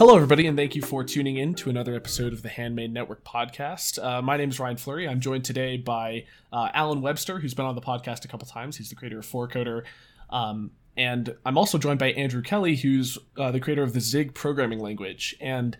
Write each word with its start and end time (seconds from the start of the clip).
Hello, 0.00 0.14
everybody, 0.16 0.46
and 0.46 0.56
thank 0.56 0.74
you 0.74 0.80
for 0.80 1.04
tuning 1.04 1.36
in 1.36 1.52
to 1.52 1.68
another 1.68 1.94
episode 1.94 2.32
of 2.32 2.40
the 2.40 2.48
Handmade 2.48 2.90
Network 2.90 3.22
podcast. 3.22 4.02
Uh, 4.02 4.22
my 4.22 4.38
name 4.38 4.48
is 4.48 4.58
Ryan 4.58 4.78
Fleury. 4.78 5.06
I'm 5.06 5.20
joined 5.20 5.44
today 5.44 5.76
by 5.76 6.24
uh, 6.50 6.70
Allen 6.72 7.02
Webster, 7.02 7.38
who's 7.38 7.52
been 7.52 7.66
on 7.66 7.74
the 7.74 7.82
podcast 7.82 8.24
a 8.24 8.28
couple 8.28 8.48
times. 8.48 8.78
He's 8.78 8.88
the 8.88 8.94
creator 8.94 9.18
of 9.18 9.26
4Coder. 9.26 9.82
Um, 10.30 10.70
and 10.96 11.36
I'm 11.44 11.58
also 11.58 11.76
joined 11.76 11.98
by 11.98 12.12
Andrew 12.12 12.40
Kelley, 12.40 12.76
who's 12.76 13.18
uh, 13.36 13.50
the 13.50 13.60
creator 13.60 13.82
of 13.82 13.92
the 13.92 14.00
Zig 14.00 14.32
programming 14.32 14.78
language. 14.78 15.36
And 15.38 15.76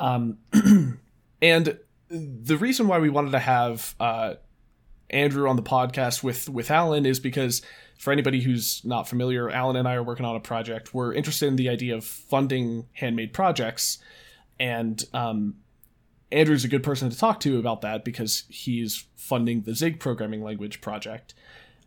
um, 0.00 0.38
and 1.40 1.78
the 2.08 2.56
reason 2.56 2.88
why 2.88 2.98
we 2.98 3.08
wanted 3.08 3.30
to 3.30 3.38
have 3.38 3.94
uh, 4.00 4.34
Andrew 5.10 5.48
on 5.48 5.54
the 5.54 5.62
podcast 5.62 6.24
with 6.24 6.48
with 6.48 6.72
Allen 6.72 7.06
is 7.06 7.20
because 7.20 7.62
for 8.00 8.12
anybody 8.12 8.40
who's 8.40 8.82
not 8.82 9.06
familiar, 9.06 9.50
Allen 9.50 9.76
and 9.76 9.86
I 9.86 9.92
are 9.92 10.02
working 10.02 10.24
on 10.24 10.34
a 10.34 10.40
project. 10.40 10.94
We're 10.94 11.12
interested 11.12 11.48
in 11.48 11.56
the 11.56 11.68
idea 11.68 11.94
of 11.94 12.02
funding 12.02 12.86
handmade 12.94 13.34
projects, 13.34 13.98
and 14.58 15.04
um, 15.12 15.56
Andrew's 16.32 16.64
a 16.64 16.68
good 16.68 16.82
person 16.82 17.10
to 17.10 17.18
talk 17.18 17.40
to 17.40 17.58
about 17.58 17.82
that 17.82 18.02
because 18.02 18.44
he's 18.48 19.04
funding 19.16 19.62
the 19.62 19.74
Zig 19.74 20.00
programming 20.00 20.42
language 20.42 20.80
project. 20.80 21.34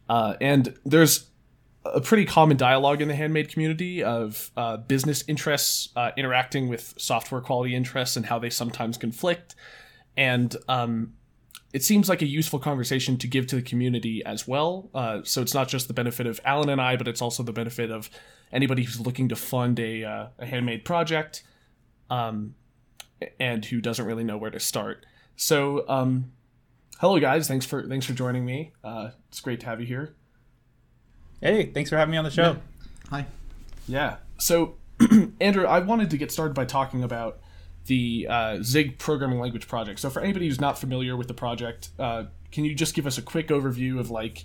Uh, 0.08 0.36
and 0.40 0.78
there's 0.86 1.32
a 1.84 2.00
pretty 2.00 2.26
common 2.26 2.58
dialogue 2.58 3.02
in 3.02 3.08
the 3.08 3.16
handmade 3.16 3.50
community 3.50 4.04
of 4.04 4.52
uh, 4.56 4.78
business 4.78 5.24
interests 5.28 5.90
uh, 5.96 6.12
interacting 6.16 6.70
with 6.70 6.94
software 6.96 7.42
quality 7.42 7.74
interests 7.74 8.16
and 8.16 8.28
how 8.28 8.38
they 8.38 8.52
sometimes 8.52 9.00
conflict. 9.00 9.56
And 10.16 10.56
um, 10.68 11.14
it 11.74 11.84
seems 11.84 12.08
like 12.08 12.22
a 12.22 12.28
useful 12.28 12.60
conversation 12.60 13.18
to 13.18 13.28
give 13.28 13.48
to 13.48 13.56
the 13.56 13.62
community 13.62 14.24
as 14.26 14.48
well. 14.48 14.90
Uh, 14.94 15.22
so 15.24 15.42
it's 15.42 15.56
not 15.56 15.68
just 15.68 15.88
the 15.88 15.94
benefit 15.94 16.28
of 16.28 16.40
Allen 16.46 16.70
and 16.70 16.80
I, 16.80 16.96
but 16.96 17.08
it's 17.08 17.22
also 17.22 17.42
the 17.42 17.52
benefit 17.52 17.90
of 17.90 18.12
anybody 18.52 18.84
who's 18.84 19.00
looking 19.00 19.28
to 19.30 19.36
fund 19.36 19.80
a, 19.80 20.04
uh, 20.04 20.28
a 20.38 20.46
handmade 20.46 20.86
project 20.86 21.44
um, 22.12 22.54
and 23.40 23.66
who 23.66 23.82
doesn't 23.82 24.06
really 24.06 24.24
know 24.24 24.38
where 24.38 24.52
to 24.52 24.60
start. 24.60 25.08
So, 25.36 25.84
um, 25.90 26.32
hello 27.00 27.20
guys, 27.20 27.48
thanks 27.48 27.66
for 27.66 27.88
thanks 27.88 28.06
for 28.06 28.14
joining 28.14 28.46
me. 28.46 28.72
Uh, 28.84 29.10
it's 29.30 29.40
great 29.40 29.60
to 29.62 29.66
have 29.66 29.82
you 29.82 29.88
here. 29.88 30.14
Hey, 31.42 31.66
thanks 31.66 31.90
for 31.90 31.98
having 31.98 32.12
me 32.12 32.18
on 32.18 32.24
the 32.24 32.32
show. 32.32 32.52
Yeah. 32.52 32.56
Hi. 33.10 33.26
Yeah. 33.88 34.18
So, 34.38 34.76
Andrew, 35.42 35.66
I 35.66 35.80
wanted 35.80 36.12
to 36.12 36.18
get 36.18 36.32
started 36.32 36.54
by 36.54 36.66
talking 36.66 37.04
about 37.04 37.40
the 37.86 38.28
uh, 38.30 38.64
Zig 38.64 38.98
programming 38.98 39.40
language 39.40 39.68
project. 39.68 40.00
So, 40.00 40.10
for 40.10 40.22
anybody 40.22 40.48
who's 40.48 40.62
not 40.62 40.78
familiar 40.78 41.18
with 41.18 41.28
the 41.28 41.34
project, 41.34 41.90
uh, 42.00 42.26
can 42.52 42.66
you 42.66 42.76
just 42.76 42.94
give 42.94 43.06
us 43.06 43.18
a 43.18 43.22
quick 43.22 43.48
overview 43.48 44.00
of 44.00 44.10
like 44.10 44.44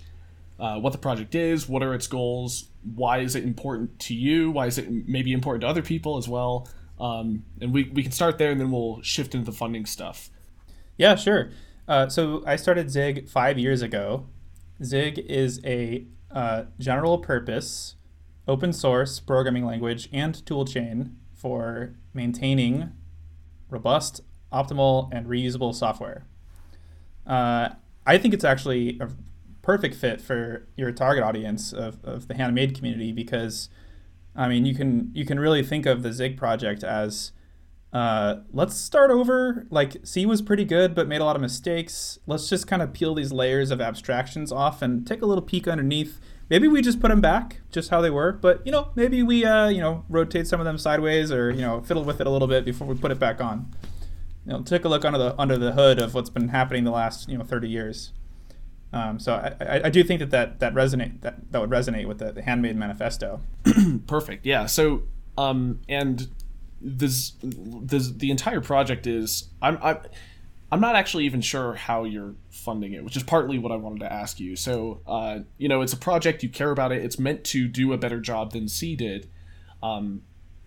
uh, 0.59 0.79
what 0.79 0.91
the 0.91 0.99
project 0.99 1.35
is, 1.35 1.69
what 1.69 1.81
are 1.81 1.93
its 1.93 2.07
goals, 2.07 2.69
why 2.95 3.19
is 3.19 3.35
it 3.35 3.43
important 3.43 3.97
to 3.99 4.13
you, 4.13 4.51
why 4.51 4.67
is 4.67 4.77
it 4.77 4.89
maybe 5.07 5.31
important 5.31 5.61
to 5.61 5.67
other 5.67 5.81
people 5.81 6.17
as 6.17 6.27
well, 6.27 6.67
um, 6.99 7.45
and 7.61 7.73
we 7.73 7.89
we 7.93 8.03
can 8.03 8.11
start 8.11 8.37
there 8.37 8.51
and 8.51 8.59
then 8.59 8.71
we'll 8.71 9.01
shift 9.01 9.33
into 9.33 9.49
the 9.49 9.55
funding 9.55 9.85
stuff. 9.85 10.29
Yeah, 10.97 11.15
sure. 11.15 11.49
Uh, 11.87 12.09
so 12.09 12.43
I 12.45 12.55
started 12.55 12.91
Zig 12.91 13.29
five 13.29 13.57
years 13.57 13.81
ago. 13.81 14.27
Zig 14.83 15.17
is 15.17 15.61
a 15.65 16.05
uh, 16.31 16.63
general 16.77 17.17
purpose 17.17 17.95
open 18.47 18.73
source 18.73 19.19
programming 19.19 19.65
language 19.65 20.09
and 20.11 20.35
toolchain 20.45 21.11
for 21.33 21.93
maintaining 22.13 22.91
robust, 23.69 24.21
optimal, 24.51 25.09
and 25.11 25.27
reusable 25.27 25.73
software. 25.73 26.25
Uh, 27.25 27.69
I 28.05 28.17
think 28.17 28.33
it's 28.33 28.43
actually 28.43 28.97
a 28.99 29.09
perfect 29.61 29.95
fit 29.95 30.19
for 30.21 30.67
your 30.75 30.91
target 30.91 31.23
audience 31.23 31.71
of, 31.73 32.03
of 32.03 32.27
the 32.27 32.33
handmade 32.33 32.75
community 32.75 33.11
because, 33.11 33.69
I 34.35 34.47
mean, 34.47 34.65
you 34.65 34.73
can 34.73 35.11
you 35.13 35.25
can 35.25 35.39
really 35.39 35.63
think 35.63 35.85
of 35.85 36.01
the 36.01 36.11
Zig 36.11 36.37
project 36.37 36.83
as 36.83 37.31
uh, 37.91 38.37
let's 38.51 38.75
start 38.75 39.11
over. 39.11 39.65
Like 39.69 39.97
C 40.03 40.25
was 40.25 40.41
pretty 40.41 40.65
good, 40.65 40.93
but 40.93 41.07
made 41.07 41.21
a 41.21 41.25
lot 41.25 41.35
of 41.35 41.41
mistakes. 41.41 42.19
Let's 42.27 42.49
just 42.49 42.67
kind 42.67 42.81
of 42.81 42.93
peel 42.93 43.15
these 43.15 43.31
layers 43.31 43.71
of 43.71 43.81
abstractions 43.81 44.51
off 44.51 44.81
and 44.81 45.05
take 45.05 45.21
a 45.21 45.25
little 45.25 45.43
peek 45.43 45.67
underneath 45.67 46.19
maybe 46.49 46.67
we 46.67 46.81
just 46.81 46.99
put 46.99 47.09
them 47.09 47.21
back 47.21 47.61
just 47.71 47.89
how 47.89 48.01
they 48.01 48.09
were 48.09 48.31
but 48.31 48.65
you 48.65 48.71
know 48.71 48.89
maybe 48.95 49.23
we 49.23 49.45
uh, 49.45 49.67
you 49.67 49.81
know 49.81 50.03
rotate 50.09 50.47
some 50.47 50.59
of 50.59 50.65
them 50.65 50.77
sideways 50.77 51.31
or 51.31 51.51
you 51.51 51.61
know 51.61 51.81
fiddle 51.81 52.03
with 52.03 52.19
it 52.19 52.27
a 52.27 52.29
little 52.29 52.47
bit 52.47 52.65
before 52.65 52.87
we 52.87 52.95
put 52.95 53.11
it 53.11 53.19
back 53.19 53.41
on. 53.41 53.73
You 54.45 54.53
know 54.53 54.61
take 54.61 54.85
a 54.85 54.89
look 54.89 55.05
under 55.05 55.19
the 55.19 55.39
under 55.39 55.57
the 55.57 55.73
hood 55.73 55.99
of 55.99 56.13
what's 56.13 56.29
been 56.29 56.49
happening 56.49 56.83
the 56.83 56.91
last 56.91 57.29
you 57.29 57.37
know 57.37 57.43
30 57.43 57.69
years. 57.69 58.13
Um, 58.91 59.19
so 59.19 59.33
I, 59.33 59.63
I, 59.63 59.81
I, 59.85 59.89
do 59.91 60.03
think 60.03 60.19
that 60.19 60.31
that, 60.31 60.59
that 60.61 60.73
resonate 60.73 61.21
that, 61.21 61.51
that 61.51 61.61
would 61.61 61.69
resonate 61.69 62.07
with 62.07 62.17
the, 62.17 62.31
the 62.31 62.41
handmade 62.41 62.75
manifesto. 62.75 63.39
Perfect. 64.07 64.47
Yeah. 64.47 64.65
So 64.65 65.03
um, 65.37 65.79
and 65.87 66.27
this, 66.81 67.33
this 67.43 68.11
the 68.11 68.31
entire 68.31 68.61
project 68.61 69.05
is 69.05 69.49
I'm, 69.61 69.77
I'm 69.83 69.99
I'm 70.71 70.81
not 70.81 70.95
actually 70.95 71.25
even 71.25 71.41
sure 71.41 71.73
how 71.73 72.03
you're 72.03 72.35
funding 72.51 72.93
it, 72.93 73.03
which 73.03 73.17
is 73.17 73.23
partly 73.23 73.57
what 73.57 73.71
I 73.71 73.75
wanted 73.75 74.01
to 74.01 74.13
ask 74.13 74.39
you. 74.39 74.55
So, 74.55 75.01
uh, 75.07 75.39
you 75.57 75.67
know, 75.67 75.81
it's 75.81 75.93
a 75.93 75.97
project 75.97 76.43
you 76.43 76.49
care 76.49 76.69
about 76.69 76.91
it. 76.91 77.03
It's 77.03 77.17
meant 77.17 77.43
to 77.45 77.67
do 77.67 77.91
a 77.91 77.97
better 77.97 78.19
job 78.19 78.51
than 78.51 78.67
C 78.67 78.95
did. 78.95 79.29
Um, 79.81 80.21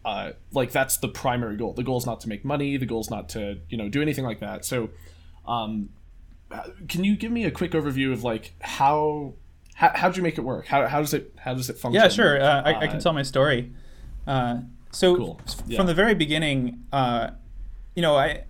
uh, 0.04 0.32
like 0.52 0.72
that's 0.72 0.96
the 0.96 1.08
primary 1.08 1.56
goal. 1.56 1.72
The 1.72 1.84
goal 1.84 1.98
is 1.98 2.06
not 2.06 2.20
to 2.22 2.28
make 2.28 2.44
money. 2.44 2.76
The 2.76 2.86
goal 2.86 3.00
is 3.00 3.10
not 3.10 3.28
to 3.30 3.58
you 3.68 3.78
know 3.78 3.88
do 3.88 4.02
anything 4.02 4.24
like 4.24 4.41
that. 4.41 4.64
So, 4.64 4.91
um, 5.46 5.91
can 6.88 7.04
you 7.04 7.16
give 7.16 7.30
me 7.30 7.44
a 7.44 7.50
quick 7.50 7.70
overview 7.72 8.12
of 8.12 8.24
like 8.24 8.54
how 8.60 9.34
how 9.74 9.92
how'd 9.94 10.16
you 10.16 10.22
make 10.24 10.38
it 10.38 10.42
work? 10.42 10.66
How, 10.66 10.86
how 10.88 11.00
does 11.00 11.14
it 11.14 11.32
how 11.38 11.54
does 11.54 11.70
it 11.70 11.78
function? 11.78 12.02
Yeah, 12.02 12.08
sure. 12.08 12.42
Uh, 12.42 12.62
I, 12.62 12.80
I, 12.80 12.86
can 12.88 12.96
uh, 12.96 13.00
tell 13.00 13.12
my 13.12 13.22
story. 13.22 13.72
Uh, 14.26 14.58
so 14.91 15.16
cool. 15.16 15.41
yeah. 15.66 15.78
from 15.78 15.86
the 15.86 15.94
very 15.94 16.14
beginning, 16.14 16.84
uh, 16.92 17.30
you 17.94 18.02
know, 18.02 18.16
I 18.16 18.44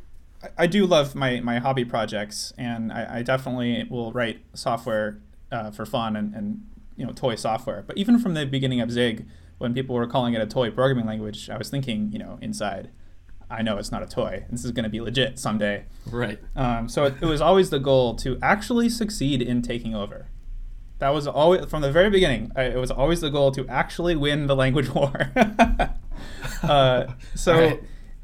I 0.58 0.66
do 0.66 0.86
love 0.86 1.14
my, 1.14 1.40
my 1.40 1.58
hobby 1.58 1.84
projects, 1.84 2.52
and 2.58 2.92
I, 2.92 3.18
I 3.18 3.22
definitely 3.22 3.86
will 3.88 4.12
write 4.12 4.40
software 4.54 5.20
uh, 5.50 5.70
for 5.70 5.86
fun 5.86 6.16
and, 6.16 6.34
and 6.34 6.66
you 6.96 7.06
know 7.06 7.12
toy 7.12 7.34
software. 7.36 7.84
But 7.86 7.96
even 7.98 8.18
from 8.18 8.34
the 8.34 8.46
beginning 8.46 8.80
of 8.80 8.90
Zig, 8.90 9.26
when 9.58 9.74
people 9.74 9.94
were 9.94 10.06
calling 10.06 10.34
it 10.34 10.40
a 10.40 10.46
toy 10.46 10.70
programming 10.70 11.06
language, 11.06 11.48
I 11.48 11.56
was 11.56 11.70
thinking, 11.70 12.10
you 12.12 12.18
know, 12.18 12.38
inside, 12.40 12.90
I 13.50 13.62
know 13.62 13.76
it's 13.76 13.92
not 13.92 14.02
a 14.02 14.06
toy. 14.06 14.44
This 14.50 14.64
is 14.64 14.72
going 14.72 14.84
to 14.84 14.90
be 14.90 15.00
legit 15.00 15.38
someday. 15.38 15.84
Right. 16.10 16.38
Um, 16.56 16.88
so 16.88 17.04
it, 17.04 17.14
it 17.20 17.26
was 17.26 17.40
always 17.40 17.70
the 17.70 17.78
goal 17.78 18.14
to 18.16 18.38
actually 18.42 18.88
succeed 18.88 19.40
in 19.42 19.62
taking 19.62 19.94
over. 19.94 20.26
That 20.98 21.10
was 21.10 21.26
always 21.26 21.66
from 21.66 21.82
the 21.82 21.92
very 21.92 22.10
beginning. 22.10 22.50
I, 22.56 22.64
it 22.64 22.76
was 22.76 22.90
always 22.90 23.20
the 23.20 23.30
goal 23.30 23.50
to 23.52 23.66
actually 23.68 24.16
win 24.16 24.46
the 24.46 24.56
language 24.56 24.88
war. 24.94 25.30
uh, 26.62 27.06
so, 27.34 27.78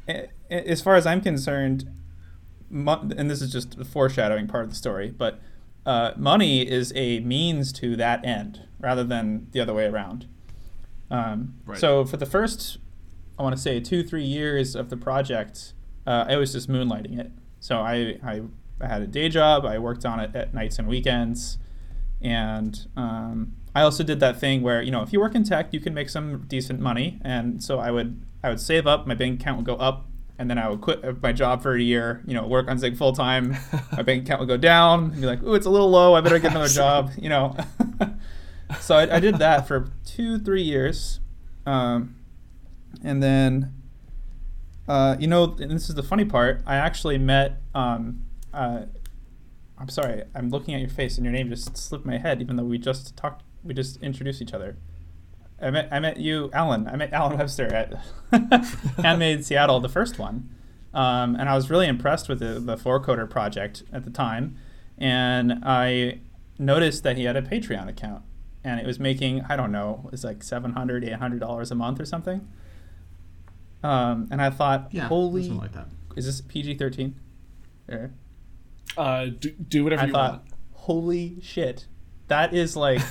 right. 0.09 0.31
as 0.50 0.81
far 0.81 0.95
as 0.95 1.06
I'm 1.06 1.21
concerned, 1.21 1.89
and 2.71 3.31
this 3.31 3.41
is 3.43 3.53
just 3.53 3.79
the 3.79 3.84
foreshadowing 3.84 4.47
part 4.47 4.65
of 4.65 4.71
the 4.71 4.77
story, 4.77 5.11
but 5.11 5.41
uh, 5.87 6.12
money 6.17 6.69
is 6.69 6.93
a 6.95 7.21
means 7.21 7.73
to 7.73 7.97
that 7.97 8.25
end 8.25 8.67
rather 8.79 9.05
than 9.05 9.49
the 9.53 9.61
other 9.61 9.73
way 9.73 9.87
around. 9.87 10.27
Um, 11.11 11.55
right. 11.65 11.79
So 11.79 12.05
for 12.05 12.19
the 12.19 12.27
first, 12.27 12.79
I 13.39 13.43
want 13.43 13.56
to 13.56 13.61
say 13.61 13.81
two, 13.81 14.03
three 14.03 14.25
years 14.25 14.77
of 14.77 14.91
the 14.91 14.97
project, 14.97 15.73
uh, 16.06 16.27
I 16.29 16.37
was 16.37 16.53
just 16.53 16.69
moonlighting 16.69 17.19
it. 17.19 17.31
So 17.61 17.79
I, 17.79 18.19
I, 18.23 18.43
I, 18.81 18.87
had 18.87 19.03
a 19.03 19.06
day 19.06 19.29
job. 19.29 19.65
I 19.65 19.79
worked 19.79 20.05
on 20.05 20.21
it 20.21 20.35
at 20.35 20.55
nights 20.55 20.79
and 20.79 20.87
weekends, 20.87 21.59
and 22.21 22.87
um, 22.97 23.55
I 23.75 23.83
also 23.83 24.05
did 24.05 24.21
that 24.21 24.39
thing 24.39 24.62
where 24.62 24.81
you 24.83 24.91
know 24.91 25.03
if 25.03 25.12
you 25.12 25.21
work 25.21 25.35
in 25.35 25.43
tech, 25.43 25.73
you 25.73 25.81
can 25.81 25.95
make 25.95 26.09
some 26.09 26.45
decent 26.47 26.81
money. 26.81 27.19
And 27.23 27.62
so 27.62 27.79
I 27.79 27.91
would 27.91 28.21
I 28.43 28.50
would 28.50 28.61
save 28.61 28.87
up. 28.87 29.06
My 29.06 29.15
bank 29.15 29.41
account 29.41 29.56
would 29.56 29.67
go 29.67 29.77
up 29.77 30.08
and 30.38 30.49
then 30.49 30.59
I 30.59 30.69
would 30.69 30.81
quit 30.81 31.21
my 31.21 31.32
job 31.32 31.62
for 31.62 31.75
a 31.75 31.81
year, 31.81 32.22
you 32.25 32.34
know, 32.34 32.47
work 32.47 32.69
on 32.69 32.78
Zig 32.78 32.97
full 32.97 33.12
time. 33.12 33.56
my 33.93 34.03
bank 34.03 34.25
account 34.25 34.41
would 34.41 34.49
go 34.49 34.56
down, 34.56 35.10
and 35.10 35.21
be 35.21 35.26
like, 35.26 35.43
"Ooh, 35.43 35.54
it's 35.54 35.66
a 35.66 35.71
little 35.71 35.91
low. 35.91 36.15
I 36.15 36.20
better 36.20 36.38
get 36.38 36.52
another 36.52 36.69
job," 36.73 37.11
you 37.19 37.29
know. 37.29 37.56
so 38.81 38.96
I, 38.96 39.17
I, 39.17 39.20
did 39.20 39.38
that 39.38 39.67
for 39.67 39.90
two, 40.05 40.38
three 40.38 40.62
years, 40.62 41.19
um, 41.67 42.14
and 43.02 43.23
then, 43.23 43.75
uh, 44.87 45.17
you 45.19 45.26
know, 45.26 45.56
and 45.58 45.73
this 45.73 45.88
is 45.88 45.96
the 45.96 46.02
funny 46.02 46.25
part. 46.25 46.62
I 46.67 46.76
actually 46.76 47.19
met. 47.19 47.61
Um, 47.75 48.25
uh, 48.55 48.82
I'm 49.76 49.88
sorry, 49.88 50.23
I'm 50.34 50.50
looking 50.50 50.75
at 50.75 50.81
your 50.81 50.91
face, 50.91 51.17
and 51.17 51.25
your 51.25 51.32
name 51.32 51.49
just 51.49 51.76
slipped 51.76 52.06
my 52.06 52.19
head, 52.19 52.41
even 52.41 52.56
though 52.56 52.64
we 52.64 52.79
just 52.79 53.17
talked. 53.17 53.43
We 53.64 53.75
just 53.75 54.00
introduced 54.02 54.41
each 54.41 54.55
other. 54.55 54.76
I 55.60 55.70
met 55.70 55.88
I 55.90 55.99
met 55.99 56.19
you, 56.19 56.50
Allen. 56.52 56.87
I 56.87 56.96
met 56.96 57.12
Allen 57.12 57.37
Webster 57.38 57.66
at 57.75 57.94
Handmade 59.02 59.44
Seattle, 59.44 59.81
the 59.81 59.88
first 59.88 60.19
one, 60.19 60.49
um, 60.94 61.34
and 61.37 61.49
I 61.49 61.55
was 61.55 61.69
really 61.70 61.87
impressed 61.88 62.28
with 62.28 62.38
the 62.38 62.60
the 62.60 62.76
4Coder 62.76 63.28
project 63.28 63.82
at 63.93 64.05
the 64.05 64.10
time, 64.10 64.56
and 64.96 65.60
I 65.64 66.20
noticed 66.58 67.02
that 67.02 67.16
he 67.16 67.25
had 67.25 67.37
a 67.37 67.43
Patreon 67.43 67.88
account, 67.88 68.22
and 68.62 68.78
it 68.81 68.87
was 68.87 69.00
making 69.00 69.44
I 69.49 69.56
don't 69.56 69.72
know, 69.72 70.02
it 70.06 70.12
was 70.12 70.22
like 70.25 70.43
700 70.43 71.05
800 71.05 71.40
dollars 71.40 71.70
a 71.70 71.75
month 71.75 72.00
or 72.00 72.05
something. 72.05 72.46
Um, 73.82 74.28
and 74.31 74.40
I 74.43 74.50
thought, 74.50 74.88
yeah, 74.93 75.08
holy, 75.08 75.49
like 75.50 75.72
that. 75.72 75.88
is 76.16 76.26
this 76.26 76.40
PG 76.40 76.75
thirteen? 76.76 77.16
Uh, 78.96 79.26
do, 79.26 79.50
do 79.50 79.84
whatever 79.84 80.02
I 80.02 80.06
you 80.06 80.12
thought, 80.12 80.31
want. 80.32 80.43
Holy 80.72 81.38
shit, 81.43 81.87
that 82.28 82.55
is 82.55 82.76
like. 82.76 83.00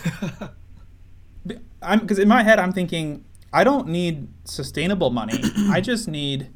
I'm 1.81 1.99
because 1.99 2.19
in 2.19 2.27
my 2.27 2.43
head 2.43 2.59
I'm 2.59 2.71
thinking 2.71 3.25
I 3.53 3.63
don't 3.63 3.87
need 3.87 4.27
sustainable 4.43 5.09
money. 5.09 5.41
I 5.69 5.81
just 5.81 6.07
need 6.07 6.49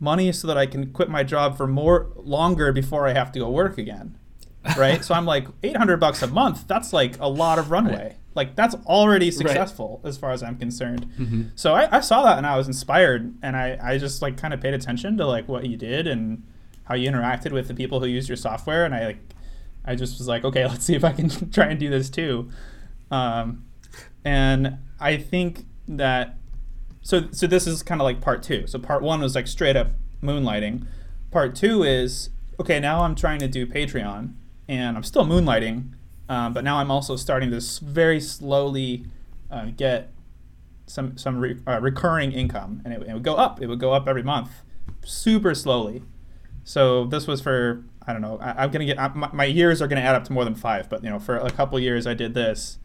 money 0.00 0.32
so 0.32 0.46
that 0.48 0.58
I 0.58 0.66
can 0.66 0.92
quit 0.92 1.08
my 1.08 1.24
job 1.24 1.56
for 1.56 1.66
more 1.66 2.12
longer 2.16 2.72
before 2.72 3.06
I 3.06 3.14
have 3.14 3.32
to 3.32 3.38
go 3.38 3.50
work 3.50 3.78
again. 3.78 4.18
Right? 4.78 5.04
so 5.04 5.12
I'm 5.12 5.26
like 5.26 5.46
800 5.62 5.98
bucks 5.98 6.22
a 6.22 6.26
month. 6.26 6.66
That's 6.66 6.94
like 6.94 7.20
a 7.20 7.28
lot 7.28 7.58
of 7.58 7.70
runway. 7.70 8.02
Right. 8.02 8.16
Like 8.34 8.56
that's 8.56 8.74
already 8.86 9.30
successful 9.30 10.00
right. 10.02 10.08
as 10.08 10.16
far 10.16 10.30
as 10.30 10.42
I'm 10.42 10.56
concerned. 10.56 11.06
Mm-hmm. 11.18 11.42
So 11.54 11.74
I, 11.74 11.98
I, 11.98 12.00
saw 12.00 12.22
that 12.22 12.38
and 12.38 12.46
I 12.46 12.56
was 12.56 12.66
inspired 12.66 13.36
and 13.42 13.58
I, 13.58 13.78
I 13.82 13.98
just 13.98 14.22
like 14.22 14.38
kind 14.38 14.54
of 14.54 14.62
paid 14.62 14.72
attention 14.72 15.18
to 15.18 15.26
like 15.26 15.48
what 15.48 15.66
you 15.66 15.76
did 15.76 16.06
and 16.06 16.44
how 16.84 16.94
you 16.94 17.10
interacted 17.10 17.52
with 17.52 17.68
the 17.68 17.74
people 17.74 18.00
who 18.00 18.06
used 18.06 18.26
your 18.26 18.36
software 18.36 18.86
and 18.86 18.94
I 18.94 19.04
like 19.04 19.18
I 19.84 19.94
just 19.94 20.18
was 20.18 20.26
like, 20.26 20.44
okay, 20.44 20.66
let's 20.68 20.84
see 20.84 20.94
if 20.94 21.04
I 21.04 21.12
can 21.12 21.28
try 21.50 21.66
and 21.66 21.78
do 21.78 21.90
this 21.90 22.10
too. 22.10 22.50
Um, 23.10 23.63
and 24.24 24.78
I 25.00 25.16
think 25.16 25.66
that 25.88 26.38
so 27.02 27.28
so 27.30 27.46
this 27.46 27.66
is 27.66 27.82
kind 27.82 28.00
of 28.00 28.04
like 28.04 28.20
part 28.20 28.42
two. 28.42 28.66
So 28.66 28.78
part 28.78 29.02
one 29.02 29.20
was 29.20 29.34
like 29.34 29.46
straight 29.46 29.76
up 29.76 29.88
moonlighting. 30.22 30.86
Part 31.30 31.54
two 31.54 31.82
is 31.82 32.30
okay. 32.58 32.80
Now 32.80 33.02
I'm 33.02 33.14
trying 33.14 33.40
to 33.40 33.48
do 33.48 33.66
Patreon, 33.66 34.34
and 34.68 34.96
I'm 34.96 35.02
still 35.02 35.24
moonlighting, 35.24 35.92
um, 36.28 36.52
but 36.54 36.64
now 36.64 36.78
I'm 36.78 36.90
also 36.90 37.16
starting 37.16 37.50
to 37.50 37.60
very 37.82 38.20
slowly 38.20 39.04
uh, 39.50 39.66
get 39.76 40.10
some 40.86 41.16
some 41.18 41.38
re- 41.38 41.60
uh, 41.66 41.80
recurring 41.80 42.32
income, 42.32 42.80
and 42.84 42.94
it, 42.94 43.02
it 43.02 43.12
would 43.12 43.22
go 43.22 43.34
up. 43.34 43.60
It 43.60 43.66
would 43.66 43.80
go 43.80 43.92
up 43.92 44.08
every 44.08 44.22
month, 44.22 44.50
super 45.04 45.54
slowly. 45.54 46.02
So 46.64 47.04
this 47.04 47.26
was 47.26 47.40
for 47.40 47.84
I 48.06 48.12
don't 48.12 48.22
know. 48.22 48.38
I, 48.38 48.64
am 48.64 48.70
gonna 48.70 48.84
get 48.84 48.98
I, 48.98 49.08
my, 49.08 49.30
my, 49.32 49.44
years 49.44 49.80
are 49.82 49.86
gonna 49.86 50.00
add 50.00 50.14
up 50.14 50.24
to 50.24 50.32
more 50.32 50.44
than 50.44 50.54
five, 50.54 50.88
but 50.88 51.02
you 51.04 51.10
know, 51.10 51.18
for 51.18 51.36
a 51.36 51.50
couple 51.50 51.78
years 51.78 52.06
I 52.06 52.14
did 52.14 52.34
this, 52.34 52.78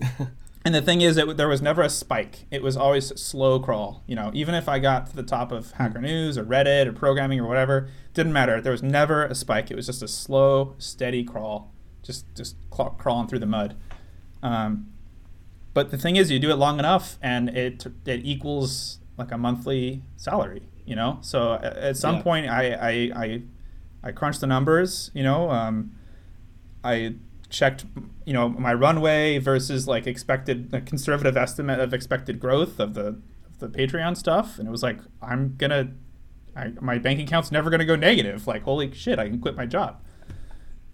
And 0.64 0.74
the 0.74 0.80
thing 0.80 1.02
is, 1.02 1.16
that 1.16 1.36
there 1.36 1.48
was 1.48 1.60
never 1.60 1.82
a 1.82 1.90
spike. 1.90 2.46
It 2.50 2.62
was 2.62 2.74
always 2.74 3.08
slow 3.20 3.60
crawl. 3.60 4.02
You 4.06 4.16
know, 4.16 4.30
even 4.32 4.54
if 4.54 4.66
I 4.66 4.78
got 4.78 5.08
to 5.08 5.16
the 5.16 5.22
top 5.22 5.52
of 5.52 5.72
Hacker 5.72 6.00
News 6.00 6.38
or 6.38 6.44
Reddit 6.44 6.86
or 6.86 6.92
programming 6.92 7.38
or 7.38 7.46
whatever, 7.46 7.90
didn't 8.14 8.32
matter. 8.32 8.60
There 8.62 8.72
was 8.72 8.82
never 8.82 9.26
a 9.26 9.34
spike. 9.34 9.70
It 9.70 9.76
was 9.76 9.86
just 9.86 10.02
a 10.02 10.08
slow, 10.08 10.74
steady 10.78 11.22
crawl, 11.22 11.74
just 12.02 12.34
just 12.34 12.56
crawling 12.70 13.28
through 13.28 13.40
the 13.40 13.46
mud. 13.46 13.76
Um, 14.42 14.90
but 15.74 15.90
the 15.90 15.98
thing 15.98 16.16
is, 16.16 16.30
you 16.30 16.38
do 16.38 16.50
it 16.50 16.56
long 16.56 16.78
enough, 16.78 17.18
and 17.20 17.50
it 17.50 17.84
it 18.06 18.20
equals 18.24 19.00
like 19.18 19.32
a 19.32 19.36
monthly 19.36 20.02
salary. 20.16 20.62
You 20.86 20.96
know, 20.96 21.18
so 21.20 21.54
at 21.54 21.96
some 21.96 22.16
yeah. 22.16 22.22
point, 22.22 22.48
I, 22.48 22.72
I 22.72 22.90
I 23.14 23.42
I 24.02 24.12
crunched 24.12 24.40
the 24.40 24.46
numbers. 24.46 25.10
You 25.12 25.24
know, 25.24 25.50
um, 25.50 25.96
I 26.82 27.16
checked 27.54 27.84
you 28.26 28.32
know 28.32 28.48
my 28.48 28.74
runway 28.74 29.38
versus 29.38 29.86
like 29.86 30.06
expected 30.06 30.68
a 30.72 30.80
conservative 30.80 31.36
estimate 31.36 31.80
of 31.80 31.94
expected 31.94 32.40
growth 32.40 32.80
of 32.80 32.94
the 32.94 33.20
of 33.46 33.58
the 33.60 33.68
Patreon 33.68 34.16
stuff, 34.16 34.58
and 34.58 34.66
it 34.66 34.70
was 34.70 34.82
like 34.82 34.98
I'm 35.22 35.54
gonna 35.56 35.92
I, 36.56 36.72
my 36.80 36.98
bank 36.98 37.20
account's 37.20 37.52
never 37.52 37.70
gonna 37.70 37.84
go 37.84 37.96
negative. 37.96 38.46
Like 38.46 38.64
holy 38.64 38.92
shit, 38.92 39.18
I 39.18 39.28
can 39.28 39.40
quit 39.40 39.56
my 39.56 39.66
job. 39.66 40.02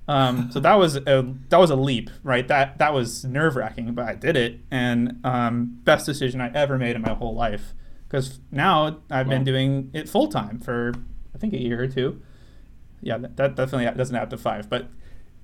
Um, 0.06 0.50
so 0.50 0.60
that 0.60 0.74
was 0.74 0.96
a 0.96 1.34
that 1.48 1.58
was 1.58 1.70
a 1.70 1.76
leap, 1.76 2.10
right? 2.22 2.46
That 2.46 2.78
that 2.78 2.92
was 2.92 3.24
nerve 3.24 3.56
wracking, 3.56 3.94
but 3.94 4.06
I 4.06 4.14
did 4.14 4.36
it, 4.36 4.60
and 4.70 5.20
um, 5.24 5.78
best 5.84 6.04
decision 6.04 6.40
I 6.40 6.52
ever 6.52 6.76
made 6.78 6.96
in 6.96 7.02
my 7.02 7.14
whole 7.14 7.34
life. 7.34 7.74
Because 8.06 8.40
now 8.50 8.98
I've 9.08 9.28
been 9.28 9.44
doing 9.44 9.90
it 9.94 10.08
full 10.08 10.26
time 10.26 10.58
for 10.58 10.92
I 11.32 11.38
think 11.38 11.54
a 11.54 11.60
year 11.60 11.80
or 11.80 11.86
two. 11.86 12.20
Yeah, 13.00 13.18
that, 13.18 13.36
that 13.36 13.54
definitely 13.54 13.96
doesn't 13.96 14.14
add 14.14 14.30
to 14.30 14.36
five, 14.36 14.68
but 14.68 14.88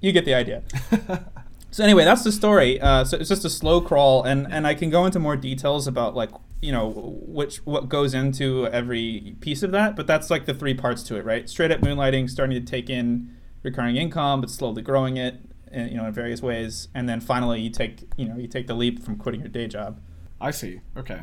you 0.01 0.13
get 0.13 0.25
the 0.25 0.35
idea. 0.35 0.63
so 1.71 1.85
anyway, 1.85 2.05
that's 2.05 2.25
the 2.25 2.33
story. 2.33 2.81
Uh, 2.81 3.05
so 3.05 3.17
it's 3.17 3.29
just 3.29 3.45
a 3.45 3.51
slow 3.51 3.81
crawl, 3.81 4.23
and 4.23 4.47
and 4.53 4.67
I 4.67 4.75
can 4.75 4.91
go 4.91 5.05
into 5.05 5.19
more 5.19 5.37
details 5.37 5.87
about 5.87 6.15
like 6.15 6.31
you 6.63 6.73
know 6.73 6.89
which 7.27 7.59
what 7.67 7.89
goes 7.89 8.15
into 8.15 8.67
every 8.69 9.37
piece 9.41 9.63
of 9.63 9.73
that, 9.73 9.97
but 9.97 10.07
that's 10.07 10.31
like 10.31 10.47
the 10.47 10.55
three 10.55 10.75
parts 10.75 11.03
to 11.05 11.17
it, 11.17 11.25
right? 11.25 11.49
Straight 11.49 11.71
up 11.71 11.81
moonlighting, 11.81 12.31
starting 12.31 12.59
to 12.59 12.67
take 12.67 12.91
in 12.91 13.37
recurring 13.63 13.97
income, 13.97 14.41
but 14.41 14.51
slowly 14.51 14.83
growing 14.83 15.17
it, 15.17 15.41
in, 15.73 15.83
uh, 15.83 15.87
you 15.87 15.97
know, 15.97 16.07
in 16.07 16.13
various 16.13 16.43
ways, 16.43 16.89
and 16.95 17.09
then 17.09 17.21
finally 17.21 17.61
you 17.61 17.71
take 17.71 18.03
you 18.17 18.27
know 18.27 18.37
you 18.37 18.49
take 18.49 18.67
the 18.67 18.75
leap 18.75 19.03
from 19.03 19.17
quitting 19.17 19.41
your 19.41 19.49
day 19.51 19.67
job. 19.67 20.01
I 20.41 20.51
see. 20.51 20.81
Okay. 20.97 21.23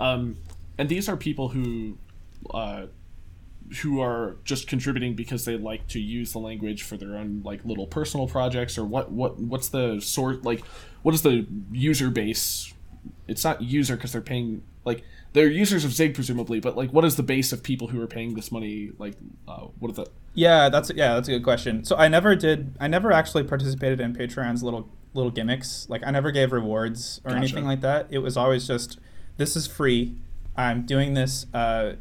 Um, 0.00 0.36
and 0.78 0.88
these 0.88 1.08
are 1.08 1.16
people 1.16 1.48
who 1.48 1.98
uh, 2.50 2.86
who 3.82 4.00
are 4.00 4.36
just 4.44 4.66
contributing 4.66 5.14
because 5.14 5.44
they 5.44 5.56
like 5.56 5.86
to 5.88 6.00
use 6.00 6.32
the 6.32 6.38
language 6.38 6.82
for 6.82 6.96
their 6.96 7.16
own 7.16 7.42
like 7.44 7.64
little 7.64 7.86
personal 7.86 8.26
projects 8.26 8.78
or 8.78 8.84
what 8.84 9.10
what 9.10 9.38
what's 9.38 9.68
the 9.68 10.00
sort 10.00 10.44
like 10.44 10.64
what 11.02 11.14
is 11.14 11.22
the 11.22 11.46
user 11.72 12.10
base? 12.10 12.72
It's 13.26 13.44
not 13.44 13.62
user 13.62 13.96
because 13.96 14.12
they're 14.12 14.20
paying 14.20 14.62
like 14.84 15.04
they're 15.32 15.48
users 15.48 15.84
of 15.84 15.92
zig 15.92 16.14
presumably 16.14 16.60
but 16.60 16.76
like 16.76 16.92
what 16.92 17.04
is 17.04 17.16
the 17.16 17.22
base 17.22 17.52
of 17.52 17.62
people 17.62 17.88
who 17.88 18.00
are 18.00 18.06
paying 18.06 18.34
this 18.34 18.50
money 18.50 18.90
like 18.98 19.14
uh, 19.46 19.66
what 19.78 19.90
is 19.90 19.96
that 19.96 20.08
yeah 20.34 20.68
that's 20.68 20.90
yeah 20.94 21.14
that's 21.14 21.28
a 21.28 21.32
good 21.32 21.44
question. 21.44 21.84
So 21.84 21.96
i 21.96 22.08
never 22.08 22.34
did 22.34 22.74
i 22.80 22.88
never 22.88 23.12
actually 23.12 23.44
participated 23.44 24.00
in 24.00 24.14
patreon's 24.14 24.62
little 24.62 24.88
little 25.14 25.30
gimmicks. 25.30 25.86
Like 25.88 26.02
i 26.06 26.10
never 26.10 26.30
gave 26.30 26.52
rewards 26.52 27.20
or 27.24 27.30
gotcha. 27.30 27.38
anything 27.38 27.64
like 27.64 27.82
that. 27.82 28.06
It 28.10 28.18
was 28.18 28.36
always 28.36 28.66
just 28.66 28.98
this 29.36 29.56
is 29.56 29.66
free. 29.66 30.16
I'm 30.56 30.84
doing 30.84 31.14
this 31.14 31.46
uh, 31.54 31.92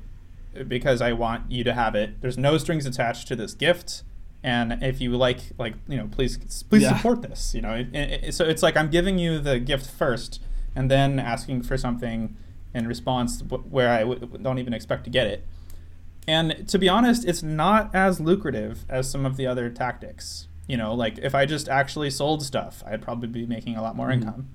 because 0.68 1.02
I 1.02 1.14
want 1.14 1.52
you 1.52 1.64
to 1.64 1.74
have 1.74 1.96
it. 1.96 2.22
There's 2.22 2.38
no 2.38 2.58
strings 2.58 2.86
attached 2.86 3.28
to 3.30 3.36
this 3.36 3.54
gift, 3.54 4.04
and 4.44 4.82
if 4.82 5.02
you 5.02 5.16
like, 5.18 5.40
like 5.58 5.76
you 5.88 5.98
know, 5.98 6.08
please 6.08 6.64
please 6.64 6.84
yeah. 6.84 6.96
support 6.96 7.22
this. 7.22 7.54
You 7.54 7.62
know, 7.62 7.74
it, 7.74 7.96
it, 7.96 8.34
so 8.34 8.46
it's 8.46 8.64
like 8.64 8.78
I'm 8.78 8.90
giving 8.90 9.18
you 9.18 9.40
the 9.40 9.60
gift 9.60 9.90
first, 9.90 10.42
and 10.76 10.90
then 10.90 11.20
asking 11.20 11.64
for 11.64 11.78
something 11.78 12.36
in 12.74 12.88
response 12.88 13.42
where 13.42 13.90
I 13.90 14.00
w- 14.00 14.28
don't 14.42 14.60
even 14.60 14.74
expect 14.74 15.04
to 15.06 15.10
get 15.10 15.28
it. 15.28 15.46
And 16.28 16.68
to 16.68 16.78
be 16.78 16.90
honest, 16.90 17.26
it's 17.26 17.42
not 17.42 17.94
as 17.96 18.20
lucrative 18.20 18.86
as 18.90 19.10
some 19.10 19.26
of 19.26 19.38
the 19.38 19.48
other 19.48 19.70
tactics. 19.70 20.48
You 20.68 20.76
know, 20.76 20.94
like 20.94 21.18
if 21.20 21.34
I 21.34 21.46
just 21.46 21.70
actually 21.70 22.10
sold 22.10 22.44
stuff, 22.44 22.84
I'd 22.86 23.02
probably 23.02 23.30
be 23.30 23.46
making 23.46 23.78
a 23.78 23.82
lot 23.82 23.96
more 23.96 24.08
mm-hmm. 24.08 24.22
income. 24.22 24.50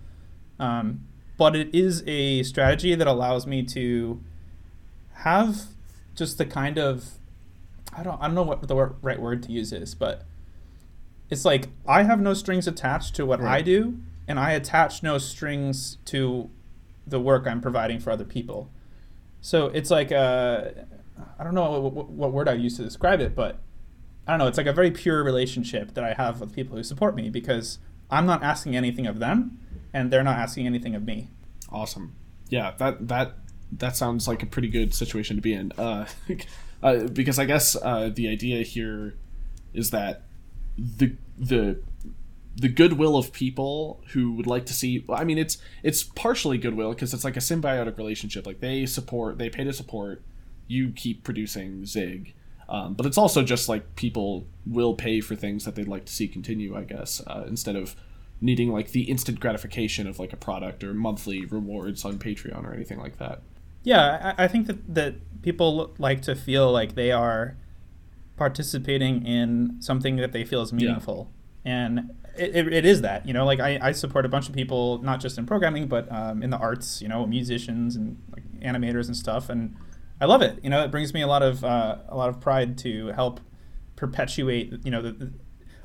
Um, 0.59 1.07
but 1.39 1.57
it 1.57 1.75
is 1.75 2.05
a 2.07 2.43
strategy 2.43 2.95
that 2.95 3.07
allows 3.07 3.47
me 3.47 3.63
to 3.65 4.23
have 5.15 5.69
just 6.15 6.39
the 6.39 6.47
kind 6.47 6.79
of 6.79 7.13
I 7.97 8.03
don't 8.03 8.21
I 8.21 8.27
don't 8.27 8.35
know 8.35 8.43
what 8.43 8.67
the 8.67 8.77
right 9.03 9.21
word 9.21 9.43
to 9.45 9.53
use 9.53 9.73
is, 9.73 9.95
but 9.95 10.25
it's 11.31 11.45
like 11.45 11.69
I 11.87 12.03
have 12.03 12.21
no 12.21 12.35
strings 12.35 12.67
attached 12.67 13.15
to 13.17 13.27
what 13.27 13.41
right. 13.41 13.59
I 13.59 13.63
do, 13.63 13.99
and 14.29 14.39
I 14.39 14.53
attach 14.53 15.03
no 15.03 15.19
strings 15.19 15.99
to 16.07 16.51
the 17.07 17.21
work 17.21 17.47
I'm 17.47 17.61
providing 17.61 17.99
for 17.99 18.11
other 18.11 18.25
people. 18.25 18.71
So 19.41 19.67
it's 19.67 19.91
like 19.91 20.11
a, 20.11 20.87
I 21.39 21.45
don't 21.45 21.55
know 21.55 21.81
what, 21.81 22.09
what 22.09 22.33
word 22.33 22.49
I 22.49 22.53
use 22.53 22.77
to 22.77 22.85
describe 22.85 23.21
it, 23.21 23.35
but 23.35 23.59
I 24.27 24.33
don't 24.33 24.39
know. 24.39 24.47
It's 24.47 24.59
like 24.59 24.69
a 24.69 24.73
very 24.73 24.91
pure 24.91 25.25
relationship 25.25 25.95
that 25.95 26.05
I 26.05 26.15
have 26.15 26.41
with 26.41 26.55
people 26.55 26.77
who 26.77 26.85
support 26.85 27.17
me 27.17 27.29
because 27.29 27.79
I'm 28.11 28.25
not 28.25 28.43
asking 28.43 28.77
anything 28.77 29.07
of 29.07 29.19
them, 29.19 29.59
and 29.93 30.13
they're 30.13 30.23
not 30.23 30.39
asking 30.39 30.67
anything 30.67 30.95
of 30.95 31.03
me. 31.03 31.29
Awesome. 31.71 32.15
Yeah, 32.49 32.75
that 32.79 33.09
that 33.09 33.42
that 33.79 33.97
sounds 33.97 34.29
like 34.29 34.43
a 34.43 34.47
pretty 34.47 34.69
good 34.69 34.95
situation 34.95 35.37
to 35.37 35.43
be 35.43 35.53
in. 35.55 35.73
Uh, 35.73 36.07
uh, 36.83 37.05
because 37.05 37.39
I 37.39 37.45
guess 37.45 37.77
uh, 37.77 38.11
the 38.13 38.29
idea 38.29 38.63
here 38.63 39.15
is 39.73 39.91
that 39.91 40.23
the 40.77 41.15
the 41.39 41.79
the 42.57 42.69
goodwill 42.69 43.17
of 43.17 43.33
people 43.33 44.03
who 44.09 44.33
would 44.33 44.47
like 44.47 44.67
to 44.67 44.75
see 44.75 45.07
i 45.09 45.25
mean 45.25 45.39
it's 45.39 45.57
it's 45.83 46.03
partially 46.03 46.59
goodwill 46.59 46.91
because 46.91 47.15
it's 47.15 47.25
like 47.25 47.37
a 47.37 47.41
symbiotic 47.41 47.97
relationship. 47.97 48.47
Like 48.47 48.61
they 48.61 48.87
support 48.87 49.39
they 49.39 49.49
pay 49.49 49.65
to 49.65 49.73
support 49.73 50.23
you 50.69 50.91
keep 50.91 51.25
producing 51.25 51.85
zig. 51.87 52.35
Um, 52.69 52.95
but 52.95 53.05
it's 53.05 53.19
also 53.19 53.43
just 53.43 53.69
like 53.69 53.97
people 53.97 54.47
will 54.67 54.95
pay 54.95 55.21
for 55.21 55.35
things 55.35 55.65
that 55.65 55.75
they'd 55.75 55.89
like 55.89 56.07
to 56.07 56.13
see 56.13 56.29
continue 56.29 56.77
i 56.77 56.85
guess 56.85 57.21
uh, 57.27 57.45
instead 57.47 57.77
of 57.77 57.97
needing 58.41 58.71
like 58.71 58.93
the 58.93 59.03
instant 59.03 59.41
gratification 59.41 60.07
of 60.07 60.19
like 60.19 60.33
a 60.33 60.37
product 60.37 60.83
or 60.83 60.95
monthly 60.95 61.45
rewards 61.45 62.05
on 62.05 62.19
patreon 62.19 62.65
or 62.65 62.73
anything 62.73 62.99
like 62.99 63.19
that 63.19 63.43
yeah, 63.83 64.35
I, 64.39 64.45
I 64.45 64.49
think 64.49 64.67
that, 64.67 64.95
that 64.95 65.15
people 65.43 65.95
like 65.99 66.23
to 66.23 66.35
feel 66.35 66.71
like 66.71 66.95
they 66.95 67.11
are 67.13 67.57
participating 68.37 69.27
in 69.27 69.77
something 69.81 70.17
that 70.17 70.33
they 70.33 70.45
feel 70.45 70.63
is 70.63 70.73
meaningful. 70.73 71.31
Yeah. 71.65 71.87
And 71.87 72.11
it, 72.37 72.57
it, 72.57 72.73
it 72.73 72.85
is 72.85 73.03
that, 73.03 73.27
you 73.27 73.33
know, 73.33 73.45
like 73.45 73.61
I, 73.61 73.79
I 73.81 73.93
support 73.93 74.25
a 74.25 74.29
bunch 74.29 74.49
of 74.49 74.55
people, 74.55 75.03
not 75.03 75.21
just 75.21 75.39
in 75.39 75.47
programming, 75.47 75.87
but 75.87 76.11
um, 76.11 76.43
in 76.43 76.51
the 76.51 76.57
arts, 76.57 77.03
you 77.03 77.09
know, 77.09 77.27
musicians 77.27 77.95
and 77.95 78.21
like 78.33 78.43
animators 78.61 79.07
and 79.07 79.17
stuff. 79.17 79.49
And 79.49 79.77
I 80.21 80.25
love 80.25 80.43
it. 80.43 80.59
You 80.63 80.71
know, 80.71 80.83
it 80.83 80.91
brings 80.91 81.13
me 81.15 81.23
a 81.23 81.27
lot 81.27 81.43
of, 81.43 81.65
uh, 81.65 81.99
a 82.09 82.17
lot 82.17 82.29
of 82.29 82.41
pride 82.41 82.79
to 82.79 83.09
help 83.09 83.41
perpetuate, 83.97 84.73
you 84.85 84.91
know, 84.91 85.03
the, 85.03 85.13
the 85.13 85.33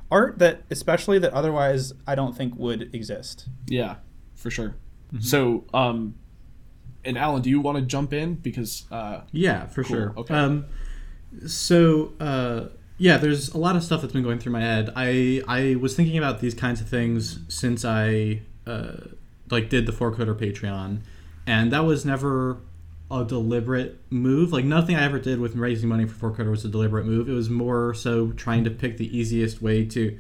art 0.09 0.39
that, 0.39 0.63
especially 0.71 1.19
that 1.19 1.33
otherwise 1.33 1.93
I 2.07 2.15
don't 2.15 2.35
think 2.35 2.55
would 2.55 2.95
exist. 2.95 3.49
Yeah, 3.67 3.97
for 4.35 4.49
sure. 4.49 4.75
Mm-hmm. 5.13 5.19
So, 5.19 5.65
um, 5.73 6.15
and 7.07 7.17
Allen, 7.17 7.41
do 7.41 7.49
you 7.49 7.59
want 7.61 7.77
to 7.77 7.83
jump 7.83 8.13
in 8.13 8.35
because? 8.35 8.85
Uh, 8.91 9.21
yeah, 9.31 9.65
for 9.67 9.83
cool. 9.83 9.95
sure. 9.95 10.13
Okay. 10.17 10.33
Um, 10.33 10.65
so 11.47 12.13
uh, 12.19 12.65
yeah, 12.97 13.17
there's 13.17 13.49
a 13.49 13.57
lot 13.57 13.75
of 13.75 13.83
stuff 13.83 14.01
that's 14.01 14.13
been 14.13 14.23
going 14.23 14.39
through 14.39 14.53
my 14.53 14.61
head. 14.61 14.91
I 14.95 15.41
I 15.47 15.75
was 15.75 15.95
thinking 15.95 16.17
about 16.17 16.39
these 16.39 16.53
kinds 16.53 16.81
of 16.81 16.89
things 16.89 17.39
since 17.47 17.85
I 17.85 18.41
uh, 18.65 18.97
like 19.49 19.69
did 19.69 19.85
the 19.85 19.91
4Coder 19.91 20.35
Patreon, 20.35 20.99
and 21.45 21.71
that 21.71 21.85
was 21.85 22.05
never 22.05 22.57
a 23.09 23.23
deliberate 23.23 23.99
move. 24.09 24.51
Like 24.51 24.65
nothing 24.65 24.95
I 24.95 25.03
ever 25.03 25.19
did 25.19 25.39
with 25.39 25.55
raising 25.55 25.89
money 25.89 26.05
for 26.05 26.31
4Coder 26.31 26.49
was 26.51 26.65
a 26.65 26.69
deliberate 26.69 27.05
move. 27.05 27.29
It 27.29 27.33
was 27.33 27.49
more 27.49 27.93
so 27.93 28.31
trying 28.31 28.63
to 28.63 28.71
pick 28.71 28.97
the 28.97 29.17
easiest 29.17 29.61
way 29.61 29.85
to 29.85 30.17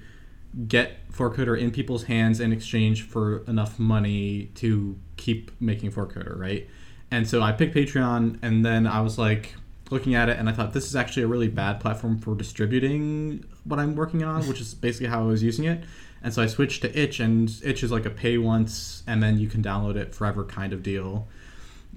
get 0.67 1.11
4Coder 1.11 1.59
in 1.59 1.71
people's 1.71 2.03
hands 2.03 2.39
in 2.39 2.51
exchange 2.51 3.03
for 3.03 3.39
enough 3.45 3.79
money 3.79 4.51
to 4.55 4.97
keep 5.17 5.51
making 5.61 5.91
4Coder, 5.91 6.37
right? 6.37 6.67
And 7.11 7.27
so 7.27 7.41
I 7.41 7.51
picked 7.51 7.75
Patreon, 7.75 8.39
and 8.41 8.65
then 8.65 8.85
I 8.85 9.01
was 9.01 9.17
like 9.17 9.55
looking 9.89 10.15
at 10.15 10.29
it, 10.29 10.37
and 10.37 10.49
I 10.49 10.51
thought 10.51 10.73
this 10.73 10.85
is 10.85 10.95
actually 10.95 11.23
a 11.23 11.27
really 11.27 11.47
bad 11.47 11.79
platform 11.79 12.17
for 12.17 12.35
distributing 12.35 13.45
what 13.63 13.79
I'm 13.79 13.95
working 13.95 14.23
on, 14.23 14.47
which 14.47 14.59
is 14.59 14.73
basically 14.73 15.07
how 15.07 15.21
I 15.23 15.27
was 15.27 15.43
using 15.43 15.65
it. 15.65 15.83
And 16.23 16.33
so 16.33 16.41
I 16.41 16.47
switched 16.47 16.81
to 16.81 16.99
Itch, 16.99 17.19
and 17.19 17.53
Itch 17.63 17.83
is 17.83 17.91
like 17.91 18.05
a 18.05 18.09
pay 18.09 18.37
once 18.37 19.03
and 19.07 19.21
then 19.21 19.37
you 19.37 19.47
can 19.47 19.61
download 19.63 19.95
it 19.95 20.13
forever 20.15 20.43
kind 20.43 20.73
of 20.73 20.83
deal, 20.83 21.27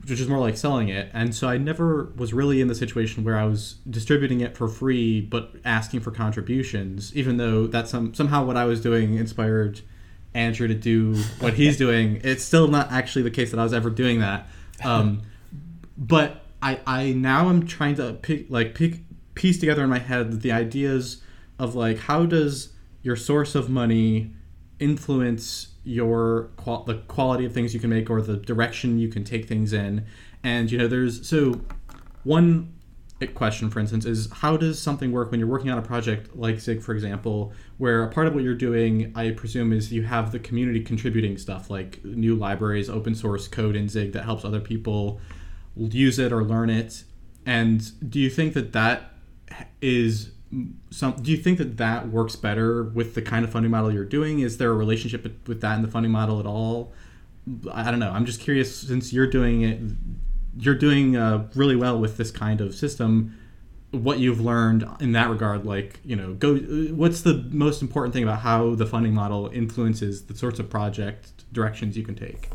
which 0.09 0.21
is 0.21 0.29
more 0.29 0.39
like 0.39 0.57
selling 0.57 0.89
it. 0.89 1.11
And 1.13 1.35
so 1.35 1.49
I 1.49 1.59
never 1.59 2.13
was 2.17 2.33
really 2.33 2.61
in 2.61 2.69
the 2.69 2.75
situation 2.75 3.23
where 3.23 3.39
I 3.39 3.45
was 3.45 3.75
distributing 3.89 4.41
it 4.41 4.57
for 4.57 4.69
free 4.69 5.21
but 5.21 5.53
asking 5.65 6.01
for 6.01 6.11
contributions, 6.11 7.15
even 7.15 7.37
though 7.37 7.67
that's 7.67 7.91
some, 7.91 8.15
somehow 8.15 8.45
what 8.45 8.57
I 8.57 8.65
was 8.65 8.81
doing 8.81 9.15
inspired 9.15 9.83
Andrew 10.33 10.69
to 10.69 10.75
do 10.75 11.17
what 11.41 11.55
he's 11.55 11.77
doing. 11.77 12.21
It's 12.25 12.45
still 12.45 12.69
not 12.69 12.91
actually 12.91 13.23
the 13.23 13.31
case 13.31 13.51
that 13.51 13.61
I 13.61 13.63
was 13.63 13.75
ever 13.75 13.91
doing 13.91 14.21
that. 14.21 14.47
Um, 14.85 15.23
but 15.97 16.43
I, 16.63 16.81
I 16.87 17.13
now 17.13 17.49
I'm 17.49 17.67
trying 17.67 17.97
to 17.97 18.15
pick 18.15 18.47
like 18.49 18.75
pick 18.75 19.01
piece 19.35 19.59
together 19.59 19.83
in 19.85 19.91
my 19.91 19.99
head 19.99 20.43
the 20.43 20.53
ideas 20.53 21.23
of 21.59 21.75
like 21.75 21.99
how 21.99 22.27
does 22.27 22.73
your 23.03 23.17
source 23.17 23.55
of 23.55 23.69
money 23.69 24.33
influence 24.79 25.69
your 25.85 26.51
qual- 26.57 26.85
the 26.85 26.97
quality 27.09 27.45
of 27.45 27.53
things 27.53 27.73
you 27.75 27.81
can 27.81 27.91
make 27.91 28.11
or 28.11 28.21
the 28.21 28.37
direction 28.37 28.99
you 28.99 29.09
can 29.09 29.25
take 29.25 29.47
things 29.47 29.73
in. 29.73 30.07
And 30.43 30.71
you 30.71 30.79
know 30.79 30.89
there's 30.89 31.27
so 31.29 31.61
one 32.25 32.75
question 33.35 33.69
for 33.69 33.81
instance 33.81 34.07
is 34.07 34.31
how 34.33 34.57
does 34.57 34.81
something 34.81 35.13
work 35.13 35.31
when 35.31 35.39
you're 35.39 35.49
working 35.49 35.71
on 35.71 35.77
a 35.77 35.83
project 35.83 36.35
like 36.35 36.59
zig 36.59 36.81
for 36.81 36.95
example 36.95 37.53
where 37.77 38.03
a 38.03 38.09
part 38.09 38.27
of 38.27 38.33
what 38.33 38.43
you're 38.43 38.55
doing 38.55 39.13
i 39.15 39.31
presume 39.31 39.75
is 39.75 39.93
you 39.93 40.03
have 40.03 40.33
the 40.33 40.39
community 40.39 40.81
contributing 40.81 41.37
stuff 41.37 41.69
like 41.69 42.03
new 42.03 42.35
libraries 42.35 42.89
open 42.89 43.15
source 43.15 43.47
code 43.47 43.77
in 43.77 43.91
zig 43.91 44.13
that 44.13 44.25
helps 44.25 44.43
other 44.43 44.59
people 44.59 45.21
use 45.77 46.19
it 46.19 46.33
or 46.33 46.45
learn 46.45 46.71
it? 46.71 47.05
And 47.47 48.11
do 48.11 48.19
you 48.19 48.31
think 48.31 48.55
that 48.55 48.73
that 48.73 49.13
is 49.81 50.33
some 50.91 51.15
do 51.23 51.31
you 51.31 51.37
think 51.37 51.59
that 51.59 51.77
that 51.77 52.09
works 52.09 52.37
better 52.37 52.83
with 52.83 53.15
the 53.15 53.23
kind 53.23 53.45
of 53.45 53.53
funding 53.53 53.71
model 53.71 53.93
you're 53.93 54.05
doing? 54.05 54.41
Is 54.41 54.59
there 54.59 54.71
a 54.71 54.75
relationship 54.75 55.47
with 55.47 55.61
that 55.61 55.77
in 55.77 55.83
the 55.83 55.89
funding 55.89 56.13
model 56.13 56.41
at 56.41 56.47
all? 56.47 56.93
I 57.73 57.91
don't 57.91 58.01
know. 58.01 58.11
I'm 58.11 58.27
just 58.27 58.41
curious 58.41 58.75
since 58.75 59.13
you're 59.13 59.29
doing 59.29 59.63
it 59.63 59.81
you're 60.59 60.75
doing 60.75 61.17
uh, 61.17 61.49
really 61.55 61.77
well 61.77 61.99
with 61.99 62.17
this 62.17 62.31
kind 62.31 62.61
of 62.61 62.75
system 62.75 63.37
what 63.93 64.19
you've 64.19 64.41
learned 64.41 64.87
in 65.01 65.13
that 65.13 65.29
regard 65.29 65.67
like 65.67 65.99
you 66.05 66.15
know 66.15 66.35
go 66.35 66.57
what's 66.57 67.23
the 67.23 67.35
most 67.51 67.83
important 67.83 68.15
thing 68.15 68.23
about 68.23 68.41
how 68.41 68.75
the 68.75 68.87
funding 68.87 69.13
model 69.13 69.49
influences 69.53 70.27
the 70.27 70.37
sorts 70.37 70.61
of 70.61 70.71
project 70.71 71.45
directions 71.53 71.97
you 71.97 72.03
can 72.03 72.15
take? 72.15 72.49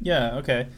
Yeah 0.00 0.36
okay. 0.36 0.68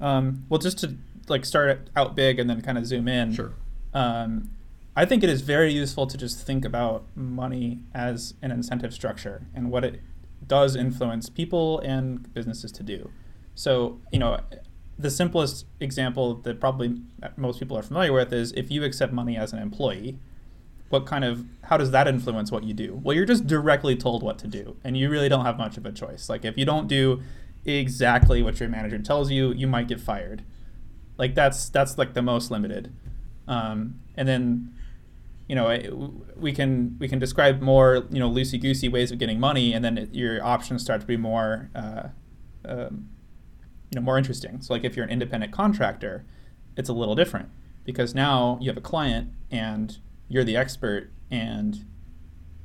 Um, 0.00 0.44
well 0.48 0.58
just 0.58 0.78
to 0.78 0.96
like 1.28 1.44
start 1.44 1.88
out 1.96 2.14
big 2.16 2.38
and 2.38 2.48
then 2.48 2.60
kind 2.62 2.78
of 2.78 2.86
zoom 2.86 3.08
in. 3.08 3.32
Sure. 3.32 3.52
Um, 3.94 4.50
I 4.98 5.04
think 5.04 5.22
it 5.22 5.30
is 5.30 5.42
very 5.42 5.72
useful 5.72 6.08
to 6.08 6.18
just 6.18 6.44
think 6.44 6.64
about 6.64 7.04
money 7.14 7.78
as 7.94 8.34
an 8.42 8.50
incentive 8.50 8.92
structure 8.92 9.46
and 9.54 9.70
what 9.70 9.84
it 9.84 10.00
does 10.44 10.74
influence 10.74 11.30
people 11.30 11.78
and 11.78 12.34
businesses 12.34 12.72
to 12.72 12.82
do. 12.82 13.12
So, 13.54 14.00
you 14.10 14.18
know, 14.18 14.40
the 14.98 15.08
simplest 15.08 15.66
example 15.78 16.34
that 16.38 16.58
probably 16.58 17.00
most 17.36 17.60
people 17.60 17.78
are 17.78 17.82
familiar 17.84 18.12
with 18.12 18.32
is 18.32 18.50
if 18.56 18.72
you 18.72 18.82
accept 18.82 19.12
money 19.12 19.36
as 19.36 19.52
an 19.52 19.60
employee, 19.60 20.18
what 20.88 21.06
kind 21.06 21.24
of 21.24 21.44
how 21.62 21.76
does 21.76 21.92
that 21.92 22.08
influence 22.08 22.50
what 22.50 22.64
you 22.64 22.74
do? 22.74 23.00
Well, 23.00 23.14
you're 23.14 23.24
just 23.24 23.46
directly 23.46 23.94
told 23.94 24.24
what 24.24 24.36
to 24.40 24.48
do, 24.48 24.78
and 24.82 24.96
you 24.96 25.08
really 25.08 25.28
don't 25.28 25.44
have 25.44 25.58
much 25.58 25.76
of 25.76 25.86
a 25.86 25.92
choice. 25.92 26.28
Like 26.28 26.44
if 26.44 26.58
you 26.58 26.64
don't 26.64 26.88
do 26.88 27.22
exactly 27.64 28.42
what 28.42 28.58
your 28.58 28.68
manager 28.68 28.98
tells 28.98 29.30
you, 29.30 29.52
you 29.52 29.68
might 29.68 29.86
get 29.86 30.00
fired. 30.00 30.42
Like 31.18 31.36
that's 31.36 31.68
that's 31.68 31.98
like 31.98 32.14
the 32.14 32.22
most 32.22 32.50
limited. 32.50 32.92
Um, 33.46 34.00
and 34.16 34.26
then 34.26 34.74
you 35.48 35.54
know 35.54 36.12
we 36.36 36.52
can 36.52 36.96
we 36.98 37.08
can 37.08 37.18
describe 37.18 37.60
more 37.60 38.06
you 38.10 38.20
know 38.20 38.30
loosey 38.30 38.60
goosey 38.60 38.88
ways 38.88 39.10
of 39.10 39.18
getting 39.18 39.40
money, 39.40 39.72
and 39.72 39.84
then 39.84 39.98
it, 39.98 40.14
your 40.14 40.44
options 40.44 40.82
start 40.82 41.00
to 41.00 41.06
be 41.06 41.16
more 41.16 41.70
uh, 41.74 42.08
um, 42.66 43.08
you 43.90 43.96
know 43.96 44.02
more 44.02 44.18
interesting. 44.18 44.60
So 44.60 44.74
like 44.74 44.84
if 44.84 44.94
you're 44.94 45.06
an 45.06 45.10
independent 45.10 45.52
contractor, 45.52 46.24
it's 46.76 46.90
a 46.90 46.92
little 46.92 47.14
different 47.14 47.48
because 47.84 48.14
now 48.14 48.58
you 48.60 48.68
have 48.68 48.76
a 48.76 48.82
client 48.82 49.30
and 49.50 49.96
you're 50.28 50.44
the 50.44 50.56
expert 50.56 51.10
and 51.30 51.86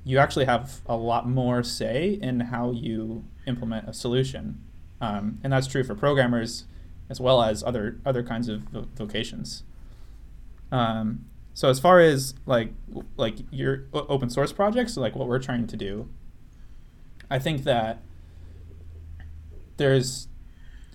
you 0.03 0.17
actually 0.17 0.45
have 0.45 0.81
a 0.85 0.97
lot 0.97 1.27
more 1.27 1.63
say 1.63 2.19
in 2.21 2.41
how 2.41 2.71
you 2.71 3.23
implement 3.47 3.87
a 3.87 3.93
solution, 3.93 4.61
um, 4.99 5.39
and 5.41 5.53
that's 5.53 5.67
true 5.67 5.85
for 5.85 5.95
programmers 5.95 6.65
as 7.09 7.21
well 7.21 7.41
as 7.41 7.63
other 7.63 8.01
other 8.05 8.23
kinds 8.23 8.49
of 8.49 8.63
vocations. 8.95 9.63
Um, 10.69 11.25
so 11.53 11.69
as 11.69 11.79
far 11.79 12.00
as 12.00 12.33
like 12.45 12.74
like 13.15 13.36
your 13.51 13.86
open 13.93 14.29
source 14.29 14.51
projects, 14.51 14.98
like 14.98 15.15
what 15.15 15.27
we're 15.27 15.39
trying 15.39 15.67
to 15.67 15.77
do, 15.77 16.10
I 17.29 17.39
think 17.39 17.63
that 17.63 18.01
there's 19.77 20.27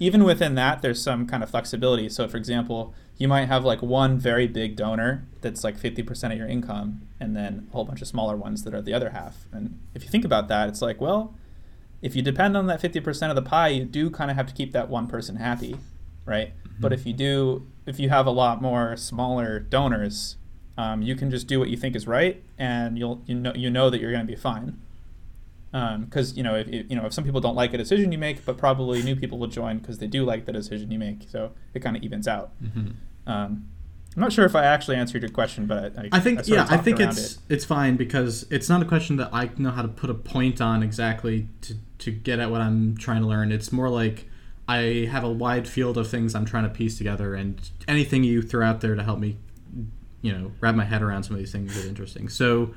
even 0.01 0.25
within 0.25 0.55
that 0.55 0.83
there's 0.83 1.03
some 1.03 1.27
kind 1.27 1.43
of 1.43 1.51
flexibility. 1.51 2.09
So 2.09 2.29
for 2.29 2.37
example, 2.37 2.95
you 3.17 3.29
might 3.29 3.47
have 3.47 3.65
like 3.65 3.83
one 3.83 4.19
very 4.19 4.47
big 4.47 4.77
donor 4.77 5.27
that's 5.41 5.65
like 5.65 5.77
50% 5.79 6.33
of 6.33 6.39
your 6.39 6.47
income 6.47 7.03
and 7.19 7.35
then 7.35 7.67
a 7.69 7.73
whole 7.73 7.85
bunch 7.85 8.01
of 8.01 8.07
smaller 8.07 8.37
ones 8.37 8.63
that 8.63 8.75
are 8.75 8.83
the 8.83 8.95
other 8.95 9.11
half. 9.11 9.47
And 9.53 9.81
if 9.95 10.05
you 10.05 10.09
think 10.09 10.25
about 10.25 10.47
that, 10.49 10.69
it's 10.69 10.81
like, 10.81 11.01
well, 11.01 11.35
if 12.01 12.15
you 12.15 12.23
depend 12.23 12.57
on 12.57 12.67
that 12.67 12.81
50% 12.81 13.29
of 13.29 13.35
the 13.35 13.43
pie, 13.43 13.69
you 13.69 13.85
do 13.85 14.09
kind 14.09 14.31
of 14.31 14.37
have 14.37 14.47
to 14.47 14.55
keep 14.55 14.73
that 14.73 14.89
one 14.89 15.09
person 15.09 15.37
happy, 15.37 15.77
right? 16.25 16.53
Mm-hmm. 16.57 16.81
But 16.81 16.93
if 16.93 17.05
you 17.07 17.13
do 17.13 17.67
if 17.87 17.99
you 17.99 18.11
have 18.11 18.27
a 18.27 18.31
lot 18.31 18.61
more 18.61 18.97
smaller 18.97 19.59
donors, 19.59 20.37
um, 20.79 21.03
you 21.03 21.17
can 21.17 21.29
just 21.29 21.49
do 21.49 21.59
what 21.59 21.69
you 21.69 21.77
think 21.77 21.97
is 21.97 22.07
right, 22.07 22.41
and 22.57 22.97
you'll 22.97 23.21
you 23.27 23.35
know 23.35 23.53
you 23.55 23.69
know 23.69 23.91
that 23.91 24.01
you're 24.01 24.13
going 24.13 24.25
to 24.25 24.33
be 24.33 24.39
fine. 24.39 24.79
Because 25.73 26.31
um, 26.31 26.37
you 26.37 26.43
know 26.45 26.55
if 26.55 26.69
you 26.69 26.97
know 26.97 27.05
if 27.05 27.13
some 27.13 27.25
people 27.25 27.41
don't 27.41 27.57
like 27.57 27.75
a 27.75 27.77
decision 27.77 28.13
you 28.13 28.17
make, 28.17 28.45
but 28.45 28.57
probably 28.57 29.03
new 29.03 29.17
people 29.17 29.39
will 29.39 29.49
join 29.49 29.79
because 29.79 29.99
they 29.99 30.07
do 30.07 30.25
like 30.25 30.47
the 30.47 30.53
decision 30.53 30.93
you 30.93 30.99
make, 30.99 31.27
so 31.29 31.51
it 31.75 31.81
kind 31.81 31.97
of 31.97 32.03
evens 32.05 32.29
out. 32.29 32.53
Mm-hmm. 32.63 32.91
Um, 33.31 33.69
I'm 34.15 34.23
not 34.23 34.33
sure 34.33 34.45
if 34.47 34.55
I 34.55 34.65
actually 34.65 34.97
answered 34.97 35.23
your 35.23 35.33
question, 35.33 35.67
but 35.67 35.99
I, 35.99 36.09
I 36.13 36.21
think 36.21 36.39
I 36.39 36.43
yeah, 36.47 36.67
I 36.71 36.77
think 36.77 37.01
it's 37.01 37.33
it. 37.33 37.39
it's 37.49 37.65
fine 37.65 37.97
because 37.97 38.47
it's 38.49 38.69
not 38.69 38.81
a 38.81 38.85
question 38.85 39.17
that 39.17 39.31
I 39.33 39.51
know 39.59 39.73
how 39.73 39.83
to 39.83 39.89
put 39.89 40.11
a 40.11 40.15
point 40.15 40.61
on 40.61 40.85
exactly 40.85 41.49
to 41.63 41.75
to 41.99 42.13
get 42.13 42.39
at 42.39 42.53
what 42.53 42.61
I'm 42.61 42.97
trying 42.97 43.23
to 43.23 43.27
learn. 43.27 43.51
It's 43.51 43.73
more 43.73 43.89
like 43.89 44.27
I 44.69 45.09
have 45.11 45.25
a 45.25 45.31
wide 45.31 45.67
field 45.67 45.99
of 45.99 46.09
things 46.09 46.37
I'm 46.37 46.45
trying 46.45 46.65
to 46.65 46.71
piece 46.71 46.97
together, 46.97 47.35
and 47.35 47.69
anything 47.89 48.23
you 48.23 48.43
throw 48.43 48.65
out 48.65 48.81
there 48.81 48.95
to 48.95 49.03
help 49.03 49.19
me 49.19 49.39
you 50.23 50.33
know 50.33 50.53
wrap 50.61 50.75
my 50.75 50.85
head 50.85 51.03
around 51.03 51.23
some 51.23 51.35
of 51.35 51.39
these 51.39 51.53
things 51.53 51.77
is 51.77 51.87
interesting. 51.87 52.29
So 52.29 52.75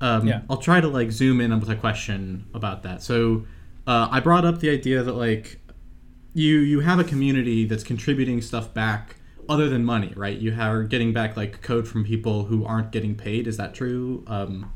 um, 0.00 0.26
yeah. 0.26 0.42
I'll 0.48 0.58
try 0.58 0.80
to 0.80 0.88
like 0.88 1.10
zoom 1.10 1.40
in 1.40 1.52
on 1.52 1.60
with 1.60 1.70
a 1.70 1.76
question 1.76 2.46
about 2.54 2.82
that. 2.84 3.02
So 3.02 3.46
uh, 3.86 4.08
I 4.10 4.20
brought 4.20 4.44
up 4.44 4.60
the 4.60 4.70
idea 4.70 5.02
that 5.02 5.14
like 5.14 5.60
you 6.34 6.58
you 6.58 6.80
have 6.80 6.98
a 6.98 7.04
community 7.04 7.64
that's 7.64 7.84
contributing 7.84 8.40
stuff 8.40 8.72
back 8.72 9.16
other 9.48 9.68
than 9.68 9.84
money, 9.84 10.12
right? 10.14 10.38
You 10.38 10.54
are 10.60 10.82
getting 10.84 11.12
back 11.12 11.36
like 11.36 11.62
code 11.62 11.88
from 11.88 12.04
people 12.04 12.44
who 12.44 12.64
aren't 12.64 12.92
getting 12.92 13.14
paid. 13.14 13.46
Is 13.46 13.56
that 13.56 13.74
true? 13.74 14.24
Um, 14.26 14.72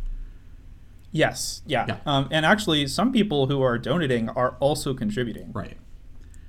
yes. 1.13 1.63
Yeah. 1.67 1.85
yeah. 1.89 1.99
Um, 2.07 2.29
and 2.31 2.47
actually, 2.47 2.87
some 2.87 3.13
people 3.13 3.47
who 3.47 3.61
are 3.63 3.79
donating 3.79 4.31
are 4.31 4.57
also 4.61 4.95
contributing. 4.95 5.53
Right. 5.53 5.77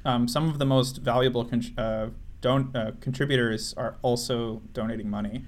Um, 0.05 0.27
some 0.27 0.49
of 0.49 0.57
the 0.57 0.65
most 0.65 0.97
valuable 0.97 1.45
con- 1.45 1.73
uh, 1.77 2.07
don- 2.43 2.75
uh, 2.75 2.91
contributors 2.99 3.73
are 3.75 3.95
also 4.03 4.61
donating 4.73 5.09
money, 5.09 5.45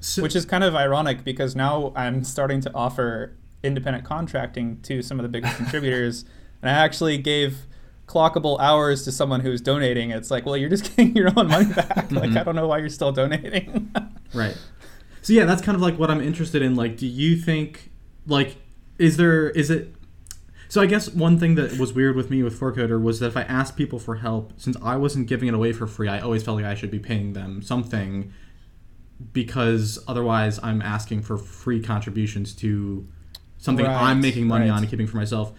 so, 0.00 0.22
which 0.22 0.34
is 0.34 0.44
kind 0.44 0.64
of 0.64 0.74
ironic 0.74 1.22
because 1.22 1.54
now 1.54 1.92
I'm 1.94 2.24
starting 2.24 2.60
to 2.62 2.74
offer 2.74 3.36
independent 3.62 4.04
contracting 4.04 4.80
to 4.82 5.02
some 5.02 5.20
of 5.20 5.22
the 5.22 5.28
biggest 5.28 5.56
contributors, 5.58 6.24
and 6.62 6.70
I 6.70 6.72
actually 6.72 7.18
gave 7.18 7.66
clockable 8.06 8.58
hours 8.58 9.04
to 9.04 9.12
someone 9.12 9.40
who's 9.40 9.60
donating. 9.60 10.10
It's 10.10 10.30
like, 10.30 10.44
well, 10.46 10.56
you're 10.56 10.70
just 10.70 10.84
getting 10.96 11.14
your 11.14 11.28
own 11.36 11.46
money 11.46 11.72
back. 11.72 12.08
mm-hmm. 12.08 12.16
Like, 12.16 12.36
I 12.36 12.42
don't 12.42 12.56
know 12.56 12.66
why 12.66 12.78
you're 12.78 12.88
still 12.88 13.12
donating. 13.12 13.94
right. 14.34 14.56
So 15.22 15.34
yeah, 15.34 15.44
that's 15.44 15.62
kind 15.62 15.76
of 15.76 15.82
like 15.82 15.98
what 15.98 16.10
I'm 16.10 16.22
interested 16.22 16.62
in. 16.62 16.74
Like, 16.74 16.96
do 16.96 17.06
you 17.06 17.36
think, 17.36 17.90
like, 18.26 18.56
is 18.98 19.18
there 19.18 19.50
is 19.50 19.70
it 19.70 19.94
so 20.70 20.80
I 20.80 20.86
guess 20.86 21.08
one 21.10 21.36
thing 21.36 21.56
that 21.56 21.78
was 21.78 21.92
weird 21.92 22.14
with 22.14 22.30
me 22.30 22.44
with 22.44 22.58
4Coder 22.58 23.02
was 23.02 23.18
that 23.18 23.26
if 23.26 23.36
I 23.36 23.42
asked 23.42 23.76
people 23.76 23.98
for 23.98 24.14
help, 24.14 24.52
since 24.56 24.76
I 24.80 24.96
wasn't 24.96 25.26
giving 25.26 25.48
it 25.48 25.54
away 25.54 25.72
for 25.72 25.88
free, 25.88 26.06
I 26.06 26.20
always 26.20 26.44
felt 26.44 26.58
like 26.58 26.64
I 26.64 26.76
should 26.76 26.92
be 26.92 27.00
paying 27.00 27.32
them 27.32 27.60
something 27.60 28.32
because 29.32 29.98
otherwise 30.06 30.60
I'm 30.62 30.80
asking 30.80 31.22
for 31.22 31.36
free 31.36 31.82
contributions 31.82 32.54
to 32.56 33.04
something 33.58 33.84
right, 33.84 34.00
I'm 34.00 34.20
making 34.20 34.46
money 34.46 34.66
right. 34.66 34.76
on 34.76 34.82
and 34.82 34.88
keeping 34.88 35.08
for 35.08 35.16
myself. 35.16 35.52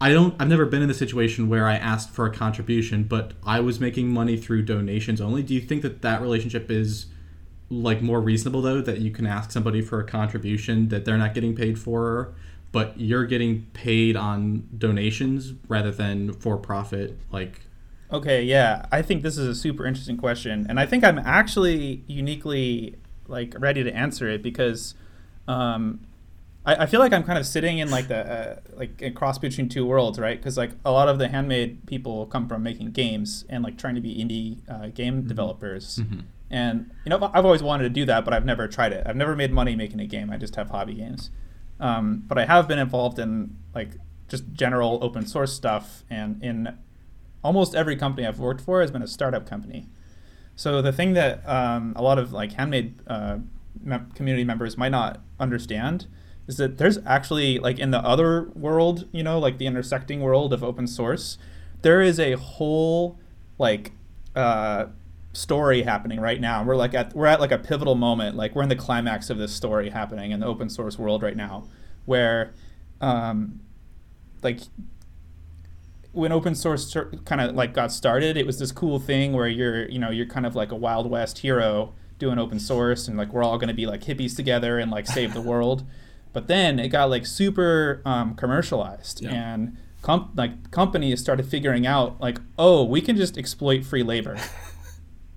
I 0.00 0.12
don't. 0.12 0.34
I've 0.40 0.48
never 0.48 0.66
been 0.66 0.82
in 0.82 0.90
a 0.90 0.94
situation 0.94 1.48
where 1.48 1.68
I 1.68 1.76
asked 1.76 2.10
for 2.10 2.26
a 2.26 2.32
contribution, 2.32 3.04
but 3.04 3.34
I 3.44 3.60
was 3.60 3.78
making 3.78 4.08
money 4.08 4.36
through 4.36 4.62
donations 4.62 5.20
only. 5.20 5.44
Do 5.44 5.54
you 5.54 5.60
think 5.60 5.82
that 5.82 6.02
that 6.02 6.20
relationship 6.20 6.72
is 6.72 7.06
like 7.70 8.02
more 8.02 8.20
reasonable 8.20 8.62
though? 8.62 8.80
That 8.80 8.98
you 8.98 9.12
can 9.12 9.26
ask 9.26 9.52
somebody 9.52 9.80
for 9.80 10.00
a 10.00 10.04
contribution 10.04 10.88
that 10.88 11.04
they're 11.04 11.16
not 11.16 11.34
getting 11.34 11.54
paid 11.54 11.78
for, 11.78 12.34
but 12.76 13.00
you're 13.00 13.24
getting 13.24 13.62
paid 13.72 14.16
on 14.16 14.68
donations 14.76 15.54
rather 15.66 15.90
than 15.90 16.30
for 16.34 16.58
profit. 16.58 17.18
Like, 17.32 17.62
Okay, 18.12 18.42
yeah. 18.42 18.84
I 18.92 19.00
think 19.00 19.22
this 19.22 19.38
is 19.38 19.48
a 19.48 19.54
super 19.54 19.86
interesting 19.86 20.18
question, 20.18 20.66
and 20.68 20.78
I 20.78 20.84
think 20.84 21.02
I'm 21.02 21.18
actually 21.18 22.04
uniquely 22.06 22.96
like 23.28 23.54
ready 23.58 23.82
to 23.82 23.90
answer 23.90 24.28
it 24.28 24.42
because 24.42 24.94
um, 25.48 26.00
I, 26.66 26.82
I 26.82 26.86
feel 26.86 27.00
like 27.00 27.14
I'm 27.14 27.24
kind 27.24 27.38
of 27.38 27.46
sitting 27.46 27.78
in 27.78 27.90
like 27.90 28.08
the 28.08 28.18
uh, 28.18 28.56
like 28.74 29.00
a 29.00 29.10
cross 29.10 29.38
between 29.38 29.70
two 29.70 29.86
worlds, 29.86 30.18
right? 30.18 30.36
Because 30.38 30.58
like 30.58 30.72
a 30.84 30.92
lot 30.92 31.08
of 31.08 31.18
the 31.18 31.28
handmade 31.28 31.86
people 31.86 32.26
come 32.26 32.46
from 32.46 32.62
making 32.62 32.90
games 32.90 33.46
and 33.48 33.64
like 33.64 33.78
trying 33.78 33.94
to 33.94 34.02
be 34.02 34.14
indie 34.16 34.58
uh, 34.70 34.88
game 34.88 35.26
developers. 35.26 35.98
And 36.50 36.90
you 37.06 37.10
know, 37.10 37.30
I've 37.32 37.46
always 37.46 37.62
wanted 37.62 37.84
to 37.84 37.90
do 37.90 38.04
that, 38.04 38.26
but 38.26 38.34
I've 38.34 38.44
never 38.44 38.68
tried 38.68 38.92
it. 38.92 39.06
I've 39.06 39.16
never 39.16 39.34
made 39.34 39.50
money 39.50 39.74
making 39.74 39.98
a 39.98 40.06
game. 40.06 40.30
I 40.30 40.36
just 40.36 40.56
have 40.56 40.68
hobby 40.68 40.92
games. 40.92 41.30
Um, 41.78 42.24
but 42.26 42.38
I 42.38 42.46
have 42.46 42.66
been 42.66 42.78
involved 42.78 43.18
in 43.18 43.56
like 43.74 43.90
just 44.28 44.52
general 44.52 44.98
open 45.02 45.26
source 45.26 45.52
stuff, 45.52 46.04
and 46.10 46.42
in 46.42 46.76
almost 47.44 47.74
every 47.74 47.96
company 47.96 48.26
I've 48.26 48.38
worked 48.38 48.60
for 48.60 48.80
has 48.80 48.90
been 48.90 49.02
a 49.02 49.06
startup 49.06 49.48
company. 49.48 49.88
So 50.56 50.80
the 50.80 50.92
thing 50.92 51.12
that 51.12 51.46
um, 51.48 51.92
a 51.96 52.02
lot 52.02 52.18
of 52.18 52.32
like 52.32 52.52
handmade 52.52 52.94
uh, 53.06 53.38
community 54.14 54.44
members 54.44 54.78
might 54.78 54.88
not 54.88 55.20
understand 55.38 56.06
is 56.48 56.56
that 56.56 56.78
there's 56.78 56.98
actually 57.04 57.58
like 57.58 57.78
in 57.78 57.90
the 57.90 57.98
other 57.98 58.48
world, 58.54 59.06
you 59.12 59.22
know, 59.22 59.38
like 59.38 59.58
the 59.58 59.66
intersecting 59.66 60.20
world 60.20 60.52
of 60.52 60.64
open 60.64 60.86
source, 60.86 61.38
there 61.82 62.00
is 62.00 62.18
a 62.18 62.32
whole 62.32 63.18
like 63.58 63.92
uh, 64.34 64.86
story 65.36 65.82
happening 65.82 66.20
right 66.20 66.40
now. 66.40 66.64
We're 66.64 66.76
like 66.76 66.94
at 66.94 67.14
we're 67.14 67.26
at 67.26 67.40
like 67.40 67.52
a 67.52 67.58
pivotal 67.58 67.94
moment. 67.94 68.36
Like 68.36 68.54
we're 68.54 68.62
in 68.62 68.68
the 68.68 68.76
climax 68.76 69.30
of 69.30 69.38
this 69.38 69.52
story 69.54 69.90
happening 69.90 70.30
in 70.30 70.40
the 70.40 70.46
open 70.46 70.68
source 70.68 70.98
world 70.98 71.22
right 71.22 71.36
now, 71.36 71.68
where 72.04 72.52
um, 73.00 73.60
like 74.42 74.60
when 76.12 76.32
open 76.32 76.54
source 76.54 76.96
kind 77.26 77.40
of 77.40 77.54
like 77.54 77.74
got 77.74 77.92
started, 77.92 78.36
it 78.36 78.46
was 78.46 78.58
this 78.58 78.72
cool 78.72 78.98
thing 78.98 79.32
where 79.32 79.48
you're 79.48 79.88
you 79.88 79.98
know 79.98 80.10
you're 80.10 80.26
kind 80.26 80.46
of 80.46 80.54
like 80.56 80.72
a 80.72 80.76
wild 80.76 81.10
west 81.10 81.38
hero 81.38 81.92
doing 82.18 82.38
open 82.38 82.58
source 82.58 83.06
and 83.08 83.18
like 83.18 83.30
we're 83.32 83.42
all 83.44 83.58
going 83.58 83.68
to 83.68 83.74
be 83.74 83.84
like 83.86 84.00
hippies 84.02 84.34
together 84.34 84.78
and 84.78 84.90
like 84.90 85.06
save 85.06 85.34
the 85.34 85.40
world. 85.42 85.84
But 86.32 86.48
then 86.48 86.78
it 86.78 86.88
got 86.88 87.08
like 87.08 87.24
super 87.24 88.02
um, 88.04 88.34
commercialized 88.34 89.22
Yeah. 89.22 89.32
and 89.54 89.78
com- 90.02 90.32
like 90.36 90.70
companies 90.70 91.18
started 91.18 91.46
figuring 91.46 91.86
out 91.86 92.20
like 92.20 92.38
oh 92.58 92.84
we 92.84 93.00
can 93.00 93.16
just 93.16 93.38
exploit 93.38 93.86
free 93.86 94.02
labor. 94.02 94.36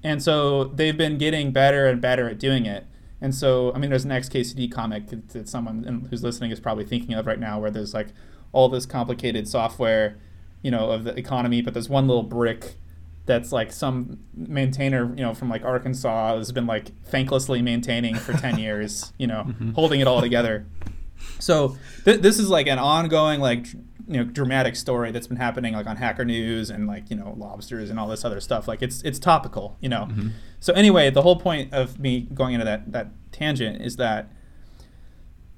And 0.04 0.24
so 0.24 0.66
they've 0.66 0.98
been 0.98 1.18
getting 1.18 1.52
better 1.52 1.88
and 1.88 2.02
better 2.02 2.30
at 2.30 2.40
doing 2.40 2.66
it. 2.66 2.86
And 3.22 3.36
so, 3.36 3.74
I 3.74 3.80
mean, 3.80 3.90
there's 3.90 4.06
an 4.06 4.12
XKCD 4.12 4.72
comic 4.72 5.08
that, 5.08 5.30
that 5.30 5.50
someone 5.50 6.08
who's 6.10 6.24
listening 6.24 6.52
is 6.52 6.60
probably 6.60 6.86
thinking 6.86 7.14
of 7.16 7.28
right 7.28 7.40
now, 7.40 7.60
where 7.60 7.70
there's 7.70 7.94
like 7.94 8.08
all 8.54 8.70
this 8.70 8.86
complicated 8.86 9.48
software, 9.48 10.18
you 10.62 10.72
know, 10.72 10.90
of 10.92 11.04
the 11.04 11.18
economy, 11.18 11.62
but 11.62 11.74
there's 11.74 11.90
one 11.90 12.08
little 12.08 12.24
brick 12.24 12.76
that's 13.26 13.52
like 13.52 13.72
some 13.72 14.20
maintainer, 14.34 15.14
you 15.16 15.22
know, 15.22 15.34
from 15.34 15.50
like 15.50 15.64
Arkansas 15.64 16.38
has 16.38 16.52
been 16.52 16.66
like 16.66 16.92
thanklessly 17.04 17.62
maintaining 17.62 18.16
for 18.16 18.34
10 18.34 18.58
years, 18.60 19.14
you 19.18 19.28
know, 19.28 19.44
mm-hmm. 19.48 19.72
holding 19.74 20.00
it 20.00 20.08
all 20.08 20.22
together. 20.22 20.66
So 21.40 21.78
th- 22.06 22.22
this 22.22 22.40
is 22.40 22.50
like 22.50 22.68
an 22.68 22.80
ongoing, 22.80 23.40
like, 23.40 23.68
you 24.10 24.18
know, 24.18 24.24
dramatic 24.24 24.76
story 24.76 25.12
that's 25.12 25.28
been 25.28 25.38
happening 25.38 25.74
like 25.74 25.86
on 25.86 25.96
Hacker 25.96 26.26
News 26.26 26.72
and 26.72 26.88
like, 26.88 27.12
you 27.12 27.16
know, 27.16 27.36
lobsters 27.38 27.92
and 27.92 28.00
all 28.00 28.08
this 28.08 28.26
other 28.26 28.42
stuff. 28.42 28.68
Like 28.68 28.82
it's, 28.82 29.04
it's 29.04 29.20
topical, 29.20 29.78
you 29.80 29.88
know? 29.88 30.10
So 30.60 30.74
anyway, 30.74 31.12
the 31.12 31.22
whole 31.22 31.36
point 31.36 31.72
of 31.72 32.00
me 32.00 32.22
going 32.34 32.56
into 32.56 32.66
that, 32.66 32.92
that 32.92 33.12
tangent 33.32 33.84
is 33.84 33.98
that, 33.98 34.32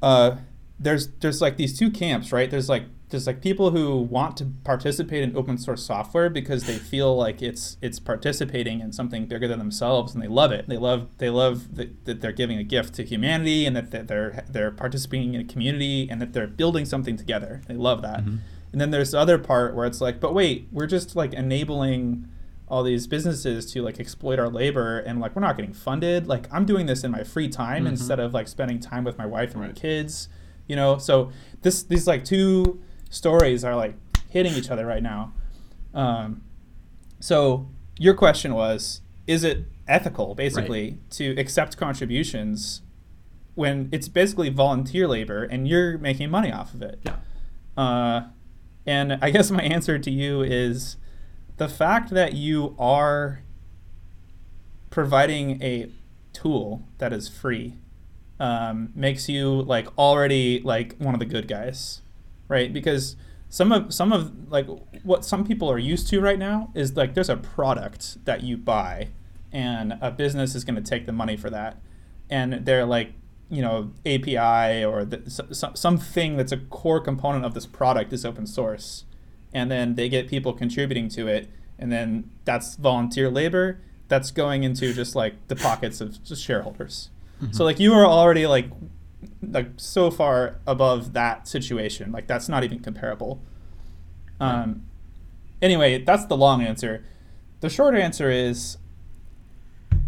uh, 0.02 0.36
there's, 0.78 1.08
there's 1.22 1.42
like 1.42 1.56
these 1.56 1.80
two 1.80 1.90
camps, 1.90 2.34
right? 2.34 2.52
There's 2.52 2.68
like, 2.68 2.84
there's 3.12 3.28
like 3.28 3.42
people 3.42 3.72
who 3.72 3.98
want 3.98 4.38
to 4.38 4.46
participate 4.64 5.22
in 5.22 5.36
open 5.36 5.58
source 5.58 5.84
software 5.86 6.30
because 6.30 6.64
they 6.64 6.78
feel 6.78 7.16
like 7.16 7.42
it's 7.42 7.78
it's 7.82 8.00
participating 8.00 8.80
in 8.80 8.92
something 8.92 9.26
bigger 9.26 9.48
than 9.48 9.60
themselves 9.60 10.14
and 10.14 10.24
they 10.24 10.28
love 10.28 10.52
it. 10.52 10.68
They 10.68 10.78
love 10.78 11.08
they 11.18 11.30
love 11.30 11.76
that, 11.76 12.06
that 12.06 12.22
they're 12.22 12.32
giving 12.32 12.58
a 12.58 12.64
gift 12.64 12.96
to 12.96 13.04
humanity 13.04 13.66
and 13.66 13.76
that 13.76 13.92
that 13.92 14.08
they're 14.08 14.44
they're 14.50 14.72
participating 14.72 15.34
in 15.34 15.42
a 15.42 15.46
community 15.46 16.10
and 16.10 16.22
that 16.22 16.34
they're 16.34 16.48
building 16.48 16.86
something 16.86 17.18
together. 17.18 17.62
They 17.68 17.76
love 17.76 18.02
that. 18.02 18.22
Mm-hmm. 18.22 18.38
And 18.72 18.82
then 18.82 18.92
there's 18.92 19.12
the 19.12 19.20
other 19.20 19.38
part 19.38 19.76
where 19.76 19.86
it's 19.86 20.00
like, 20.00 20.20
but 20.20 20.34
wait, 20.34 20.70
we're 20.72 20.88
just 20.88 21.16
like 21.16 21.34
enabling 21.34 22.28
all 22.70 22.84
these 22.84 23.06
businesses 23.06 23.70
to 23.74 23.82
like 23.82 24.00
exploit 24.00 24.40
our 24.40 24.48
labor 24.48 25.00
and 25.00 25.20
like 25.20 25.36
we're 25.36 25.42
not 25.42 25.58
getting 25.58 25.74
funded. 25.74 26.26
Like 26.26 26.48
I'm 26.54 26.66
doing 26.66 26.86
this 26.86 27.04
in 27.04 27.12
my 27.12 27.24
free 27.24 27.50
time 27.50 27.84
mm-hmm. 27.84 27.88
instead 27.88 28.20
of 28.20 28.34
like 28.34 28.48
spending 28.48 28.80
time 28.80 29.04
with 29.04 29.18
my 29.18 29.26
wife 29.26 29.52
and 29.52 29.62
my 29.62 29.74
kids. 29.74 30.30
You 30.68 30.78
know, 30.78 30.98
so 30.98 31.32
this 31.64 31.84
these 31.84 32.08
like 32.08 32.24
two 32.24 32.82
stories 33.12 33.64
are 33.64 33.76
like 33.76 33.94
hitting 34.30 34.54
each 34.54 34.72
other 34.72 34.88
right 34.88 35.04
now. 35.04 35.34
Um, 35.94 36.42
so 37.20 37.70
your 38.00 38.16
question 38.16 38.56
was, 38.56 39.02
is 39.28 39.44
it 39.44 39.66
ethical, 39.88 40.34
basically, 40.34 40.98
to 41.12 41.36
accept 41.38 41.78
contributions 41.78 42.82
when 43.54 43.90
it's 43.92 44.08
basically 44.08 44.50
volunteer 44.50 45.08
labor 45.08 45.44
and 45.44 45.68
you're 45.68 46.00
making 46.00 46.32
money 46.32 46.52
off 46.52 46.74
of 46.74 46.82
it? 46.82 47.00
yeah. 47.04 47.18
Uh, 47.78 48.28
and 48.86 49.20
I 49.22 49.30
guess 49.30 49.52
my 49.52 49.62
answer 49.62 50.00
to 50.00 50.10
you 50.10 50.42
is 50.42 50.98
the 51.58 51.70
fact 51.70 52.10
that 52.10 52.34
you 52.34 52.76
are 52.80 53.44
providing 54.90 55.62
a 55.62 55.92
tool 56.34 56.84
that 56.98 57.14
is 57.14 57.30
free 57.30 57.76
um, 58.40 58.92
makes 58.96 59.30
you 59.30 59.62
like 59.62 59.88
already 59.98 60.62
like 60.62 60.96
one 60.98 61.14
of 61.14 61.20
the 61.20 61.26
good 61.26 61.48
guys, 61.48 62.02
right? 62.52 62.72
Because 62.72 63.16
some 63.48 63.72
of 63.72 63.94
some 63.94 64.12
of 64.12 64.52
like 64.52 64.68
what 65.04 65.24
some 65.26 65.46
people 65.46 65.72
are 65.72 65.80
used 65.80 66.08
to 66.10 66.20
right 66.20 66.38
now 66.38 66.70
is 66.76 66.96
like 66.96 67.14
there's 67.14 67.30
a 67.30 67.38
product 67.38 68.24
that 68.26 68.44
you 68.44 68.58
buy, 68.58 69.08
and 69.52 69.98
a 70.02 70.12
business 70.12 70.54
is 70.54 70.64
going 70.64 70.76
to 70.76 70.82
take 70.82 71.06
the 71.06 71.14
money 71.14 71.38
for 71.38 71.50
that, 71.50 71.78
and 72.30 72.66
they're 72.66 72.86
like 72.86 73.14
you 73.50 73.62
know 73.62 73.92
API 74.06 74.84
or 74.84 75.06
the, 75.06 75.30
so, 75.30 75.72
something 75.74 76.36
that's 76.38 76.52
a 76.52 76.58
core 76.58 77.00
component 77.00 77.46
of 77.46 77.54
this 77.54 77.66
product 77.66 78.12
is 78.12 78.26
open 78.26 78.46
source, 78.46 79.06
and 79.54 79.72
then 79.72 79.96
they 79.96 80.10
get 80.10 80.28
people 80.28 80.52
contributing 80.52 81.08
to 81.10 81.28
it, 81.28 81.50
and 81.80 81.90
then 81.90 82.30
that's 82.44 82.76
volunteer 82.76 83.32
labor 83.32 83.80
that's 84.10 84.30
going 84.30 84.64
into 84.64 84.94
just 84.94 85.16
like 85.16 85.36
the 85.48 85.56
pockets 85.56 86.02
of 86.02 86.22
just 86.26 86.44
shareholders. 86.44 87.10
Mm-hmm. 87.42 87.54
So 87.54 87.64
like 87.64 87.80
you 87.80 87.94
are 87.94 88.06
already 88.06 88.46
like 88.46 88.66
like 89.42 89.70
so 89.78 90.12
far 90.12 90.60
above 90.68 91.14
that 91.14 91.48
situation. 91.48 92.12
Like 92.12 92.28
that's 92.28 92.48
not 92.48 92.64
even 92.64 92.80
comparable. 92.80 93.42
Um, 94.40 94.86
anyway, 95.62 96.04
that's 96.04 96.26
the 96.26 96.38
long 96.38 96.64
answer. 96.64 97.06
The 97.60 97.70
short 97.70 97.96
answer 97.96 98.30
is 98.30 98.78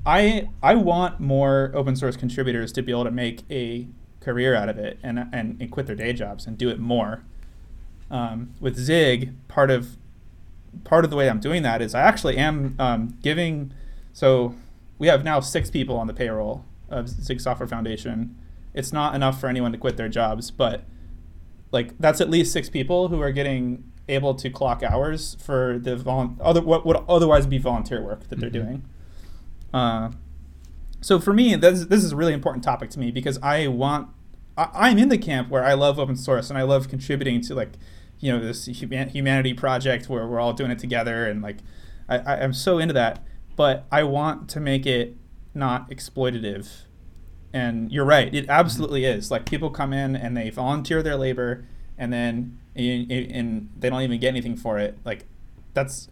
I 0.06 0.50
I 0.62 0.76
want 0.76 1.20
more 1.20 1.72
open 1.74 1.96
source 1.96 2.18
contributors 2.18 2.72
to 2.74 2.82
be 2.82 2.92
able 2.92 3.06
to 3.06 3.12
make 3.12 3.44
a 3.50 3.88
career 4.20 4.56
out 4.56 4.70
of 4.70 4.78
it 4.78 5.00
and 5.04 5.20
and, 5.32 5.62
and 5.62 5.72
quit 5.72 5.88
their 5.88 5.96
day 5.96 6.14
jobs 6.14 6.46
and 6.46 6.58
do 6.58 6.70
it 6.70 6.80
more. 6.80 7.24
Um, 8.12 8.54
with 8.60 8.78
Zig, 8.78 9.34
part 9.48 9.72
of 9.72 9.98
part 10.84 11.06
of 11.06 11.12
the 11.12 11.18
way 11.18 11.30
I'm 11.30 11.40
doing 11.40 11.64
that 11.64 11.82
is 11.82 11.96
I 11.96 12.02
actually 12.02 12.38
am 12.38 12.76
um, 12.80 13.18
giving. 13.22 13.74
So 14.12 14.56
we 15.00 15.08
have 15.08 15.24
now 15.24 15.40
six 15.40 15.70
people 15.70 15.98
on 15.98 16.08
the 16.08 16.14
payroll 16.14 16.66
of 16.90 17.10
Zig 17.10 17.40
Software 17.42 17.68
Foundation. 17.68 18.36
It's 18.74 18.94
not 18.94 19.16
enough 19.16 19.40
for 19.40 19.48
anyone 19.48 19.72
to 19.72 19.78
quit 19.78 19.98
their 19.98 20.10
jobs, 20.10 20.52
but 20.52 20.84
like 21.72 21.98
that's 22.00 22.22
at 22.22 22.30
least 22.30 22.52
six 22.52 22.70
people 22.70 23.08
who 23.10 23.22
are 23.22 23.32
getting 23.32 23.84
able 24.08 24.36
to 24.36 24.50
clock 24.50 24.84
hours 24.84 25.38
for 25.40 25.80
the 25.80 25.96
vol- 25.96 26.36
other 26.42 26.62
what 26.62 26.86
would 26.86 26.98
otherwise 27.08 27.46
be 27.48 27.58
volunteer 27.58 28.02
work 28.02 28.28
that 28.30 28.40
they're 28.40 28.50
doing. 28.50 28.84
Uh, 29.74 30.12
so 31.02 31.20
for 31.20 31.34
me, 31.34 31.56
this 31.56 31.86
this 31.86 32.04
is 32.04 32.12
a 32.12 32.16
really 32.16 32.34
important 32.34 32.64
topic 32.64 32.90
to 32.92 33.00
me 33.00 33.12
because 33.12 33.40
I 33.42 33.68
want 33.68 34.10
I, 34.58 34.70
I'm 34.74 34.98
in 34.98 35.10
the 35.10 35.18
camp 35.18 35.50
where 35.50 35.64
I 35.64 35.74
love 35.74 36.00
open 36.00 36.16
source 36.16 36.50
and 36.50 36.58
I 36.58 36.64
love 36.64 36.88
contributing 36.88 37.42
to 37.42 37.56
like 37.56 37.72
you 38.20 38.32
know 38.32 38.40
this 38.40 38.66
human, 38.66 39.10
humanity 39.10 39.54
project 39.54 40.10
where 40.10 40.28
we're 40.28 40.40
all 40.40 40.54
doing 40.54 40.72
it 40.72 40.80
together 40.80 41.28
and 41.28 41.42
like 41.42 41.58
I, 42.08 42.20
I, 42.20 42.44
I'm 42.44 42.54
so 42.54 42.78
into 42.78 42.94
that. 42.94 43.24
But 43.56 43.86
I 43.92 44.04
want 44.04 44.50
to 44.52 44.60
make 44.60 44.86
it 44.86 45.16
not 45.54 45.90
exploitative. 45.90 46.83
And 47.54 47.92
you're 47.92 48.06
right, 48.06 48.34
it 48.34 48.50
absolutely 48.50 49.06
is. 49.06 49.30
Like 49.30 49.46
people 49.46 49.70
come 49.70 49.94
in 49.94 50.16
and 50.16 50.36
they 50.36 50.50
volunteer 50.50 51.04
their 51.04 51.16
labor, 51.16 51.66
and 51.98 52.12
then 52.12 52.60
and, 52.76 53.12
and 53.12 53.70
they 53.78 53.90
don't 53.90 54.02
even 54.02 54.20
get 54.20 54.30
anything 54.30 54.58
for 54.58 54.80
it. 54.80 54.98
Like 55.06 55.26
that's 55.74 56.10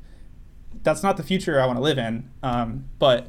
that's 0.84 1.04
not 1.04 1.17
the 1.17 1.23
future 1.23 1.60
I 1.60 1.65
want 1.65 1.77
to 1.77 1.84
live 1.84 1.97
in. 1.97 2.30
Um, 2.43 2.86
but 2.99 3.27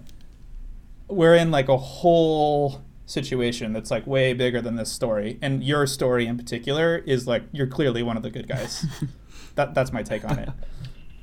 we're 1.09 1.35
in 1.35 1.51
like 1.51 1.69
a 1.69 1.77
whole 1.77 2.83
situation 3.07 3.73
that's 3.73 3.91
like 3.91 4.07
way 4.07 4.33
bigger 4.33 4.61
than 4.61 4.77
this 4.77 4.93
story, 4.93 5.39
and 5.43 5.63
your 5.63 5.87
story 5.87 6.27
in 6.27 6.37
particular 6.37 6.99
is 6.99 7.27
like 7.27 7.45
you're 7.53 7.67
clearly 7.67 8.03
one 8.03 8.17
of 8.17 8.23
the 8.23 8.31
good 8.31 8.49
guys. 8.49 8.87
that 9.55 9.75
that's 9.75 9.93
my 9.93 10.03
take 10.03 10.25
on 10.25 10.39
it. 10.39 10.49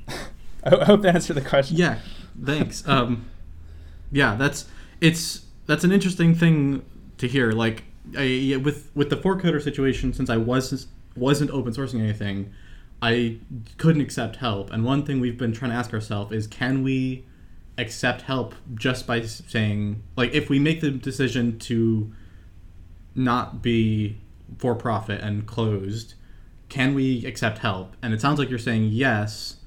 I 0.64 0.84
hope 0.84 1.02
that 1.02 1.14
answered 1.14 1.34
the 1.34 1.40
question. 1.40 1.76
Yeah, 1.76 1.98
thanks. 2.42 2.86
um, 2.86 3.26
yeah, 4.12 4.34
that's 4.34 4.66
it's 5.00 5.46
that's 5.70 5.84
an 5.84 5.92
interesting 5.92 6.34
thing 6.34 6.84
to 7.18 7.28
hear. 7.28 7.52
Like 7.52 7.84
I, 8.18 8.60
with 8.62 8.90
with 8.96 9.08
the 9.08 9.16
4Coder 9.16 9.62
situation, 9.62 10.12
since 10.12 10.28
I 10.28 10.36
was 10.36 10.88
wasn't 11.14 11.52
open 11.52 11.72
sourcing 11.72 12.00
anything, 12.00 12.52
I 13.00 13.38
couldn't 13.78 14.00
accept 14.00 14.36
help. 14.36 14.72
And 14.72 14.84
one 14.84 15.06
thing 15.06 15.20
we've 15.20 15.38
been 15.38 15.52
trying 15.52 15.70
to 15.70 15.76
ask 15.76 15.94
ourselves 15.94 16.32
is, 16.32 16.48
can 16.48 16.82
we 16.82 17.24
accept 17.78 18.22
help 18.22 18.56
just 18.74 19.06
by 19.06 19.22
saying, 19.22 20.02
like, 20.16 20.34
if 20.34 20.50
we 20.50 20.58
make 20.58 20.80
the 20.80 20.90
decision 20.90 21.56
to 21.60 22.12
not 23.14 23.62
be 23.62 24.18
for 24.58 24.74
profit 24.74 25.20
and 25.20 25.46
closed, 25.46 26.14
can 26.68 26.94
we 26.94 27.24
accept 27.24 27.58
help? 27.58 27.96
And 28.02 28.12
it 28.12 28.20
sounds 28.20 28.40
like 28.40 28.50
you're 28.50 28.58
saying 28.58 28.88
yes 28.90 29.59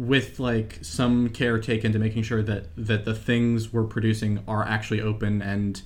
with 0.00 0.40
like 0.40 0.78
some 0.80 1.28
care 1.28 1.58
taken 1.58 1.92
to 1.92 1.98
making 1.98 2.22
sure 2.22 2.42
that 2.42 2.68
that 2.74 3.04
the 3.04 3.14
things 3.14 3.70
we're 3.70 3.84
producing 3.84 4.42
are 4.48 4.66
actually 4.66 4.98
open 4.98 5.42
and 5.42 5.82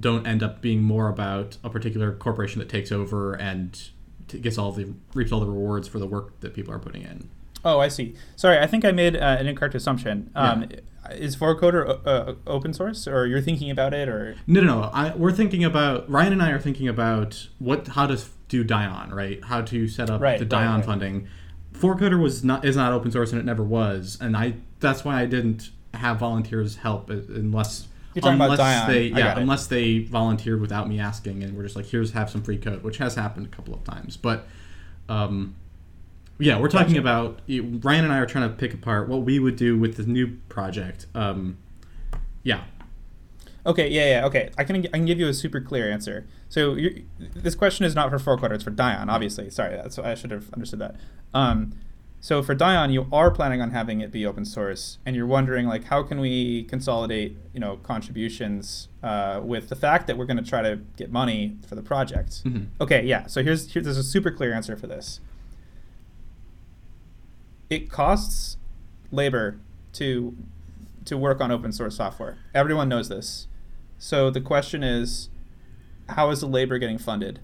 don't 0.00 0.26
end 0.26 0.42
up 0.42 0.62
being 0.62 0.82
more 0.82 1.10
about 1.10 1.58
a 1.62 1.68
particular 1.68 2.14
corporation 2.14 2.60
that 2.60 2.68
takes 2.70 2.90
over 2.90 3.34
and 3.34 3.90
gets 4.40 4.56
all 4.56 4.72
the 4.72 4.90
reaps 5.12 5.32
all 5.32 5.40
the 5.40 5.46
rewards 5.46 5.86
for 5.86 5.98
the 5.98 6.06
work 6.06 6.40
that 6.40 6.54
people 6.54 6.72
are 6.72 6.78
putting 6.78 7.02
in. 7.02 7.28
Oh, 7.62 7.78
I 7.78 7.88
see. 7.88 8.14
Sorry, 8.36 8.58
I 8.58 8.66
think 8.66 8.86
I 8.86 8.92
made 8.92 9.16
uh, 9.16 9.36
an 9.38 9.46
incorrect 9.46 9.74
assumption. 9.74 10.30
Um, 10.34 10.68
yeah. 10.70 10.78
Is 11.10 11.36
4Coder 11.36 12.00
uh, 12.06 12.34
open 12.46 12.72
source, 12.72 13.06
or 13.06 13.26
you're 13.26 13.40
thinking 13.40 13.70
about 13.70 13.94
it, 13.94 14.08
or 14.08 14.34
no, 14.46 14.60
no, 14.60 14.80
no. 14.80 14.90
I, 14.92 15.14
we're 15.14 15.30
thinking 15.30 15.62
about 15.62 16.10
Ryan 16.10 16.32
and 16.32 16.42
I 16.42 16.50
are 16.50 16.58
thinking 16.58 16.88
about 16.88 17.48
what 17.58 17.86
how 17.88 18.06
to 18.06 18.20
do 18.48 18.64
Dion, 18.64 19.10
right? 19.10 19.44
How 19.44 19.60
to 19.60 19.86
set 19.88 20.10
up 20.10 20.20
right, 20.20 20.38
the 20.38 20.44
Dion 20.44 20.66
right, 20.66 20.76
right. 20.76 20.84
funding. 20.84 21.28
4Coder 21.80 22.20
was 22.20 22.42
not 22.42 22.64
is 22.64 22.76
not 22.76 22.92
open 22.92 23.10
source, 23.10 23.32
and 23.32 23.40
it 23.40 23.44
never 23.44 23.62
was, 23.62 24.18
and 24.20 24.36
I 24.36 24.54
that's 24.80 25.04
why 25.04 25.20
I 25.20 25.26
didn't 25.26 25.70
have 25.94 26.18
volunteers 26.18 26.76
help 26.76 27.10
unless 27.10 27.88
you're 28.16 28.22
talking 28.22 28.40
unless 28.40 28.58
about 28.58 28.86
Dion. 28.86 28.90
They, 28.90 29.06
yeah, 29.08 29.38
unless 29.38 29.66
they 29.66 29.98
volunteered 29.98 30.60
without 30.62 30.88
me 30.88 30.98
asking, 30.98 31.42
and 31.42 31.54
we're 31.54 31.64
just 31.64 31.76
like, 31.76 31.84
here's 31.84 32.12
have 32.12 32.30
some 32.30 32.42
free 32.42 32.56
code, 32.56 32.82
which 32.82 32.96
has 32.96 33.14
happened 33.14 33.44
a 33.44 33.48
couple 33.50 33.74
of 33.74 33.84
times. 33.84 34.16
But, 34.16 34.46
um, 35.10 35.54
yeah, 36.38 36.58
we're 36.58 36.70
talking 36.70 36.94
gotcha. 36.94 37.00
about 37.00 37.40
Ryan 37.46 38.04
and 38.04 38.12
I 38.12 38.18
are 38.18 38.26
trying 38.26 38.48
to 38.48 38.56
pick 38.56 38.72
apart 38.72 39.10
what 39.10 39.20
we 39.22 39.38
would 39.38 39.56
do 39.56 39.78
with 39.78 39.98
the 39.98 40.04
new 40.04 40.38
project. 40.48 41.04
Um, 41.14 41.58
yeah. 42.42 42.64
Okay. 43.66 43.88
Yeah. 43.88 44.20
Yeah. 44.20 44.26
Okay. 44.26 44.50
I 44.56 44.64
can 44.64 44.76
I 44.76 44.88
can 44.88 45.04
give 45.04 45.18
you 45.18 45.28
a 45.28 45.34
super 45.34 45.60
clear 45.60 45.90
answer. 45.90 46.26
So 46.48 46.76
this 47.18 47.54
question 47.54 47.84
is 47.84 47.94
not 47.94 48.10
for 48.10 48.18
4Coder; 48.18 48.52
it's 48.52 48.64
for 48.64 48.70
Dion. 48.70 49.10
Obviously. 49.10 49.50
Sorry. 49.50 49.76
That's 49.76 49.98
I 49.98 50.14
should 50.14 50.30
have 50.30 50.52
understood 50.52 50.78
that. 50.80 50.96
Um, 51.34 51.72
so 52.20 52.42
for 52.42 52.54
Dion, 52.54 52.90
you 52.90 53.06
are 53.12 53.30
planning 53.30 53.60
on 53.60 53.70
having 53.70 54.00
it 54.00 54.10
be 54.10 54.26
open 54.26 54.44
source, 54.44 54.98
and 55.06 55.14
you're 55.14 55.26
wondering 55.26 55.66
like 55.66 55.84
how 55.84 56.02
can 56.02 56.18
we 56.18 56.64
consolidate, 56.64 57.36
you 57.52 57.60
know, 57.60 57.76
contributions 57.76 58.88
uh, 59.02 59.40
with 59.44 59.68
the 59.68 59.76
fact 59.76 60.06
that 60.06 60.16
we're 60.16 60.24
going 60.24 60.36
to 60.36 60.42
try 60.42 60.62
to 60.62 60.80
get 60.96 61.12
money 61.12 61.56
for 61.68 61.74
the 61.74 61.82
project. 61.82 62.42
Mm-hmm. 62.44 62.64
Okay, 62.80 63.04
yeah. 63.04 63.26
So 63.26 63.42
here's 63.44 63.72
here, 63.72 63.82
there's 63.82 63.98
a 63.98 64.02
super 64.02 64.30
clear 64.30 64.52
answer 64.52 64.76
for 64.76 64.86
this. 64.86 65.20
It 67.70 67.90
costs 67.90 68.56
labor 69.12 69.60
to 69.92 70.36
to 71.04 71.16
work 71.16 71.40
on 71.40 71.52
open 71.52 71.70
source 71.70 71.96
software. 71.96 72.38
Everyone 72.54 72.88
knows 72.88 73.08
this. 73.08 73.46
So 73.98 74.30
the 74.30 74.40
question 74.40 74.82
is, 74.82 75.28
how 76.10 76.30
is 76.30 76.40
the 76.40 76.46
labor 76.46 76.78
getting 76.78 76.98
funded? 76.98 77.40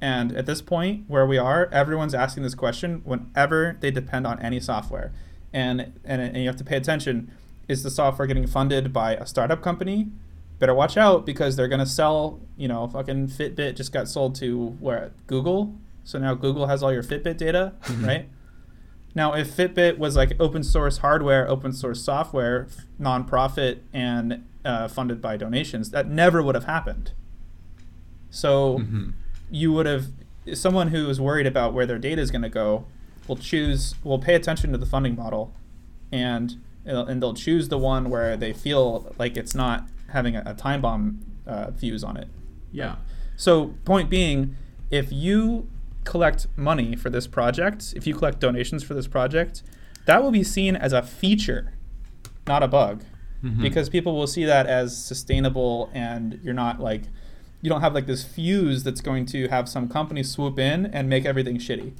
And 0.00 0.36
at 0.36 0.46
this 0.46 0.60
point 0.60 1.04
where 1.08 1.26
we 1.26 1.38
are, 1.38 1.68
everyone's 1.72 2.14
asking 2.14 2.42
this 2.42 2.54
question 2.54 3.00
whenever 3.04 3.76
they 3.80 3.90
depend 3.90 4.26
on 4.26 4.40
any 4.40 4.60
software. 4.60 5.12
And, 5.52 5.98
and, 6.04 6.20
and 6.20 6.36
you 6.36 6.46
have 6.46 6.56
to 6.56 6.64
pay 6.64 6.76
attention 6.76 7.30
is 7.68 7.82
the 7.82 7.90
software 7.90 8.26
getting 8.26 8.46
funded 8.46 8.92
by 8.92 9.14
a 9.14 9.26
startup 9.26 9.62
company? 9.62 10.08
Better 10.58 10.74
watch 10.74 10.96
out 10.96 11.26
because 11.26 11.56
they're 11.56 11.68
going 11.68 11.80
to 11.80 11.86
sell, 11.86 12.40
you 12.56 12.68
know, 12.68 12.86
fucking 12.86 13.28
Fitbit 13.28 13.76
just 13.76 13.92
got 13.92 14.08
sold 14.08 14.34
to 14.36 14.68
where? 14.80 15.12
Google. 15.26 15.74
So 16.04 16.18
now 16.18 16.34
Google 16.34 16.66
has 16.66 16.82
all 16.82 16.92
your 16.92 17.02
Fitbit 17.02 17.36
data, 17.36 17.74
mm-hmm. 17.82 18.04
right? 18.04 18.28
Now, 19.14 19.34
if 19.34 19.56
Fitbit 19.56 19.98
was 19.98 20.14
like 20.14 20.32
open 20.38 20.62
source 20.62 20.98
hardware, 20.98 21.48
open 21.48 21.72
source 21.72 22.02
software, 22.02 22.68
nonprofit, 23.00 23.80
and 23.92 24.46
uh, 24.66 24.88
funded 24.88 25.22
by 25.22 25.36
donations, 25.36 25.90
that 25.90 26.08
never 26.08 26.42
would 26.42 26.54
have 26.54 26.64
happened. 26.64 27.12
So, 28.30 28.80
mm-hmm. 28.80 29.10
you 29.50 29.72
would 29.72 29.86
have 29.86 30.06
someone 30.54 30.88
who 30.88 31.08
is 31.08 31.20
worried 31.20 31.46
about 31.46 31.72
where 31.72 31.86
their 31.86 31.98
data 31.98 32.20
is 32.20 32.30
going 32.30 32.42
to 32.42 32.48
go 32.48 32.86
will 33.26 33.36
choose 33.36 33.94
will 34.04 34.18
pay 34.18 34.34
attention 34.34 34.72
to 34.72 34.78
the 34.78 34.86
funding 34.86 35.16
model 35.16 35.52
and 36.12 36.56
and 36.84 37.20
they'll 37.20 37.34
choose 37.34 37.68
the 37.68 37.78
one 37.78 38.10
where 38.10 38.36
they 38.36 38.52
feel 38.52 39.12
like 39.18 39.36
it's 39.36 39.54
not 39.54 39.88
having 40.12 40.36
a, 40.36 40.42
a 40.46 40.54
time 40.54 40.80
bomb 40.80 41.20
uh, 41.46 41.72
fuse 41.72 42.04
on 42.04 42.16
it. 42.16 42.28
Yeah. 42.70 42.96
So 43.36 43.74
point 43.84 44.08
being 44.08 44.56
if 44.90 45.10
you 45.10 45.68
collect 46.04 46.46
money 46.56 46.94
for 46.94 47.10
this 47.10 47.26
project 47.26 47.92
if 47.96 48.06
you 48.06 48.14
collect 48.14 48.38
donations 48.38 48.84
for 48.84 48.94
this 48.94 49.08
project 49.08 49.64
that 50.04 50.22
will 50.22 50.30
be 50.30 50.44
seen 50.44 50.76
as 50.76 50.92
a 50.92 51.02
feature 51.02 51.72
not 52.46 52.62
a 52.62 52.68
bug 52.68 53.02
mm-hmm. 53.46 53.62
because 53.62 53.88
people 53.88 54.14
will 54.14 54.26
see 54.26 54.44
that 54.44 54.66
as 54.66 54.96
sustainable 54.96 55.90
and 55.94 56.40
you're 56.42 56.54
not 56.54 56.80
like 56.80 57.02
you 57.62 57.70
don't 57.70 57.80
have 57.80 57.94
like 57.94 58.06
this 58.06 58.24
fuse 58.24 58.84
that's 58.84 59.00
going 59.00 59.26
to 59.26 59.48
have 59.48 59.68
some 59.68 59.88
company 59.88 60.22
swoop 60.22 60.58
in 60.58 60.86
and 60.86 61.08
make 61.08 61.24
everything 61.24 61.58
shitty. 61.58 61.92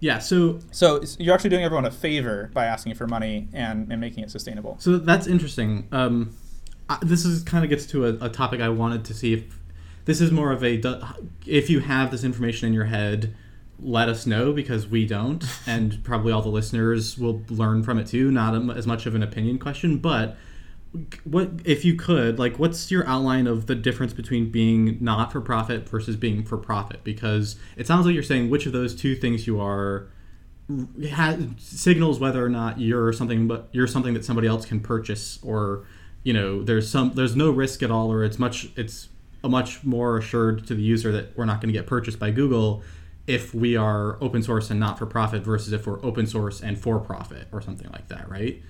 Yeah, 0.00 0.20
so 0.20 0.60
so 0.70 1.02
you're 1.18 1.34
actually 1.34 1.50
doing 1.50 1.64
everyone 1.64 1.84
a 1.84 1.90
favor 1.90 2.50
by 2.54 2.66
asking 2.66 2.94
for 2.94 3.06
money 3.06 3.48
and, 3.52 3.90
and 3.90 4.00
making 4.00 4.22
it 4.22 4.30
sustainable. 4.30 4.76
So 4.78 4.98
that's 4.98 5.26
interesting. 5.26 5.88
Um, 5.90 6.36
I, 6.88 6.98
this 7.02 7.24
is 7.24 7.42
kind 7.42 7.64
of 7.64 7.70
gets 7.70 7.84
to 7.86 8.06
a, 8.06 8.26
a, 8.26 8.28
topic 8.28 8.60
I 8.60 8.68
wanted 8.68 9.04
to 9.06 9.14
see 9.14 9.34
if 9.34 9.58
this 10.04 10.20
is 10.20 10.30
more 10.30 10.52
of 10.52 10.62
a 10.64 10.80
if 11.46 11.68
you 11.68 11.80
have 11.80 12.10
this 12.12 12.22
information 12.22 12.68
in 12.68 12.74
your 12.74 12.84
head, 12.84 13.34
let 13.80 14.08
us 14.08 14.26
know 14.26 14.52
because 14.52 14.86
we 14.86 15.06
don't, 15.06 15.44
and 15.66 16.02
probably 16.04 16.32
all 16.32 16.42
the 16.42 16.48
listeners 16.48 17.18
will 17.18 17.42
learn 17.48 17.82
from 17.82 17.98
it 17.98 18.06
too. 18.06 18.30
Not 18.30 18.54
a, 18.54 18.74
as 18.76 18.86
much 18.86 19.06
of 19.06 19.14
an 19.14 19.22
opinion 19.22 19.58
question, 19.58 19.98
but 19.98 20.36
what 21.24 21.50
if 21.64 21.84
you 21.84 21.94
could 21.94 22.38
like 22.38 22.58
what's 22.58 22.90
your 22.90 23.06
outline 23.06 23.46
of 23.46 23.66
the 23.66 23.74
difference 23.74 24.14
between 24.14 24.50
being 24.50 24.96
not 25.02 25.30
for 25.30 25.40
profit 25.40 25.86
versus 25.86 26.16
being 26.16 26.42
for 26.42 26.56
profit 26.56 27.04
because 27.04 27.56
it 27.76 27.86
sounds 27.86 28.06
like 28.06 28.14
you're 28.14 28.22
saying 28.22 28.48
which 28.48 28.64
of 28.64 28.72
those 28.72 28.94
two 28.94 29.14
things 29.14 29.46
you 29.46 29.60
are 29.60 30.08
has, 31.10 31.44
signals 31.58 32.18
whether 32.18 32.44
or 32.44 32.48
not 32.48 32.80
you're 32.80 33.12
something 33.12 33.46
but 33.46 33.68
you're 33.72 33.86
something 33.86 34.14
that 34.14 34.24
somebody 34.24 34.48
else 34.48 34.64
can 34.64 34.80
purchase 34.80 35.38
or 35.42 35.84
you 36.22 36.32
know 36.32 36.62
there's 36.62 36.88
some 36.88 37.12
there's 37.14 37.36
no 37.36 37.50
risk 37.50 37.82
at 37.82 37.90
all 37.90 38.10
or 38.10 38.24
it's 38.24 38.38
much 38.38 38.68
it's 38.74 39.08
a 39.44 39.48
much 39.48 39.84
more 39.84 40.18
assured 40.18 40.66
to 40.66 40.74
the 40.74 40.82
user 40.82 41.12
that 41.12 41.36
we're 41.36 41.44
not 41.44 41.60
going 41.60 41.72
to 41.72 41.78
get 41.78 41.86
purchased 41.86 42.18
by 42.18 42.30
Google 42.30 42.82
if 43.28 43.54
we 43.54 43.76
are 43.76 44.16
open 44.20 44.42
source 44.42 44.70
and 44.70 44.80
not 44.80 44.98
for 44.98 45.06
profit 45.06 45.42
versus 45.42 45.72
if 45.72 45.86
we're 45.86 46.04
open 46.04 46.26
source 46.26 46.60
and 46.60 46.78
for 46.78 46.98
profit 46.98 47.46
or 47.52 47.60
something 47.60 47.90
like 47.92 48.08
that 48.08 48.28
right 48.28 48.62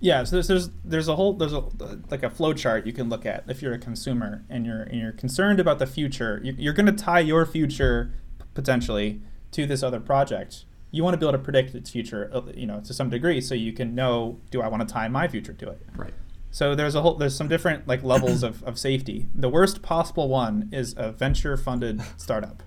yeah, 0.00 0.24
so 0.24 0.36
there's, 0.36 0.48
there's 0.48 0.70
there's 0.82 1.08
a 1.08 1.16
whole 1.16 1.34
there's 1.34 1.52
a 1.52 1.62
like 2.10 2.22
a 2.22 2.30
flow 2.30 2.54
chart 2.54 2.86
you 2.86 2.92
can 2.92 3.10
look 3.10 3.26
at 3.26 3.44
if 3.48 3.60
you're 3.60 3.74
a 3.74 3.78
consumer 3.78 4.44
and 4.48 4.64
you're 4.64 4.82
and 4.82 4.98
you're 4.98 5.12
concerned 5.12 5.60
about 5.60 5.78
the 5.78 5.86
future. 5.86 6.40
You're 6.42 6.72
going 6.72 6.86
to 6.86 6.92
tie 6.92 7.20
your 7.20 7.44
future 7.44 8.14
potentially 8.54 9.20
to 9.52 9.66
this 9.66 9.82
other 9.82 10.00
project. 10.00 10.64
You 10.90 11.04
want 11.04 11.14
to 11.14 11.18
be 11.18 11.26
able 11.26 11.38
to 11.38 11.44
predict 11.44 11.74
its 11.74 11.90
future, 11.90 12.30
uh, 12.32 12.42
you 12.54 12.66
know, 12.66 12.80
to 12.80 12.94
some 12.94 13.10
degree, 13.10 13.42
so 13.42 13.54
you 13.54 13.72
can 13.74 13.94
know 13.94 14.40
do 14.50 14.62
I 14.62 14.68
want 14.68 14.88
to 14.88 14.92
tie 14.92 15.06
my 15.08 15.28
future 15.28 15.52
to 15.52 15.68
it. 15.68 15.82
Right. 15.94 16.14
So 16.50 16.74
there's 16.74 16.94
a 16.94 17.02
whole 17.02 17.16
there's 17.16 17.36
some 17.36 17.48
different 17.48 17.86
like 17.86 18.02
levels 18.02 18.42
of, 18.42 18.62
of 18.62 18.78
safety. 18.78 19.28
The 19.34 19.50
worst 19.50 19.82
possible 19.82 20.28
one 20.28 20.70
is 20.72 20.94
a 20.96 21.12
venture 21.12 21.58
funded 21.58 22.00
startup, 22.16 22.62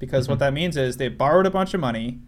because 0.00 0.24
mm-hmm. 0.24 0.32
what 0.32 0.38
that 0.40 0.52
means 0.52 0.76
is 0.76 0.96
they 0.96 1.06
borrowed 1.06 1.46
a 1.46 1.50
bunch 1.50 1.72
of 1.72 1.78
money 1.78 2.18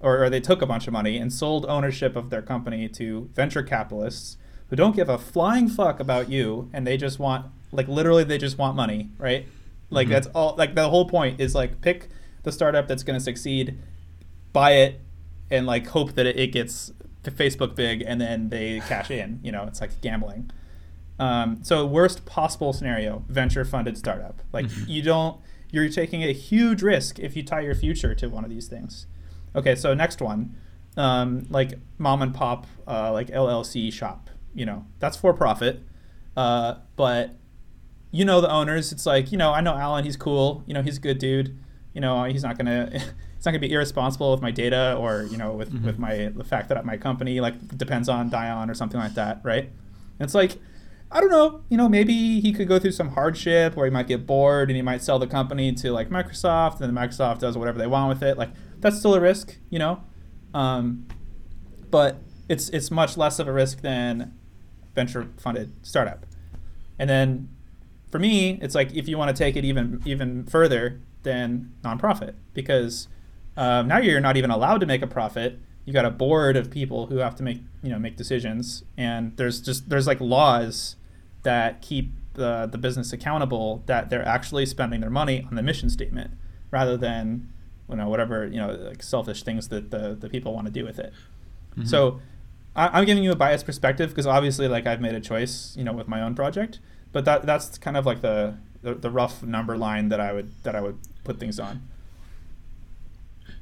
or, 0.00 0.24
or 0.24 0.30
they 0.30 0.40
took 0.40 0.60
a 0.60 0.66
bunch 0.66 0.88
of 0.88 0.92
money 0.92 1.18
and 1.18 1.32
sold 1.32 1.64
ownership 1.66 2.16
of 2.16 2.30
their 2.30 2.42
company 2.42 2.88
to 2.88 3.30
venture 3.34 3.62
capitalists 3.62 4.36
who 4.70 4.76
don't 4.76 4.96
give 4.96 5.08
a 5.08 5.18
flying 5.18 5.68
fuck 5.68 6.00
about 6.00 6.28
you 6.28 6.68
and 6.72 6.84
they 6.84 6.96
just 6.96 7.20
want 7.20 7.46
like 7.70 7.86
literally 7.86 8.24
they 8.24 8.38
just 8.38 8.58
want 8.58 8.74
money, 8.74 9.10
right? 9.18 9.46
Like 9.90 10.06
mm-hmm. 10.06 10.14
that's 10.14 10.26
all 10.28 10.56
like 10.56 10.74
the 10.74 10.88
whole 10.88 11.04
point 11.04 11.40
is 11.40 11.54
like 11.54 11.80
pick 11.80 12.08
the 12.42 12.50
startup 12.50 12.88
that's 12.88 13.02
going 13.02 13.18
to 13.18 13.22
succeed, 13.22 13.78
buy 14.52 14.72
it 14.72 15.00
and 15.50 15.66
like 15.66 15.88
hope 15.88 16.14
that 16.14 16.26
it, 16.26 16.52
gets 16.52 16.92
Facebook 17.24 17.74
big 17.74 18.02
and 18.02 18.20
then 18.20 18.48
they 18.48 18.80
cash 18.88 19.10
in, 19.10 19.40
you 19.42 19.52
know, 19.52 19.64
it's 19.64 19.80
like 19.80 20.00
gambling. 20.00 20.50
Um, 21.18 21.58
so 21.62 21.84
worst 21.84 22.24
possible 22.24 22.72
scenario, 22.72 23.24
venture 23.28 23.64
funded 23.64 23.98
startup. 23.98 24.40
Like 24.52 24.66
mm-hmm. 24.66 24.90
you 24.90 25.02
don't 25.02 25.38
you're 25.72 25.88
taking 25.88 26.22
a 26.22 26.32
huge 26.32 26.82
risk 26.82 27.18
if 27.18 27.36
you 27.36 27.42
tie 27.42 27.60
your 27.60 27.74
future 27.74 28.14
to 28.14 28.28
one 28.28 28.44
of 28.44 28.50
these 28.50 28.66
things. 28.68 29.06
Okay, 29.54 29.74
so 29.74 29.94
next 29.94 30.20
one, 30.20 30.54
um, 30.96 31.46
like 31.50 31.78
mom 31.98 32.22
and 32.22 32.34
pop, 32.34 32.66
uh, 32.86 33.12
like 33.12 33.28
LLC 33.28 33.92
shop. 33.92 34.30
You 34.54 34.66
know, 34.66 34.84
that's 34.98 35.16
for 35.16 35.32
profit, 35.32 35.82
uh, 36.36 36.74
but 36.96 37.36
you 38.10 38.24
know 38.24 38.40
the 38.40 38.50
owners. 38.50 38.90
It's 38.92 39.06
like 39.06 39.30
you 39.32 39.38
know 39.38 39.52
I 39.52 39.60
know 39.60 39.74
Allen. 39.74 40.04
He's 40.04 40.16
cool. 40.16 40.64
You 40.66 40.74
know 40.74 40.82
he's 40.82 40.98
a 40.98 41.00
good 41.00 41.18
dude. 41.18 41.56
You 41.94 42.00
know 42.00 42.24
he's 42.24 42.42
not 42.42 42.56
gonna 42.58 42.88
he's 42.92 43.44
not 43.46 43.52
gonna 43.52 43.58
be 43.60 43.72
irresponsible 43.72 44.32
with 44.32 44.42
my 44.42 44.50
data 44.50 44.96
or 44.98 45.22
you 45.30 45.36
know 45.36 45.52
with 45.52 45.72
Mhm. 45.72 45.84
with 45.84 45.98
my 45.98 46.32
the 46.34 46.44
fact 46.44 46.68
that 46.68 46.84
my 46.84 46.96
company 46.96 47.40
like 47.40 47.76
depends 47.78 48.08
on 48.08 48.28
Dion 48.28 48.68
or 48.70 48.74
something 48.74 48.98
like 49.00 49.14
that, 49.14 49.40
right? 49.44 49.64
And 49.64 50.26
it's 50.26 50.34
like 50.34 50.58
I 51.12 51.20
don't 51.20 51.30
know. 51.30 51.62
You 51.68 51.76
know 51.76 51.88
maybe 51.88 52.40
he 52.40 52.52
could 52.52 52.68
go 52.68 52.78
through 52.78 52.92
some 52.92 53.10
hardship 53.10 53.76
or 53.76 53.84
he 53.84 53.90
might 53.90 54.06
get 54.06 54.26
bored 54.26 54.70
and 54.70 54.76
he 54.76 54.82
might 54.82 55.02
sell 55.02 55.18
the 55.18 55.26
company 55.26 55.72
to 55.74 55.92
like 55.92 56.08
Microsoft 56.08 56.80
and 56.80 56.96
then 56.96 57.08
Microsoft 57.08 57.40
does 57.40 57.58
whatever 57.58 57.78
they 57.78 57.86
want 57.86 58.08
with 58.08 58.22
it. 58.22 58.38
Like 58.38 58.50
that's 58.78 58.98
still 58.98 59.14
a 59.14 59.20
risk, 59.20 59.58
you 59.70 59.78
know. 59.78 60.04
Um, 60.54 61.06
but 61.90 62.22
it's 62.48 62.68
it's 62.70 62.90
much 62.90 63.16
less 63.16 63.38
of 63.38 63.48
a 63.48 63.52
risk 63.52 63.80
than 63.80 64.34
venture 64.94 65.28
funded 65.38 65.72
startup. 65.82 66.26
And 66.98 67.08
then 67.08 67.48
for 68.10 68.18
me, 68.18 68.58
it's 68.62 68.74
like 68.74 68.94
if 68.94 69.08
you 69.08 69.18
want 69.18 69.34
to 69.34 69.38
take 69.38 69.56
it 69.56 69.64
even 69.64 70.02
even 70.04 70.44
further, 70.44 71.00
then 71.22 71.72
nonprofit 71.82 72.34
because 72.54 73.08
um, 73.56 73.88
now 73.88 73.98
you're 73.98 74.20
not 74.20 74.36
even 74.36 74.50
allowed 74.50 74.78
to 74.78 74.86
make 74.86 75.02
a 75.02 75.06
profit. 75.06 75.58
You 75.84 75.92
got 75.92 76.04
a 76.04 76.10
board 76.10 76.56
of 76.56 76.70
people 76.70 77.06
who 77.06 77.16
have 77.16 77.34
to 77.36 77.42
make 77.42 77.62
you 77.82 77.90
know 77.90 77.98
make 77.98 78.16
decisions, 78.16 78.84
and 78.96 79.36
there's 79.36 79.60
just 79.60 79.88
there's 79.88 80.06
like 80.06 80.20
laws 80.20 80.96
that 81.42 81.82
keep 81.82 82.12
the 82.34 82.68
the 82.70 82.78
business 82.78 83.12
accountable 83.12 83.82
that 83.86 84.08
they're 84.10 84.26
actually 84.26 84.66
spending 84.66 85.00
their 85.00 85.10
money 85.10 85.46
on 85.48 85.56
the 85.56 85.62
mission 85.62 85.90
statement 85.90 86.32
rather 86.70 86.96
than 86.96 87.52
you 87.88 87.96
know 87.96 88.08
whatever 88.08 88.46
you 88.46 88.56
know 88.56 88.72
like 88.72 89.02
selfish 89.02 89.42
things 89.42 89.68
that 89.68 89.90
the 89.90 90.16
the 90.18 90.28
people 90.28 90.54
want 90.54 90.66
to 90.66 90.72
do 90.72 90.84
with 90.84 90.98
it. 90.98 91.12
Mhm. 91.76 91.88
So 91.88 92.20
I, 92.76 92.88
I'm 92.98 93.04
giving 93.04 93.24
you 93.24 93.32
a 93.32 93.36
biased 93.36 93.66
perspective 93.66 94.10
because 94.10 94.26
obviously, 94.26 94.68
like 94.68 94.86
I've 94.86 95.00
made 95.00 95.14
a 95.14 95.20
choice, 95.20 95.74
you 95.76 95.84
know, 95.84 95.92
with 95.92 96.08
my 96.08 96.22
own 96.22 96.34
project. 96.34 96.78
But 97.12 97.24
that 97.24 97.44
that's 97.44 97.76
kind 97.78 97.96
of 97.96 98.06
like 98.06 98.20
the, 98.20 98.56
the 98.82 98.94
the 98.94 99.10
rough 99.10 99.42
number 99.42 99.76
line 99.76 100.08
that 100.10 100.20
I 100.20 100.32
would 100.32 100.52
that 100.62 100.76
I 100.76 100.80
would 100.80 100.98
put 101.24 101.40
things 101.40 101.58
on. 101.58 101.82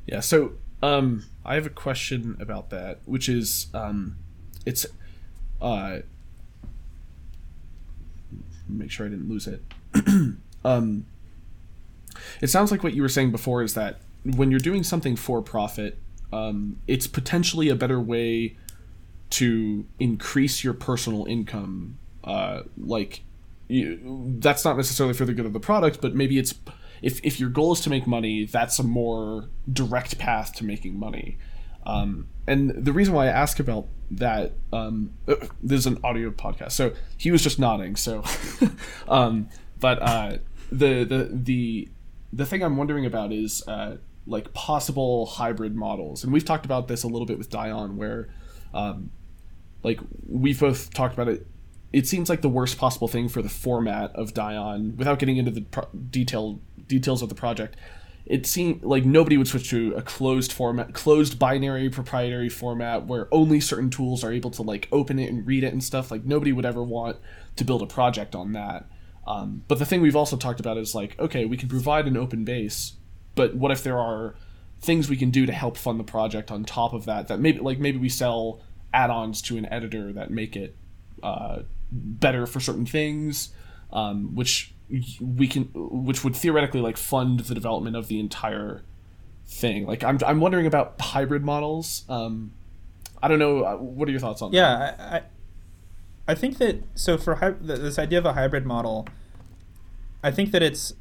Yeah. 0.07 0.21
So 0.21 0.53
um, 0.83 1.25
I 1.45 1.55
have 1.55 1.67
a 1.67 1.71
question 1.71 2.37
about 2.41 2.71
that, 2.71 3.01
which 3.07 3.29
is 3.29 3.69
um, 3.73 4.17
it's 4.67 4.85
uh, 5.61 6.01
make 8.69 8.91
sure 8.91 9.07
I 9.07 9.09
didn't 9.09 9.29
lose 9.29 9.47
it. 9.47 9.63
um, 10.65 11.07
it 12.41 12.49
sounds 12.49 12.71
like 12.71 12.83
what 12.83 12.95
you 12.95 13.03
were 13.03 13.09
saying 13.09 13.33
before 13.33 13.63
is 13.63 13.75
that 13.75 14.01
when 14.25 14.51
you're 14.51 14.61
doing 14.61 14.83
something 14.83 15.17
for 15.17 15.43
profit, 15.43 15.99
um, 16.33 16.81
it's 16.87 17.07
potentially 17.07 17.69
a 17.69 17.75
better 17.75 18.01
way 18.01 18.57
to 19.31 19.87
increase 19.99 20.65
your 20.65 20.75
personal 20.75 21.25
income. 21.27 21.99
Uh, 22.25 22.63
like, 22.77 23.23
you, 23.69 24.37
that's 24.39 24.65
not 24.65 24.77
necessarily 24.77 25.15
for 25.15 25.25
the 25.25 25.33
good 25.33 25.47
of 25.47 25.53
the 25.53 25.61
product, 25.61 26.01
but 26.01 26.15
maybe 26.15 26.39
it's 26.39 26.55
if 27.01 27.25
if 27.25 27.39
your 27.39 27.49
goal 27.49 27.73
is 27.73 27.81
to 27.83 27.91
make 27.91 28.07
money, 28.07 28.45
that's 28.45 28.79
a 28.79 28.83
more 28.83 29.49
direct 29.73 30.19
path 30.19 30.55
to 30.57 30.65
making 30.65 30.99
money. 30.99 31.39
Um, 31.87 32.29
and 32.47 32.71
the 32.71 32.93
reason 32.93 33.15
why 33.15 33.27
I 33.27 33.31
ask 33.31 33.61
about 33.61 33.87
that, 34.11 34.53
um, 34.73 35.13
this 35.63 35.81
is 35.81 35.87
an 35.87 35.99
audio 36.03 36.31
podcast, 36.31 36.73
so 36.73 36.93
he 37.17 37.31
was 37.31 37.43
just 37.43 37.59
nodding. 37.59 37.97
So, 37.97 38.25
um, 39.09 39.49
but 39.81 40.03
uh, 40.03 40.39
the 40.71 41.05
the 41.05 41.31
the 41.33 41.89
the 42.33 42.47
thing 42.47 42.63
I'm 42.63 42.77
wondering 42.77 43.07
about 43.07 43.33
is 43.33 43.67
uh, 43.69 43.97
like 44.27 44.53
possible 44.53 45.27
hybrid 45.27 45.75
models, 45.75 46.25
and 46.25 46.33
we've 46.33 46.45
talked 46.45 46.65
about 46.65 46.89
this 46.89 47.03
a 47.03 47.09
little 47.09 47.27
bit 47.27 47.39
with 47.39 47.51
Dion, 47.51 47.97
where 47.97 48.29
um, 48.75 49.11
like 49.83 50.01
we've 50.27 50.59
both 50.59 50.93
talked 50.93 51.15
about 51.15 51.29
it. 51.29 51.47
It 51.91 52.07
seems 52.07 52.29
like 52.29 52.43
the 52.43 52.51
worst 52.51 52.77
possible 52.77 53.09
thing 53.09 53.31
for 53.31 53.41
the 53.41 53.49
format 53.49 54.15
of 54.15 54.35
Dion, 54.35 54.95
without 54.97 55.19
getting 55.19 55.39
into 55.39 55.51
the 55.51 55.63
pro- 55.63 55.89
details 56.11 57.23
of 57.23 57.29
the 57.31 57.35
project. 57.35 57.77
It 58.29 58.47
seemed 58.47 58.85
like 58.85 59.07
nobody 59.07 59.39
would 59.39 59.49
switch 59.49 59.71
to 59.71 59.95
a 59.95 60.03
closed 60.03 60.53
format, 60.53 60.93
closed 60.93 61.39
binary 61.39 61.89
proprietary 61.89 62.51
format 62.51 63.07
where 63.07 63.27
only 63.33 63.59
certain 63.59 63.89
tools 63.89 64.23
are 64.23 64.31
able 64.31 64.51
to 64.51 64.63
like 64.63 64.87
open 64.93 65.19
it 65.19 65.31
and 65.31 65.47
read 65.47 65.65
it 65.65 65.73
and 65.73 65.83
stuff. 65.83 66.11
Like 66.11 66.27
nobody 66.27 66.53
would 66.53 66.67
ever 66.67 66.83
want 66.83 67.17
to 67.57 67.65
build 67.65 67.81
a 67.81 67.87
project 67.87 68.35
on 68.35 68.53
that. 68.53 68.85
Um, 69.27 69.63
but 69.67 69.79
the 69.79 69.87
thing 69.87 70.03
we've 70.03 70.15
also 70.15 70.37
talked 70.37 70.61
about 70.61 70.77
is 70.77 70.95
like, 70.95 71.19
okay, 71.19 71.47
we 71.47 71.57
can 71.57 71.71
provide 71.71 72.07
an 72.07 72.19
open 72.19 72.45
base, 72.45 72.95
but 73.35 73.55
what 73.55 73.71
if 73.71 73.83
there 73.83 73.99
are 73.99 74.35
things 74.81 75.09
we 75.09 75.17
can 75.17 75.31
do 75.31 75.47
to 75.47 75.53
help 75.53 75.77
fund 75.79 75.99
the 75.99 76.05
project 76.05 76.51
on 76.51 76.65
top 76.65 76.93
of 76.93 77.07
that? 77.07 77.29
That 77.29 77.41
maybe 77.41 77.61
like 77.61 77.79
maybe 77.79 77.97
we 77.97 78.11
sell 78.11 78.61
add-ons 78.93 79.41
to 79.43 79.57
an 79.57 79.67
editor 79.73 80.13
that 80.13 80.31
make 80.31 80.55
it 80.55 80.77
uh, 81.23 81.61
better 81.91 82.47
for 82.47 82.61
certain 82.61 82.87
things, 82.87 83.51
um, 83.91 84.35
which 84.35 84.75
we 85.21 85.47
can, 85.49 85.65
which 85.75 86.25
would 86.25 86.35
theoretically 86.35 86.81
like 86.81 86.97
fund 86.97 87.41
the 87.41 87.55
development 87.55 87.97
of 87.97 88.09
the 88.09 88.19
entire 88.21 88.83
thing. 89.47 89.87
Like 89.87 90.03
I'm, 90.05 90.19
I'm 90.27 90.41
wondering 90.41 90.67
about 90.67 91.01
hybrid 91.01 91.45
models. 91.45 92.05
Um, 92.09 92.53
I 93.23 93.29
don't 93.29 93.39
know. 93.39 93.65
uh, 93.65 93.77
What 93.77 94.09
are 94.09 94.11
your 94.11 94.21
thoughts 94.21 94.41
on 94.43 94.51
that? 94.53 94.57
Yeah, 94.57 94.97
I, 94.99 95.17
I, 95.17 95.23
I 96.29 96.35
think 96.35 96.59
that 96.59 96.83
so 96.95 97.19
for 97.19 97.37
hy- 97.37 97.51
this 97.61 97.99
idea 97.99 98.19
of 98.19 98.27
a 98.27 98.33
hybrid 98.35 98.65
model, 98.67 99.07
I 100.23 100.31
think 100.31 100.53
that 100.53 100.63
it's 100.63 100.95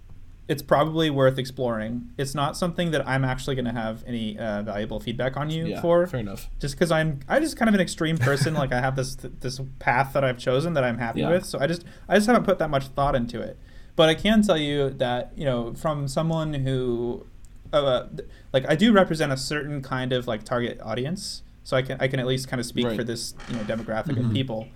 it's 0.47 0.61
probably 0.61 1.09
worth 1.09 1.37
exploring. 1.37 2.09
It's 2.17 2.33
not 2.33 2.55
something 2.55 2.91
that 2.91 3.05
I'm 3.05 3.25
actually 3.25 3.55
going 3.55 3.65
to 3.65 3.73
have 3.73 4.01
any 4.07 4.39
uh, 4.39 4.61
valuable 4.61 5.01
feedback 5.01 5.35
on 5.35 5.49
you 5.49 5.65
Yeah, 5.67 5.81
for. 5.81 6.07
fair 6.07 6.21
enough. 6.21 6.49
just 6.59 6.75
because 6.75 6.89
I'm 6.89 7.19
I 7.27 7.39
just 7.41 7.57
kind 7.57 7.67
of 7.67 7.75
an 7.75 7.81
extreme 7.81 8.17
person. 8.17 8.53
like 8.53 8.71
I 8.71 8.79
have 8.79 8.95
this 8.95 9.15
this 9.15 9.59
path 9.79 10.13
that 10.13 10.23
I've 10.23 10.37
chosen 10.37 10.73
that 10.75 10.83
I'm 10.85 10.97
happy 10.97 11.19
Yeah. 11.21 11.31
with. 11.31 11.45
So 11.45 11.59
I 11.59 11.67
just 11.67 11.83
I 12.07 12.15
just 12.15 12.27
haven't 12.27 12.43
put 12.45 12.59
that 12.59 12.69
much 12.69 12.87
thought 12.87 13.13
into 13.15 13.41
it. 13.41 13.57
But 13.97 14.07
I 14.09 14.13
can 14.15 14.41
tell 14.43 14.57
you 14.57 14.91
that 14.91 15.33
you 15.35 15.43
know 15.43 15.73
from 15.73 16.07
someone 16.07 16.53
who, 16.53 17.25
uh, 17.73 18.05
like 18.53 18.63
I 18.69 18.75
do 18.75 18.93
represent 18.93 19.33
a 19.33 19.37
certain 19.37 19.81
kind 19.81 20.13
of 20.13 20.27
like 20.27 20.43
target 20.45 20.79
audience. 20.81 21.41
So 21.65 21.75
I 21.75 21.81
can 21.81 21.97
I 21.99 22.07
can 22.07 22.19
at 22.21 22.27
least 22.27 22.47
kind 22.47 22.59
of 22.61 22.65
speak 22.65 22.85
Right. 22.85 22.95
for 22.95 23.03
this 23.03 23.33
you 23.49 23.55
know 23.57 23.63
demographic 23.63 24.17
of 24.17 24.25
Mhm. 24.27 24.33
people. 24.33 24.67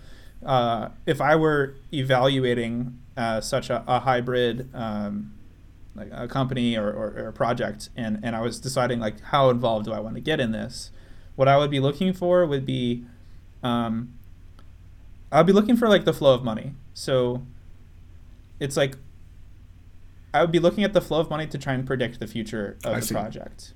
Uh, 0.44 0.90
if 1.06 1.22
I 1.22 1.36
were 1.36 1.76
evaluating 1.94 2.98
uh, 3.16 3.40
such 3.42 3.70
a, 3.70 3.84
a 3.88 4.00
hybrid 4.00 4.68
um, 4.74 5.34
like 5.96 6.08
a 6.12 6.28
company 6.28 6.76
or, 6.76 6.88
or, 6.90 7.08
or 7.16 7.28
a 7.28 7.34
project 7.34 7.90
and, 7.96 8.20
and 8.24 8.36
I 8.36 8.42
was 8.42 8.60
deciding 8.60 9.00
like 9.00 9.22
how 9.22 9.50
involved 9.52 9.86
do 9.86 9.92
I 9.94 10.00
want 10.00 10.16
to 10.16 10.22
get 10.22 10.40
in 10.40 10.52
this, 10.52 10.90
what 11.36 11.48
I 11.48 11.58
would 11.58 11.70
be 11.70 11.80
looking 11.80 12.12
for 12.14 12.46
would 12.48 12.66
be 12.66 13.04
um, 13.62 14.14
I'd 15.32 15.46
be 15.46 15.54
looking 15.54 15.76
for 15.78 15.88
like 15.88 16.06
the 16.06 16.14
flow 16.14 16.34
of 16.34 16.44
money. 16.44 16.74
So 16.96 17.46
it's 18.60 18.76
like 18.76 18.98
I 20.34 20.42
would 20.42 20.52
be 20.52 20.60
looking 20.60 20.84
at 20.84 20.94
the 20.94 21.02
flow 21.02 21.20
of 21.20 21.30
money 21.30 21.48
to 21.48 21.58
try 21.58 21.74
and 21.74 21.86
predict 21.86 22.20
the 22.20 22.28
future 22.28 22.78
of 22.84 22.94
I 22.94 23.00
the 23.00 23.06
see. 23.06 23.14
project. 23.14 23.74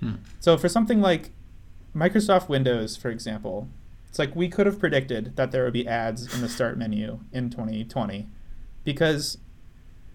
Hmm. 0.00 0.14
So 0.40 0.56
for 0.56 0.68
something 0.68 1.00
like 1.00 1.30
Microsoft 1.94 2.48
Windows, 2.48 2.96
for 2.96 3.10
example, 3.10 3.68
it's 4.08 4.18
like 4.18 4.36
we 4.36 4.48
could 4.48 4.66
have 4.66 4.78
predicted 4.78 5.36
that 5.36 5.52
there 5.52 5.64
would 5.64 5.72
be 5.72 5.86
ads 5.86 6.32
in 6.34 6.42
the 6.42 6.48
start 6.48 6.76
menu 6.76 7.20
in 7.32 7.50
2020 7.50 8.28
because 8.84 9.38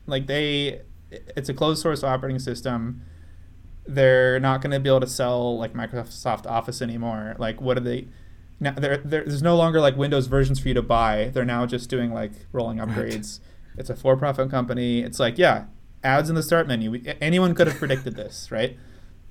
like 0.06 0.28
they 0.28 0.82
it's 1.36 1.50
a 1.50 1.54
closed 1.54 1.82
source 1.82 2.04
operating 2.04 2.40
system. 2.40 3.02
They're 3.86 4.40
not 4.40 4.62
going 4.62 4.72
to 4.72 4.80
be 4.80 4.90
able 4.90 5.00
to 5.00 5.08
sell 5.08 5.58
like 5.58 5.74
Microsoft 5.74 6.46
Office 6.46 6.82
anymore. 6.82 7.36
Like 7.40 7.62
what 7.62 7.78
are 7.78 7.82
they 7.82 8.08
now 8.60 8.72
there 8.74 8.98
there's 8.98 9.42
no 9.42 9.56
longer 9.56 9.80
like 9.80 9.96
Windows 9.98 10.28
versions 10.28 10.60
for 10.60 10.68
you 10.68 10.74
to 10.74 10.82
buy. 10.82 11.32
They're 11.34 11.46
now 11.46 11.66
just 11.66 11.90
doing 11.90 12.14
like 12.14 12.32
rolling 12.52 12.78
Right. 12.78 13.40
It's 13.78 13.90
a 13.90 13.96
for-profit 13.96 14.50
company. 14.50 15.02
It's 15.02 15.20
like, 15.20 15.38
yeah, 15.38 15.66
ads 16.04 16.30
in 16.30 16.36
the 16.36 16.44
start 16.44 16.68
menu. 16.68 16.92
We, 16.92 17.14
anyone 17.22 17.54
could 17.56 17.68
have 17.68 17.78
predicted 17.78 18.16
this, 18.22 18.50
right? 18.52 18.78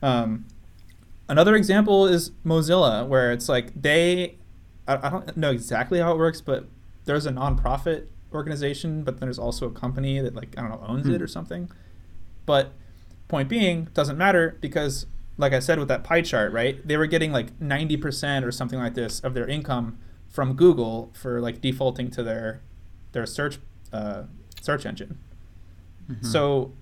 Um, 0.02 0.46
another 1.28 1.56
example 1.56 2.06
is 2.06 2.30
Mozilla, 2.44 3.06
where 3.06 3.32
it's 3.32 3.48
like 3.48 3.72
they, 3.80 4.36
I, 4.86 5.06
I 5.06 5.10
don't 5.10 5.36
know 5.36 5.50
exactly 5.50 5.98
how 5.98 6.12
it 6.12 6.18
works, 6.18 6.40
but 6.40 6.66
there's 7.04 7.26
a 7.26 7.30
nonprofit 7.30 8.06
organization, 8.32 9.02
but 9.02 9.18
then 9.18 9.26
there's 9.26 9.38
also 9.38 9.66
a 9.66 9.70
company 9.72 10.20
that 10.20 10.34
like 10.34 10.54
I 10.58 10.62
don't 10.62 10.70
know 10.70 10.86
owns 10.86 11.06
it 11.08 11.16
Hmm. 11.18 11.22
or 11.22 11.26
something. 11.26 11.70
But 12.44 12.72
point 13.28 13.48
being, 13.48 13.88
doesn't 13.94 14.16
matter 14.18 14.56
because, 14.60 15.06
like 15.36 15.52
I 15.52 15.58
said 15.58 15.78
with 15.78 15.88
that 15.88 16.04
pie 16.04 16.22
chart, 16.22 16.52
right? 16.52 16.86
They 16.86 16.96
were 16.96 17.06
getting 17.06 17.32
like 17.32 17.60
ninety 17.60 17.96
percent 17.96 18.44
or 18.44 18.52
something 18.52 18.78
like 18.78 18.94
this 18.94 19.20
of 19.20 19.34
their 19.34 19.46
income 19.48 19.98
from 20.28 20.54
Google 20.54 21.10
for 21.14 21.40
like 21.40 21.60
defaulting 21.60 22.10
to 22.12 22.22
their 22.22 22.60
their 23.12 23.26
search 23.26 23.58
uh, 23.92 24.24
search 24.66 24.84
engine. 24.84 25.18
Mhm. 26.10 26.24
So, 26.24 26.72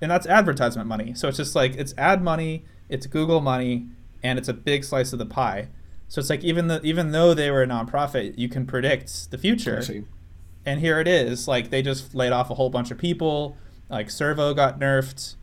and 0.00 0.10
that's 0.10 0.26
advertisement 0.26 0.88
money. 0.88 1.14
So 1.14 1.28
it's 1.28 1.36
just 1.38 1.54
like 1.54 1.74
it's 1.76 1.94
ad 1.98 2.22
money, 2.22 2.64
it's 2.88 3.06
Google 3.06 3.40
money, 3.40 3.86
and 4.22 4.38
it's 4.38 4.48
a 4.48 4.54
big 4.54 4.84
slice 4.84 5.12
of 5.12 5.18
the 5.18 5.26
pie. 5.26 5.68
So 6.08 6.20
it's 6.20 6.30
like 6.30 6.44
even 6.44 6.68
the 6.68 6.80
even 6.82 7.10
though 7.12 7.34
they 7.34 7.50
were 7.50 7.62
a 7.62 7.66
nonprofit, 7.66 8.38
you 8.38 8.48
can 8.48 8.66
predict 8.66 9.30
the 9.30 9.38
future. 9.38 9.82
see. 9.82 10.04
And 10.66 10.80
here 10.80 10.98
it 11.00 11.08
is. 11.08 11.46
Like 11.48 11.70
they 11.70 11.82
just 11.82 12.14
laid 12.14 12.32
off 12.32 12.50
a 12.50 12.54
whole 12.54 12.70
bunch 12.70 12.90
of 12.90 12.98
people. 12.98 13.56
Like 13.90 14.10
Servo 14.10 14.54
got 14.54 14.78
nerfed. 14.78 15.34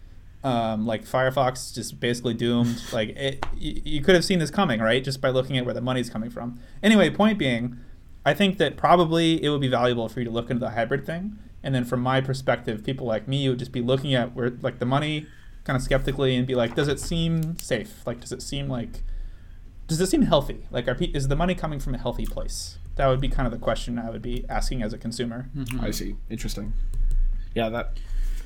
Um, 0.44 0.88
like 0.88 1.06
Firefox 1.06 1.72
just 1.74 2.00
basically 2.00 2.34
doomed. 2.34 2.82
Like 2.94 3.10
it, 3.10 3.46
you, 3.56 3.82
you 3.86 4.02
could 4.02 4.16
have 4.16 4.26
seen 4.26 4.40
this 4.40 4.50
coming, 4.50 4.80
right? 4.80 5.04
Just 5.04 5.22
by 5.22 5.30
looking 5.30 5.58
at 5.58 5.66
where 5.66 5.74
the 5.76 5.82
money's 5.82 6.10
coming 6.10 6.32
from. 6.32 6.60
Anyway, 6.82 7.12
point 7.12 7.38
being, 7.38 7.78
I 8.26 8.34
think 8.34 8.58
that 8.58 8.76
probably 8.78 9.44
it 9.44 9.50
would 9.50 9.62
be 9.62 9.68
valuable 9.68 10.10
for 10.10 10.20
you 10.20 10.26
to 10.26 10.32
look 10.32 10.50
into 10.50 10.60
the 10.66 10.72
hybrid 10.72 11.06
thing. 11.06 11.38
And 11.64 11.76
then 11.76 11.86
from 11.86 12.02
my 12.02 12.22
perspective, 12.22 12.84
people 12.84 13.06
like 13.06 13.28
me 13.28 13.48
would 13.48 13.60
just 13.60 13.72
be 13.72 13.82
looking 13.82 14.14
at 14.16 14.36
where 14.36 14.50
like 14.50 14.80
the 14.80 14.86
money 14.86 15.28
kind 15.64 15.78
of 15.78 15.84
skeptically 15.84 16.36
and 16.36 16.48
be 16.48 16.56
like, 16.56 16.76
does 16.76 16.88
it 16.88 17.00
seem 17.00 17.58
safe? 17.60 18.06
Like, 18.06 18.20
does 18.20 18.32
it 18.32 18.42
seem 18.42 18.68
like, 18.68 19.04
does 19.88 20.02
it 20.02 20.08
seem 20.08 20.24
healthy? 20.24 20.66
Like, 20.72 20.88
are, 20.88 20.96
pe- 20.96 21.12
is 21.12 21.28
the 21.28 21.36
money 21.36 21.54
coming 21.54 21.80
from 21.80 21.94
a 21.94 21.98
healthy 21.98 22.26
place? 22.26 22.80
That 22.96 23.08
would 23.08 23.22
be 23.22 23.30
kind 23.30 23.46
of 23.46 23.52
the 23.52 23.60
question 23.60 24.00
I 24.00 24.10
would 24.10 24.22
be 24.22 24.46
asking 24.50 24.82
as 24.82 24.94
a 24.94 24.98
consumer. 24.98 25.50
Mm-hmm. 25.56 25.82
I 25.82 25.92
see. 25.92 26.16
Interesting. 26.30 26.74
Yeah, 27.54 27.70
that 27.70 27.98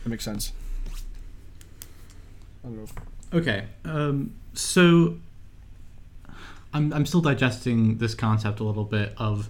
that 0.03 0.09
makes 0.09 0.23
sense. 0.23 0.51
I 2.63 2.67
don't 2.67 2.77
know. 2.77 2.85
Okay, 3.33 3.65
um, 3.83 4.35
so 4.53 5.17
I'm 6.73 6.93
I'm 6.93 7.05
still 7.05 7.21
digesting 7.21 7.97
this 7.97 8.15
concept 8.15 8.59
a 8.59 8.63
little 8.63 8.83
bit 8.83 9.13
of 9.17 9.49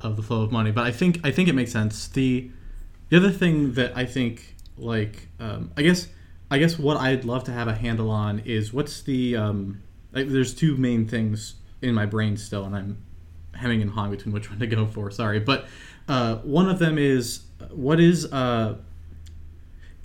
of 0.00 0.16
the 0.16 0.22
flow 0.22 0.42
of 0.42 0.52
money, 0.52 0.70
but 0.70 0.84
I 0.84 0.92
think 0.92 1.20
I 1.24 1.30
think 1.30 1.48
it 1.48 1.54
makes 1.54 1.72
sense. 1.72 2.08
The 2.08 2.50
the 3.12 3.18
other 3.18 3.30
thing 3.30 3.74
that 3.74 3.94
I 3.94 4.06
think 4.06 4.56
like 4.78 5.28
um, 5.38 5.70
I 5.76 5.82
guess 5.82 6.08
I 6.50 6.56
guess 6.56 6.78
what 6.78 6.96
I'd 6.96 7.26
love 7.26 7.44
to 7.44 7.52
have 7.52 7.68
a 7.68 7.74
handle 7.74 8.08
on 8.08 8.38
is 8.38 8.72
what's 8.72 9.02
the 9.02 9.36
um, 9.36 9.82
like, 10.12 10.30
there's 10.30 10.54
two 10.54 10.78
main 10.78 11.06
things 11.06 11.56
in 11.82 11.94
my 11.94 12.06
brain 12.06 12.38
still, 12.38 12.64
and 12.64 12.74
I'm 12.74 13.02
hemming 13.54 13.82
and 13.82 13.90
hawing 13.90 14.12
between 14.12 14.32
which 14.32 14.48
one 14.48 14.60
to 14.60 14.66
go 14.66 14.86
for. 14.86 15.10
Sorry, 15.10 15.40
but 15.40 15.66
uh, 16.08 16.36
one 16.36 16.70
of 16.70 16.78
them 16.78 16.96
is 16.96 17.42
what 17.70 18.00
is 18.00 18.32
uh, 18.32 18.76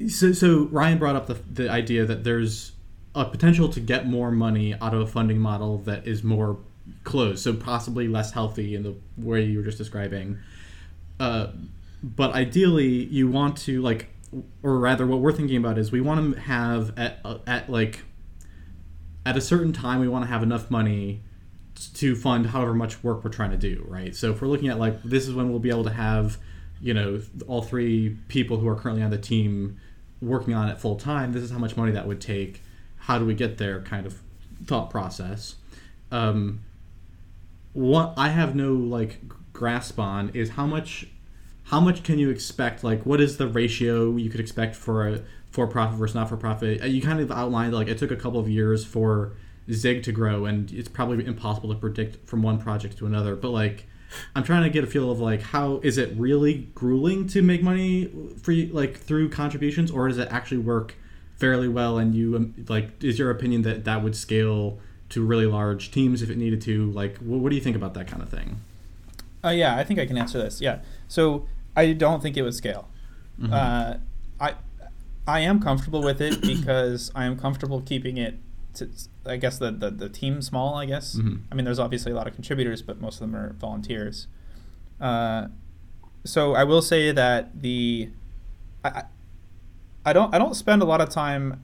so, 0.09 0.33
so 0.33 0.67
Ryan 0.69 0.97
brought 0.97 1.15
up 1.15 1.27
the, 1.27 1.35
the 1.35 1.69
idea 1.69 2.05
that 2.05 2.25
there's 2.25 2.73
a 3.15 3.23
potential 3.23 3.69
to 3.69 3.79
get 3.79 4.05
more 4.05 4.31
money 4.31 4.73
out 4.81 4.93
of 4.93 4.99
a 4.99 5.07
funding 5.07 5.39
model 5.39 5.77
that 5.79 6.05
is 6.05 6.25
more 6.25 6.57
closed, 7.05 7.41
so 7.41 7.53
possibly 7.53 8.09
less 8.09 8.33
healthy 8.33 8.75
in 8.75 8.83
the 8.83 8.97
way 9.15 9.43
you 9.43 9.59
were 9.59 9.63
just 9.63 9.77
describing. 9.77 10.39
Uh, 11.21 11.47
but 12.03 12.33
ideally, 12.33 13.05
you 13.05 13.27
want 13.27 13.57
to 13.59 13.81
like, 13.81 14.09
or 14.61 14.77
rather, 14.77 15.05
what 15.07 15.19
we're 15.19 15.31
thinking 15.31 15.57
about 15.57 15.77
is 15.77 15.91
we 15.91 16.01
want 16.01 16.35
to 16.35 16.41
have 16.41 16.97
at 16.97 17.19
at 17.45 17.69
like 17.69 18.01
at 19.25 19.35
a 19.35 19.41
certain 19.41 19.73
time 19.73 19.99
we 19.99 20.07
want 20.07 20.23
to 20.23 20.29
have 20.29 20.43
enough 20.43 20.69
money 20.71 21.21
to 21.93 22.15
fund 22.15 22.47
however 22.47 22.73
much 22.73 23.03
work 23.03 23.23
we're 23.23 23.29
trying 23.29 23.51
to 23.51 23.57
do, 23.57 23.85
right? 23.87 24.15
So 24.15 24.31
if 24.31 24.41
we're 24.41 24.47
looking 24.47 24.69
at 24.69 24.79
like 24.79 25.01
this 25.03 25.27
is 25.27 25.33
when 25.33 25.49
we'll 25.49 25.59
be 25.59 25.69
able 25.69 25.83
to 25.83 25.91
have, 25.91 26.37
you 26.81 26.93
know, 26.93 27.21
all 27.47 27.61
three 27.61 28.17
people 28.27 28.57
who 28.57 28.67
are 28.67 28.75
currently 28.75 29.03
on 29.03 29.11
the 29.11 29.17
team 29.17 29.79
working 30.21 30.53
on 30.53 30.69
it 30.69 30.77
full 30.77 30.95
time. 30.95 31.33
This 31.33 31.43
is 31.43 31.51
how 31.51 31.59
much 31.59 31.75
money 31.77 31.91
that 31.91 32.07
would 32.07 32.21
take. 32.21 32.61
How 32.97 33.19
do 33.19 33.25
we 33.25 33.33
get 33.33 33.57
there? 33.57 33.81
Kind 33.81 34.05
of 34.05 34.21
thought 34.65 34.89
process. 34.89 35.55
Um, 36.11 36.61
what 37.73 38.13
I 38.17 38.29
have 38.29 38.55
no 38.55 38.73
like 38.73 39.19
grasp 39.53 39.99
on 39.99 40.29
is 40.33 40.51
how 40.51 40.65
much 40.65 41.07
how 41.67 41.81
much 41.81 42.03
can 42.03 42.17
you 42.17 42.29
expect 42.29 42.83
like 42.83 43.05
what 43.05 43.19
is 43.19 43.37
the 43.37 43.47
ratio 43.47 44.15
you 44.15 44.29
could 44.29 44.39
expect 44.39 44.75
for 44.75 45.07
a 45.07 45.21
for 45.51 45.67
profit 45.67 45.97
versus 45.97 46.15
not 46.15 46.29
for 46.29 46.37
profit 46.37 46.83
you 46.85 47.01
kind 47.01 47.19
of 47.19 47.31
outlined 47.31 47.73
like 47.73 47.87
it 47.87 47.97
took 47.97 48.11
a 48.11 48.15
couple 48.15 48.39
of 48.39 48.49
years 48.49 48.85
for 48.85 49.33
zig 49.71 50.03
to 50.03 50.11
grow 50.11 50.45
and 50.45 50.71
it's 50.71 50.87
probably 50.87 51.25
impossible 51.25 51.69
to 51.69 51.75
predict 51.75 52.27
from 52.27 52.41
one 52.41 52.57
project 52.57 52.97
to 52.97 53.05
another 53.05 53.35
but 53.35 53.49
like 53.49 53.85
i'm 54.35 54.43
trying 54.43 54.63
to 54.63 54.69
get 54.69 54.83
a 54.83 54.87
feel 54.87 55.11
of 55.11 55.19
like 55.19 55.41
how 55.41 55.79
is 55.83 55.97
it 55.97 56.13
really 56.15 56.69
grueling 56.73 57.27
to 57.27 57.41
make 57.41 57.61
money 57.61 58.09
you, 58.47 58.67
like 58.71 58.97
through 58.97 59.29
contributions 59.29 59.91
or 59.91 60.07
does 60.07 60.17
it 60.17 60.27
actually 60.31 60.57
work 60.57 60.95
fairly 61.35 61.67
well 61.67 61.97
and 61.97 62.15
you 62.15 62.35
um, 62.35 62.53
like 62.69 63.03
is 63.03 63.19
your 63.19 63.29
opinion 63.29 63.63
that 63.63 63.83
that 63.83 64.01
would 64.01 64.15
scale 64.15 64.79
to 65.09 65.23
really 65.23 65.45
large 65.45 65.91
teams 65.91 66.21
if 66.21 66.29
it 66.29 66.37
needed 66.37 66.61
to 66.61 66.89
like 66.91 67.17
what, 67.17 67.39
what 67.39 67.49
do 67.49 67.55
you 67.55 67.61
think 67.61 67.75
about 67.75 67.93
that 67.93 68.07
kind 68.07 68.23
of 68.23 68.29
thing 68.29 68.61
Uh, 69.43 69.49
yeah, 69.49 69.77
I 69.77 69.83
think 69.83 69.99
I 69.99 70.05
can 70.05 70.17
answer 70.17 70.39
this. 70.39 70.59
Yeah. 70.59 70.79
So 71.07 71.45
I 71.77 71.93
don't 71.93 72.21
think 72.21 72.35
it 72.35 72.41
would 72.41 72.55
scale. 72.55 72.89
Mhm. 73.39 73.53
Uh, 73.53 73.97
I 74.41 74.55
I 75.27 75.39
am 75.41 75.59
comfortable 75.61 76.01
with 76.01 76.19
it 76.21 76.41
because 76.53 77.11
I 77.15 77.23
am 77.25 77.37
comfortable 77.37 77.81
keeping 77.81 78.17
it. 78.17 78.39
To, 78.75 78.89
I 79.25 79.37
guess 79.37 79.57
the, 79.59 79.71
the 79.71 79.89
the 79.91 80.09
team 80.09 80.41
small. 80.41 80.75
I 80.75 80.85
guess. 80.85 81.15
Mhm. 81.15 81.41
I 81.51 81.55
mean, 81.55 81.65
there's 81.65 81.79
obviously 81.79 82.11
a 82.11 82.15
lot 82.15 82.27
of 82.27 82.33
contributors, 82.35 82.81
but 82.81 82.99
most 82.99 83.15
of 83.21 83.21
them 83.21 83.35
are 83.35 83.53
volunteers. 83.53 84.27
Uh, 84.99 85.47
so 86.25 86.53
I 86.55 86.63
will 86.63 86.81
say 86.81 87.11
that 87.11 87.61
the 87.61 88.09
I, 88.83 89.03
I- 90.05 90.13
don't 90.13 90.33
I 90.33 90.37
don't 90.37 90.55
spend 90.55 90.81
a 90.81 90.85
lot 90.85 91.01
of 91.01 91.09
time 91.09 91.61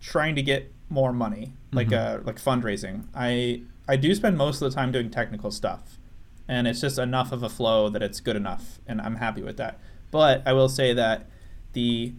trying 0.00 0.34
to 0.36 0.42
get 0.42 0.72
more 0.88 1.12
money 1.12 1.52
like 1.72 1.88
Mhm. 1.88 2.20
uh 2.20 2.22
like 2.24 2.36
fundraising. 2.40 3.04
I 3.14 3.62
I 3.88 3.96
do 3.96 4.14
spend 4.14 4.36
most 4.36 4.60
of 4.62 4.70
the 4.70 4.74
time 4.74 4.90
doing 4.92 5.10
technical 5.10 5.50
stuff, 5.50 5.98
and 6.48 6.66
it's 6.68 6.80
just 6.80 6.98
enough 6.98 7.32
of 7.32 7.42
a 7.42 7.48
flow 7.48 7.88
that 7.88 8.02
it's 8.02 8.20
good 8.20 8.36
enough, 8.36 8.78
and 8.86 9.00
I'm 9.00 9.16
happy 9.16 9.42
with 9.42 9.56
that. 9.56 9.78
But 10.10 10.42
I 10.46 10.52
will 10.52 10.68
say 10.68 10.92
that 10.94 11.26
the 11.72 12.14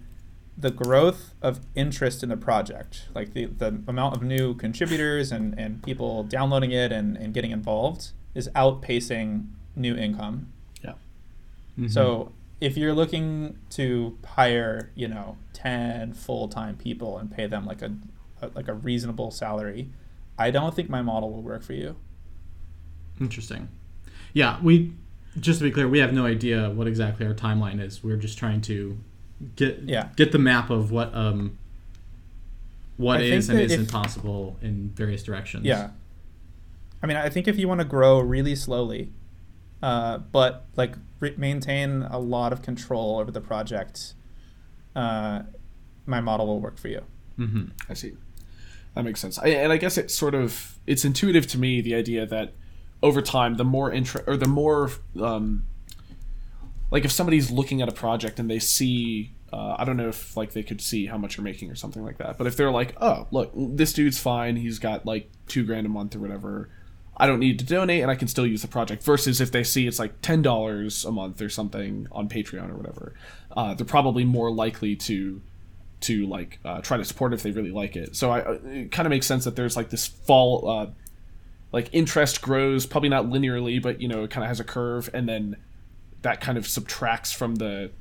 the 0.59 0.71
growth 0.71 1.35
of 1.41 1.59
interest 1.75 2.23
in 2.23 2.29
the 2.29 2.37
project, 2.37 3.09
like 3.13 3.33
the, 3.33 3.45
the 3.45 3.79
amount 3.87 4.15
of 4.15 4.23
new 4.23 4.55
contributors 4.55 5.31
and, 5.31 5.53
and 5.59 5.83
people 5.83 6.23
downloading 6.23 6.71
it 6.71 6.91
and, 6.91 7.15
and 7.15 7.31
getting 7.31 7.51
involved, 7.51 8.09
is 8.33 8.49
outpacing 8.55 9.45
new 9.75 9.95
income. 9.95 10.51
yeah. 10.83 10.93
Mhm. 11.77 11.91
So 11.91 12.31
if 12.59 12.75
you're 12.75 12.93
looking 12.95 13.59
to 13.69 14.17
hire, 14.25 14.89
you 14.95 15.07
know, 15.07 15.37
ten 15.53 16.13
full 16.13 16.47
time 16.47 16.75
people 16.75 17.19
and 17.19 17.31
pay 17.31 17.45
them 17.45 17.65
like 17.67 17.83
a, 17.83 17.91
a 18.41 18.49
like 18.55 18.67
a 18.67 18.73
reasonable 18.73 19.29
salary, 19.29 19.91
I 20.39 20.49
don't 20.49 20.75
think 20.75 20.89
my 20.89 21.03
model 21.03 21.31
will 21.31 21.43
work 21.43 21.61
for 21.61 21.73
you. 21.73 21.95
Interesting. 23.21 23.69
Yeah, 24.37 24.59
we 24.61 24.93
just 25.39 25.59
to 25.59 25.63
be 25.65 25.71
clear, 25.71 25.87
we 25.87 25.99
have 25.99 26.13
no 26.13 26.25
idea 26.25 26.69
what 26.69 26.87
exactly 26.87 27.25
our 27.25 27.33
timeline 27.33 27.79
is. 27.81 28.03
We're 28.03 28.17
just 28.17 28.37
trying 28.37 28.61
to 28.61 28.97
get 29.55 29.81
Yeah. 29.83 30.09
get 30.15 30.31
the 30.31 30.37
map 30.39 30.69
of 30.69 30.91
what 30.91 31.09
um 31.15 31.57
what 32.97 33.19
I 33.19 33.23
is 33.23 33.47
think 33.47 33.49
and 33.49 33.69
that 33.69 33.73
isn't 33.73 33.85
if- 33.85 33.91
possible 33.91 34.57
in 34.61 34.89
various 34.95 35.23
directions. 35.23 35.65
Yeah. 35.65 35.89
I 37.01 37.07
mean, 37.07 37.17
I 37.17 37.29
think 37.29 37.47
if 37.47 37.57
you 37.59 37.67
want 37.67 37.79
to 37.81 37.85
grow 37.85 38.19
really 38.19 38.55
slowly, 38.55 39.11
uh, 39.83 40.17
but 40.19 40.65
like 40.75 40.95
re- 41.19 41.35
maintain 41.37 42.01
a 42.03 42.19
lot 42.19 42.51
of 42.53 42.61
control 42.63 43.19
over 43.19 43.29
the 43.31 43.41
project, 43.41 44.13
uh, 44.95 45.43
my 46.05 46.21
model 46.21 46.47
will 46.47 46.59
work 46.59 46.77
for 46.77 46.87
you. 46.89 47.01
hmm 47.37 47.65
I 47.89 47.93
see. 47.95 48.13
That 48.95 49.03
makes 49.03 49.19
sense. 49.19 49.37
I, 49.39 49.47
and 49.49 49.71
I 49.71 49.77
guess 49.77 49.97
it's 49.97 50.13
sort 50.15 50.33
of 50.35 50.77
it's 50.87 51.05
intuitive 51.05 51.45
to 51.47 51.57
me 51.59 51.81
the 51.81 51.93
idea 51.95 52.25
that 52.25 52.53
over 53.03 53.21
time 53.21 53.55
the 53.55 53.63
more 53.63 53.91
interest 53.91 54.27
or 54.27 54.37
the 54.37 54.47
more 54.47 54.91
um, 55.21 55.65
like 56.91 57.05
if 57.05 57.11
somebody's 57.11 57.51
looking 57.51 57.81
at 57.81 57.89
a 57.89 57.91
project 57.91 58.39
and 58.39 58.49
they 58.49 58.59
see 58.59 59.31
uh, 59.53 59.75
I 59.77 59.85
don't 59.85 59.97
know 59.97 60.09
if 60.09 60.35
like 60.35 60.51
they 60.51 60.63
could 60.63 60.81
see 60.81 61.05
how 61.05 61.17
much 61.17 61.37
you're 61.37 61.43
making 61.43 61.71
or 61.71 61.75
something 61.75 62.03
like 62.03 62.17
that, 62.17 62.37
but 62.37 62.47
if 62.47 62.57
they're 62.57 62.71
like, 62.71 62.95
oh 63.01 63.27
look, 63.31 63.51
this 63.55 63.93
dude's 63.93 64.19
fine, 64.19 64.57
he's 64.57 64.79
got 64.79 65.05
like 65.05 65.29
two 65.47 65.63
grand 65.63 65.85
a 65.85 65.89
month 65.89 66.15
or 66.15 66.19
whatever. 66.19 66.69
I 67.19 67.25
don't 67.25 67.39
need 67.39 67.57
to 67.59 67.65
donate, 67.65 68.03
and 68.03 68.11
I 68.11 68.15
can 68.15 68.27
still 68.27 68.45
use 68.45 68.61
the 68.61 68.67
project. 68.67 69.01
Versus 69.03 69.41
if 69.41 69.51
they 69.51 69.63
see 69.63 69.87
it's 69.87 69.99
like 69.99 70.21
ten 70.21 70.41
dollars 70.41 71.03
a 71.03 71.11
month 71.11 71.41
or 71.41 71.49
something 71.49 72.07
on 72.11 72.29
Patreon 72.29 72.69
or 72.69 72.75
whatever, 72.75 73.15
uh, 73.55 73.73
they're 73.73 73.85
probably 73.85 74.23
more 74.23 74.51
likely 74.51 74.95
to 74.97 75.41
to 76.01 76.27
like 76.27 76.59
uh, 76.63 76.81
try 76.81 76.97
to 76.97 77.05
support 77.05 77.33
if 77.33 77.41
they 77.41 77.51
really 77.51 77.71
like 77.71 77.95
it. 77.95 78.15
So 78.15 78.29
I, 78.29 78.41
uh, 78.41 78.59
it 78.65 78.91
kind 78.91 79.07
of 79.07 79.09
makes 79.09 79.25
sense 79.25 79.45
that 79.45 79.55
there's 79.55 79.75
like 79.75 79.89
this 79.89 80.05
fall, 80.05 80.69
uh, 80.69 80.87
like 81.71 81.89
interest 81.91 82.41
grows 82.41 82.85
probably 82.85 83.09
not 83.09 83.25
linearly, 83.25 83.81
but 83.81 84.01
you 84.01 84.07
know 84.07 84.23
it 84.23 84.31
kind 84.31 84.43
of 84.43 84.47
has 84.47 84.59
a 84.59 84.63
curve, 84.63 85.09
and 85.13 85.27
then 85.27 85.57
that 86.21 86.41
kind 86.41 86.57
of 86.57 86.67
subtracts 86.67 87.31
from 87.31 87.55
the 87.55 87.91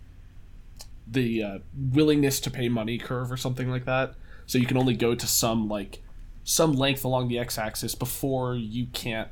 the 1.07 1.42
uh, 1.42 1.59
willingness 1.74 2.40
to 2.40 2.50
pay 2.50 2.68
money 2.68 2.98
curve 2.98 3.31
or 3.31 3.37
something 3.37 3.70
like 3.70 3.85
that. 3.85 4.14
So 4.46 4.59
you 4.59 4.66
can 4.66 4.76
only 4.76 4.94
go 4.94 5.14
to 5.14 5.26
some 5.26 5.68
like 5.68 6.02
some 6.44 6.72
length 6.72 7.05
along 7.05 7.29
the 7.29 7.38
x-axis 7.38 7.94
before 7.96 8.55
you 8.55 8.87
can't 8.92 9.29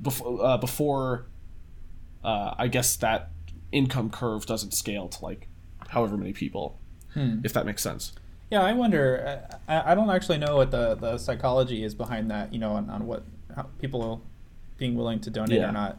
before 0.00 0.44
uh, 0.44 0.58
before 0.58 1.26
uh, 2.22 2.54
I 2.58 2.68
guess 2.68 2.96
that 2.96 3.30
income 3.72 4.10
curve 4.10 4.46
doesn't 4.46 4.72
scale 4.72 5.08
to 5.08 5.24
like 5.24 5.48
however 5.88 6.16
many 6.16 6.32
people, 6.32 6.78
if 7.44 7.52
that 7.52 7.66
makes 7.66 7.82
sense. 7.82 8.12
Yeah, 8.50 8.62
I 8.62 8.74
wonder. 8.74 9.46
I, 9.66 9.92
I 9.92 9.94
don't 9.94 10.10
actually 10.10 10.38
know 10.38 10.56
what 10.56 10.70
the, 10.70 10.94
the 10.94 11.16
psychology 11.16 11.84
is 11.84 11.94
behind 11.94 12.30
that. 12.30 12.52
You 12.52 12.58
know, 12.58 12.72
on, 12.72 12.90
on 12.90 13.06
what 13.06 13.24
people 13.80 14.22
being 14.78 14.94
willing 14.94 15.20
to 15.20 15.30
donate 15.30 15.58
Yeah. 15.60 15.68
or 15.68 15.72
not. 15.72 15.98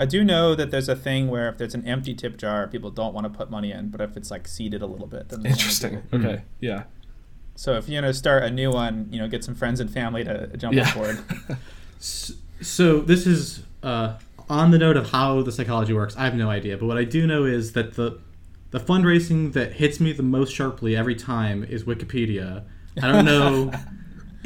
I 0.00 0.06
do 0.06 0.24
know 0.24 0.54
that 0.54 0.70
there's 0.70 0.88
a 0.88 0.96
thing 0.96 1.28
where 1.28 1.48
if 1.50 1.58
there's 1.58 1.74
an 1.74 1.86
empty 1.86 2.14
tip 2.14 2.38
jar, 2.38 2.66
people 2.66 2.90
don't 2.90 3.12
want 3.12 3.24
to 3.30 3.30
put 3.30 3.50
money 3.50 3.72
in. 3.72 3.90
But 3.90 4.00
if 4.00 4.16
it's 4.16 4.30
like 4.30 4.48
seeded 4.48 4.80
a 4.80 4.86
little 4.86 5.06
bit, 5.06 5.28
then 5.28 5.42
they 5.42 5.50
wanna 5.50 5.56
do 5.58 5.60
Interesting. 5.64 6.02
Okay. 6.14 6.42
Yeah. 6.60 6.84
So 7.56 7.74
if 7.74 7.86
you're 7.88 8.00
gonna 8.00 8.14
start 8.14 8.42
a 8.42 8.50
new 8.50 8.70
one, 8.70 9.08
you 9.10 9.18
know, 9.18 9.28
get 9.28 9.44
some 9.44 9.54
friends 9.54 9.78
and 9.80 9.90
family 9.90 10.24
to 10.24 10.56
jump 10.56 10.74
Yeah. 10.74 10.88
on 10.88 10.94
board. 10.94 11.18
So 12.60 13.00
this 13.00 13.26
is 13.26 13.62
uh, 13.82 14.14
on 14.48 14.70
the 14.70 14.78
note 14.78 14.96
of 14.96 15.10
how 15.10 15.42
the 15.42 15.52
psychology 15.52 15.92
works. 15.92 16.16
I 16.16 16.24
have 16.24 16.34
no 16.34 16.48
idea, 16.48 16.76
but 16.78 16.86
what 16.86 16.96
I 16.96 17.04
do 17.04 17.26
know 17.26 17.44
is 17.44 17.72
that 17.72 17.94
the 17.94 18.18
the 18.70 18.80
fundraising 18.80 19.52
that 19.52 19.74
hits 19.74 20.00
me 20.00 20.12
the 20.12 20.22
most 20.22 20.52
sharply 20.54 20.96
every 20.96 21.14
time 21.14 21.62
is 21.64 21.84
Wikipedia. 21.84 22.64
I 23.02 23.12
don't 23.12 23.24
know 23.24 23.70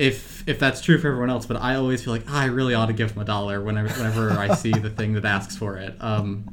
if 0.00 0.48
if 0.48 0.58
that's 0.58 0.80
true 0.80 0.98
for 0.98 1.08
everyone 1.08 1.30
else, 1.30 1.44
but 1.46 1.58
I 1.58 1.74
always 1.76 2.02
feel 2.02 2.12
like 2.14 2.24
"Ah, 2.28 2.40
I 2.42 2.44
really 2.46 2.74
ought 2.74 2.86
to 2.86 2.92
give 2.94 3.10
them 3.12 3.22
a 3.22 3.24
dollar 3.24 3.60
whenever 3.62 3.88
whenever 3.94 4.30
I 4.30 4.54
see 4.62 4.72
the 4.72 4.90
thing 4.90 5.12
that 5.14 5.24
asks 5.24 5.56
for 5.56 5.76
it. 5.76 5.94
Um, 6.00 6.44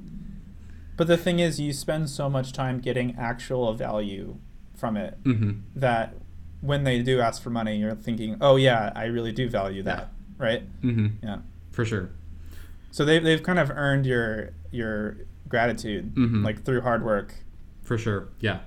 But 0.98 1.08
the 1.08 1.18
thing 1.18 1.40
is, 1.40 1.60
you 1.60 1.72
spend 1.74 2.10
so 2.10 2.30
much 2.30 2.52
time 2.52 2.80
getting 2.80 3.16
actual 3.18 3.74
value 3.74 4.38
from 4.76 4.98
it 4.98 5.18
mhm. 5.24 5.62
that 5.76 6.16
when 6.62 6.84
they 6.84 7.02
do 7.02 7.20
ask 7.22 7.42
for 7.42 7.50
money, 7.52 7.78
you're 7.78 7.96
thinking, 7.96 8.36
oh, 8.42 8.56
yeah, 8.56 8.92
I 8.96 9.06
really 9.06 9.32
do 9.32 9.48
value 9.48 9.84
that. 9.84 10.10
Right? 10.40 10.64
Mm-hmm. 10.82 11.26
Yeah. 11.26 11.38
For 11.72 11.86
sure. 11.86 12.10
So 12.92 13.06
they've, 13.06 13.24
they've 13.24 13.42
kind 13.44 13.60
of 13.60 13.70
earned 13.72 14.06
your 14.06 14.52
your 14.72 15.18
gratitude, 15.48 16.14
Mhm. 16.16 16.44
like 16.44 16.64
through 16.66 16.82
hard 16.82 17.04
work. 17.06 17.34
For 17.84 17.98
sure. 17.98 18.28
Yeah. 18.40 18.60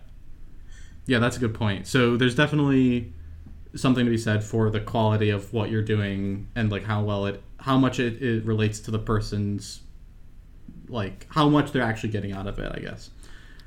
Yeah, 1.07 1.19
that's 1.19 1.37
a 1.37 1.41
good 1.41 1.55
point. 1.55 1.87
So 1.87 2.17
there's 2.17 2.35
definitely 2.35 3.13
something 3.75 4.05
to 4.05 4.11
be 4.11 4.19
said 4.19 4.43
for 4.43 4.71
the 4.71 4.81
quality 4.81 5.31
of 5.31 5.53
what 5.53 5.71
you're 5.71 5.83
doing 5.83 6.49
and 6.57 6.71
like 6.73 6.85
how 6.85 7.03
well 7.03 7.27
it 7.27 7.43
how 7.59 7.77
much 7.79 8.01
it, 8.01 8.21
it 8.23 8.45
relates 8.45 8.81
to 8.81 8.91
the 8.91 8.99
person's 8.99 9.81
like 10.89 11.27
how 11.31 11.49
much 11.49 11.73
they're 11.73 11.83
actually 11.83 12.09
getting 12.11 12.33
out 12.33 12.47
of 12.47 12.59
it, 12.59 12.73
I 12.75 12.81
guess. 12.81 13.11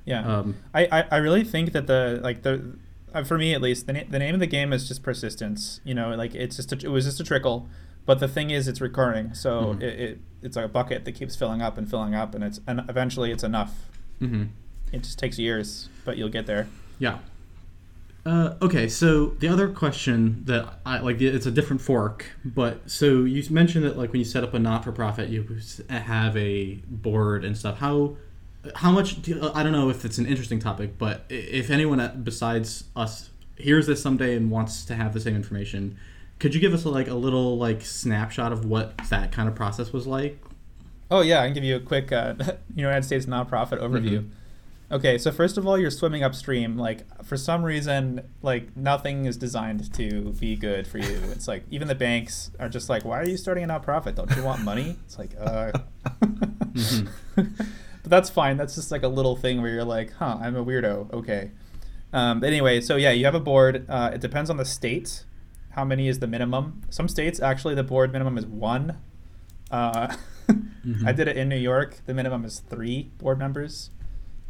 Yeah. 0.05 0.25
Um, 0.39 0.55
I, 0.73 0.87
I, 0.91 1.05
I 1.11 1.17
really 1.17 1.43
think 1.43 1.71
that 1.71 1.87
the 1.87 2.19
like 2.21 2.41
the 2.43 2.75
uh, 3.13 3.23
for 3.23 3.37
me 3.37 3.53
at 3.53 3.61
least 3.61 3.87
the, 3.87 3.93
na- 3.93 4.03
the 4.09 4.19
name 4.19 4.33
of 4.33 4.39
the 4.39 4.47
game 4.47 4.73
is 4.73 4.87
just 4.87 5.03
persistence 5.03 5.79
you 5.83 5.93
know 5.93 6.15
like 6.15 6.33
it's 6.35 6.55
just 6.55 6.73
a, 6.73 6.75
it 6.77 6.89
was 6.89 7.05
just 7.05 7.19
a 7.19 7.23
trickle 7.23 7.69
but 8.07 8.19
the 8.19 8.27
thing 8.27 8.49
is 8.49 8.67
it's 8.67 8.81
recurring 8.81 9.33
so 9.35 9.75
Mhm. 9.75 9.81
it, 9.83 9.99
it 9.99 10.19
it's 10.41 10.55
like 10.57 10.65
a 10.65 10.69
bucket 10.69 11.05
that 11.05 11.11
keeps 11.13 11.35
filling 11.35 11.61
up 11.61 11.77
and 11.77 11.87
filling 11.89 12.15
up 12.15 12.33
and 12.33 12.43
it's 12.43 12.59
and 12.65 12.81
eventually 12.89 13.31
it's 13.31 13.43
enough 13.43 13.87
mhm. 14.19 14.49
it 14.91 15.03
just 15.03 15.19
takes 15.19 15.37
years 15.37 15.89
but 16.03 16.17
you'll 16.17 16.27
get 16.27 16.47
there 16.47 16.67
Yeah. 16.99 17.19
Uh, 18.25 18.55
okay, 18.61 18.87
so 18.87 19.27
the 19.39 19.47
other 19.49 19.67
question 19.67 20.43
that 20.45 20.79
I 20.85 20.99
like, 20.99 21.19
it's 21.19 21.45
a 21.45 21.51
different 21.51 21.81
fork, 21.81 22.25
but 22.45 22.89
so 22.89 23.23
you 23.23 23.43
mentioned 23.49 23.83
that 23.83 23.97
like 23.97 24.11
when 24.13 24.19
you 24.19 24.25
set 24.25 24.45
up 24.45 24.53
a 24.53 24.59
not-for-profit, 24.59 25.27
you 25.29 25.45
have 25.89 26.37
a 26.37 26.75
board 26.87 27.43
and 27.43 27.57
stuff. 27.57 27.79
How 27.79 28.15
how 28.75 28.91
much? 28.91 29.21
Do, 29.21 29.51
I 29.53 29.61
don't 29.61 29.73
know 29.73 29.89
if 29.89 30.05
it's 30.05 30.17
an 30.19 30.25
interesting 30.25 30.59
topic, 30.59 30.97
but 30.97 31.25
if 31.27 31.69
anyone 31.69 32.21
besides 32.23 32.85
us 32.95 33.29
hears 33.57 33.87
this 33.87 34.01
someday 34.01 34.35
and 34.37 34.49
wants 34.49 34.85
to 34.85 34.95
have 34.95 35.13
the 35.13 35.19
same 35.19 35.35
information, 35.35 35.97
could 36.39 36.55
you 36.55 36.61
give 36.61 36.73
us 36.73 36.85
a, 36.85 36.89
like 36.89 37.09
a 37.09 37.13
little 37.15 37.57
like 37.57 37.81
snapshot 37.81 38.53
of 38.53 38.63
what 38.63 38.97
that 39.09 39.33
kind 39.33 39.49
of 39.49 39.55
process 39.55 39.91
was 39.91 40.07
like? 40.07 40.39
oh 41.11 41.19
yeah 41.19 41.41
i 41.41 41.45
can 41.45 41.53
give 41.53 41.65
you 41.65 41.75
a 41.75 41.79
quick 41.81 42.11
uh, 42.13 42.33
united 42.75 43.03
states 43.03 43.25
nonprofit 43.25 43.79
overview 43.81 44.19
Mhm. 44.21 44.29
Okay 44.93 45.17
so 45.17 45.31
first 45.31 45.57
of 45.57 45.65
all 45.67 45.77
you're 45.77 45.91
swimming 45.91 46.23
upstream 46.23 46.77
like 46.77 46.99
for 47.25 47.35
some 47.35 47.63
reason 47.63 48.21
like 48.41 48.75
nothing 48.77 49.25
is 49.25 49.35
designed 49.37 49.91
to 49.93 50.31
be 50.39 50.55
good 50.55 50.85
for 50.87 50.99
you 50.99 51.19
it's 51.31 51.47
like 51.47 51.63
even 51.71 51.87
the 51.87 51.95
banks 51.95 52.51
are 52.59 52.69
just 52.69 52.87
like 52.89 53.03
why 53.03 53.19
are 53.19 53.27
you 53.27 53.35
starting 53.37 53.63
a 53.63 53.67
nonprofit 53.67 54.15
don't 54.15 54.33
you 54.35 54.43
want 54.43 54.61
money 54.63 54.95
it's 55.05 55.17
like 55.17 55.31
uh 55.39 55.71
Mhm. 56.73 57.09
but 57.35 58.09
that's 58.09 58.29
fine 58.29 58.55
that's 58.57 58.75
just 58.75 58.91
like 58.91 59.03
a 59.03 59.07
little 59.07 59.35
thing 59.35 59.61
where 59.61 59.71
you're 59.71 59.83
like 59.83 60.13
huh 60.13 60.37
i'm 60.41 60.55
a 60.55 60.63
weirdo 60.63 61.11
okay 61.13 61.51
um, 62.13 62.39
but 62.39 62.47
anyway 62.47 62.79
so 62.79 62.95
yeah 62.95 63.11
you 63.11 63.25
have 63.25 63.35
a 63.35 63.39
board 63.39 63.85
uh, 63.89 64.11
it 64.13 64.21
depends 64.21 64.49
on 64.49 64.57
the 64.57 64.65
state 64.65 65.23
how 65.71 65.83
many 65.83 66.07
is 66.07 66.19
the 66.19 66.27
minimum 66.27 66.81
some 66.89 67.07
states 67.07 67.39
actually 67.41 67.73
the 67.75 67.83
board 67.83 68.11
minimum 68.11 68.37
is 68.37 68.45
one 68.45 68.97
uh, 69.71 70.15
Mhm. 70.85 71.07
I 71.07 71.13
did 71.13 71.29
it 71.29 71.37
in 71.37 71.47
New 71.47 71.55
York. 71.57 72.01
The 72.05 72.13
minimum 72.13 72.43
is 72.43 72.59
three 72.59 73.09
board 73.17 73.39
members. 73.39 73.89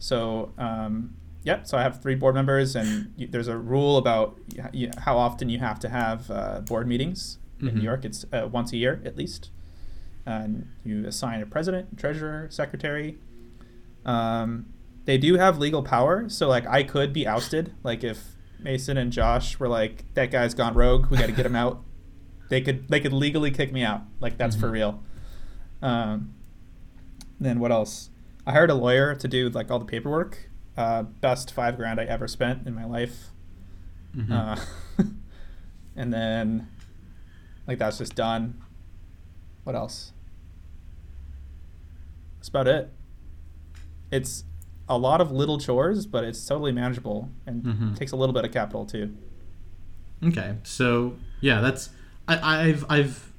So, 0.04 0.52
um, 0.58 1.16
yep. 1.44 1.66
So 1.66 1.78
I 1.78 1.82
have 1.82 2.02
three 2.02 2.16
board 2.16 2.36
members, 2.36 2.76
and 2.76 3.14
you, 3.16 3.26
there's 3.28 3.48
a 3.48 3.58
rule 3.58 3.96
about 3.98 4.38
y- 4.58 4.70
y- 4.74 4.92
how 4.98 5.18
often 5.18 5.48
you 5.48 5.60
have 5.60 5.80
to 5.80 5.88
have 5.88 6.30
uh, 6.30 6.60
board 6.60 6.88
meetings 6.90 7.38
in 7.62 7.70
Mhm. 7.70 7.74
New 7.76 7.82
York. 7.84 8.04
It's 8.04 8.26
uh, 8.34 8.50
once 8.52 8.74
a 8.74 8.78
year 8.78 9.02
at 9.06 9.16
least. 9.16 9.50
And 10.26 10.68
you 10.84 11.06
assign 11.08 11.42
a 11.42 11.46
president, 11.46 11.98
treasurer, 11.98 12.48
secretary. 12.50 13.18
Um, 14.06 14.66
they 15.06 15.18
do 15.18 15.36
have 15.36 15.58
legal 15.58 15.84
power, 15.84 16.28
so 16.28 16.50
like 16.50 16.68
I 16.68 16.84
could 16.84 17.14
be 17.14 17.26
ousted. 17.26 17.74
Like 17.84 18.04
if 18.04 18.36
Mason 18.60 18.98
and 18.98 19.10
Josh 19.12 19.58
were 19.60 19.70
like, 19.70 20.04
"That 20.16 20.32
guy's 20.32 20.54
gone 20.54 20.74
rogue. 20.74 21.08
We 21.08 21.18
got 21.18 21.28
to 21.28 21.32
get 21.34 21.46
him 21.46 21.56
out." 21.56 21.82
They 22.50 22.60
could 22.62 22.88
they 22.90 23.00
could 23.00 23.14
legally 23.14 23.52
kick 23.52 23.72
me 23.72 23.84
out. 23.84 24.02
Like 24.20 24.38
that's 24.38 24.56
for 24.58 24.68
Mhm. 24.68 24.72
real. 24.74 25.04
Um, 25.82 26.34
then 27.40 27.60
what 27.60 27.72
else? 27.72 28.10
I 28.46 28.52
hired 28.52 28.70
a 28.70 28.74
lawyer 28.76 29.16
to 29.16 29.28
do 29.28 29.50
like 29.50 29.72
all 29.72 29.80
the 29.80 29.86
paperwork. 29.86 30.50
Uh, 30.76 31.04
best 31.04 31.52
five 31.54 31.78
grand 31.78 32.00
I 32.00 32.06
ever 32.06 32.28
spent 32.28 32.68
in 32.68 32.74
my 32.74 32.86
life. 32.86 33.30
Mhm. 34.16 34.32
Uh, 34.32 35.04
and 35.96 36.14
then, 36.14 36.68
like 37.68 37.78
that's 37.80 38.00
just 38.00 38.16
done. 38.16 38.62
What 39.64 39.76
else? 39.76 40.12
That's 42.38 42.50
about 42.50 42.68
it. 42.68 42.92
It's 44.12 44.44
a 44.90 44.98
lot 44.98 45.22
of 45.22 45.32
little 45.32 45.58
chores, 45.60 46.06
but 46.06 46.24
it's 46.24 46.46
totally 46.46 46.72
manageable 46.72 47.30
and 47.46 47.64
Mhm. 47.64 47.96
takes 47.96 48.12
a 48.12 48.16
little 48.16 48.34
bit 48.34 48.44
of 48.46 48.52
capital 48.52 48.86
too. 48.86 49.16
Okay, 50.24 50.58
so 50.64 51.16
yeah, 51.42 51.62
that's 51.62 51.90
I, 52.28 52.68
I've 52.68 52.86
I've 52.90 53.33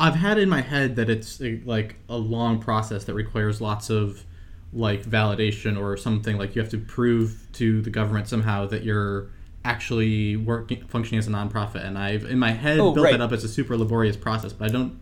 I've 0.00 0.14
had 0.16 0.38
in 0.38 0.48
my 0.48 0.62
head 0.62 0.96
that 0.96 1.08
it's 1.10 1.40
uh, 1.40 1.56
like 1.64 1.96
a 2.08 2.16
long 2.16 2.58
process 2.58 3.04
that 3.04 3.14
requires 3.14 3.60
lots 3.60 3.90
of 3.90 4.24
like 4.72 5.02
validation 5.04 5.78
or 5.80 5.96
something 5.96 6.38
like 6.38 6.54
you 6.56 6.62
have 6.62 6.70
to 6.70 6.78
prove 6.78 7.46
to 7.54 7.82
the 7.82 7.90
government 7.90 8.26
somehow 8.28 8.66
that 8.66 8.82
you're 8.82 9.28
actually 9.64 10.36
working 10.36 10.82
functioning 10.86 11.18
as 11.18 11.26
a 11.26 11.30
nonprofit 11.30 11.84
and 11.84 11.98
I've 11.98 12.24
in 12.24 12.38
my 12.38 12.52
head 12.52 12.78
Oh, 12.80 12.92
built 12.92 13.04
right. 13.04 13.10
that 13.12 13.20
up 13.20 13.32
as 13.32 13.44
a 13.44 13.48
super 13.48 13.76
laborious 13.76 14.16
process 14.16 14.52
but 14.54 14.70
I 14.70 14.72
don't 14.72 14.98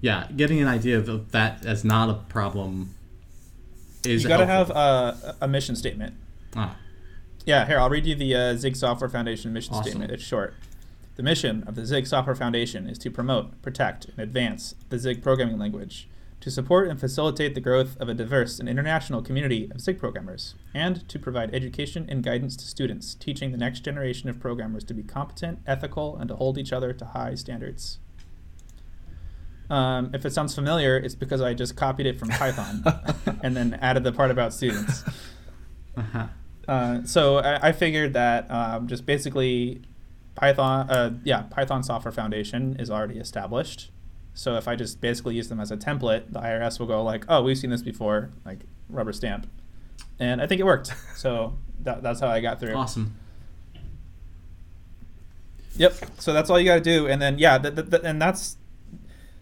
yeah 0.00 0.26
getting 0.34 0.60
an 0.60 0.66
idea 0.68 0.98
of, 0.98 1.30
that 1.32 1.64
as 1.64 1.84
not 1.84 2.08
a 2.10 2.14
problem 2.14 2.94
is 4.04 4.22
you 4.22 4.28
got 4.28 4.38
to 4.38 4.46
have 4.46 4.70
a, 4.70 5.36
a 5.42 5.46
mission 5.48 5.76
statement. 5.76 6.14
ah 6.56 6.76
Yeah, 7.46 7.66
here, 7.66 7.78
I'll 7.78 7.90
read 7.90 8.04
you 8.06 8.14
the 8.14 8.34
uh, 8.34 8.54
Zig 8.56 8.74
Software 8.74 9.08
Foundation 9.10 9.52
mission 9.52 9.74
Awesome. 9.74 9.84
statement. 9.90 10.10
It's 10.12 10.22
short. 10.24 10.54
The 11.16 11.22
mission 11.22 11.62
of 11.68 11.76
the 11.76 11.86
Zig 11.86 12.08
Software 12.08 12.34
Foundation 12.34 12.88
is 12.88 12.98
to 12.98 13.10
promote, 13.10 13.62
protect, 13.62 14.06
and 14.06 14.18
advance 14.18 14.74
the 14.88 14.98
Zig 14.98 15.22
programming 15.22 15.58
language, 15.58 16.08
to 16.40 16.50
support 16.50 16.88
and 16.88 16.98
facilitate 16.98 17.54
the 17.54 17.60
growth 17.60 17.96
of 18.00 18.08
a 18.08 18.14
diverse 18.14 18.58
and 18.58 18.68
international 18.68 19.22
community 19.22 19.70
of 19.72 19.80
Zig 19.80 20.00
programmers, 20.00 20.56
and 20.74 21.08
to 21.08 21.18
provide 21.20 21.54
education 21.54 22.06
and 22.08 22.24
guidance 22.24 22.56
to 22.56 22.64
students, 22.64 23.14
teaching 23.14 23.52
the 23.52 23.56
next 23.56 23.80
generation 23.80 24.28
of 24.28 24.40
programmers 24.40 24.82
to 24.84 24.94
be 24.94 25.04
competent, 25.04 25.60
ethical, 25.68 26.16
and 26.16 26.26
to 26.28 26.34
hold 26.34 26.58
each 26.58 26.72
other 26.72 26.92
to 26.92 27.04
high 27.04 27.36
standards. 27.36 28.00
Um, 29.70 30.10
if 30.12 30.26
it 30.26 30.32
sounds 30.32 30.52
familiar, 30.52 30.96
it's 30.96 31.14
because 31.14 31.40
I 31.40 31.54
just 31.54 31.76
copied 31.76 32.06
it 32.06 32.18
from 32.18 32.28
Python 32.30 32.84
and 33.42 33.56
then 33.56 33.78
added 33.80 34.02
the 34.02 34.12
part 34.12 34.32
about 34.32 34.52
students. 34.52 35.04
uh-huh. 35.96 36.26
Uh, 36.66 37.04
so 37.04 37.38
I, 37.38 37.68
I 37.68 37.72
figured 37.72 38.14
that 38.14 38.50
um, 38.50 38.88
just 38.88 39.06
basically 39.06 39.82
Python, 40.34 40.90
uh, 40.90 41.14
yeah, 41.24 41.42
Python 41.42 41.82
Software 41.82 42.12
Foundation 42.12 42.76
is 42.78 42.90
already 42.90 43.18
established. 43.18 43.90
So 44.34 44.56
if 44.56 44.66
I 44.66 44.74
just 44.74 45.00
basically 45.00 45.36
use 45.36 45.48
them 45.48 45.60
as 45.60 45.70
a 45.70 45.76
template, 45.76 46.32
the 46.32 46.40
IRS 46.40 46.78
will 46.80 46.86
go 46.86 47.02
like, 47.02 47.24
"Oh, 47.28 47.42
we've 47.42 47.56
seen 47.56 47.70
this 47.70 47.82
before," 47.82 48.30
like 48.44 48.60
rubber 48.88 49.12
stamp, 49.12 49.46
and 50.18 50.42
I 50.42 50.46
think 50.46 50.60
it 50.60 50.64
worked. 50.64 50.92
So 51.16 51.56
that, 51.80 52.02
that's 52.02 52.20
how 52.20 52.28
I 52.28 52.40
got 52.40 52.60
through. 52.60 52.74
awesome 52.74 53.16
Yep. 55.76 55.94
So 56.18 56.32
that's 56.32 56.50
all 56.50 56.58
you 56.58 56.66
got 56.66 56.76
to 56.76 56.80
do, 56.80 57.06
and 57.06 57.20
then 57.20 57.38
yeah, 57.38 57.58
th- 57.58 57.74
th- 57.74 57.90
th- 57.90 58.02
and 58.04 58.20
that's 58.20 58.56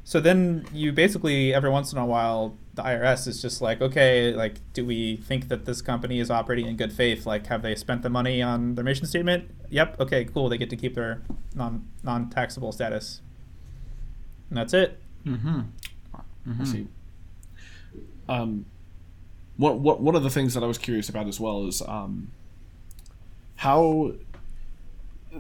so 0.05 0.19
then 0.19 0.67
you 0.73 0.93
basically 0.93 1.55
every 1.55 1.71
once 1.71 1.93
in 1.93 1.99
a 1.99 2.07
while 2.07 2.57
the 2.75 2.83
IRS 2.83 3.29
is 3.29 3.43
just 3.43 3.61
like, 3.61 3.83
okay, 3.83 4.33
like, 4.33 4.57
do 4.73 4.85
we 4.87 5.17
think 5.17 5.49
that 5.49 5.67
this 5.67 5.83
company 5.83 6.21
is 6.21 6.31
operating 6.31 6.67
in 6.67 6.77
good 6.77 6.93
faith? 6.93 7.27
Like, 7.27 7.47
have 7.49 7.61
they 7.61 7.75
spent 7.75 8.03
the 8.03 8.09
money 8.09 8.41
on 8.41 8.77
their 8.77 8.85
mission 8.85 9.07
statement? 9.07 9.51
Yep. 9.73 10.01
Okay. 10.01 10.27
Cool. 10.27 10.51
They 10.51 10.59
get 10.59 10.69
to 10.71 10.77
keep 10.77 10.95
their 10.95 11.23
non 11.55 11.89
non 12.03 12.29
taxable 12.29 12.73
status, 12.73 13.23
and 14.51 14.59
that's 14.59 14.75
it. 14.75 15.01
mm-hmm. 16.47 16.63
I 16.63 16.65
see. 16.65 16.89
Um, 18.29 18.67
what 19.57 19.79
what 19.79 20.01
one 20.01 20.15
of 20.15 20.23
the 20.23 20.31
things 20.31 20.53
that 20.55 20.63
I 20.63 20.67
was 20.67 20.77
curious 20.77 21.09
about 21.09 21.27
as 21.27 21.41
well 21.41 21.67
is 21.67 21.81
um, 21.83 22.31
how 23.57 24.13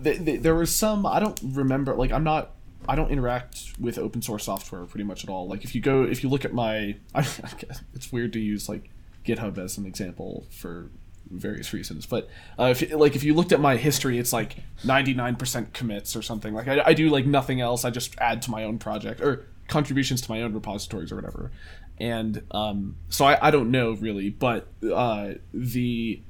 th 0.03 0.25
th 0.25 0.41
there 0.41 0.55
was 0.55 0.75
some 0.75 1.05
I 1.05 1.21
don't 1.21 1.39
remember 1.45 1.95
like 1.95 2.11
I'm 2.11 2.25
not 2.25 2.53
I 2.89 2.97
don't 2.97 3.11
interact 3.11 3.75
with 3.79 3.99
open 3.99 4.23
source 4.23 4.45
software 4.45 4.87
pretty 4.87 5.05
much 5.05 5.25
at 5.25 5.31
all. 5.31 5.47
Like 5.47 5.63
if 5.63 5.75
you 5.75 5.83
go 5.83 6.05
if 6.05 6.23
you 6.23 6.31
look 6.31 6.47
at 6.47 6.55
my 6.55 6.97
I, 7.15 7.21
I 7.21 7.53
guess 7.59 7.83
it's 7.93 8.11
weird 8.11 8.33
to 8.33 8.41
use 8.41 8.67
like 8.67 8.89
GitHub 9.27 9.59
as 9.59 9.77
an 9.77 9.85
example 9.85 10.47
for 10.51 10.89
various 11.33 11.73
reasons, 11.73 12.07
but 12.07 12.29
uh, 12.59 12.75
if 12.77 12.93
like 12.93 13.17
if 13.17 13.25
you 13.25 13.35
looked 13.35 13.53
at 13.53 13.61
my 13.61 13.77
history, 13.77 14.19
it's 14.19 14.33
like 14.33 14.57
99% 14.85 15.73
commits 15.73 16.15
or 16.15 16.23
something. 16.23 16.55
Like 16.55 16.69
I, 16.69 16.83
I 16.87 16.95
do 16.95 17.09
like 17.09 17.27
nothing 17.27 17.61
else. 17.61 17.85
I 17.85 17.91
just 17.91 18.17
add 18.19 18.43
to 18.43 18.51
my 18.51 18.65
own 18.65 18.79
project 18.79 19.21
or 19.21 19.47
contributions 19.69 20.21
to 20.23 20.31
my 20.31 20.43
own 20.43 20.53
repositories 20.53 21.11
or 21.11 21.17
whatever. 21.17 21.51
And 21.99 22.43
um, 22.51 22.97
so 23.09 23.25
I, 23.25 23.49
I 23.49 23.51
don't 23.51 23.71
know 23.71 23.93
really, 23.93 24.31
but 24.31 24.69
uh, 24.93 25.35
the 25.53 26.21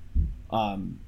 um, 0.51 1.01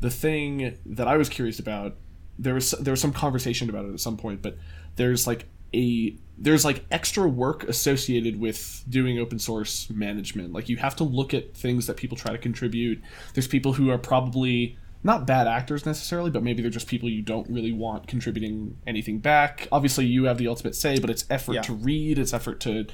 the 0.00 0.10
thing 0.10 0.78
that 0.86 1.08
I 1.08 1.16
was 1.16 1.28
curious 1.28 1.58
about 1.58 1.96
there 2.38 2.54
was 2.54 2.72
there 2.72 2.92
was 2.92 3.00
some 3.00 3.12
conversation 3.12 3.68
about 3.68 3.86
it 3.86 3.92
at 3.92 4.00
some 4.00 4.16
point, 4.16 4.42
but 4.42 4.56
there's 4.96 5.26
like 5.26 5.46
a 5.74 6.16
there's 6.36 6.64
like 6.64 6.84
extra 6.90 7.28
work 7.28 7.62
associated 7.64 8.38
with 8.40 8.84
doing 8.88 9.18
open 9.18 9.38
source 9.38 9.88
management. 9.90 10.52
Like 10.52 10.68
you 10.68 10.76
have 10.78 10.96
to 10.96 11.04
look 11.04 11.32
at 11.32 11.54
things 11.56 11.86
that 11.86 11.96
people 11.96 12.16
try 12.16 12.32
to 12.32 12.38
contribute. 12.38 13.00
There's 13.34 13.46
people 13.46 13.74
who 13.74 13.90
are 13.90 13.98
probably 13.98 14.76
not 15.04 15.26
bad 15.26 15.46
actors 15.46 15.84
necessarily, 15.86 16.30
but 16.30 16.42
maybe 16.42 16.62
they're 16.62 16.70
just 16.70 16.86
people 16.88 17.08
you 17.08 17.22
don't 17.22 17.48
really 17.48 17.72
want 17.72 18.08
contributing 18.08 18.76
anything 18.86 19.18
back. 19.18 19.68
Obviously, 19.70 20.06
you 20.06 20.24
have 20.24 20.38
the 20.38 20.48
ultimate 20.48 20.74
say, 20.74 20.98
but 20.98 21.10
it's 21.10 21.24
effort 21.30 21.52
Yeah. 21.54 21.62
to 21.62 21.74
read, 21.74 22.18
it's 22.18 22.32
effort 22.32 22.58
to 22.60 22.86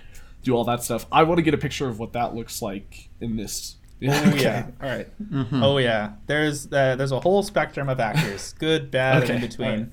do 0.42 0.54
all 0.54 0.64
that 0.64 0.82
stuff. 0.82 1.06
I 1.12 1.22
want 1.22 1.38
to 1.38 1.42
get 1.42 1.54
a 1.54 1.58
picture 1.58 1.88
of 1.88 1.98
what 1.98 2.12
that 2.14 2.34
looks 2.34 2.60
like 2.60 3.08
in 3.20 3.36
this. 3.36 3.76
Oh 4.02 4.34
yeah. 4.34 4.66
All 4.82 4.88
right. 4.88 5.08
Oh 5.52 5.76
yeah. 5.78 6.12
There's 6.26 6.66
uh, 6.72 6.96
there's 6.96 7.12
a 7.12 7.20
whole 7.20 7.42
spectrum 7.42 7.88
of 7.90 8.00
actors, 8.00 8.54
good, 8.54 8.90
bad, 8.90 9.22
Okay, 9.24 9.34
and 9.34 9.44
in 9.44 9.48
between. 9.50 9.92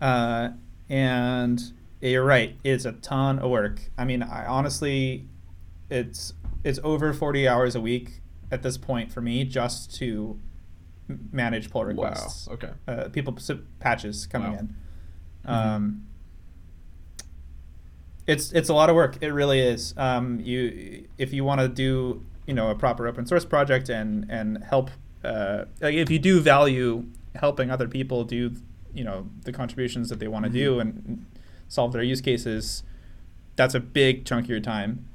Uh, 0.00 0.48
and 0.88 1.62
you're 2.10 2.24
right. 2.24 2.56
It's 2.64 2.84
a 2.84 2.92
ton 2.92 3.38
of 3.38 3.50
work. 3.50 3.80
I 3.98 4.04
mean, 4.04 4.22
I 4.22 4.46
honestly, 4.46 5.26
it's 5.90 6.32
it's 6.64 6.78
over 6.82 7.12
40 7.12 7.46
hours 7.48 7.74
a 7.76 7.80
week 7.80 8.20
at 8.50 8.62
this 8.62 8.76
point 8.76 9.12
for 9.12 9.20
me 9.20 9.44
just 9.44 9.94
to 9.96 10.38
manage 11.30 11.70
pull 11.70 11.84
requests. 11.84 12.46
Wow. 12.48 12.54
Okay. 12.54 12.70
Uh, 12.88 13.08
people 13.08 13.36
patches 13.80 14.26
coming 14.26 14.52
Wow. 14.52 14.58
in. 14.58 14.74
Um, 15.44 16.06
it's 18.26 18.50
it's 18.52 18.68
a 18.68 18.74
lot 18.74 18.90
of 18.90 18.96
work. 18.96 19.18
It 19.20 19.28
really 19.32 19.60
is. 19.60 19.94
Um, 19.96 20.40
you 20.40 21.06
if 21.18 21.32
you 21.32 21.44
want 21.44 21.60
to 21.60 21.68
do 21.68 22.24
you 22.46 22.54
know 22.54 22.70
a 22.70 22.74
proper 22.74 23.06
open 23.06 23.26
source 23.26 23.44
project 23.44 23.88
and 23.88 24.26
and 24.28 24.62
help 24.64 24.90
uh, 25.24 25.66
like 25.80 25.94
if 25.94 26.10
you 26.10 26.18
do 26.18 26.40
value 26.40 27.04
helping 27.36 27.70
other 27.70 27.86
people 27.86 28.24
do 28.24 28.52
you 28.94 29.04
know 29.04 29.28
the 29.44 29.52
contributions 29.52 30.08
that 30.08 30.18
they 30.18 30.26
want 30.28 30.44
to 30.44 30.50
do 30.50 30.80
and 30.80 31.26
solve 31.68 31.92
their 31.92 32.02
use 32.02 32.20
cases, 32.20 32.82
that's 33.56 33.74
a 33.74 33.80
big 33.80 34.24
chunk 34.24 34.46
of 34.46 34.50
your 34.50 34.60
time. 34.60 35.08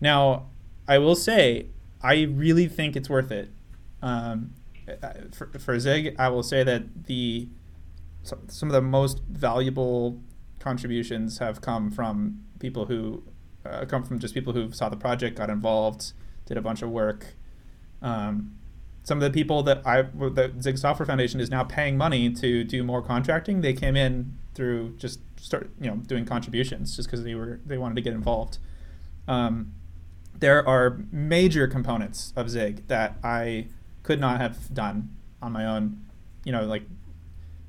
Now, 0.00 0.46
I 0.86 0.98
will 0.98 1.16
say 1.16 1.66
I 2.02 2.22
really 2.22 2.68
think 2.68 2.96
it's 2.96 3.10
worth 3.10 3.30
it. 3.30 3.50
Um, 4.02 4.54
for, 5.32 5.46
for 5.58 5.78
Zig, 5.78 6.14
I 6.18 6.28
will 6.28 6.42
say 6.42 6.62
that 6.62 7.06
the 7.06 7.48
some 8.22 8.68
of 8.68 8.72
the 8.72 8.82
most 8.82 9.20
valuable 9.20 10.20
contributions 10.58 11.38
have 11.38 11.60
come 11.60 11.90
from 11.90 12.44
people 12.58 12.86
who 12.86 13.22
uh, 13.64 13.84
come 13.86 14.04
from 14.04 14.18
just 14.18 14.34
people 14.34 14.52
who 14.52 14.70
saw 14.72 14.88
the 14.88 14.96
project, 14.96 15.36
got 15.36 15.50
involved, 15.50 16.12
did 16.46 16.56
a 16.56 16.62
bunch 16.62 16.82
of 16.82 16.90
work. 16.90 17.34
Um, 18.02 18.56
some 19.02 19.18
of 19.18 19.22
the 19.22 19.30
people 19.30 19.62
that 19.62 19.86
I 19.86 20.02
the 20.02 20.52
Zig 20.60 20.78
Software 20.78 21.06
Foundation 21.06 21.40
is 21.40 21.50
now 21.50 21.64
paying 21.64 21.96
money 21.96 22.30
to 22.34 22.64
do 22.64 22.84
more 22.84 23.02
contracting. 23.02 23.60
They 23.62 23.72
came 23.72 23.96
in 23.96 24.38
through 24.58 24.94
just 24.98 25.20
start 25.36 25.70
you 25.80 25.88
know 25.88 25.96
doing 26.12 26.24
contributions 26.26 26.96
just 26.96 27.08
because 27.08 27.22
they 27.24 27.34
were 27.36 27.60
they 27.64 27.78
wanted 27.78 27.94
to 27.94 28.02
get 28.02 28.12
involved. 28.12 28.58
Um, 29.28 29.72
there 30.38 30.66
are 30.68 30.98
major 31.12 31.66
components 31.68 32.32
of 32.36 32.50
Zig 32.50 32.86
that 32.88 33.16
I 33.22 33.68
could 34.02 34.20
not 34.20 34.40
have 34.40 34.74
done 34.74 34.96
on 35.40 35.52
my 35.52 35.64
own. 35.64 36.04
You 36.44 36.52
know, 36.52 36.64
like 36.64 36.82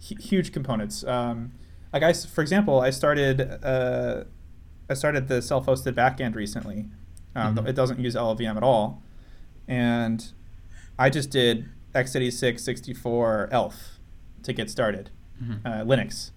hu- 0.07 0.15
huge 0.19 0.51
components. 0.51 1.03
Um, 1.03 1.51
like 1.93 2.03
I, 2.03 2.11
for 2.13 2.41
example, 2.41 2.79
I 2.81 2.89
started 2.89 3.41
uh, 3.63 4.23
I 4.89 4.93
started 4.95 5.27
the 5.27 5.41
self-hosted 5.41 5.93
backend 5.93 6.35
recently. 6.35 6.85
Um, 7.35 7.55
Mhm. 7.55 7.67
It 7.67 7.75
doesn't 7.75 7.99
use 7.99 8.15
LLVM 8.15 8.57
at 8.57 8.63
all, 8.63 9.03
and 9.67 10.31
I 10.97 11.09
just 11.11 11.29
did 11.29 11.69
x86 11.93 12.59
64 12.59 13.49
ELF 13.51 13.99
to 14.43 14.53
get 14.53 14.69
started, 14.69 15.09
Mhm. 15.43 15.59
uh, 15.65 15.83
Linux, 15.85 16.31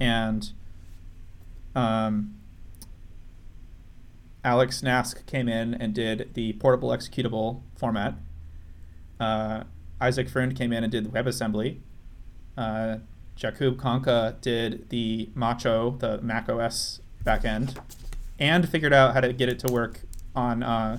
and 0.00 0.52
um, 1.74 2.34
Alex 4.44 4.82
Nask 4.82 5.24
came 5.26 5.48
in 5.48 5.74
and 5.74 5.94
did 5.94 6.34
the 6.34 6.54
portable 6.54 6.90
executable 6.90 7.62
format. 7.76 8.14
Uh, 9.20 9.64
Isaac 10.00 10.28
Freund 10.28 10.56
came 10.56 10.72
in 10.72 10.82
and 10.82 10.90
did 10.90 11.04
the 11.04 11.10
WebAssembly. 11.10 11.78
Uh, 12.56 12.98
Jakub 13.36 13.76
Konka 13.76 14.40
did 14.40 14.88
the 14.90 15.30
Mach-O, 15.34 15.96
the 15.98 16.20
Mac 16.20 16.48
OS 16.48 17.00
backend, 17.24 17.76
and 18.38 18.68
figured 18.68 18.92
out 18.92 19.14
how 19.14 19.20
to 19.20 19.32
get 19.32 19.48
it 19.48 19.58
to 19.60 19.72
work 19.72 20.00
on 20.34 20.62
uh, 20.62 20.98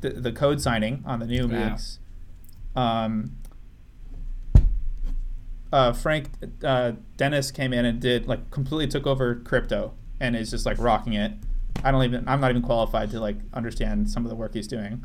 the, 0.00 0.10
the 0.10 0.32
code 0.32 0.60
signing 0.60 1.02
on 1.06 1.18
the 1.18 1.26
new. 1.26 1.48
Macs. 1.48 1.98
Um, 2.74 3.36
uh, 5.72 5.92
Frank 5.92 6.30
uh, 6.64 6.92
Denis 7.16 7.50
came 7.50 7.72
in 7.72 7.84
and 7.84 8.00
did 8.00 8.26
like 8.26 8.50
completely 8.50 8.86
took 8.86 9.06
over 9.06 9.34
crypto 9.36 9.92
and 10.20 10.34
is 10.36 10.50
just 10.50 10.64
like 10.66 10.78
rocking 10.78 11.12
it. 11.14 11.32
I 11.84 11.90
don't 11.90 12.02
even 12.04 12.26
I'm 12.28 12.40
not 12.40 12.50
even 12.50 12.62
qualified 12.62 13.10
to 13.10 13.20
like 13.20 13.36
understand 13.52 14.10
some 14.10 14.24
of 14.24 14.30
the 14.30 14.36
work 14.36 14.54
he's 14.54 14.66
doing. 14.68 15.04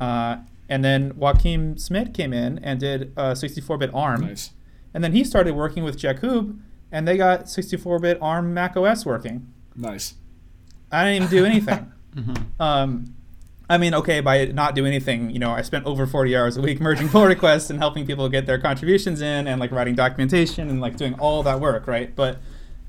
Uh, 0.00 0.38
and 0.68 0.84
then 0.84 1.12
Joachim 1.18 1.76
Schmidt 1.78 2.14
came 2.14 2.32
in 2.32 2.58
and 2.60 2.80
did 2.80 3.12
uh, 3.16 3.32
64-bit 3.32 3.90
ARM, 3.92 4.22
Nice. 4.22 4.50
and 4.94 5.04
then 5.04 5.12
he 5.12 5.22
started 5.22 5.54
working 5.54 5.84
with 5.84 5.98
Jakub, 5.98 6.58
and 6.90 7.06
they 7.06 7.16
got 7.16 7.44
64-bit 7.44 8.18
ARM 8.22 8.54
Mac 8.54 8.76
OS 8.76 9.04
working. 9.04 9.52
Nice. 9.76 10.14
I 10.90 11.04
didn't 11.04 11.24
even 11.24 11.38
do 11.38 11.44
anything. 11.44 11.92
Mhm. 12.12 12.44
Um, 12.60 13.14
I 13.68 13.78
mean, 13.78 13.94
okay, 13.94 14.20
by 14.20 14.46
not 14.46 14.74
doing 14.74 14.88
anything, 14.88 15.30
you 15.30 15.38
know, 15.38 15.50
I 15.50 15.62
spent 15.62 15.86
over 15.86 16.06
40 16.06 16.36
hours 16.36 16.56
a 16.56 16.60
week 16.62 16.80
merging 16.80 17.08
pull 17.08 17.24
requests 17.26 17.70
and 17.70 17.78
helping 17.78 18.06
people 18.06 18.28
get 18.28 18.46
their 18.46 18.58
contributions 18.58 19.20
in 19.20 19.46
and 19.46 19.60
like 19.60 19.70
writing 19.70 19.94
documentation 19.94 20.68
and 20.68 20.80
like 20.80 20.96
doing 20.96 21.14
all 21.14 21.42
that 21.44 21.60
work, 21.60 21.86
right? 21.86 22.14
But 22.14 22.38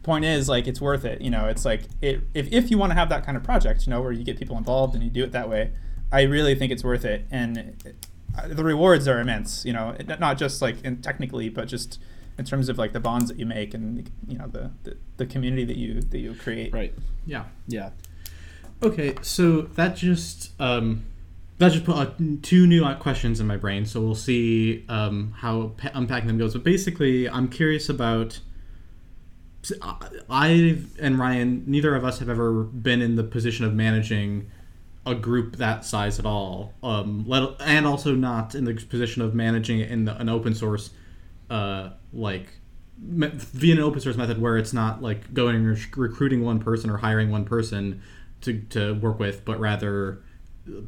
point 0.04 0.26
is, 0.26 0.50
like, 0.50 0.68
it's 0.68 0.82
worth 0.82 1.06
it. 1.06 1.22
You 1.22 1.30
know, 1.30 1.48
it's 1.48 1.66
like 1.66 1.84
it, 2.02 2.22
if, 2.34 2.52
if 2.52 2.70
you 2.70 2.78
want 2.78 2.92
to 2.92 2.96
have 2.96 3.10
that 3.10 3.26
kind 3.26 3.38
of 3.38 3.44
project, 3.44 3.86
you 3.88 3.92
know, 3.92 4.02
where 4.02 4.12
you 4.12 4.24
get 4.24 4.38
people 4.38 4.58
involved 4.58 4.94
and 4.94 5.04
you 5.04 5.10
do 5.10 5.24
it 5.24 5.32
that 5.32 5.50
way, 5.50 5.72
I 6.12 6.24
really 6.24 6.56
think 6.56 6.72
it's 6.72 6.84
worth 6.84 7.06
it. 7.06 7.26
And 7.32 7.58
it, 7.58 8.08
uh, 8.38 8.48
the 8.48 8.64
rewards 8.64 9.08
are 9.08 9.20
immense, 9.20 9.66
you 9.66 9.74
know, 9.74 9.96
not 10.20 10.38
just 10.38 10.62
like 10.62 10.82
in 10.84 11.02
technically, 11.02 11.50
but 11.50 11.68
just 11.68 12.00
in 12.38 12.46
terms 12.46 12.68
of 12.68 12.78
like 12.78 12.94
the 12.94 13.00
bonds 13.00 13.30
that 13.30 13.40
you 13.40 13.46
make 13.46 13.74
and, 13.74 14.10
you 14.28 14.38
know, 14.38 14.48
the, 14.48 14.72
the, 14.84 14.98
the 15.18 15.26
community 15.26 15.66
that 15.66 15.78
you, 15.78 16.02
that 16.02 16.20
you 16.20 16.34
create. 16.36 16.74
Right. 16.74 16.94
Yeah. 17.26 17.46
Yeah. 17.68 17.92
Okay, 18.82 19.16
so 19.22 19.62
that 19.62 19.96
just 19.96 20.60
um, 20.60 21.06
that 21.58 21.72
just 21.72 21.86
put 21.86 21.96
uh, 21.96 22.12
two 22.42 22.68
new 22.68 22.84
uh, 22.84 22.96
questions 22.96 23.40
in 23.40 23.48
my 23.48 23.58
brain. 23.58 23.86
So 23.86 24.02
we'll 24.02 24.16
see 24.16 24.86
um, 24.90 25.34
how 25.38 25.72
pa- 25.78 25.92
unpacking 25.94 26.28
them 26.28 26.38
goes. 26.38 26.54
But 26.54 26.64
basically, 26.64 27.30
I'm 27.30 27.48
curious 27.48 27.90
about. 27.90 28.40
I 30.30 30.80
and 31.00 31.18
Ryan, 31.18 31.64
neither 31.66 31.96
of 31.96 32.04
us 32.04 32.20
have 32.20 32.28
ever 32.28 32.64
been 32.64 33.02
in 33.02 33.16
the 33.16 33.24
position 33.24 33.64
of 33.64 33.74
managing 33.74 34.52
a 35.06 35.16
group 35.16 35.56
that 35.58 35.86
size 35.86 36.20
at 36.20 36.26
all. 36.26 36.74
Um, 36.84 37.24
let, 37.28 37.62
and 37.62 37.86
also 37.86 38.14
not 38.14 38.56
in 38.56 38.66
the 38.66 38.74
position 38.74 39.22
of 39.22 39.34
managing 39.34 39.80
it 39.80 39.90
in 39.90 40.06
the, 40.06 40.18
an 40.18 40.30
open 40.30 40.54
source, 40.54 40.92
uh, 41.50 41.92
like 42.14 42.58
me- 42.98 43.32
via 43.34 43.76
an 43.76 43.80
open 43.82 44.00
source 44.02 44.16
method 44.18 44.42
where 44.42 44.58
it's 44.58 44.74
not 44.74 45.02
like 45.02 45.34
going 45.34 45.56
and 45.56 45.70
rec- 45.70 45.98
recruiting 45.98 46.44
one 46.44 46.60
person 46.60 46.90
or 46.90 46.98
hiring 46.98 47.32
one 47.32 47.46
person 47.46 48.02
to, 48.44 48.60
to 48.70 48.94
work 48.96 49.20
with, 49.20 49.44
but 49.46 49.60
rather 49.60 50.22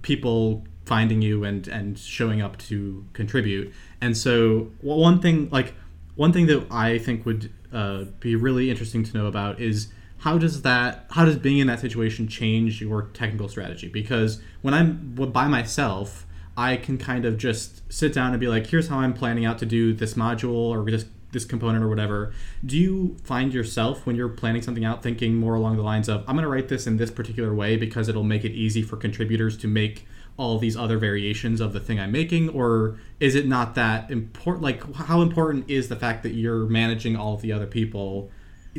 people 0.01 0.63
finding 0.85 1.21
you 1.21 1.43
and 1.43 1.67
and 1.67 1.97
showing 1.97 2.41
up 2.41 2.57
to 2.57 3.05
contribute. 3.13 3.73
And 4.01 4.15
so 4.15 4.71
one 4.81 5.19
thing 5.19 5.49
like 5.49 5.73
one 6.15 6.31
thing 6.31 6.45
that 6.47 6.67
I 6.71 6.97
think 6.97 7.25
would 7.25 7.51
uh, 7.73 8.05
be 8.19 8.35
really 8.35 8.69
interesting 8.69 9.03
to 9.03 9.17
know 9.17 9.25
about 9.25 9.59
is 9.59 9.89
how 10.19 10.37
does 10.37 10.61
that 10.61 11.07
how 11.11 11.25
does 11.25 11.37
being 11.37 11.57
in 11.59 11.67
that 11.67 11.79
situation 11.79 12.27
change 12.27 12.81
your 12.81 13.03
technical 13.13 13.49
strategy? 13.49 13.89
Because 13.89 14.41
when 14.61 14.73
I'm 14.73 15.15
by 15.15 15.47
myself, 15.47 16.25
I 16.57 16.77
can 16.77 16.97
kind 16.97 17.25
of 17.25 17.37
just 17.37 17.81
sit 17.91 18.13
down 18.13 18.31
and 18.31 18.39
be 18.39 18.47
like, 18.47 18.67
here's 18.67 18.87
how 18.87 18.99
I'm 18.99 19.13
planning 19.13 19.45
out 19.45 19.57
to 19.59 19.65
do 19.65 19.93
this 19.93 20.13
module 20.13 20.69
or 20.69 20.89
this 20.89 21.05
this 21.35 21.45
component 21.45 21.83
or 21.83 21.87
whatever. 21.89 22.33
Do 22.65 22.77
you 22.77 23.17
find 23.23 23.53
yourself 23.53 24.07
when 24.07 24.15
you're 24.15 24.29
planning 24.29 24.63
something 24.63 24.83
out 24.83 25.03
thinking 25.03 25.35
more 25.35 25.53
along 25.53 25.75
the 25.75 25.83
lines 25.83 26.09
of 26.09 26.21
I'm 26.27 26.35
going 26.35 26.43
to 26.43 26.49
write 26.49 26.69
this 26.69 26.87
in 26.87 26.97
this 26.97 27.11
particular 27.11 27.53
way 27.53 27.77
because 27.77 28.09
it'll 28.09 28.23
make 28.23 28.43
it 28.43 28.53
easy 28.53 28.81
for 28.81 28.97
contributors 28.97 29.55
to 29.57 29.67
make 29.67 30.07
all 30.37 30.57
these 30.57 30.75
other 30.75 30.97
variations 30.97 31.61
of 31.61 31.73
the 31.73 31.79
thing 31.79 31.99
I'm 31.99 32.11
making 32.11 32.49
or 32.49 32.97
is 33.19 33.35
it 33.35 33.47
not 33.47 33.75
that 33.75 34.09
important 34.09 34.63
like 34.63 34.95
how 34.95 35.21
important 35.21 35.69
is 35.69 35.87
the 35.87 35.95
fact 35.95 36.23
that 36.23 36.33
you're 36.33 36.65
managing 36.65 37.15
all 37.15 37.35
of 37.35 37.41
the 37.41 37.51
other 37.51 37.67
people 37.67 38.31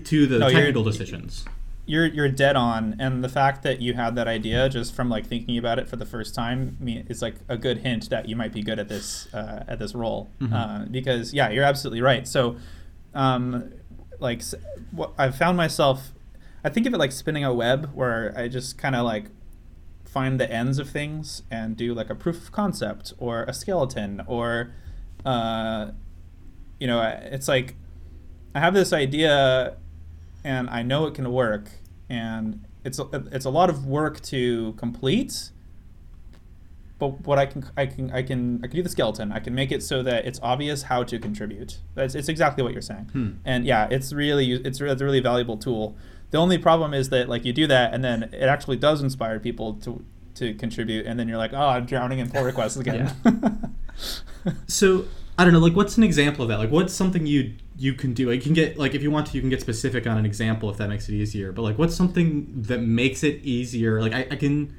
to 0.02 0.26
the 0.26 0.38
No, 0.38 0.50
technical 0.50 0.82
decisions? 0.82 1.44
You're 1.86 2.06
you're 2.06 2.28
dead 2.28 2.56
on. 2.56 2.96
And 2.98 3.22
the 3.22 3.28
fact 3.28 3.62
that 3.62 3.80
you 3.80 3.94
had 3.94 4.14
that 4.16 4.26
idea 4.28 4.68
just 4.68 4.94
from 4.94 5.08
like 5.08 5.26
thinking 5.26 5.56
about 5.56 5.78
it 5.78 5.88
for 5.88 5.96
the 5.96 6.04
first 6.06 6.34
time 6.34 6.76
is 7.08 7.22
like 7.22 7.36
a 7.48 7.56
good 7.56 7.78
hint 7.78 8.10
that 8.10 8.28
you 8.28 8.36
might 8.36 8.52
be 8.52 8.62
good 8.62 8.78
at 8.78 8.88
this 8.88 9.32
uh, 9.32 9.64
at 9.68 9.78
this 9.78 9.94
role. 9.94 10.28
Mhm. 10.40 10.52
uh, 10.52 10.84
because 10.90 11.32
yeah 11.32 11.48
you're 11.50 11.64
absolutely 11.64 12.00
right. 12.02 12.26
So 12.26 12.56
um, 13.14 13.72
like 14.20 14.42
what 14.92 15.12
i've 15.18 15.36
found 15.36 15.56
myself 15.58 16.12
i 16.64 16.70
think 16.70 16.86
of 16.86 16.94
it 16.94 16.96
like 16.98 17.12
spinning 17.12 17.44
a 17.44 17.52
web 17.52 17.90
where 17.94 18.32
i 18.34 18.48
just 18.48 18.78
kind 18.78 18.94
of 18.96 19.04
like 19.04 19.26
find 20.06 20.40
the 20.40 20.50
ends 20.50 20.78
of 20.78 20.88
things 20.88 21.42
and 21.50 21.76
do 21.76 21.92
like 21.92 22.08
a 22.08 22.14
proof 22.14 22.36
of 22.44 22.50
concept 22.50 23.12
or 23.18 23.42
a 23.44 23.52
skeleton 23.52 24.22
or 24.26 24.72
uh, 25.26 25.90
you 26.80 26.86
know 26.86 27.00
it's 27.30 27.46
like 27.48 27.74
I 28.54 28.60
have 28.60 28.72
this 28.72 28.94
idea, 28.94 29.76
and 30.46 30.70
I 30.70 30.82
know 30.82 31.06
it 31.06 31.14
can 31.14 31.30
work, 31.32 31.68
and 32.08 32.64
it's 32.84 33.00
a, 33.00 33.08
it's 33.32 33.44
a 33.44 33.50
lot 33.50 33.68
of 33.68 33.84
work 33.84 34.20
to 34.22 34.72
complete. 34.74 35.50
But 36.98 37.26
what 37.26 37.38
I 37.38 37.46
can 37.46 37.68
I 37.76 37.86
can 37.86 38.10
I 38.12 38.22
can 38.22 38.60
I 38.62 38.68
can 38.68 38.76
do 38.76 38.82
the 38.82 38.88
skeleton. 38.88 39.32
I 39.32 39.40
can 39.40 39.54
make 39.54 39.72
it 39.72 39.82
so 39.82 40.02
that 40.04 40.24
it's 40.24 40.38
obvious 40.42 40.84
how 40.84 41.02
to 41.02 41.18
contribute. 41.18 41.80
That's 41.94 42.14
it's 42.14 42.28
exactly 42.28 42.62
what 42.62 42.72
you're 42.72 42.80
saying. 42.80 43.10
Hmm. 43.12 43.30
And 43.44 43.66
yeah, 43.66 43.88
it's 43.90 44.12
really 44.12 44.52
it's, 44.52 44.80
it's 44.80 45.00
a 45.02 45.04
really 45.04 45.20
valuable 45.20 45.58
tool. 45.58 45.96
The 46.30 46.38
only 46.38 46.58
problem 46.58 46.94
is 46.94 47.10
that 47.10 47.28
like 47.28 47.44
you 47.44 47.52
do 47.52 47.66
that 47.66 47.92
and 47.92 48.02
then 48.02 48.22
it 48.32 48.44
actually 48.44 48.76
does 48.76 49.02
inspire 49.02 49.40
people 49.40 49.74
to 49.74 50.02
to 50.36 50.54
contribute, 50.54 51.06
and 51.06 51.18
then 51.18 51.28
you're 51.28 51.38
like, 51.38 51.52
oh, 51.52 51.68
I'm 51.68 51.86
drowning 51.86 52.20
in 52.20 52.30
pull 52.30 52.44
requests 52.44 52.76
again. 52.86 53.12
So 54.68 55.06
I 55.38 55.44
don't 55.44 55.52
know, 55.54 55.58
like 55.58 55.74
what's 55.74 55.96
an 55.96 56.04
example 56.04 56.42
of 56.42 56.48
that? 56.50 56.58
Like 56.58 56.70
what's 56.70 56.92
something 56.92 57.26
you 57.26 57.54
you 57.78 57.94
can 57.94 58.14
do? 58.14 58.28
Like, 58.30 58.36
you 58.36 58.42
can 58.42 58.54
get 58.54 58.78
like 58.78 58.94
if 58.94 59.02
you 59.02 59.10
want 59.10 59.26
to, 59.28 59.34
you 59.34 59.40
can 59.40 59.50
get 59.50 59.60
specific 59.60 60.06
on 60.06 60.16
an 60.18 60.26
example 60.26 60.70
if 60.70 60.76
that 60.78 60.88
makes 60.88 61.08
it 61.08 61.14
easier. 61.14 61.52
But 61.52 61.62
like, 61.62 61.78
what's 61.78 61.94
something 61.94 62.46
that 62.62 62.78
makes 62.78 63.22
it 63.22 63.42
easier? 63.42 64.00
Like 64.00 64.12
I, 64.12 64.26
I 64.30 64.36
can, 64.36 64.74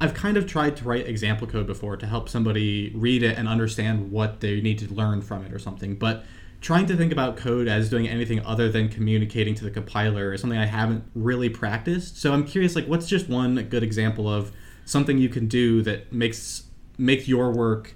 I've 0.00 0.14
kind 0.14 0.36
of 0.36 0.46
tried 0.46 0.76
to 0.78 0.84
write 0.84 1.06
example 1.06 1.46
code 1.46 1.66
before 1.66 1.96
to 1.96 2.06
help 2.06 2.28
somebody 2.28 2.92
read 2.94 3.22
it 3.22 3.36
and 3.36 3.48
understand 3.48 4.10
what 4.10 4.40
they 4.40 4.60
need 4.60 4.78
to 4.78 4.92
learn 4.92 5.20
from 5.20 5.44
it 5.44 5.52
or 5.52 5.58
something. 5.58 5.96
But 5.96 6.24
trying 6.60 6.86
to 6.86 6.96
think 6.96 7.12
about 7.12 7.36
code 7.36 7.68
as 7.68 7.88
doing 7.88 8.08
anything 8.08 8.44
other 8.44 8.68
than 8.68 8.88
communicating 8.88 9.54
to 9.56 9.64
the 9.64 9.70
compiler 9.70 10.32
is 10.32 10.40
something 10.40 10.58
I 10.58 10.66
haven't 10.66 11.04
really 11.14 11.48
practiced. 11.48 12.20
So 12.20 12.32
I'm 12.32 12.44
curious, 12.44 12.74
like, 12.74 12.86
what's 12.86 13.06
just 13.06 13.28
one 13.28 13.54
good 13.68 13.82
example 13.82 14.32
of 14.32 14.52
something 14.84 15.18
you 15.18 15.28
can 15.28 15.46
do 15.46 15.82
that 15.82 16.12
makes 16.12 16.64
make 16.96 17.28
your 17.28 17.52
work 17.52 17.94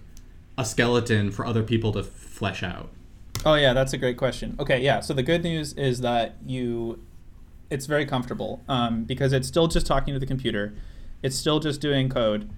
a 0.56 0.64
skeleton 0.64 1.30
for 1.32 1.44
other 1.44 1.62
people 1.62 1.92
to 1.92 2.02
flesh 2.02 2.62
out? 2.62 2.90
Oh 3.44 3.54
yeah, 3.54 3.72
that's 3.72 3.92
a 3.92 3.98
great 3.98 4.16
question. 4.16 4.56
Okay, 4.60 4.80
yeah. 4.80 5.00
So 5.00 5.14
the 5.14 5.22
good 5.22 5.42
news 5.42 5.72
is 5.74 6.00
that 6.00 6.36
you, 6.46 7.02
it's 7.70 7.86
very 7.86 8.06
comfortable 8.06 8.60
um, 8.68 9.04
because 9.04 9.32
it's 9.32 9.48
still 9.48 9.66
just 9.66 9.86
talking 9.86 10.14
to 10.14 10.20
the 10.20 10.26
computer, 10.26 10.74
it's 11.22 11.36
still 11.36 11.58
just 11.60 11.80
doing 11.80 12.08
code. 12.08 12.50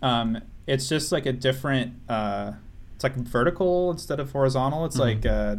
Um, 0.00 0.38
it's 0.66 0.88
just 0.88 1.12
like 1.12 1.26
a 1.26 1.32
different. 1.32 1.94
Uh, 2.08 2.52
it's 2.94 3.04
like 3.04 3.14
vertical 3.16 3.90
instead 3.90 4.20
of 4.20 4.32
horizontal. 4.32 4.84
It's 4.84 4.96
Mhm. 4.96 5.00
like 5.00 5.26
uh, 5.26 5.56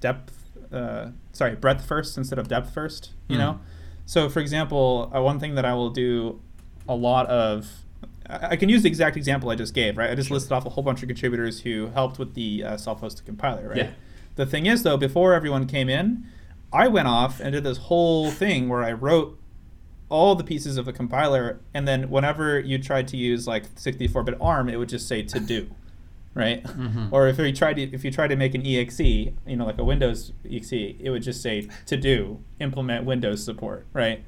depth. 0.00 0.32
Uh, 0.72 1.10
sorry, 1.32 1.54
breadth 1.56 1.84
first 1.84 2.16
instead 2.16 2.38
of 2.38 2.48
depth 2.48 2.72
first. 2.72 3.10
You 3.28 3.36
Mhm. 3.36 3.38
know. 3.40 3.60
So 4.06 4.28
for 4.28 4.40
example, 4.40 5.10
uh, 5.14 5.20
one 5.22 5.38
thing 5.40 5.54
that 5.56 5.64
I 5.64 5.74
will 5.74 5.90
do 5.90 6.40
a 6.88 6.94
lot 6.94 7.26
of. 7.26 7.84
I 8.28 8.56
can 8.56 8.68
use 8.70 8.82
the 8.82 8.88
exact 8.88 9.16
example 9.18 9.50
I 9.50 9.54
just 9.54 9.74
gave, 9.74 9.98
right? 9.98 10.10
I 10.10 10.14
just 10.14 10.30
listed 10.30 10.50
off 10.52 10.64
a 10.64 10.70
whole 10.70 10.82
bunch 10.84 11.02
of 11.02 11.08
contributors 11.08 11.60
who 11.60 11.88
helped 11.88 12.18
with 12.18 12.32
the 12.34 12.64
uh, 12.64 12.76
self-hosted 12.78 13.26
compiler, 13.26 13.68
right? 13.68 13.76
Yeah. 13.76 13.90
The 14.36 14.46
thing 14.46 14.66
is, 14.66 14.82
though, 14.82 14.96
before 14.96 15.32
everyone 15.34 15.66
came 15.66 15.88
in, 15.88 16.24
I 16.72 16.88
went 16.88 17.06
off 17.08 17.40
and 17.40 17.52
did 17.52 17.64
this 17.64 17.78
whole 17.78 18.30
thing 18.30 18.68
where 18.68 18.82
I 18.82 18.92
wrote 18.92 19.38
all 20.08 20.34
the 20.34 20.44
pieces 20.44 20.76
of 20.76 20.84
the 20.84 20.92
compiler, 20.92 21.60
and 21.72 21.86
then 21.88 22.10
whenever 22.10 22.58
you 22.60 22.78
tried 22.78 23.08
to 23.08 23.16
use 23.16 23.46
like 23.46 23.72
64-bit 23.76 24.36
ARM, 24.40 24.68
it 24.68 24.76
would 24.76 24.88
just 24.88 25.08
say 25.08 25.22
to 25.22 25.40
do, 25.40 25.70
right? 26.34 26.62
Mhm. 26.64 27.10
Or 27.12 27.26
if 27.28 27.38
you 27.38 27.52
tried 27.52 27.74
to 27.76 27.82
if 27.82 28.04
you 28.04 28.10
tried 28.10 28.28
to 28.28 28.36
make 28.36 28.54
an 28.54 28.62
exe, 28.66 29.00
you 29.00 29.32
know, 29.46 29.64
like 29.64 29.78
a 29.78 29.84
Windows 29.84 30.32
exe, 30.48 30.72
it 30.72 31.10
would 31.10 31.22
just 31.22 31.40
say 31.42 31.68
to 31.86 31.96
do, 31.96 32.40
implement 32.60 33.04
Windows 33.04 33.42
support, 33.42 33.86
right? 33.92 34.22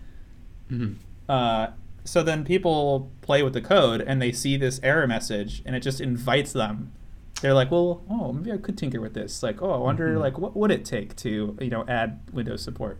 Mhm. 0.70 0.94
Uh, 1.28 1.68
so 2.04 2.22
then 2.22 2.44
people 2.44 3.10
play 3.20 3.42
with 3.42 3.52
the 3.52 3.60
code 3.60 4.00
and 4.00 4.22
they 4.22 4.32
see 4.32 4.56
this 4.56 4.78
error 4.82 5.06
message 5.06 5.62
and 5.66 5.74
it 5.76 5.80
just 5.80 6.00
invites 6.00 6.52
them. 6.52 6.92
They're 7.42 7.54
like, 7.54 7.70
well, 7.70 8.02
oh, 8.10 8.32
maybe 8.32 8.50
I 8.52 8.56
could 8.56 8.78
tinker 8.78 9.00
with 9.00 9.14
this. 9.14 9.42
Like, 9.42 9.60
oh, 9.62 9.70
I 9.70 9.76
wonder, 9.76 10.14
Mhm. 10.16 10.20
like, 10.20 10.38
what 10.38 10.56
would 10.56 10.70
it 10.70 10.84
take 10.84 11.14
to, 11.16 11.56
you 11.60 11.70
know, 11.70 11.84
add 11.86 12.20
Windows 12.32 12.62
support? 12.62 12.98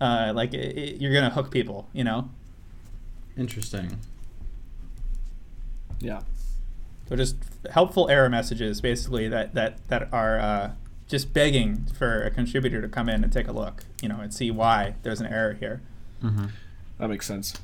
Uh, 0.00 0.32
like, 0.34 0.52
it, 0.52 0.76
it, 0.76 1.00
you're 1.00 1.12
gonna 1.12 1.30
hook 1.30 1.50
people, 1.50 1.88
you 1.92 2.02
know. 2.04 2.30
Interesting. 3.36 3.98
Yeah. 6.00 6.20
So 7.08 7.16
just 7.16 7.36
helpful 7.70 8.08
error 8.10 8.28
messages, 8.28 8.80
basically 8.80 9.28
that 9.28 9.54
that 9.54 9.86
that 9.88 10.12
are 10.12 10.38
uh, 10.38 10.72
just 11.08 11.32
begging 11.32 11.86
for 11.86 12.22
a 12.22 12.30
contributor 12.30 12.82
to 12.82 12.88
come 12.88 13.08
in 13.08 13.24
and 13.24 13.32
take 13.32 13.48
a 13.48 13.52
look, 13.52 13.84
you 14.02 14.08
know, 14.08 14.20
and 14.20 14.32
see 14.34 14.50
why 14.50 14.94
there's 15.02 15.20
an 15.20 15.26
error 15.26 15.54
here. 15.54 15.80
Mm-hmm. 16.22 16.46
That 16.98 17.08
makes 17.08 17.26
sense. 17.26 17.54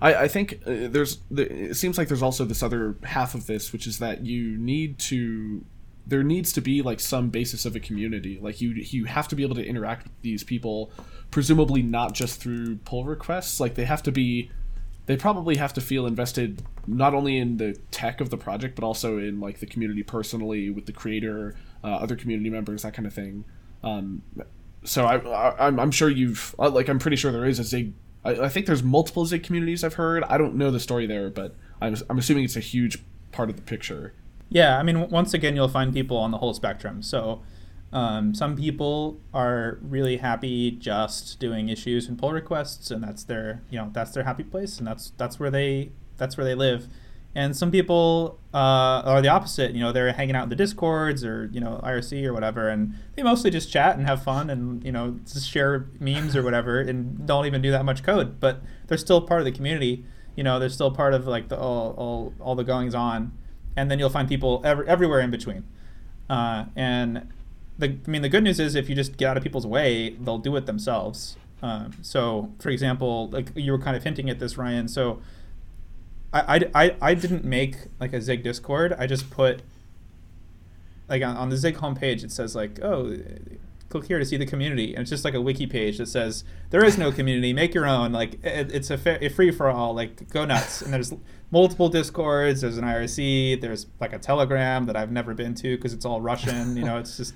I, 0.00 0.14
I 0.14 0.28
think 0.28 0.60
uh, 0.66 0.88
there's. 0.88 1.18
The, 1.30 1.70
it 1.70 1.74
seems 1.74 1.98
like 1.98 2.08
there's 2.08 2.22
also 2.22 2.44
this 2.44 2.62
other 2.62 2.96
half 3.04 3.34
of 3.34 3.46
this, 3.46 3.72
which 3.72 3.86
is 3.86 3.98
that 3.98 4.24
you 4.24 4.56
need 4.56 4.98
to. 5.00 5.64
There 6.06 6.22
needs 6.22 6.52
to 6.52 6.60
be 6.60 6.82
like 6.82 7.00
some 7.00 7.30
basis 7.30 7.64
of 7.64 7.74
a 7.74 7.80
community. 7.80 8.38
Like 8.40 8.60
you, 8.60 8.70
you 8.70 9.06
have 9.06 9.26
to 9.28 9.36
be 9.36 9.42
able 9.42 9.54
to 9.54 9.64
interact 9.64 10.04
with 10.04 10.12
these 10.20 10.44
people, 10.44 10.90
presumably 11.30 11.82
not 11.82 12.12
just 12.12 12.40
through 12.40 12.76
pull 12.84 13.04
requests. 13.04 13.60
Like 13.60 13.74
they 13.74 13.84
have 13.84 14.02
to 14.04 14.12
be. 14.12 14.50
They 15.06 15.16
probably 15.16 15.56
have 15.56 15.74
to 15.74 15.82
feel 15.82 16.06
invested 16.06 16.62
not 16.86 17.12
only 17.12 17.36
in 17.36 17.58
the 17.58 17.78
tech 17.90 18.22
of 18.22 18.30
the 18.30 18.38
project, 18.38 18.74
but 18.74 18.84
also 18.84 19.18
in 19.18 19.38
like 19.38 19.60
the 19.60 19.66
community 19.66 20.02
personally, 20.02 20.70
with 20.70 20.86
the 20.86 20.92
creator, 20.92 21.54
uh, 21.82 21.88
other 21.88 22.16
community 22.16 22.48
members, 22.48 22.82
that 22.82 22.94
kind 22.94 23.06
of 23.06 23.12
thing. 23.12 23.44
Um, 23.82 24.22
so 24.84 25.04
I, 25.04 25.16
I 25.16 25.66
I'm, 25.66 25.78
I'm 25.78 25.90
sure 25.90 26.08
you've 26.08 26.54
uh, 26.58 26.70
like 26.70 26.88
I'm 26.88 26.98
pretty 26.98 27.16
sure 27.16 27.32
there 27.32 27.44
is 27.44 27.58
a 27.58 27.64
Zig. 27.64 27.92
I, 28.24 28.44
I 28.44 28.48
think 28.48 28.66
there's 28.66 28.82
multiple 28.82 29.26
Zig 29.26 29.42
communities 29.42 29.84
I've 29.84 29.94
heard. 29.94 30.24
I 30.24 30.38
don't 30.38 30.54
know 30.54 30.70
the 30.70 30.80
story 30.80 31.06
there, 31.06 31.30
but 31.30 31.54
I'm 31.80 31.96
I'm 32.08 32.18
assuming 32.18 32.44
it's 32.44 32.56
a 32.56 32.60
huge 32.60 32.98
part 33.32 33.50
of 33.50 33.56
the 33.56 33.62
picture. 33.62 34.14
Yeah, 34.48 34.78
I 34.78 34.82
mean, 34.82 35.08
once 35.10 35.34
again, 35.34 35.56
you'll 35.56 35.68
find 35.68 35.92
people 35.92 36.16
on 36.16 36.30
the 36.30 36.38
whole 36.38 36.54
spectrum. 36.54 37.02
So, 37.02 37.42
um, 37.92 38.34
some 38.34 38.56
people 38.56 39.20
are 39.32 39.78
really 39.82 40.18
happy 40.18 40.70
just 40.70 41.40
doing 41.40 41.68
issues 41.68 42.08
and 42.08 42.18
pull 42.18 42.32
requests, 42.32 42.90
and 42.90 43.02
that's 43.02 43.24
their, 43.24 43.62
you 43.70 43.78
know, 43.78 43.90
that's 43.92 44.12
their 44.12 44.24
happy 44.24 44.44
place, 44.44 44.78
and 44.78 44.86
that's 44.86 45.12
that's 45.16 45.40
where 45.40 45.50
they 45.50 45.92
that's 46.16 46.36
where 46.36 46.44
they 46.44 46.54
live. 46.54 46.88
And 47.34 47.56
some 47.56 47.70
people 47.70 48.38
uh, 48.52 49.02
are 49.04 49.20
the 49.20 49.28
opposite. 49.28 49.72
You 49.72 49.80
know, 49.80 49.90
they're 49.90 50.12
hanging 50.12 50.36
out 50.36 50.44
in 50.44 50.48
the 50.50 50.56
discords 50.56 51.24
or 51.24 51.50
you 51.52 51.60
know 51.60 51.80
IRC 51.82 52.24
or 52.24 52.32
whatever, 52.32 52.68
and 52.68 52.94
they 53.16 53.22
mostly 53.22 53.50
just 53.50 53.70
chat 53.72 53.96
and 53.96 54.06
have 54.06 54.22
fun 54.22 54.50
and 54.50 54.84
you 54.84 54.92
know 54.92 55.18
just 55.26 55.48
share 55.50 55.86
memes 55.98 56.36
or 56.36 56.42
whatever, 56.42 56.80
and 56.80 57.26
don't 57.26 57.46
even 57.46 57.60
do 57.60 57.70
that 57.72 57.84
much 57.84 58.02
code. 58.02 58.38
But 58.38 58.62
they're 58.86 58.98
still 58.98 59.20
part 59.20 59.40
of 59.40 59.44
the 59.44 59.52
community. 59.52 60.04
You 60.36 60.44
know, 60.44 60.58
they're 60.58 60.68
still 60.68 60.90
part 60.90 61.14
of 61.14 61.26
like 61.26 61.48
the 61.48 61.58
all 61.58 61.94
all, 61.98 62.34
all 62.38 62.54
the 62.54 62.64
goings 62.64 62.94
on 62.94 63.32
and 63.76 63.90
then 63.90 63.98
you'll 63.98 64.10
find 64.10 64.28
people 64.28 64.60
ever, 64.64 64.84
everywhere 64.84 65.20
in 65.20 65.30
between. 65.30 65.64
Uh, 66.28 66.66
and 66.76 67.28
the, 67.78 67.98
I 68.06 68.10
mean, 68.10 68.22
the 68.22 68.28
good 68.28 68.44
news 68.44 68.60
is 68.60 68.74
if 68.74 68.88
you 68.88 68.94
just 68.94 69.16
get 69.16 69.30
out 69.30 69.36
of 69.36 69.42
people's 69.42 69.66
way, 69.66 70.10
they'll 70.20 70.38
do 70.38 70.54
it 70.56 70.66
themselves. 70.66 71.36
Um, 71.62 71.92
so, 72.02 72.52
for 72.60 72.70
example, 72.70 73.28
like 73.30 73.50
you 73.54 73.72
were 73.72 73.78
kind 73.78 73.96
of 73.96 74.04
hinting 74.04 74.30
at 74.30 74.38
this, 74.38 74.56
Ryan. 74.56 74.88
So, 74.88 75.20
I, 76.34 76.70
I, 76.74 76.96
I, 77.00 77.14
didn't 77.14 77.44
make 77.44 77.76
like 78.00 78.12
a 78.12 78.20
Zig 78.20 78.42
Discord. 78.42 78.92
I 78.98 79.06
just 79.06 79.30
put 79.30 79.62
like 81.08 81.22
on, 81.22 81.36
on 81.36 81.48
the 81.48 81.56
Zig 81.56 81.76
homepage, 81.76 82.24
it 82.24 82.32
says 82.32 82.56
like, 82.56 82.80
oh, 82.82 83.16
click 83.88 84.06
here 84.06 84.18
to 84.18 84.24
see 84.24 84.36
the 84.36 84.46
community, 84.46 84.94
and 84.94 85.02
it's 85.02 85.10
just 85.10 85.24
like 85.24 85.34
a 85.34 85.40
wiki 85.40 85.66
page 85.66 85.98
that 85.98 86.08
says 86.08 86.42
there 86.70 86.84
is 86.84 86.98
no 86.98 87.12
community, 87.12 87.52
make 87.52 87.74
your 87.74 87.86
own. 87.86 88.12
Like 88.12 88.34
it, 88.44 88.72
it's 88.72 88.90
a, 88.90 88.98
fa- 88.98 89.24
a 89.24 89.28
free 89.28 89.52
for 89.52 89.70
all. 89.70 89.94
Like 89.94 90.28
go 90.30 90.44
nuts. 90.44 90.82
And 90.82 90.92
there's 90.92 91.12
multiple 91.52 91.88
discords. 91.88 92.62
There's 92.62 92.78
an 92.78 92.84
IRC. 92.84 93.60
There's 93.60 93.86
like 94.00 94.12
a 94.12 94.18
Telegram 94.18 94.86
that 94.86 94.96
I've 94.96 95.12
never 95.12 95.34
been 95.34 95.54
to 95.56 95.76
because 95.76 95.92
it's 95.92 96.04
all 96.04 96.20
Russian. 96.20 96.76
You 96.76 96.84
know, 96.84 96.98
it's 96.98 97.16
just 97.16 97.34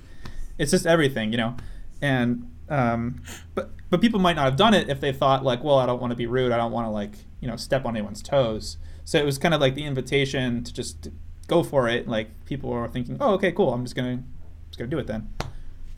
it's 0.58 0.72
just 0.72 0.86
everything. 0.86 1.30
You 1.30 1.38
know, 1.38 1.56
and 2.02 2.50
um, 2.68 3.22
but 3.54 3.70
but 3.90 4.00
people 4.00 4.18
might 4.18 4.34
not 4.34 4.44
have 4.44 4.56
done 4.56 4.74
it 4.74 4.88
if 4.88 5.00
they 5.00 5.12
thought 5.12 5.44
like, 5.44 5.62
well, 5.62 5.78
I 5.78 5.86
don't 5.86 6.00
want 6.00 6.10
to 6.10 6.16
be 6.16 6.26
rude. 6.26 6.50
I 6.50 6.56
don't 6.56 6.72
want 6.72 6.86
to 6.86 6.90
like 6.90 7.12
you 7.40 7.48
know 7.48 7.56
step 7.56 7.84
on 7.84 7.96
anyone's 7.96 8.22
toes. 8.22 8.78
So 9.08 9.18
it 9.18 9.24
was 9.24 9.38
kind 9.38 9.54
of 9.54 9.60
like 9.62 9.74
the 9.74 9.86
invitation 9.86 10.62
to 10.64 10.70
just 10.70 11.08
go 11.46 11.62
for 11.62 11.88
it. 11.88 12.06
Like 12.06 12.44
people 12.44 12.68
were 12.68 12.86
thinking, 12.88 13.16
oh, 13.20 13.32
okay, 13.36 13.52
cool. 13.52 13.72
I'm 13.72 13.82
just 13.82 13.96
gonna 13.96 14.22
just 14.66 14.78
gonna 14.78 14.90
do 14.90 14.98
it 14.98 15.06
then. 15.06 15.30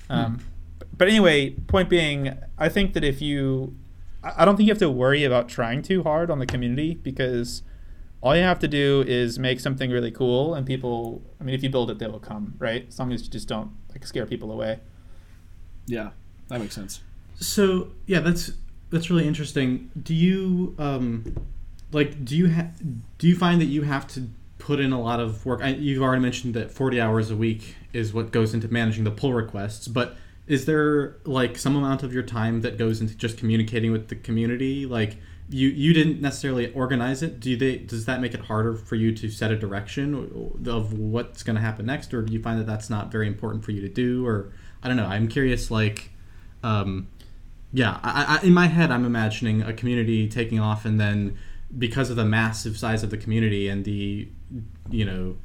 Um, 0.08 0.38
but 0.96 1.08
anyway, 1.08 1.50
point 1.50 1.88
being, 1.88 2.38
I 2.56 2.68
think 2.68 2.92
that 2.92 3.02
if 3.02 3.20
you, 3.20 3.76
I 4.22 4.34
I 4.36 4.44
don't 4.44 4.56
think 4.56 4.68
you 4.68 4.70
have 4.70 4.78
to 4.78 4.88
worry 4.88 5.24
about 5.24 5.48
trying 5.48 5.82
too 5.82 6.04
hard 6.04 6.30
on 6.30 6.38
the 6.38 6.46
community 6.46 6.94
because 6.94 7.64
all 8.20 8.36
you 8.36 8.44
have 8.44 8.60
to 8.60 8.68
do 8.68 9.02
is 9.08 9.40
make 9.40 9.58
something 9.58 9.90
really 9.90 10.12
cool 10.12 10.54
and 10.54 10.64
people, 10.64 11.20
I 11.40 11.42
mean, 11.42 11.56
if 11.56 11.64
you 11.64 11.68
build 11.68 11.90
it, 11.90 11.98
they 11.98 12.06
will 12.06 12.20
come, 12.20 12.54
right? 12.60 12.86
As 12.86 12.96
long 13.00 13.12
as 13.12 13.24
you 13.24 13.28
just 13.28 13.48
don't 13.48 13.72
like 13.88 14.06
scare 14.06 14.24
people 14.24 14.52
away. 14.52 14.78
Yeah, 15.86 16.10
that 16.46 16.60
makes 16.60 16.76
sense. 16.76 17.00
So 17.40 17.88
yeah, 18.06 18.20
that's 18.20 18.52
that's 18.90 19.10
really 19.10 19.26
interesting. 19.26 19.90
Do 20.00 20.14
you 20.14 20.76
um, 20.78 21.34
like 21.92 22.24
do 22.24 22.36
you 22.36 22.50
ha- 22.52 22.70
do 23.18 23.28
you 23.28 23.36
find 23.36 23.60
that 23.60 23.66
you 23.66 23.82
have 23.82 24.06
to 24.08 24.28
put 24.58 24.80
in 24.80 24.92
a 24.92 25.00
lot 25.00 25.20
of 25.20 25.44
work? 25.46 25.62
I, 25.62 25.68
you've 25.68 26.02
already 26.02 26.22
mentioned 26.22 26.54
that 26.54 26.70
forty 26.70 27.00
hours 27.00 27.30
a 27.30 27.36
week 27.36 27.76
is 27.92 28.12
what 28.12 28.30
goes 28.30 28.54
into 28.54 28.68
managing 28.68 29.04
the 29.04 29.10
pull 29.10 29.32
requests, 29.34 29.88
but 29.88 30.16
is 30.46 30.66
there 30.66 31.16
like 31.24 31.58
some 31.58 31.76
amount 31.76 32.02
of 32.02 32.12
your 32.12 32.22
time 32.22 32.62
that 32.62 32.76
goes 32.76 33.00
into 33.00 33.14
just 33.14 33.38
communicating 33.38 33.92
with 33.92 34.08
the 34.08 34.16
community? 34.16 34.86
Like 34.86 35.16
you 35.48 35.68
you 35.68 35.92
didn't 35.92 36.20
necessarily 36.20 36.72
organize 36.72 37.22
it. 37.22 37.40
Do 37.40 37.56
they 37.56 37.78
does 37.78 38.06
that 38.06 38.20
make 38.20 38.34
it 38.34 38.40
harder 38.40 38.74
for 38.74 38.94
you 38.94 39.12
to 39.16 39.28
set 39.30 39.50
a 39.50 39.56
direction 39.56 40.14
of 40.66 40.92
what's 40.92 41.42
going 41.42 41.56
to 41.56 41.62
happen 41.62 41.86
next, 41.86 42.14
or 42.14 42.22
do 42.22 42.32
you 42.32 42.42
find 42.42 42.58
that 42.60 42.66
that's 42.66 42.90
not 42.90 43.10
very 43.10 43.26
important 43.26 43.64
for 43.64 43.72
you 43.72 43.80
to 43.80 43.88
do? 43.88 44.26
Or 44.26 44.52
I 44.82 44.88
don't 44.88 44.96
know. 44.96 45.06
I'm 45.06 45.28
curious, 45.28 45.70
like 45.70 46.10
um, 46.62 47.08
yeah, 47.72 47.98
I, 48.02 48.40
I, 48.40 48.46
in 48.46 48.52
my 48.52 48.66
head, 48.66 48.90
I'm 48.90 49.04
imagining 49.04 49.62
a 49.62 49.72
community 49.72 50.28
taking 50.28 50.58
off, 50.58 50.84
and 50.84 51.00
then 51.00 51.38
because 51.78 52.10
of 52.10 52.16
the 52.16 52.24
massive 52.24 52.76
size 52.76 53.02
of 53.02 53.10
the 53.10 53.16
community 53.16 53.68
and 53.68 53.84
the, 53.84 54.28
you 54.90 55.04
know, 55.04 55.36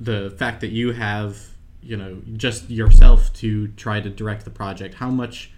the 0.00 0.34
fact 0.38 0.60
that 0.60 0.70
you 0.70 0.92
have, 0.92 1.38
you 1.82 1.96
know, 1.96 2.22
just 2.34 2.70
yourself 2.70 3.32
to 3.34 3.68
try 3.68 4.00
to 4.00 4.10
direct 4.10 4.44
the 4.44 4.50
project, 4.50 4.94
how 4.94 5.10
much 5.10 5.52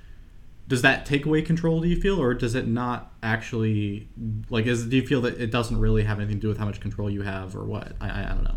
does 0.66 0.82
that 0.82 1.06
take 1.06 1.24
away 1.24 1.40
control? 1.40 1.80
Do 1.80 1.88
you 1.88 2.00
feel, 2.00 2.20
or 2.20 2.34
does 2.34 2.54
it 2.54 2.66
not 2.66 3.12
actually 3.22 4.08
like? 4.50 4.66
Is 4.66 4.86
do 4.86 4.96
you 4.96 5.06
feel 5.06 5.22
that 5.22 5.40
it 5.40 5.50
doesn't 5.50 5.80
really 5.80 6.04
have 6.04 6.18
anything 6.18 6.36
to 6.36 6.42
do 6.42 6.48
with 6.48 6.58
how 6.58 6.66
much 6.66 6.80
control 6.80 7.08
you 7.08 7.22
have, 7.22 7.56
or 7.56 7.64
what? 7.64 7.92
I, 8.00 8.08
I, 8.10 8.24
I 8.24 8.34
don't 8.34 8.44
know. 8.44 8.56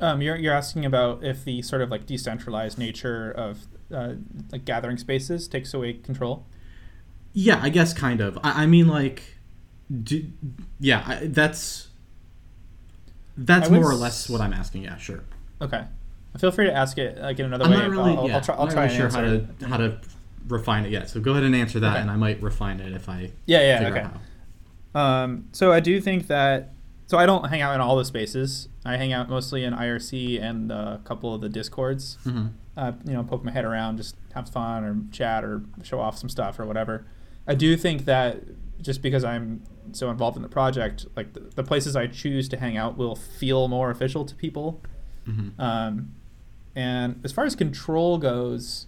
Um, 0.00 0.22
you're, 0.22 0.36
you're 0.36 0.54
asking 0.54 0.84
about 0.84 1.22
if 1.22 1.44
the 1.44 1.62
sort 1.62 1.82
of 1.82 1.90
like 1.90 2.06
decentralized 2.06 2.78
nature 2.78 3.30
of 3.30 3.66
uh, 3.94 4.14
like 4.50 4.64
gathering 4.64 4.96
spaces 4.96 5.46
takes 5.46 5.74
away 5.74 5.92
control. 5.92 6.46
Yeah, 7.32 7.60
I 7.62 7.68
guess 7.68 7.92
kind 7.92 8.20
of. 8.20 8.38
I, 8.42 8.64
I 8.64 8.66
mean, 8.66 8.88
like, 8.88 9.36
do, 10.02 10.24
yeah, 10.78 11.04
I, 11.06 11.26
that's 11.26 11.88
that's 13.36 13.68
would 13.68 13.80
more 13.80 13.90
or 13.90 13.94
less 13.94 14.28
what 14.28 14.40
I'm 14.40 14.52
asking. 14.52 14.84
Yeah, 14.84 14.96
sure. 14.96 15.20
Okay. 15.60 15.84
Feel 16.38 16.52
free 16.52 16.66
to 16.66 16.72
ask 16.72 16.96
it 16.98 17.18
like 17.18 17.38
in 17.40 17.46
another 17.46 17.64
I'm 17.64 17.70
way. 17.72 17.76
not 17.78 17.90
really. 17.90 18.16
I'll, 18.16 18.28
yeah, 18.28 18.34
I'll 18.36 18.40
try. 18.40 18.54
I'll 18.54 18.68
I'm 18.68 18.74
not 18.74 18.82
really 18.82 18.96
sure 18.96 19.06
answer. 19.06 19.18
how 19.60 19.66
to 19.66 19.68
how 19.68 19.76
to 19.78 19.98
refine 20.48 20.84
it 20.84 20.92
yet. 20.92 21.08
So 21.10 21.20
go 21.20 21.32
ahead 21.32 21.42
and 21.44 21.54
answer 21.56 21.80
that, 21.80 21.92
Okay. 21.94 22.00
and 22.02 22.10
I 22.10 22.16
might 22.16 22.40
refine 22.42 22.80
it 22.80 22.92
if 22.92 23.08
I 23.08 23.30
Yeah, 23.46 23.60
yeah, 23.62 23.78
figure 23.78 23.92
okay. 23.92 24.00
out 24.06 24.16
how. 24.94 25.00
Um, 25.24 25.48
so 25.52 25.72
I 25.72 25.80
do 25.80 26.00
think 26.00 26.28
that. 26.28 26.72
So 27.08 27.18
I 27.18 27.26
don't 27.26 27.48
hang 27.48 27.60
out 27.60 27.74
in 27.74 27.80
all 27.80 27.96
the 27.96 28.04
spaces. 28.04 28.68
I 28.84 28.96
hang 28.96 29.12
out 29.12 29.28
mostly 29.28 29.64
in 29.64 29.74
IRC 29.74 30.40
and 30.40 30.70
a 30.70 31.00
couple 31.04 31.34
of 31.34 31.40
the 31.40 31.48
discords. 31.48 32.18
Mhm. 32.24 32.50
Uh, 32.76 32.92
you 33.04 33.12
know, 33.12 33.24
poke 33.24 33.42
my 33.44 33.50
head 33.50 33.64
around, 33.64 33.96
just 33.96 34.14
have 34.34 34.48
fun 34.48 34.84
or 34.84 34.96
chat 35.10 35.44
or 35.44 35.62
show 35.82 35.98
off 35.98 36.16
some 36.16 36.28
stuff 36.28 36.60
or 36.60 36.64
whatever. 36.66 37.04
I 37.48 37.56
do 37.56 37.76
think 37.76 38.04
that 38.04 38.38
just 38.82 39.02
because 39.02 39.24
I'm 39.24 39.62
so 39.92 40.10
involved 40.10 40.36
in 40.36 40.42
the 40.42 40.48
project, 40.48 41.06
like 41.16 41.32
the, 41.32 41.40
the 41.40 41.62
places 41.62 41.96
I 41.96 42.06
choose 42.06 42.48
to 42.50 42.56
hang 42.56 42.76
out 42.76 42.96
will 42.96 43.16
feel 43.16 43.68
more 43.68 43.90
official 43.90 44.24
to 44.24 44.34
people. 44.34 44.80
Mhm. 45.26 45.58
Um, 45.58 46.14
and 46.74 47.20
as 47.24 47.32
far 47.32 47.44
as 47.44 47.56
control 47.56 48.18
goes, 48.18 48.86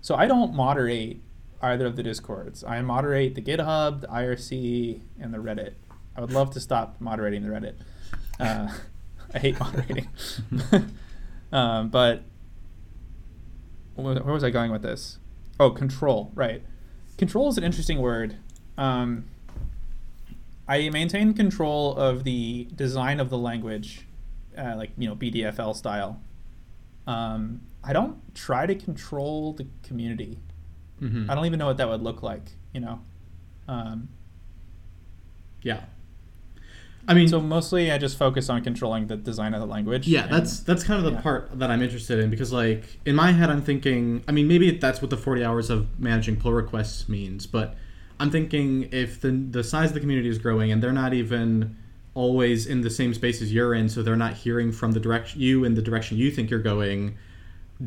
so 0.00 0.14
I 0.14 0.26
don't 0.26 0.54
moderate 0.54 1.20
either 1.60 1.86
of 1.86 1.96
the 1.96 2.02
discords. 2.02 2.62
I 2.62 2.80
moderate 2.82 3.34
the 3.34 3.42
GitHub, 3.42 4.02
the 4.02 4.06
IRC, 4.08 5.00
and 5.18 5.32
the 5.32 5.38
Reddit. 5.38 5.72
I 6.16 6.20
would 6.20 6.32
love 6.32 6.50
to 6.52 6.60
stop 6.60 7.00
moderating 7.00 7.42
the 7.42 7.48
Reddit. 7.48 7.74
Uh, 8.38 8.68
I 9.34 9.38
hate 9.38 9.58
moderating. 9.58 10.08
um, 11.52 11.88
but 11.88 12.22
where 13.94 14.14
where 14.16 14.34
was 14.34 14.44
I 14.44 14.50
going 14.50 14.70
with 14.70 14.82
this? 14.82 15.18
Oh, 15.58 15.70
control. 15.70 16.30
Right. 16.34 16.62
Control 17.18 17.48
is 17.48 17.58
an 17.58 17.64
interesting 17.64 18.00
word. 18.00 18.36
Um, 18.76 19.24
I 20.66 20.88
maintain 20.90 21.34
control 21.34 21.94
of 21.96 22.24
the 22.24 22.68
design 22.74 23.20
of 23.20 23.28
the 23.30 23.38
language, 23.38 24.06
uh, 24.56 24.74
like 24.76 24.92
you 24.96 25.08
know 25.08 25.14
BDFL 25.14 25.74
style. 25.76 26.20
Um, 27.06 27.60
I 27.82 27.92
don't 27.92 28.16
try 28.34 28.64
to 28.66 28.74
control 28.74 29.52
the 29.52 29.66
community. 29.82 30.38
Mhm. 31.02 31.28
I 31.28 31.34
don't 31.34 31.44
even 31.44 31.58
know 31.58 31.66
what 31.66 31.76
that 31.76 31.88
would 31.88 32.02
look 32.02 32.22
like. 32.22 32.52
You 32.72 32.80
know. 32.80 33.00
Um, 33.68 34.08
Yeah. 35.62 35.80
I 37.06 37.12
mean, 37.12 37.28
so 37.28 37.38
mostly 37.40 37.90
I 37.92 37.98
just 37.98 38.16
focus 38.16 38.48
on 38.48 38.62
controlling 38.64 39.08
the 39.08 39.16
design 39.16 39.52
of 39.52 39.60
the 39.60 39.66
language. 39.66 40.06
Yeah, 40.08 40.22
and- 40.24 40.32
that's 40.32 40.60
that's 40.60 40.82
kind 40.84 40.98
of 40.98 41.04
the 41.04 41.12
yeah. 41.18 41.20
part 41.20 41.58
that 41.58 41.70
I'm 41.70 41.82
interested 41.82 42.18
in 42.18 42.30
because 42.30 42.50
like 42.52 42.98
in 43.04 43.14
my 43.14 43.32
head 43.32 43.50
I'm 43.50 43.60
thinking 43.60 44.24
I 44.26 44.32
mean 44.32 44.48
maybe 44.48 44.70
that's 44.70 45.02
what 45.02 45.10
the 45.10 45.16
40 45.18 45.44
hours 45.44 45.68
of 45.68 46.00
managing 46.00 46.36
pull 46.36 46.52
requests 46.54 47.06
means, 47.08 47.46
but 47.46 47.76
I'm 48.20 48.30
thinking 48.30 48.88
if 48.92 49.20
the 49.20 49.30
the 49.30 49.64
size 49.64 49.90
of 49.90 49.94
the 49.94 50.00
community 50.00 50.28
is 50.28 50.38
growing 50.38 50.70
and 50.72 50.82
they're 50.82 50.92
not 50.92 51.14
even 51.14 51.76
always 52.14 52.66
in 52.66 52.80
the 52.82 52.90
same 52.90 53.12
space 53.12 53.42
as 53.42 53.52
you're 53.52 53.74
in, 53.74 53.88
so 53.88 54.02
they're 54.02 54.14
not 54.16 54.34
hearing 54.34 54.70
from 54.70 54.92
the 54.92 55.00
direction 55.00 55.40
you 55.40 55.64
in 55.64 55.74
the 55.74 55.82
direction 55.82 56.16
you 56.16 56.30
think 56.30 56.48
you're 56.48 56.60
going, 56.60 57.16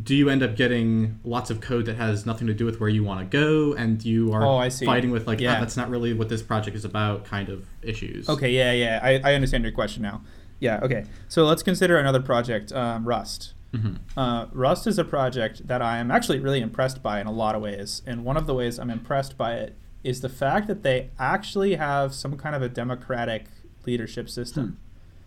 do 0.04 0.14
you 0.14 0.30
end 0.30 0.44
up 0.44 0.56
getting 0.58 1.18
lots 1.24 1.50
of 1.50 1.62
code 1.62 1.86
that 1.86 1.96
has 1.96 2.26
nothing 2.26 2.46
to 2.46 2.54
do 2.54 2.66
with 2.66 2.80
where 2.82 2.90
you 2.90 3.06
want 3.06 3.20
to 3.22 3.26
go 3.26 3.74
and 3.74 4.04
you 4.04 4.34
are 4.34 4.44
Oh, 4.46 4.58
I 4.58 4.68
see. 4.68 4.86
fighting 4.86 5.12
with 5.12 5.28
like 5.28 5.40
Yeah. 5.40 5.56
ah, 5.56 5.60
that's 5.62 5.78
not 5.78 5.90
really 5.90 6.14
what 6.14 6.28
this 6.28 6.42
project 6.44 6.76
is 6.76 6.84
about 6.84 7.24
kind 7.24 7.48
of 7.48 7.66
issues. 7.82 8.28
Okay, 8.28 8.52
yeah, 8.52 8.74
yeah. 8.74 9.00
I, 9.02 9.32
I 9.32 9.34
understand 9.34 9.64
your 9.64 9.72
question 9.72 10.04
now. 10.04 10.22
Yeah, 10.60 10.80
okay. 10.84 11.06
So 11.30 11.46
let's 11.46 11.64
consider 11.64 11.98
another 11.98 12.22
project, 12.22 12.74
um, 12.74 13.06
Rust. 13.08 13.54
Mhm. 13.74 14.00
Uh, 14.18 14.48
Rust 14.52 14.88
is 14.88 14.98
a 15.00 15.06
project 15.06 15.68
that 15.68 15.82
I 15.82 16.00
am 16.00 16.12
actually 16.12 16.40
really 16.40 16.60
impressed 16.60 17.02
by 17.02 17.22
in 17.22 17.28
a 17.28 17.32
lot 17.32 17.56
of 17.56 17.62
ways. 17.62 18.02
And 18.06 18.26
one 18.26 18.36
of 18.36 18.46
the 18.46 18.54
ways 18.54 18.78
I'm 18.80 18.90
impressed 18.90 19.38
by 19.38 19.54
it 19.54 19.76
is 20.08 20.22
the 20.22 20.30
fact 20.30 20.68
that 20.68 20.82
they 20.84 21.10
actually 21.20 21.76
have 21.76 22.14
some 22.14 22.38
kind 22.38 22.56
of 22.56 22.62
a 22.62 22.70
democratic 22.70 23.46
leadership 23.86 24.30
system. 24.30 24.78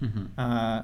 Mhm. 0.03 0.29
Uh, 0.39 0.83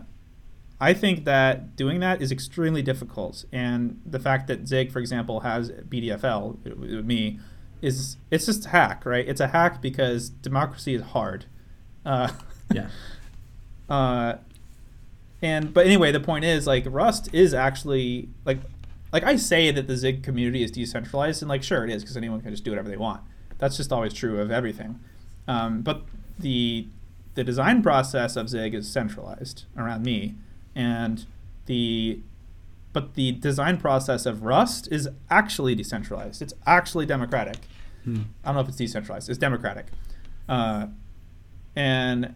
I 0.80 0.92
think 0.92 1.24
that 1.24 1.74
doing 1.76 2.00
that 2.00 2.20
is 2.20 2.30
extremely 2.30 2.82
difficult, 2.82 3.44
and 3.50 3.98
the 4.04 4.18
fact 4.20 4.46
that 4.48 4.68
Zig, 4.68 4.92
for 4.92 4.98
example, 4.98 5.40
has 5.40 5.70
BDFL 5.88 6.58
with 6.62 6.74
with 6.78 7.04
me 7.06 7.38
is 7.80 8.16
it's 8.30 8.46
just 8.46 8.66
a 8.66 8.68
hack, 8.70 9.06
right? 9.06 9.26
It's 9.26 9.40
a 9.40 9.48
hack 9.48 9.80
because 9.80 10.28
democracy 10.28 10.94
is 10.94 11.02
hard. 11.02 11.46
Uh, 12.04 12.28
Yeah. 12.74 12.88
uh, 13.88 14.36
and 15.40 15.72
but 15.72 15.86
anyway, 15.86 16.10
the 16.12 16.20
point 16.20 16.44
is 16.44 16.66
like 16.66 16.84
Rust 16.88 17.28
is 17.32 17.54
actually 17.54 18.28
like 18.44 18.58
like 19.12 19.22
I 19.24 19.36
say 19.36 19.70
that 19.70 19.86
the 19.86 19.96
Zig 19.96 20.22
community 20.22 20.62
is 20.62 20.70
decentralized, 20.70 21.42
and 21.42 21.48
like 21.48 21.62
sure 21.62 21.84
it 21.84 21.90
is 21.90 22.02
because 22.02 22.16
anyone 22.16 22.40
can 22.40 22.50
just 22.50 22.64
do 22.64 22.70
whatever 22.72 22.88
they 22.88 22.96
want. 22.96 23.20
That's 23.58 23.76
just 23.76 23.92
always 23.92 24.12
true 24.12 24.40
of 24.40 24.50
everything. 24.50 25.00
Um, 25.48 25.82
but 25.82 26.02
the 26.38 26.88
the 27.34 27.44
design 27.44 27.82
process 27.82 28.34
of 28.36 28.48
Zig 28.48 28.74
is 28.74 28.88
centralized 28.88 29.64
around 29.76 30.04
me, 30.04 30.34
and 30.74 31.26
the 31.66 32.20
but 32.92 33.14
the 33.14 33.32
design 33.32 33.76
process 33.76 34.24
of 34.24 34.42
Rust 34.42 34.88
is 34.90 35.08
actually 35.28 35.74
decentralized. 35.74 36.40
It's 36.40 36.54
actually 36.66 37.04
democratic. 37.04 37.58
Hmm. 38.04 38.22
I 38.42 38.48
don't 38.48 38.54
know 38.54 38.60
if 38.62 38.68
it's 38.68 38.78
decentralized. 38.78 39.28
It's 39.28 39.38
democratic, 39.38 39.88
uh, 40.48 40.86
and 41.74 42.34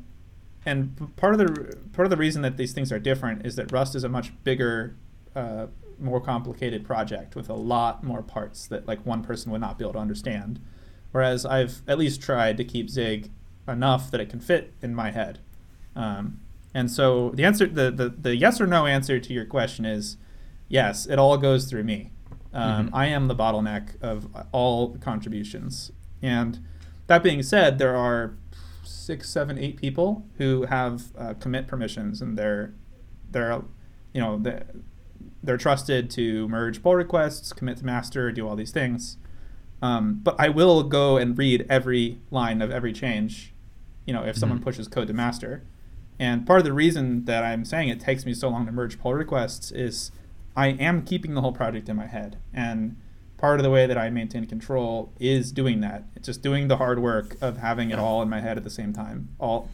and 0.67 1.17
part 1.17 1.33
of 1.33 1.39
the 1.39 1.77
part 1.93 2.05
of 2.05 2.11
the 2.11 2.17
reason 2.17 2.43
that 2.43 2.57
these 2.57 2.73
things 2.73 2.93
are 2.93 2.99
different 2.99 3.47
is 3.47 3.57
that 3.57 3.73
Rust 3.73 3.95
is 3.95 4.05
a 4.05 4.09
much 4.09 4.33
bigger, 4.45 4.97
uh, 5.35 5.69
more 5.99 6.21
complicated 6.21 6.85
project 6.85 7.35
with 7.35 7.49
a 7.49 7.55
lot 7.55 8.05
more 8.05 8.23
parts 8.23 8.67
that 8.67 8.87
like 8.87 9.05
one 9.07 9.23
person 9.23 9.51
would 9.53 9.61
not 9.61 9.79
be 9.79 9.85
able 9.85 9.95
to 9.95 9.99
understand. 9.99 10.61
Whereas 11.13 11.45
I've 11.45 11.83
at 11.89 11.99
least 11.99 12.23
tried 12.23 12.57
to 12.59 12.65
keep 12.65 12.89
Zig 12.91 13.31
enough 13.67 14.11
that 14.11 14.21
it 14.21 14.29
can 14.29 14.41
fit 14.41 14.73
in 14.83 14.95
my 14.95 15.11
head. 15.11 15.39
Um, 15.97 16.41
and 16.75 16.91
so 16.91 17.31
the 17.31 17.45
answer, 17.45 17.67
the, 17.67 17.91
the 17.91 18.09
the 18.09 18.37
yes 18.37 18.61
or 18.61 18.67
no 18.67 18.87
answer 18.87 19.19
to 19.19 19.33
your 19.33 19.45
question 19.45 19.85
is 19.85 20.17
yes. 20.69 21.07
It 21.07 21.19
all 21.19 21.37
goes 21.37 21.65
through 21.67 21.85
me. 21.85 22.11
Um, 22.53 22.89
Mhm. 22.89 22.91
I 22.93 23.07
am 23.07 23.29
the 23.29 23.35
bottleneck 23.35 24.01
of 24.03 24.29
all 24.53 24.97
contributions. 24.99 25.93
And 26.23 26.59
that 27.07 27.23
being 27.23 27.43
said, 27.43 27.79
there 27.79 27.97
are 27.97 28.35
six, 28.85 29.29
seven, 29.31 29.59
eight 29.59 29.77
people 29.77 30.27
who 30.39 30.63
have 30.67 31.11
uh, 31.19 31.35
commit 31.35 31.67
permissions, 31.67 32.21
and 32.23 32.37
they're 32.39 32.73
they're 33.33 33.63
you 34.13 34.21
know 34.21 34.39
they're, 34.39 34.65
they're 35.43 35.57
trusted 35.57 36.11
to 36.11 36.47
merge 36.49 36.83
pull 36.83 36.95
requests, 36.95 37.53
commit 37.53 37.79
to 37.79 37.85
master, 37.85 38.31
do 38.33 38.47
all 38.49 38.57
these 38.57 38.71
things. 38.73 39.17
Um, 39.83 40.21
but 40.23 40.37
I 40.39 40.49
will 40.49 40.83
go 40.83 41.17
and 41.17 41.37
read 41.39 41.67
every 41.71 42.19
line 42.31 42.61
of 42.63 42.71
every 42.71 42.93
change, 42.93 43.55
you 44.07 44.13
know, 44.13 44.23
if 44.25 44.37
someone 44.37 44.59
Mhm. 44.61 44.65
pushes 44.65 44.89
code 44.89 45.09
to 45.09 45.15
master. 45.15 45.63
And 46.19 46.47
part 46.47 46.59
of 46.59 46.65
the 46.67 46.73
reason 46.73 47.25
that 47.25 47.43
I'm 47.45 47.65
saying 47.65 47.89
it 47.89 47.99
takes 47.99 48.27
me 48.27 48.35
so 48.35 48.51
long 48.51 48.67
to 48.67 48.73
merge 48.73 48.99
pull 49.01 49.15
requests 49.15 49.71
is 49.73 50.13
I 50.55 50.67
am 50.69 51.03
keeping 51.03 51.35
the 51.35 51.41
whole 51.41 51.53
project 51.53 51.89
in 51.89 51.97
my 51.97 52.07
head. 52.07 52.37
And 52.53 52.97
part 53.39 53.59
of 53.59 53.65
the 53.65 53.71
way 53.71 53.87
that 53.87 53.97
I 53.97 54.11
maintain 54.11 54.45
control 54.45 55.13
is 55.19 55.51
doing 55.51 55.81
that. 55.81 56.05
It's 56.15 56.27
just 56.27 56.43
doing 56.43 56.69
the 56.69 56.77
hard 56.77 56.99
work 56.99 57.39
of 57.41 57.57
having 57.57 57.91
it 57.91 57.99
all 57.99 58.21
in 58.21 58.29
my 58.29 58.41
head 58.41 58.59
at 58.59 58.65
the 58.65 58.71
same 58.71 58.93
time, 58.93 59.31
all 59.39 59.71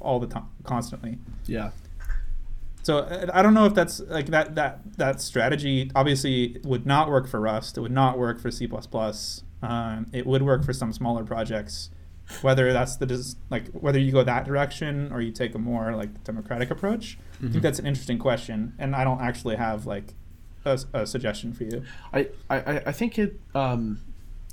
all 0.00 0.18
the 0.18 0.26
time, 0.26 0.46
constantly. 0.64 1.18
Yeah. 1.46 1.72
So 2.82 3.00
uh, 3.00 3.26
I 3.34 3.42
don't 3.42 3.52
know 3.52 3.66
if 3.66 3.74
that's 3.74 4.00
like 4.00 4.26
that 4.28 4.54
that 4.54 4.96
that 4.96 5.20
strategy 5.20 5.90
obviously 5.94 6.58
would 6.64 6.86
not 6.86 7.10
work 7.10 7.28
for 7.28 7.38
Rust. 7.40 7.76
It 7.76 7.82
would 7.82 7.92
not 7.92 8.18
work 8.18 8.40
for 8.40 8.50
C++. 8.50 8.66
Um, 9.62 10.06
it 10.12 10.26
would 10.26 10.42
work 10.42 10.64
for 10.64 10.72
some 10.72 10.92
smaller 10.92 11.24
projects. 11.24 11.90
Whether 12.42 12.72
that's 12.72 12.94
the 12.96 13.34
like 13.50 13.66
whether 13.72 13.98
you 13.98 14.12
go 14.12 14.22
that 14.22 14.44
direction 14.44 15.10
or 15.12 15.20
you 15.20 15.32
take 15.32 15.52
a 15.56 15.58
more 15.58 15.96
like 15.96 16.22
democratic 16.22 16.70
approach, 16.70 17.18
I 17.40 17.44
Mhm. 17.46 17.50
think 17.50 17.62
that's 17.62 17.80
an 17.80 17.86
interesting 17.86 18.18
question, 18.18 18.72
and 18.78 18.94
I 18.94 19.02
don't 19.02 19.20
actually 19.20 19.56
have 19.56 19.84
like 19.84 20.14
a, 20.64 20.78
a 20.92 21.06
suggestion 21.06 21.52
for 21.52 21.64
you. 21.64 21.82
I, 22.12 22.28
I, 22.48 22.82
I 22.86 22.92
think 22.92 23.18
it 23.18 23.40
um, 23.54 23.98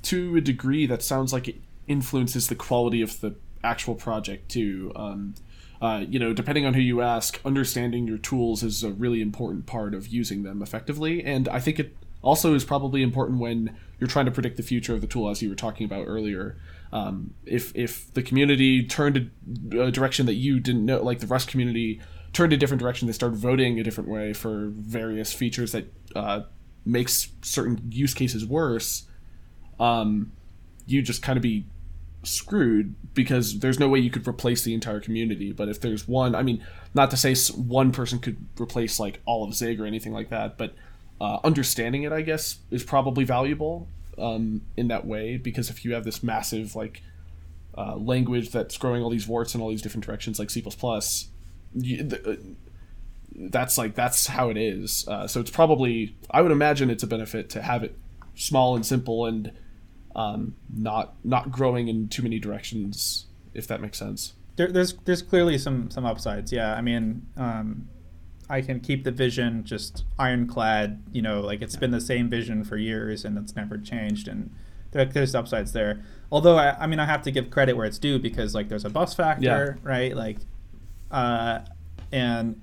to 0.02 0.34
a 0.36 0.40
degree 0.40 0.86
that 0.86 1.02
sounds 1.04 1.32
like 1.32 1.46
it 1.46 1.60
influences 1.86 2.48
the 2.48 2.56
quality 2.56 3.00
of 3.00 3.20
the 3.20 3.36
actual 3.62 3.94
project 3.94 4.48
too. 4.50 4.90
Um, 4.96 5.34
uh, 5.80 6.04
you 6.08 6.18
know, 6.18 6.32
depending 6.32 6.66
on 6.66 6.74
who 6.74 6.80
you 6.80 7.00
ask, 7.00 7.40
understanding 7.44 8.08
your 8.08 8.18
tools 8.18 8.64
is 8.64 8.82
a 8.82 8.90
really 8.90 9.20
important 9.20 9.66
part 9.66 9.94
of 9.94 10.08
using 10.08 10.42
them 10.42 10.62
effectively, 10.62 11.22
and 11.22 11.48
I 11.48 11.60
think 11.60 11.78
it 11.78 11.94
also 12.22 12.54
is 12.54 12.64
probably 12.64 13.02
important 13.02 13.40
when 13.40 13.76
you're 13.98 14.08
trying 14.08 14.26
to 14.26 14.30
predict 14.30 14.56
the 14.56 14.62
future 14.62 14.94
of 14.94 15.00
the 15.00 15.06
tool, 15.06 15.28
as 15.28 15.42
you 15.42 15.48
were 15.48 15.54
talking 15.54 15.84
about 15.84 16.04
earlier. 16.06 16.56
Um, 16.92 17.34
if 17.44 17.74
if 17.74 18.12
the 18.14 18.22
community 18.22 18.84
turned 18.84 19.30
a, 19.72 19.80
a 19.80 19.90
direction 19.90 20.26
that 20.26 20.34
you 20.34 20.60
didn't 20.60 20.84
know, 20.84 21.02
like 21.02 21.20
the 21.20 21.26
Rust 21.26 21.48
community 21.48 22.00
turned 22.32 22.52
a 22.52 22.56
different 22.56 22.80
direction, 22.80 23.06
they 23.06 23.12
started 23.12 23.36
voting 23.36 23.78
a 23.78 23.82
different 23.82 24.08
way 24.08 24.32
for 24.32 24.68
various 24.68 25.32
features 25.32 25.72
that 25.72 25.92
uh, 26.14 26.42
makes 26.84 27.28
certain 27.42 27.80
use 27.90 28.14
cases 28.14 28.44
worse. 28.46 29.04
Um, 29.78 30.32
you 30.86 31.02
just 31.02 31.22
kind 31.22 31.36
of 31.36 31.42
be 31.42 31.66
screwed 32.24 32.94
because 33.14 33.60
there's 33.60 33.78
no 33.78 33.88
way 33.88 33.98
you 33.98 34.10
could 34.10 34.26
replace 34.26 34.62
the 34.64 34.74
entire 34.74 35.00
community. 35.00 35.52
But 35.52 35.68
if 35.68 35.80
there's 35.80 36.08
one, 36.08 36.34
I 36.34 36.42
mean, 36.42 36.64
not 36.94 37.10
to 37.10 37.16
say 37.16 37.34
one 37.54 37.92
person 37.92 38.18
could 38.18 38.36
replace 38.60 38.98
like 38.98 39.20
all 39.24 39.44
of 39.44 39.54
Zig 39.54 39.80
or 39.80 39.86
anything 39.86 40.12
like 40.12 40.30
that, 40.30 40.58
but 40.58 40.74
uh, 41.20 41.38
understanding 41.44 42.02
it, 42.02 42.12
I 42.12 42.22
guess, 42.22 42.58
is 42.70 42.84
probably 42.84 43.24
valuable 43.24 43.88
um, 44.18 44.62
in 44.76 44.88
that 44.88 45.06
way 45.06 45.36
because 45.36 45.70
if 45.70 45.84
you 45.84 45.94
have 45.94 46.04
this 46.04 46.22
massive 46.22 46.76
like 46.76 47.02
uh, 47.76 47.96
language 47.96 48.50
that's 48.50 48.76
growing 48.76 49.02
all 49.02 49.10
these 49.10 49.26
warts 49.26 49.54
in 49.54 49.60
all 49.60 49.70
these 49.70 49.82
different 49.82 50.04
directions, 50.04 50.38
like 50.38 50.50
C++, 50.50 50.60
the, 51.74 52.20
uh, 52.26 52.36
that's 53.50 53.78
like 53.78 53.94
that's 53.94 54.26
how 54.26 54.50
it 54.50 54.56
is. 54.56 55.06
Uh, 55.08 55.26
so 55.26 55.40
it's 55.40 55.50
probably 55.50 56.16
I 56.30 56.42
would 56.42 56.52
imagine 56.52 56.90
it's 56.90 57.02
a 57.02 57.06
benefit 57.06 57.50
to 57.50 57.62
have 57.62 57.84
it 57.84 57.96
small 58.34 58.74
and 58.74 58.84
simple 58.84 59.26
and 59.26 59.52
um, 60.16 60.56
not 60.74 61.14
not 61.24 61.52
growing 61.52 61.88
in 61.88 62.08
too 62.08 62.22
many 62.22 62.38
directions, 62.38 63.26
if 63.54 63.66
that 63.68 63.80
makes 63.80 63.98
sense. 63.98 64.34
There, 64.56 64.68
there's 64.68 64.94
there's 65.04 65.22
clearly 65.22 65.58
some 65.58 65.90
some 65.90 66.04
upsides. 66.04 66.52
Yeah, 66.52 66.74
I 66.74 66.80
mean, 66.80 67.26
um, 67.36 67.88
I 68.48 68.60
can 68.62 68.80
keep 68.80 69.04
the 69.04 69.10
vision 69.10 69.64
just 69.64 70.04
ironclad. 70.18 71.02
You 71.12 71.22
know, 71.22 71.40
like 71.40 71.62
it's 71.62 71.76
been 71.76 71.90
the 71.90 72.00
same 72.00 72.28
vision 72.28 72.64
for 72.64 72.76
years 72.76 73.24
and 73.24 73.36
it's 73.38 73.54
never 73.54 73.78
changed. 73.78 74.28
And 74.28 74.54
there, 74.92 75.04
there's 75.04 75.34
upsides 75.34 75.72
there. 75.72 76.02
Although 76.30 76.56
I, 76.56 76.76
I 76.78 76.86
mean, 76.86 76.98
I 76.98 77.06
have 77.06 77.22
to 77.22 77.30
give 77.30 77.50
credit 77.50 77.76
where 77.76 77.86
it's 77.86 77.98
due 77.98 78.18
because 78.18 78.54
like 78.54 78.68
there's 78.68 78.84
a 78.84 78.90
bus 78.90 79.14
factor, 79.14 79.78
yeah. 79.82 79.88
right? 79.88 80.16
Like, 80.16 80.38
uh, 81.10 81.60
and 82.12 82.60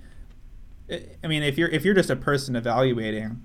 I 1.24 1.28
mean, 1.28 1.44
if 1.44 1.58
you're 1.58 1.70
if 1.70 1.84
you're 1.84 1.96
just 1.96 2.10
a 2.10 2.16
person 2.16 2.56
evaluating, 2.56 3.42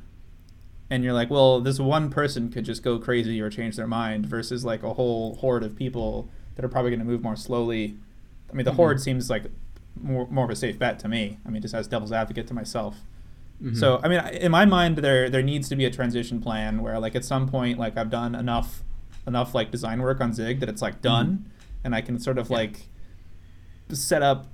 and 0.90 1.04
you're 1.04 1.12
like, 1.12 1.30
well, 1.30 1.60
this 1.60 1.78
one 1.78 2.10
person 2.10 2.50
could 2.50 2.64
just 2.64 2.82
go 2.82 2.98
crazy 2.98 3.40
or 3.40 3.48
change 3.48 3.76
their 3.76 3.86
mind 3.86 4.26
versus 4.26 4.64
like 4.64 4.82
a 4.82 4.94
whole 4.94 5.36
horde 5.36 5.62
of 5.62 5.76
people 5.76 6.28
that 6.56 6.64
are 6.64 6.68
probably 6.68 6.90
going 6.90 7.00
to 7.00 7.06
move 7.06 7.22
more 7.22 7.36
slowly. 7.36 7.96
I 8.50 8.54
mean, 8.54 8.64
the 8.64 8.72
mm-hmm. 8.72 8.76
horde 8.76 9.00
seems 9.00 9.30
like 9.30 9.44
more 10.00 10.26
more 10.28 10.44
of 10.44 10.50
a 10.50 10.56
safe 10.56 10.78
bet 10.78 10.98
to 11.00 11.08
me. 11.08 11.38
I 11.46 11.50
mean, 11.50 11.62
just 11.62 11.74
as 11.74 11.88
devil's 11.88 12.12
advocate 12.12 12.46
to 12.48 12.54
myself. 12.54 12.96
Mm-hmm. 13.62 13.74
So, 13.74 14.00
I 14.02 14.08
mean, 14.08 14.20
in 14.34 14.50
my 14.50 14.64
mind, 14.64 14.98
there 14.98 15.28
there 15.28 15.42
needs 15.42 15.68
to 15.68 15.76
be 15.76 15.84
a 15.84 15.90
transition 15.90 16.40
plan 16.40 16.82
where, 16.82 16.98
like, 16.98 17.14
at 17.14 17.24
some 17.24 17.48
point, 17.48 17.78
like, 17.78 17.96
I've 17.96 18.10
done 18.10 18.34
enough 18.34 18.82
enough 19.26 19.54
like 19.54 19.70
design 19.70 20.00
work 20.00 20.20
on 20.20 20.32
Zig 20.32 20.60
that 20.60 20.68
it's 20.68 20.82
like 20.82 21.02
done, 21.02 21.26
mm-hmm. 21.26 21.50
and 21.84 21.94
I 21.94 22.00
can 22.00 22.18
sort 22.18 22.38
of 22.38 22.48
yeah. 22.50 22.56
like 22.56 22.86
set 23.92 24.22
up 24.22 24.46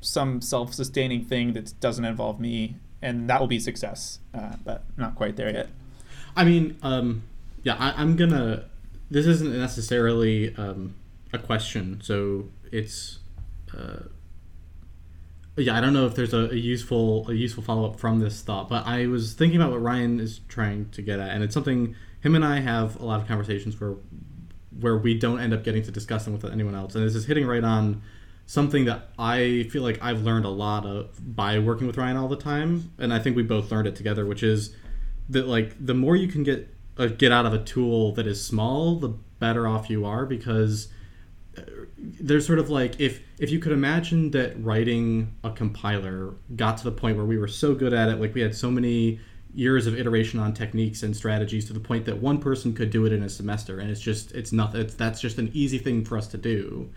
some 0.00 0.40
self-sustaining 0.40 1.24
thing 1.24 1.52
that 1.52 1.78
doesn't 1.80 2.04
involve 2.04 2.40
me 2.40 2.76
and 3.02 3.28
that 3.28 3.40
will 3.40 3.48
be 3.48 3.58
success 3.58 4.20
uh, 4.32 4.52
but 4.64 4.84
not 4.96 5.14
quite 5.16 5.36
there 5.36 5.52
yet 5.52 5.68
I 6.38 6.44
mean, 6.44 6.78
um, 6.82 7.24
yeah, 7.64 7.74
I, 7.74 8.00
am 8.00 8.14
gonna. 8.14 8.66
This 9.10 9.26
isn't 9.26 9.58
necessarily 9.58 10.54
um, 10.54 10.94
a 11.32 11.38
question, 11.38 12.00
so 12.00 12.48
it's. 12.70 13.18
Uh, 13.76 14.04
yeah, 15.64 15.76
I 15.76 15.80
don't 15.80 15.92
know 15.92 16.06
if 16.06 16.14
there's 16.14 16.34
a, 16.34 16.50
a 16.50 16.54
useful 16.54 17.28
a 17.28 17.34
useful 17.34 17.62
follow 17.62 17.86
up 17.90 17.98
from 17.98 18.20
this 18.20 18.42
thought, 18.42 18.68
but 18.68 18.86
I 18.86 19.06
was 19.06 19.34
thinking 19.34 19.60
about 19.60 19.72
what 19.72 19.82
Ryan 19.82 20.20
is 20.20 20.40
trying 20.48 20.90
to 20.90 21.02
get 21.02 21.18
at, 21.18 21.30
and 21.30 21.42
it's 21.42 21.54
something 21.54 21.94
him 22.20 22.34
and 22.34 22.44
I 22.44 22.60
have 22.60 23.00
a 23.00 23.04
lot 23.04 23.20
of 23.20 23.28
conversations 23.28 23.80
where 23.80 23.94
where 24.80 24.96
we 24.96 25.18
don't 25.18 25.40
end 25.40 25.52
up 25.52 25.64
getting 25.64 25.82
to 25.82 25.90
discuss 25.90 26.24
them 26.24 26.32
with 26.32 26.44
anyone 26.44 26.74
else, 26.74 26.94
and 26.94 27.04
this 27.04 27.14
is 27.14 27.26
hitting 27.26 27.46
right 27.46 27.64
on 27.64 28.02
something 28.46 28.86
that 28.86 29.10
I 29.18 29.68
feel 29.70 29.82
like 29.82 30.02
I've 30.02 30.22
learned 30.22 30.46
a 30.46 30.50
lot 30.50 30.86
of 30.86 31.36
by 31.36 31.58
working 31.58 31.86
with 31.86 31.96
Ryan 31.96 32.16
all 32.16 32.28
the 32.28 32.36
time, 32.36 32.92
and 32.98 33.12
I 33.12 33.18
think 33.18 33.36
we 33.36 33.42
both 33.42 33.70
learned 33.70 33.86
it 33.86 33.96
together, 33.96 34.24
which 34.26 34.42
is 34.42 34.74
that 35.28 35.46
like 35.46 35.74
the 35.84 35.94
more 35.94 36.16
you 36.16 36.28
can 36.28 36.42
get 36.42 36.74
uh, 36.96 37.06
get 37.06 37.32
out 37.32 37.46
of 37.46 37.52
a 37.52 37.62
tool 37.62 38.12
that 38.12 38.26
is 38.26 38.44
small, 38.44 38.96
the 38.96 39.08
better 39.38 39.68
off 39.68 39.88
you 39.88 40.04
are 40.04 40.26
because 40.26 40.88
uh, 41.56 41.62
there's 42.00 42.46
sort 42.46 42.58
of 42.58 42.70
like 42.70 43.00
if 43.00 43.20
if 43.38 43.50
you 43.50 43.58
could 43.58 43.72
imagine 43.72 44.30
that 44.30 44.62
writing 44.62 45.34
a 45.42 45.50
compiler 45.50 46.34
got 46.56 46.78
to 46.78 46.84
the 46.84 46.92
point 46.92 47.16
where 47.16 47.26
we 47.26 47.38
were 47.38 47.48
so 47.48 47.74
good 47.74 47.92
at 47.92 48.08
it, 48.08 48.20
like 48.20 48.34
we 48.34 48.40
had 48.40 48.54
so 48.54 48.70
many 48.70 49.20
years 49.54 49.86
of 49.86 49.98
iteration 49.98 50.38
on 50.38 50.52
techniques 50.52 51.02
and 51.02 51.16
strategies 51.16 51.64
to 51.66 51.72
the 51.72 51.80
point 51.80 52.04
that 52.04 52.18
one 52.18 52.38
person 52.38 52.72
could 52.72 52.90
do 52.90 53.06
it 53.06 53.12
in 53.12 53.22
a 53.22 53.28
semester 53.28 53.80
and 53.80 53.90
it's 53.90 54.00
just 54.00 54.30
it's 54.32 54.52
nothing 54.52 54.82
it's, 54.82 54.94
that's 54.94 55.20
just 55.20 55.38
an 55.38 55.50
easy 55.54 55.78
thing 55.78 56.04
for 56.04 56.18
us 56.18 56.28
to 56.28 56.36
do 56.36 56.88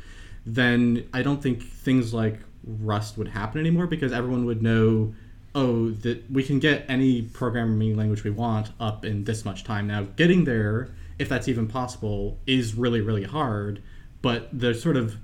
then 0.45 1.07
i 1.13 1.21
don't 1.21 1.41
think 1.41 1.63
things 1.63 2.13
like 2.13 2.39
rust 2.63 3.17
would 3.17 3.29
happen 3.29 3.59
anymore 3.59 3.87
because 3.87 4.11
everyone 4.11 4.45
would 4.45 4.61
know 4.61 5.13
oh, 5.53 5.89
that 5.89 6.29
we 6.31 6.43
can 6.43 6.59
get 6.59 6.85
any 6.87 7.21
programming 7.21 7.97
language 7.97 8.23
we 8.23 8.31
want 8.31 8.71
up 8.79 9.05
in 9.05 9.23
this 9.23 9.43
much 9.45 9.63
time. 9.63 9.87
Now, 9.87 10.03
getting 10.15 10.45
there, 10.45 10.89
if 11.19 11.29
that's 11.29 11.47
even 11.47 11.67
possible, 11.67 12.37
is 12.47 12.75
really 12.75 13.01
really 13.01 13.23
hard. 13.23 13.81
But 14.21 14.49
the 14.57 14.73
sort 14.73 14.97
of 14.97 15.17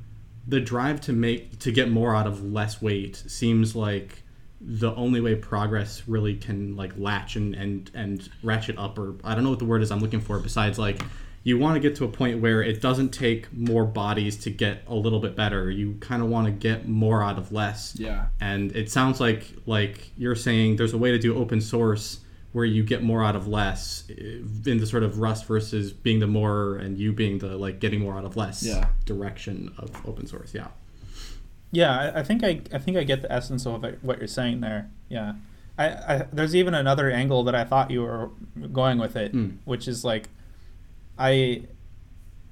the 0.47 0.59
drive 0.59 1.01
to 1.01 1.13
make 1.13 1.59
to 1.59 1.71
get 1.71 1.89
more 1.89 2.15
out 2.15 2.27
of 2.27 2.43
less 2.43 2.81
weight 2.81 3.15
seems 3.27 3.75
like 3.75 4.23
the 4.59 4.93
only 4.95 5.21
way 5.21 5.35
progress 5.35 6.03
really 6.07 6.35
can 6.35 6.75
like 6.75 6.91
latch 6.97 7.35
and 7.35 7.53
and 7.53 7.91
and 7.93 8.29
ratchet 8.41 8.77
up 8.77 8.97
or 8.97 9.15
I 9.23 9.35
don't 9.35 9.43
know 9.43 9.51
what 9.51 9.59
the 9.59 9.65
word 9.65 9.83
is 9.83 9.91
I'm 9.91 9.99
looking 9.99 10.21
for 10.21 10.39
besides 10.39 10.79
like 10.79 11.01
you 11.47 11.57
want 11.57 11.75
to 11.75 11.79
get 11.79 11.95
to 11.95 12.03
a 12.03 12.09
point 12.09 12.41
where 12.41 12.61
it 12.61 12.81
doesn't 12.81 13.09
take 13.11 13.53
more 13.53 13.85
bodies 13.85 14.35
to 14.35 14.49
get 14.49 14.83
a 14.85 14.93
little 14.93 15.21
bit 15.21 15.33
better. 15.33 15.71
You 15.71 15.95
kind 16.01 16.21
of 16.21 16.27
want 16.27 16.45
to 16.47 16.51
get 16.51 16.89
more 16.89 17.23
out 17.23 17.37
of 17.37 17.53
less. 17.53 17.95
Yeah. 17.97 18.25
And 18.41 18.75
it 18.75 18.91
sounds 18.91 19.21
like 19.21 19.53
like 19.65 20.11
you're 20.17 20.35
saying 20.35 20.75
there's 20.75 20.91
a 20.91 20.97
way 20.97 21.11
to 21.11 21.17
do 21.17 21.37
open 21.37 21.61
source 21.61 22.19
where 22.53 22.65
you 22.65 22.83
get 22.83 23.03
more 23.03 23.23
out 23.23 23.35
of 23.35 23.47
less 23.47 24.03
eh, 24.09 24.39
in 24.65 24.77
the 24.79 24.85
sort 24.85 25.03
of 25.03 25.19
Rust 25.19 25.45
versus 25.45 25.91
being 25.91 26.19
the 26.19 26.27
more 26.27 26.75
and 26.77 26.97
you 26.97 27.13
being 27.13 27.39
the 27.39 27.57
like 27.57 27.79
getting 27.79 27.99
more 27.99 28.17
out 28.17 28.25
of 28.25 28.35
less 28.35 28.63
yeah. 28.63 28.89
direction 29.05 29.73
of 29.77 29.91
open 30.05 30.27
source. 30.27 30.53
Yeah. 30.53 30.67
Yeah, 31.71 32.11
I, 32.15 32.19
I 32.19 32.23
think 32.23 32.43
I 32.43 32.61
I 32.73 32.77
think 32.77 32.97
I 32.97 33.03
get 33.03 33.21
the 33.21 33.31
essence 33.31 33.65
of 33.65 33.83
what 34.01 34.19
you're 34.19 34.27
saying 34.27 34.61
there. 34.61 34.89
Yeah. 35.09 35.33
I, 35.77 35.87
I, 35.89 36.25
there's 36.33 36.55
even 36.55 36.73
another 36.73 37.11
angle 37.11 37.43
that 37.43 37.53
I 37.53 37.63
thought 37.63 37.91
you 37.91 38.01
were 38.01 38.31
going 38.73 38.97
with 38.97 39.15
it, 39.15 39.33
mm. 39.33 39.57
which 39.63 39.87
is 39.87 40.03
like 40.03 40.27
I, 41.17 41.63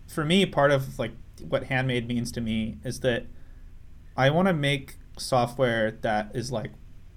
for 0.07 0.23
me, 0.23 0.45
part 0.45 0.71
of 0.71 0.99
like 0.99 1.11
what 1.47 1.65
handmade 1.65 2.07
means 2.07 2.31
to 2.33 2.41
me 2.41 2.77
is 2.83 2.99
that 3.01 3.25
I 4.15 4.29
want 4.29 4.47
to 4.47 4.53
make 4.53 4.95
software 5.17 5.91
that 6.01 6.31
is 6.33 6.51
like 6.51 6.71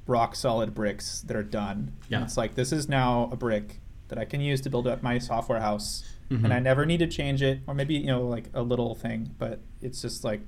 rock 0.09 0.35
solid 0.35 0.75
bricks 0.75 1.21
that 1.21 1.37
are 1.37 1.45
done. 1.45 1.93
Yeah. 2.09 2.19
And 2.19 2.27
it's 2.27 2.37
like 2.37 2.57
this 2.57 2.73
is 2.73 2.89
now 2.89 3.29
a 3.31 3.37
brick 3.37 3.81
that 4.09 4.19
I 4.19 4.25
can 4.25 4.41
use 4.41 4.61
to 4.63 4.71
build 4.71 4.89
up 4.89 5.03
my 5.03 5.19
software 5.19 5.61
house, 5.61 6.03
mm-hmm. 6.31 6.45
and 6.45 6.53
I 6.53 6.59
never 6.59 6.85
need 6.85 6.99
to 6.99 7.07
change 7.07 7.43
it, 7.43 7.61
or 7.67 7.75
maybe 7.75 7.95
you 7.95 8.07
know 8.07 8.27
like 8.27 8.47
a 8.55 8.63
little 8.63 8.97
thing, 8.97 9.35
but 9.39 9.61
it's 9.81 10.03
just 10.03 10.25
like 10.25 10.41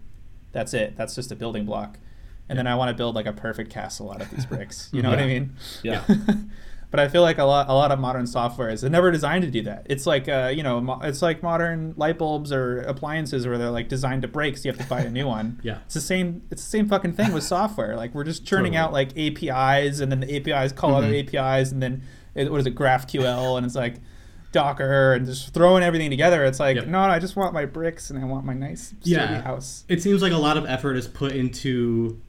that's 0.50 0.74
it. 0.74 0.96
That's 0.96 1.14
just 1.14 1.30
a 1.30 1.36
building 1.36 1.66
block. 1.66 1.98
And 2.48 2.56
yeah. 2.56 2.64
then 2.64 2.66
I 2.66 2.74
want 2.74 2.88
to 2.88 2.94
build 2.94 3.14
like 3.14 3.26
a 3.26 3.32
perfect 3.32 3.70
castle 3.70 4.10
out 4.10 4.20
of 4.20 4.30
these 4.30 4.46
bricks. 4.46 4.90
You 4.92 5.02
know 5.02 5.10
yeah. 5.10 5.16
what 5.16 5.24
I 5.24 5.26
mean? 5.28 5.56
Yeah. 5.84 6.04
but 6.90 7.00
I 7.00 7.08
feel 7.08 7.22
like 7.22 7.38
a 7.38 7.44
lot 7.44 7.68
a 7.68 7.72
lot 7.72 7.92
of 7.92 7.98
modern 7.98 8.26
software 8.26 8.68
is 8.68 8.82
never 8.82 9.10
designed 9.10 9.42
to 9.44 9.50
do 9.50 9.62
that. 9.62 9.86
It's 9.88 10.06
like 10.06 10.28
uh, 10.28 10.52
you 10.54 10.62
know 10.62 10.80
mo- 10.80 11.00
it's 11.02 11.22
like 11.22 11.42
modern 11.42 11.94
light 11.96 12.18
bulbs 12.18 12.52
or 12.52 12.80
appliances 12.80 13.46
where 13.46 13.58
they're 13.58 13.70
like 13.70 13.88
designed 13.88 14.22
to 14.22 14.28
break, 14.28 14.56
so 14.56 14.68
you 14.68 14.72
have 14.72 14.80
to 14.80 14.88
buy 14.88 15.00
a 15.00 15.10
new 15.10 15.26
one. 15.26 15.60
yeah, 15.62 15.78
it's 15.84 15.94
the 15.94 16.00
same. 16.00 16.42
It's 16.50 16.62
the 16.62 16.70
same 16.70 16.88
fucking 16.88 17.12
thing 17.12 17.32
with 17.32 17.44
software. 17.44 17.96
Like 17.96 18.14
we're 18.14 18.24
just 18.24 18.44
churning 18.44 18.72
totally. 18.72 18.78
out 18.78 18.92
like 18.92 19.16
APIs, 19.16 20.00
and 20.00 20.10
then 20.10 20.20
the 20.20 20.36
APIs 20.36 20.72
call 20.72 20.90
mm-hmm. 20.90 21.04
other 21.04 21.38
APIs, 21.38 21.72
and 21.72 21.82
then 21.82 22.02
it, 22.34 22.50
what 22.50 22.60
is 22.60 22.66
it 22.66 22.74
GraphQL, 22.74 23.56
and 23.56 23.64
it's 23.64 23.76
like 23.76 23.96
Docker 24.52 25.14
and 25.14 25.26
just 25.26 25.54
throwing 25.54 25.82
everything 25.82 26.10
together. 26.10 26.44
It's 26.44 26.58
like, 26.58 26.76
yep. 26.76 26.86
no, 26.86 27.00
I 27.00 27.18
just 27.18 27.36
want 27.36 27.54
my 27.54 27.66
bricks 27.66 28.10
and 28.10 28.18
I 28.18 28.24
want 28.24 28.44
my 28.44 28.54
nice 28.54 28.88
sturdy 29.00 29.10
yeah. 29.10 29.42
house. 29.42 29.84
It 29.88 30.02
seems 30.02 30.22
like 30.22 30.32
a 30.32 30.38
lot 30.38 30.56
of 30.56 30.66
effort 30.66 30.96
is 30.96 31.06
put 31.06 31.32
into 31.32 32.20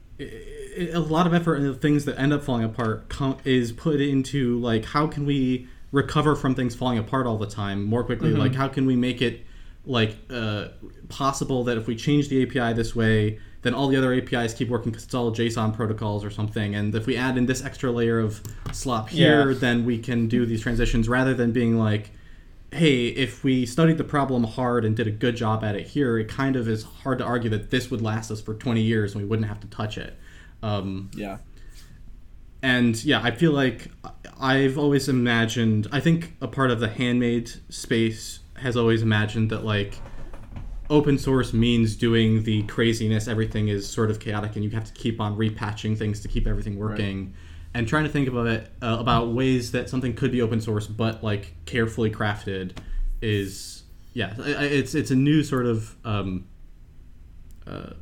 a 0.76 0.98
lot 0.98 1.26
of 1.26 1.34
effort 1.34 1.56
in 1.56 1.64
the 1.64 1.74
things 1.74 2.04
that 2.04 2.18
end 2.18 2.32
up 2.32 2.42
falling 2.42 2.64
apart 2.64 3.08
com- 3.08 3.38
is 3.44 3.72
put 3.72 4.00
into 4.00 4.58
like 4.58 4.84
how 4.84 5.06
can 5.06 5.26
we 5.26 5.68
recover 5.90 6.34
from 6.34 6.54
things 6.54 6.74
falling 6.74 6.98
apart 6.98 7.26
all 7.26 7.36
the 7.36 7.46
time 7.46 7.84
more 7.84 8.02
quickly 8.02 8.30
mm-hmm. 8.30 8.40
like 8.40 8.54
how 8.54 8.68
can 8.68 8.86
we 8.86 8.96
make 8.96 9.20
it 9.20 9.44
like 9.84 10.16
uh, 10.30 10.68
possible 11.08 11.64
that 11.64 11.76
if 11.76 11.86
we 11.86 11.96
change 11.96 12.28
the 12.28 12.42
api 12.42 12.72
this 12.74 12.94
way 12.94 13.38
then 13.62 13.74
all 13.74 13.88
the 13.88 13.96
other 13.96 14.14
apis 14.14 14.54
keep 14.54 14.68
working 14.68 14.90
because 14.90 15.04
it's 15.04 15.14
all 15.14 15.32
json 15.32 15.74
protocols 15.74 16.24
or 16.24 16.30
something 16.30 16.74
and 16.74 16.94
if 16.94 17.06
we 17.06 17.16
add 17.16 17.36
in 17.36 17.46
this 17.46 17.64
extra 17.64 17.90
layer 17.90 18.18
of 18.18 18.40
slop 18.72 19.08
here 19.08 19.50
yeah. 19.50 19.58
then 19.58 19.84
we 19.84 19.98
can 19.98 20.28
do 20.28 20.46
these 20.46 20.62
transitions 20.62 21.08
rather 21.08 21.34
than 21.34 21.52
being 21.52 21.78
like 21.78 22.10
hey, 22.72 23.08
if 23.08 23.44
we 23.44 23.66
studied 23.66 23.98
the 23.98 24.04
problem 24.04 24.44
hard 24.44 24.84
and 24.84 24.96
did 24.96 25.06
a 25.06 25.10
good 25.10 25.36
job 25.36 25.62
at 25.62 25.76
it 25.76 25.86
here, 25.86 26.18
it 26.18 26.26
kind 26.26 26.56
of 26.56 26.66
is 26.66 26.82
hard 26.82 27.18
to 27.18 27.24
argue 27.24 27.50
that 27.50 27.70
this 27.70 27.90
would 27.90 28.00
last 28.00 28.30
us 28.30 28.40
for 28.40 28.54
20 28.54 28.80
years 28.80 29.12
and 29.12 29.22
we 29.22 29.28
wouldn't 29.28 29.46
have 29.46 29.60
to 29.60 29.66
touch 29.66 29.98
it. 29.98 30.18
Um, 30.62 31.10
yeah. 31.14 31.38
and 32.62 33.02
yeah, 33.04 33.20
I 33.22 33.32
feel 33.32 33.52
like 33.52 33.88
I've 34.40 34.78
always 34.78 35.08
imagined. 35.08 35.88
I 35.92 36.00
think 36.00 36.34
a 36.40 36.48
part 36.48 36.70
of 36.70 36.80
the 36.80 36.88
handmade 36.88 37.50
space 37.68 38.40
has 38.56 38.76
always 38.76 39.02
imagined 39.02 39.50
that 39.50 39.64
like 39.64 39.98
open 40.88 41.18
source 41.18 41.52
means 41.52 41.96
doing 41.96 42.44
the 42.44 42.62
craziness. 42.64 43.26
Everything 43.26 43.68
is 43.68 43.88
sort 43.88 44.10
of 44.10 44.20
chaotic, 44.20 44.54
and 44.54 44.64
you 44.64 44.70
have 44.70 44.84
to 44.84 44.92
keep 44.92 45.20
on 45.20 45.36
repatching 45.36 45.96
things 45.96 46.20
to 46.20 46.28
keep 46.28 46.46
everything 46.46 46.78
working. 46.78 47.34
And 47.74 47.88
trying 47.88 48.04
to 48.04 48.10
think 48.10 48.28
about 48.28 48.46
it 48.48 48.70
uh, 48.82 48.98
about 49.00 49.32
ways 49.32 49.72
that 49.72 49.88
something 49.88 50.14
could 50.14 50.30
be 50.30 50.42
open 50.42 50.60
source, 50.60 50.86
but 50.86 51.24
like 51.24 51.54
carefully 51.64 52.10
crafted, 52.10 52.76
is 53.22 53.84
yeah, 54.12 54.34
it's 54.38 54.94
it's 54.94 55.10
a 55.10 55.16
new 55.16 55.42
sort 55.42 55.64
of 55.64 55.96
um, 56.04 56.46
uh, 57.66 57.94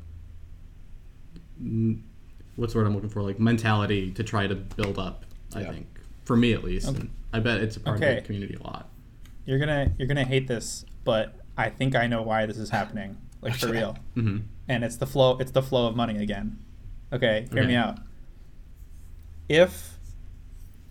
what's 2.61 2.73
the 2.75 2.79
word 2.79 2.87
I'm 2.87 2.95
looking 2.95 3.11
for? 3.11 3.23
Like 3.23 3.41
mentality 3.41 4.11
to 4.13 4.23
try 4.23 4.47
to 4.47 4.55
build 4.55 4.99
up. 4.99 5.25
I 5.55 5.63
Yeah. 5.63 5.73
think 5.73 5.87
for 6.25 6.37
me 6.37 6.53
at 6.53 6.63
least, 6.63 6.89
and 6.89 7.11
I 7.33 7.41
bet 7.41 7.61
it's 7.61 7.77
a 7.77 7.81
part 7.81 7.97
of 7.97 8.01
the 8.17 8.21
community 8.23 8.55
a 8.55 8.63
lot. 8.63 8.89
You're 9.47 9.59
gonna 9.59 9.91
you're 9.99 10.07
gonna 10.09 10.25
hate 10.25 10.47
this, 10.47 10.85
but 11.05 11.35
I 11.57 11.71
think 11.71 11.95
I 11.97 12.07
know 12.07 12.23
why 12.23 12.47
this 12.47 12.59
is 12.59 12.71
happening. 12.71 13.17
Like 13.43 13.55
for 13.55 13.67
Okay. 13.69 13.79
real. 13.79 13.97
hmm 14.15 14.39
and 14.69 14.85
it's 14.85 14.97
the 14.97 15.07
flow 15.07 15.37
it's 15.39 15.51
the 15.51 15.63
flow 15.63 15.87
of 15.89 15.97
money 15.97 16.23
again 16.23 16.57
okay 17.13 17.49
hear 17.53 17.67
me 17.67 17.75
out 17.75 17.99
if 19.49 19.99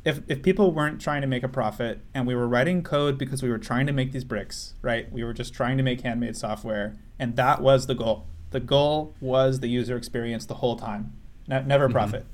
if 0.03 0.20
if 0.28 0.41
people 0.41 0.72
weren't 0.74 0.99
trying 0.99 1.22
to 1.22 1.28
make 1.28 1.43
a 1.43 1.47
profit 1.47 1.99
and 2.13 2.26
we 2.28 2.36
were 2.36 2.47
writing 2.47 2.82
code 2.84 3.17
because 3.17 3.41
we 3.43 3.49
were 3.49 3.57
trying 3.57 3.86
to 3.86 3.93
make 3.93 4.11
these 4.11 4.24
bricks 4.24 4.74
right 4.82 5.11
we 5.11 5.24
were 5.24 5.34
just 5.34 5.53
trying 5.53 5.78
to 5.78 5.84
make 5.84 6.01
handmade 6.01 6.36
software 6.36 6.97
and 7.17 7.36
that 7.36 7.61
was 7.61 7.88
the 7.88 7.95
goal 7.95 8.26
the 8.51 8.59
goal 8.59 9.15
was 9.22 9.59
the 9.61 9.70
user 9.70 9.95
experience 9.95 10.45
the 10.45 10.55
whole 10.55 10.76
time 10.76 11.13
ne- 11.50 11.64
never 11.66 11.89
Mhm. 11.89 11.91
profit 11.91 12.26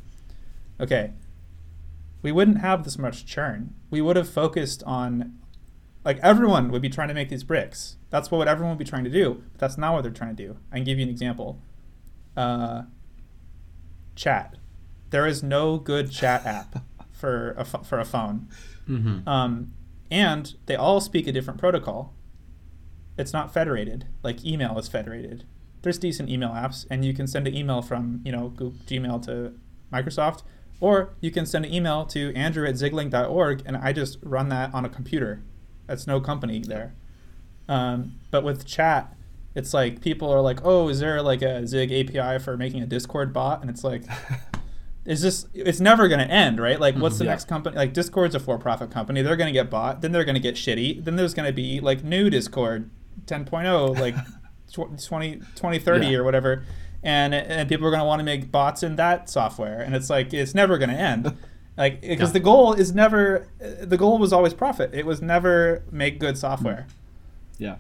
okay 0.79 1.11
we 2.21 2.31
wouldn't 2.31 2.59
have 2.59 2.83
this 2.83 2.97
much 2.99 3.25
churn 3.25 3.73
we 3.89 4.01
would 4.01 4.15
have 4.15 4.29
focused 4.29 4.83
on 4.83 5.37
like 6.03 6.19
everyone 6.19 6.69
would 6.69 6.81
be 6.83 6.89
trying 6.89 7.07
to 7.07 7.15
make 7.15 7.29
these 7.29 7.43
bricks. 7.43 7.97
That's 8.11 8.29
what 8.29 8.47
everyone 8.47 8.75
would 8.75 8.77
be 8.85 8.85
trying 8.85 9.05
to 9.05 9.09
do. 9.09 9.41
But 9.53 9.59
that's 9.59 9.75
not 9.75 9.93
what 9.93 10.03
they're 10.03 10.11
trying 10.11 10.35
to 10.35 10.43
do. 10.47 10.57
I 10.71 10.75
can 10.75 10.83
give 10.83 10.99
you 10.99 11.03
an 11.03 11.09
example. 11.09 11.59
Uh, 12.37 12.83
chat. 14.15 14.57
There 15.09 15.25
is 15.25 15.41
no 15.41 15.77
good 15.79 16.11
chat 16.11 16.45
app 16.45 16.83
for 17.11 17.55
a 17.57 17.65
for 17.65 17.99
a 17.99 18.05
phone, 18.05 18.47
hmm 18.85 19.27
um, 19.27 19.73
and 20.11 20.53
they 20.67 20.75
all 20.75 21.01
speak 21.01 21.25
a 21.25 21.31
different 21.31 21.59
protocol. 21.59 22.13
It's 23.17 23.33
not 23.33 23.51
federated 23.51 24.05
like 24.21 24.45
email 24.45 24.77
is 24.77 24.87
federated. 24.87 25.43
There's 25.85 25.99
decent 25.99 26.31
email 26.31 26.49
apps, 26.49 26.87
and 26.89 27.05
you 27.05 27.13
can 27.13 27.27
send 27.27 27.47
an 27.47 27.55
email 27.55 27.83
from 27.83 28.21
you 28.25 28.31
know 28.31 28.49
Google, 28.49 28.79
Gmail 28.87 29.23
to 29.27 29.53
Microsoft, 29.93 30.41
or 30.79 31.13
you 31.21 31.29
can 31.29 31.45
send 31.45 31.63
an 31.63 31.71
email 31.71 32.07
to 32.07 32.33
Andrew 32.33 32.67
at 32.67 32.73
ziglang.org, 32.73 33.61
and 33.67 33.77
I 33.77 33.93
just 33.93 34.17
run 34.23 34.49
that 34.49 34.73
on 34.73 34.83
a 34.83 34.89
computer. 34.89 35.43
That's 35.85 36.07
no 36.07 36.19
company 36.19 36.57
there. 36.57 36.95
Um, 37.69 38.15
but 38.31 38.43
with 38.43 38.65
chat, 38.65 39.15
it's 39.53 39.75
like 39.75 40.01
people 40.01 40.27
are 40.31 40.41
like, 40.41 40.59
"Oh, 40.63 40.89
is 40.89 41.01
there 41.01 41.21
like 41.21 41.43
a 41.43 41.67
Zig 41.67 41.91
API 41.91 42.43
for 42.43 42.57
making 42.57 42.81
a 42.81 42.87
Discord 42.87 43.31
bot?" 43.31 43.61
And 43.61 43.69
it's 43.69 43.83
like, 43.83 44.05
it's 45.05 45.21
just 45.21 45.49
it's 45.53 45.79
never 45.79 46.07
going 46.07 46.19
to 46.19 46.33
end, 46.33 46.59
right? 46.59 46.79
Like, 46.79 46.95
what's 46.95 47.19
the. 47.19 47.25
Yeah. 47.25 47.29
next 47.33 47.47
company? 47.47 47.75
Like, 47.75 47.93
Discord's 47.93 48.33
a 48.33 48.39
for-profit 48.39 48.89
company. 48.89 49.21
They're 49.21 49.35
going 49.35 49.53
to 49.53 49.59
get 49.59 49.69
bought. 49.69 50.01
Then 50.01 50.13
they're 50.13 50.25
going 50.25 50.33
to 50.33 50.41
get 50.41 50.55
shitty. 50.55 51.05
Then 51.05 51.15
there's 51.15 51.35
going 51.35 51.47
to 51.47 51.53
be 51.53 51.79
like 51.79 52.03
new 52.03 52.31
Discord 52.31 52.89
10.0, 53.27 53.99
like 53.99 54.15
tw- 54.71 55.01
20, 55.03 55.35
2030 55.55 56.07
Yeah. 56.07 56.17
or 56.17 56.23
whatever. 56.23 56.63
And, 57.03 57.33
and 57.35 57.69
people 57.69 57.85
are 57.87 57.91
going 57.91 57.99
to 58.01 58.05
want 58.05 58.19
to 58.19 58.23
make 58.23 58.51
bots 58.51 58.81
in 58.83 58.95
that 58.95 59.29
software. 59.29 59.79
And 59.81 59.93
it's 59.95 60.09
like, 60.09 60.33
it's 60.33 60.55
never 60.55 60.77
going 60.77 60.89
to 60.91 60.95
end. 60.97 61.37
Like, 61.77 61.99
because 61.99 62.29
Yeah. 62.29 62.33
the 62.33 62.39
goal 62.39 62.71
is 62.71 62.95
never, 62.95 63.49
the 63.59 63.97
goal 63.97 64.17
was 64.17 64.31
always 64.31 64.53
profit. 64.53 64.91
It 64.93 65.05
was 65.05 65.21
never 65.21 65.83
make 65.91 66.19
good 66.21 66.37
software. 66.37 66.87
Yeah. 67.57 67.79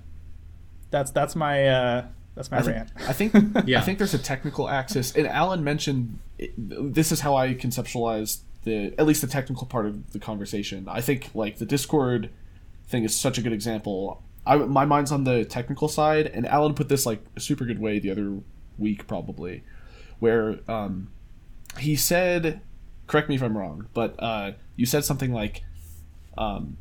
That's, 0.91 1.11
that's 1.11 1.33
my, 1.33 1.65
uh, 1.65 2.05
that's 2.35 2.51
my 2.51 2.57
I 2.57 2.61
think, 2.61 2.75
rant. 2.75 2.91
I 3.07 3.13
think 3.13 3.33
Yeah. 3.65 3.79
I 3.81 3.83
think 3.83 3.97
there's 3.97 4.13
a 4.13 4.17
technical 4.19 4.67
axis, 4.67 5.15
and 5.15 5.25
Allen 5.25 5.63
mentioned 5.63 6.19
this 6.57 7.13
is 7.13 7.21
how 7.21 7.37
I 7.37 7.53
conceptualize 7.53 8.39
the 8.65 8.93
at 8.97 9.05
least 9.05 9.21
the 9.21 9.27
technical 9.27 9.65
part 9.65 9.85
of 9.85 10.11
the 10.11 10.19
conversation. 10.19 10.89
I 10.89 10.99
think 10.99 11.29
like 11.33 11.59
the 11.59 11.65
Discord 11.65 12.29
thing 12.89 13.05
is 13.05 13.15
such 13.15 13.37
a 13.37 13.41
good 13.41 13.53
example. 13.53 14.21
I 14.45 14.57
my 14.57 14.85
mind's 14.85 15.11
on 15.11 15.23
the 15.23 15.45
technical 15.45 15.87
side, 15.87 16.27
and 16.27 16.45
Allen 16.47 16.73
put 16.73 16.89
this 16.89 17.05
like 17.05 17.23
a 17.35 17.39
super 17.39 17.65
good 17.65 17.79
way 17.79 17.99
the 17.99 18.11
other 18.11 18.39
week 18.77 19.07
probably, 19.07 19.63
where 20.19 20.59
um, 20.67 21.09
he 21.79 21.95
said, 21.95 22.61
correct 23.07 23.29
me 23.29 23.35
if 23.35 23.43
I'm 23.43 23.57
wrong, 23.57 23.87
but 23.93 24.15
uh, 24.19 24.51
you 24.75 24.85
said 24.85 25.03
something 25.03 25.33
like, 25.33 25.63
um, 26.37 26.77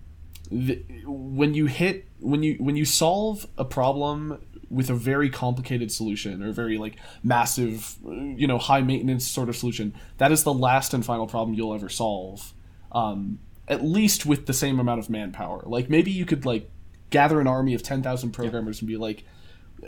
the, 0.51 0.85
when 1.07 1.55
you 1.55 1.67
hit 1.67 2.07
when 2.21 2.43
you 2.43 2.55
when 2.59 2.77
you 2.77 2.85
solve 2.85 3.47
a 3.57 3.65
problem 3.65 4.45
with 4.71 4.91
a 4.91 4.95
very 4.95 5.31
complicated 5.31 5.93
solution 5.93 6.43
or 6.43 6.49
a 6.49 6.53
very 6.53 6.79
like 6.79 6.97
massive 7.23 7.97
you 8.05 8.47
know 8.47 8.59
high 8.59 8.81
maintenance 8.81 9.27
sort 9.27 9.49
of 9.49 9.57
solution 9.57 9.95
that 10.19 10.33
is 10.33 10.43
the 10.43 10.53
last 10.53 10.93
and 10.93 11.05
final 11.05 11.27
problem 11.27 11.55
you'll 11.55 11.75
ever 11.75 11.89
solve 11.89 12.53
um, 12.93 13.39
at 13.69 13.85
least 13.85 14.25
with 14.27 14.47
the 14.47 14.53
same 14.53 14.79
amount 14.79 15.01
of 15.01 15.11
manpower. 15.11 15.63
Like 15.67 15.91
maybe 15.91 16.11
you 16.11 16.25
could 16.25 16.47
like 16.47 16.71
gather 17.15 17.41
an 17.41 17.47
army 17.47 17.75
of 17.75 17.83
10,000 17.83 18.33
programmers 18.33 18.81
and 18.81 18.89
be 18.89 18.97
like 18.97 19.25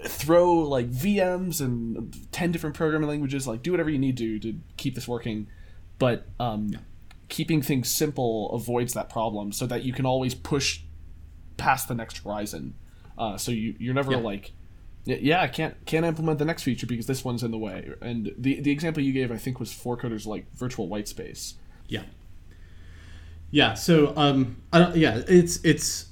throw 0.07 0.55
like 0.77 0.89
VMs 0.91 1.61
and 1.61 2.15
10 2.33 2.53
different 2.53 2.75
programming 2.77 3.09
languages 3.09 3.47
like 3.47 3.63
do 3.63 3.71
whatever 3.73 3.91
you 3.91 3.99
need 3.99 4.17
to 4.19 4.39
to 4.39 4.51
keep 4.77 4.95
this 4.95 5.09
working 5.09 5.47
but 5.99 6.27
um, 6.39 6.71
keeping 7.29 7.63
things 7.63 7.91
simple 7.91 8.51
avoids 8.53 8.93
that 8.95 9.09
problem 9.09 9.53
so 9.53 9.67
that 9.67 9.83
you 9.83 9.93
can 9.93 10.07
always 10.07 10.35
push 10.35 10.81
past 11.57 11.89
the 11.89 11.95
next 11.95 12.19
horizon 12.25 12.75
uh, 13.19 13.37
so 13.37 13.51
you, 13.53 13.75
you're 13.79 13.95
never 13.95 14.13
Yeah. 14.13 14.19
like 14.33 14.53
yeah 15.09 15.41
i 15.41 15.49
can't 15.49 15.75
can't 15.87 16.05
implement 16.05 16.39
the 16.39 16.45
next 16.45 16.63
feature 16.65 16.87
because 16.87 17.07
this 17.07 17.25
one's 17.25 17.43
in 17.43 17.51
the 17.53 17.59
way 17.59 17.79
and 18.03 18.35
the 18.37 18.61
the 18.61 18.71
example 18.73 19.03
you 19.03 19.13
gave 19.13 19.31
i 19.33 19.39
think 19.45 19.59
was 19.61 19.71
4coder's 19.71 20.27
like 20.27 20.45
virtual 20.55 20.87
white 20.89 21.09
space 21.09 21.55
Yeah. 21.89 22.03
Yeah. 23.51 23.75
So, 23.75 24.13
um, 24.17 24.57
I 24.73 24.79
don't, 24.81 24.97
yeah, 24.97 25.23
it's 25.29 25.55
it's 25.65 26.07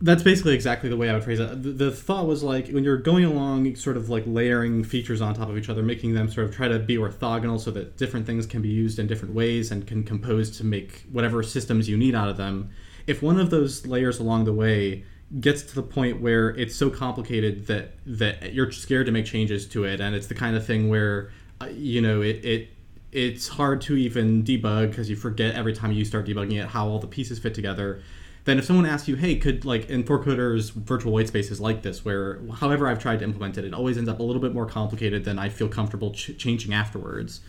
that's 0.00 0.22
basically 0.22 0.54
exactly 0.54 0.88
the 0.88 0.96
way 0.96 1.08
I 1.08 1.14
would 1.14 1.24
phrase 1.24 1.40
it. 1.40 1.62
The, 1.62 1.70
the 1.70 1.90
thought 1.90 2.26
was 2.26 2.42
like 2.42 2.68
when 2.68 2.84
you're 2.84 2.98
going 2.98 3.24
along, 3.24 3.76
sort 3.76 3.96
of 3.96 4.10
like 4.10 4.24
layering 4.26 4.84
features 4.84 5.20
on 5.20 5.34
top 5.34 5.48
of 5.48 5.56
each 5.56 5.68
other, 5.68 5.82
making 5.82 6.14
them 6.14 6.28
sort 6.28 6.46
of 6.46 6.54
try 6.54 6.68
to 6.68 6.78
be 6.78 6.96
orthogonal, 6.96 7.60
so 7.60 7.70
that 7.70 7.96
different 7.96 8.26
things 8.26 8.46
can 8.46 8.60
be 8.60 8.68
used 8.68 8.98
in 8.98 9.06
different 9.06 9.34
ways 9.34 9.70
and 9.70 9.86
can 9.86 10.02
compose 10.02 10.56
to 10.58 10.64
make 10.64 11.04
whatever 11.12 11.42
systems 11.42 11.88
you 11.88 11.96
need 11.96 12.14
out 12.14 12.28
of 12.28 12.36
them. 12.36 12.70
If 13.06 13.22
one 13.22 13.38
of 13.38 13.50
those 13.50 13.86
layers 13.86 14.18
along 14.18 14.44
the 14.44 14.52
way 14.52 15.04
gets 15.40 15.62
to 15.62 15.74
the 15.74 15.82
point 15.82 16.20
where 16.20 16.50
it's 16.50 16.74
so 16.76 16.90
complicated 16.90 17.66
that 17.66 17.94
that 18.06 18.52
you're 18.52 18.70
scared 18.70 19.06
to 19.06 19.12
make 19.12 19.26
changes 19.26 19.66
to 19.68 19.84
it, 19.84 20.00
and 20.00 20.14
it's 20.14 20.26
the 20.26 20.34
kind 20.34 20.56
of 20.56 20.66
thing 20.66 20.88
where 20.88 21.30
uh, 21.60 21.66
you 21.66 22.00
know 22.00 22.20
it, 22.20 22.44
it 22.44 22.68
it's 23.12 23.46
hard 23.46 23.80
to 23.80 23.96
even 23.96 24.42
debug 24.42 24.90
because 24.90 25.08
you 25.08 25.16
forget 25.16 25.54
every 25.54 25.72
time 25.72 25.92
you 25.92 26.04
start 26.04 26.26
debugging 26.26 26.60
it 26.60 26.66
how 26.66 26.88
all 26.88 26.98
the 26.98 27.06
pieces 27.06 27.38
fit 27.38 27.54
together. 27.54 28.02
Then 28.44 28.58
if 28.58 28.66
someone 28.66 28.86
asks 28.86 29.08
you, 29.08 29.16
hey, 29.16 29.36
could 29.36 29.64
like 29.64 29.88
in 29.88 30.04
4coder's 30.04 30.70
virtual 30.70 31.12
white 31.12 31.28
space 31.28 31.50
is 31.50 31.60
like 31.60 31.82
this, 31.82 32.04
where 32.04 32.40
however 32.56 32.86
I've 32.88 32.98
tried 32.98 33.20
to 33.20 33.24
implement 33.24 33.56
it, 33.56 33.64
it 33.64 33.72
always 33.72 33.96
ends 33.96 34.08
up 34.08 34.20
a 34.20 34.22
little 34.22 34.42
bit 34.42 34.52
more 34.52 34.66
complicated 34.66 35.24
than 35.24 35.38
I 35.38 35.48
feel 35.48 35.68
comfortable 35.68 36.12
ch- 36.12 36.36
changing 36.36 36.74
afterwards. 36.74 37.40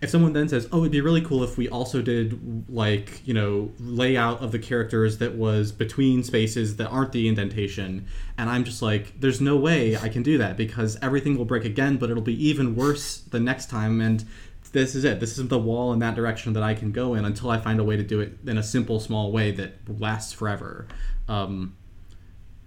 If 0.00 0.10
someone 0.10 0.32
then 0.32 0.48
says, 0.48 0.68
oh, 0.70 0.78
it'd 0.78 0.92
be 0.92 1.00
really 1.00 1.20
cool 1.20 1.42
if 1.42 1.58
we 1.58 1.68
also 1.68 2.00
did 2.00 2.64
like 2.70 3.20
you 3.26 3.34
know 3.34 3.72
layout 3.80 4.40
of 4.40 4.52
the 4.52 4.58
characters 4.58 5.18
that 5.18 5.34
was 5.34 5.72
between 5.72 6.22
spaces 6.22 6.76
that 6.76 6.88
aren't 6.88 7.12
the 7.12 7.28
indentation, 7.28 8.06
and 8.38 8.48
I'm 8.48 8.64
just 8.64 8.80
like, 8.80 9.20
there's 9.20 9.40
no 9.40 9.56
way 9.56 9.96
I 9.96 10.08
can 10.08 10.22
do 10.22 10.38
that 10.38 10.56
because 10.56 10.96
everything 11.02 11.36
will 11.36 11.44
break 11.44 11.64
again, 11.64 11.96
but 11.96 12.10
it'll 12.10 12.22
be 12.22 12.46
even 12.48 12.74
worse 12.74 13.18
the 13.18 13.40
next 13.40 13.68
time 13.70 14.00
and 14.00 14.24
this 14.72 14.94
is 14.94 15.04
it. 15.04 15.20
This 15.20 15.38
is 15.38 15.48
the 15.48 15.58
wall 15.58 15.92
in 15.92 15.98
that 16.00 16.14
direction 16.14 16.52
that 16.54 16.62
I 16.62 16.74
can 16.74 16.92
go 16.92 17.14
in 17.14 17.24
until 17.24 17.50
I 17.50 17.58
find 17.58 17.80
a 17.80 17.84
way 17.84 17.96
to 17.96 18.02
do 18.02 18.20
it 18.20 18.38
in 18.46 18.58
a 18.58 18.62
simple, 18.62 19.00
small 19.00 19.32
way 19.32 19.50
that 19.52 19.74
lasts 20.00 20.32
forever. 20.32 20.86
Um, 21.28 21.76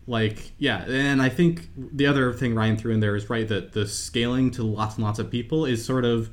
like, 0.07 0.51
yeah, 0.57 0.83
and 0.87 1.21
I 1.21 1.29
think 1.29 1.69
the 1.75 2.07
other 2.07 2.33
thing 2.33 2.55
Ryan 2.55 2.77
threw 2.77 2.93
in 2.93 2.99
there 2.99 3.15
is 3.15 3.29
right 3.29 3.47
that 3.47 3.73
the 3.73 3.87
scaling 3.87 4.51
to 4.51 4.63
lots 4.63 4.95
and 4.95 5.03
lots 5.03 5.19
of 5.19 5.29
people 5.29 5.65
is 5.65 5.85
sort 5.85 6.05
of 6.05 6.31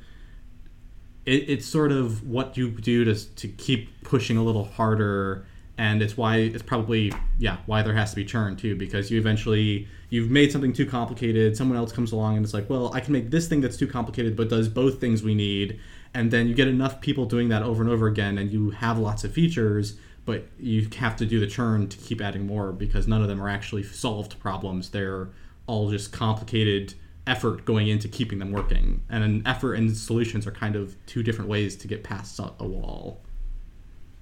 it, 1.26 1.48
it's 1.48 1.66
sort 1.66 1.92
of 1.92 2.26
what 2.26 2.56
you 2.56 2.70
do 2.70 3.04
to 3.04 3.14
to 3.36 3.48
keep 3.48 4.02
pushing 4.02 4.36
a 4.36 4.42
little 4.42 4.64
harder 4.64 5.46
and 5.78 6.02
it's 6.02 6.16
why 6.16 6.36
it's 6.36 6.62
probably 6.62 7.12
yeah 7.38 7.56
why 7.66 7.82
there 7.82 7.94
has 7.94 8.10
to 8.10 8.16
be 8.16 8.24
churn 8.24 8.56
too 8.56 8.76
because 8.76 9.10
you 9.10 9.18
eventually 9.18 9.88
you've 10.10 10.30
made 10.30 10.52
something 10.52 10.72
too 10.72 10.84
complicated 10.84 11.56
someone 11.56 11.78
else 11.78 11.92
comes 11.92 12.12
along 12.12 12.36
and 12.36 12.44
it's 12.44 12.52
like 12.52 12.68
well 12.68 12.92
i 12.94 13.00
can 13.00 13.12
make 13.12 13.30
this 13.30 13.48
thing 13.48 13.60
that's 13.60 13.76
too 13.76 13.86
complicated 13.86 14.36
but 14.36 14.48
does 14.48 14.68
both 14.68 15.00
things 15.00 15.22
we 15.22 15.34
need 15.34 15.80
and 16.14 16.30
then 16.30 16.48
you 16.48 16.54
get 16.54 16.68
enough 16.68 17.00
people 17.00 17.24
doing 17.24 17.48
that 17.48 17.62
over 17.62 17.82
and 17.82 17.90
over 17.90 18.06
again 18.06 18.36
and 18.36 18.50
you 18.50 18.70
have 18.70 18.98
lots 18.98 19.24
of 19.24 19.32
features 19.32 19.96
but 20.24 20.46
you 20.58 20.86
have 20.98 21.16
to 21.16 21.24
do 21.24 21.40
the 21.40 21.46
churn 21.46 21.88
to 21.88 21.96
keep 21.98 22.20
adding 22.20 22.46
more 22.46 22.72
because 22.72 23.08
none 23.08 23.22
of 23.22 23.28
them 23.28 23.40
are 23.40 23.48
actually 23.48 23.82
solved 23.82 24.38
problems 24.40 24.90
they're 24.90 25.28
all 25.66 25.90
just 25.90 26.12
complicated 26.12 26.94
effort 27.28 27.64
going 27.64 27.88
into 27.88 28.08
keeping 28.08 28.38
them 28.38 28.50
working. 28.50 29.02
And 29.08 29.22
an 29.22 29.42
effort 29.46 29.74
and 29.74 29.94
solutions 29.94 30.46
are 30.46 30.50
kind 30.50 30.74
of 30.74 30.96
two 31.06 31.22
different 31.22 31.48
ways 31.50 31.76
to 31.76 31.86
get 31.86 32.02
past 32.02 32.40
a, 32.40 32.64
wall. 32.64 33.20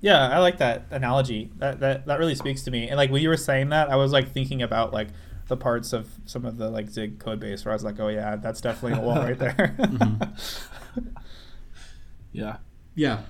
Yeah, 0.07 0.29
I 0.29 0.39
like 0.39 0.59
that 0.59 0.85
analogy. 0.93 1.51
That, 1.57 1.81
that 1.81 2.07
that 2.07 2.21
really 2.21 2.37
speaks 2.37 2.63
to 2.63 2.71
me. 2.71 2.87
And 2.87 2.97
like 2.97 3.11
when 3.11 3.23
you 3.23 3.29
were 3.29 3.37
saying 3.37 3.71
that, 3.71 3.91
I 3.91 3.97
was 3.97 4.13
like 4.13 4.31
thinking 4.31 4.63
about 4.63 4.93
like 4.93 5.09
the 5.49 5.57
parts 5.57 5.93
of 5.93 6.09
some 6.27 6.45
of 6.45 6.59
the 6.59 6.71
like 6.71 6.89
Zig 6.89 7.19
code 7.19 7.41
base 7.41 7.65
where 7.65 7.73
I 7.73 7.75
was 7.75 7.83
like, 7.83 7.99
oh 7.99 8.07
yeah, 8.07 8.37
that's 8.37 8.61
definitely 8.61 9.01
a 9.01 9.03
wall 9.03 9.17
right 9.17 9.37
there. 9.37 9.75
mm-hmm. 9.81 11.01
yeah. 12.33 12.59
Yeah. 12.95 13.23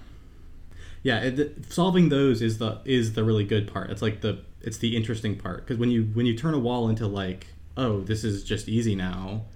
Yeah, 1.03 1.21
it, 1.21 1.73
solving 1.73 2.11
those 2.11 2.43
is 2.43 2.59
the 2.59 2.83
is 2.85 3.15
the 3.15 3.25
really 3.25 3.45
good 3.45 3.73
part. 3.73 3.89
It's 3.89 4.03
like 4.03 4.21
the 4.21 4.45
it's 4.61 4.77
the 4.77 4.99
interesting 4.99 5.35
part 5.35 5.65
because 5.65 5.79
when 5.79 5.91
you 5.91 6.03
when 6.13 6.27
you 6.27 6.37
turn 6.37 6.53
a 6.53 6.59
wall 6.59 6.91
into 6.91 7.07
like, 7.07 7.47
oh, 7.79 8.03
this 8.03 8.23
is 8.23 8.45
just 8.45 8.69
easy 8.69 8.95
now, 8.95 9.47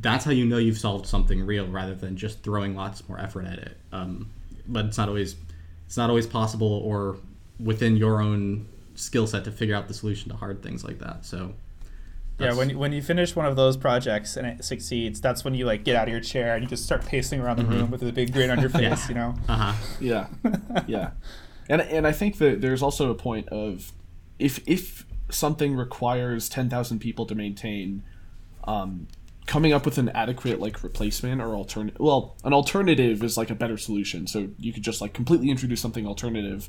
that's 0.00 0.24
how 0.24 0.32
you 0.32 0.44
know 0.44 0.58
you've 0.58 0.78
solved 0.78 1.06
something 1.06 1.46
real 1.46 1.68
rather 1.68 1.94
than 1.94 2.16
just 2.16 2.42
throwing 2.42 2.74
lots 2.74 3.08
more 3.08 3.20
effort 3.20 3.46
at 3.46 3.60
it. 3.60 3.76
Um, 3.92 4.32
but 4.66 4.86
it's 4.86 4.98
not 4.98 5.08
always 5.08 5.36
it's 5.86 5.96
not 5.96 6.10
always 6.10 6.26
possible 6.26 6.80
or 6.84 7.16
within 7.58 7.96
your 7.96 8.20
own 8.20 8.68
skill 8.94 9.26
set 9.26 9.44
to 9.44 9.52
figure 9.52 9.74
out 9.74 9.88
the 9.88 9.94
solution 9.94 10.30
to 10.30 10.36
hard 10.36 10.62
things 10.62 10.84
like 10.84 10.98
that. 10.98 11.24
So 11.24 11.54
yeah, 12.38 12.54
when 12.54 12.70
you, 12.70 12.78
when 12.78 12.92
you 12.92 13.00
finish 13.00 13.34
one 13.34 13.46
of 13.46 13.56
those 13.56 13.76
projects 13.76 14.36
and 14.36 14.46
it 14.46 14.62
succeeds, 14.62 15.20
that's 15.20 15.42
when 15.44 15.54
you 15.54 15.64
like 15.64 15.84
get 15.84 15.96
out 15.96 16.08
of 16.08 16.12
your 16.12 16.20
chair 16.20 16.54
and 16.54 16.62
you 16.62 16.68
just 16.68 16.84
start 16.84 17.04
pacing 17.06 17.40
around 17.40 17.56
the 17.56 17.62
mm-hmm. 17.62 17.72
room 17.72 17.90
with 17.90 18.02
a 18.02 18.12
big 18.12 18.32
grin 18.32 18.50
on 18.50 18.60
your 18.60 18.68
face. 18.70 18.82
yeah. 18.82 19.08
You 19.08 19.14
know. 19.14 19.34
Uh 19.48 19.56
huh. 19.56 19.72
Yeah. 20.00 20.26
yeah. 20.86 21.10
And 21.68 21.80
and 21.80 22.06
I 22.06 22.12
think 22.12 22.38
that 22.38 22.60
there's 22.60 22.82
also 22.82 23.10
a 23.10 23.14
point 23.14 23.48
of 23.48 23.92
if 24.38 24.60
if 24.68 25.06
something 25.30 25.76
requires 25.76 26.48
ten 26.48 26.68
thousand 26.68 26.98
people 26.98 27.24
to 27.26 27.34
maintain, 27.34 28.02
um, 28.64 29.08
coming 29.46 29.72
up 29.72 29.84
with 29.84 29.98
an 29.98 30.08
adequate 30.10 30.60
like 30.60 30.82
replacement 30.82 31.40
or 31.40 31.54
alternative. 31.54 32.00
Well, 32.00 32.36
an 32.44 32.52
alternative 32.52 33.22
is 33.22 33.36
like 33.36 33.50
a 33.50 33.54
better 33.54 33.76
solution. 33.76 34.26
So 34.26 34.48
you 34.58 34.72
could 34.72 34.82
just 34.82 35.00
like 35.00 35.14
completely 35.14 35.50
introduce 35.50 35.80
something 35.80 36.06
alternative 36.06 36.68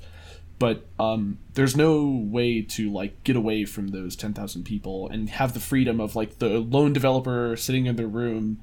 but 0.59 0.87
um, 0.99 1.37
there's 1.53 1.75
no 1.75 2.07
way 2.07 2.61
to 2.61 2.91
like 2.91 3.23
get 3.23 3.35
away 3.35 3.65
from 3.65 3.89
those 3.89 4.15
10,000 4.15 4.63
people 4.63 5.07
and 5.09 5.29
have 5.29 5.53
the 5.53 5.59
freedom 5.59 5.99
of 5.99 6.15
like 6.15 6.39
the 6.39 6.59
lone 6.59 6.93
developer 6.93 7.55
sitting 7.55 7.85
in 7.85 7.95
their 7.95 8.07
room 8.07 8.59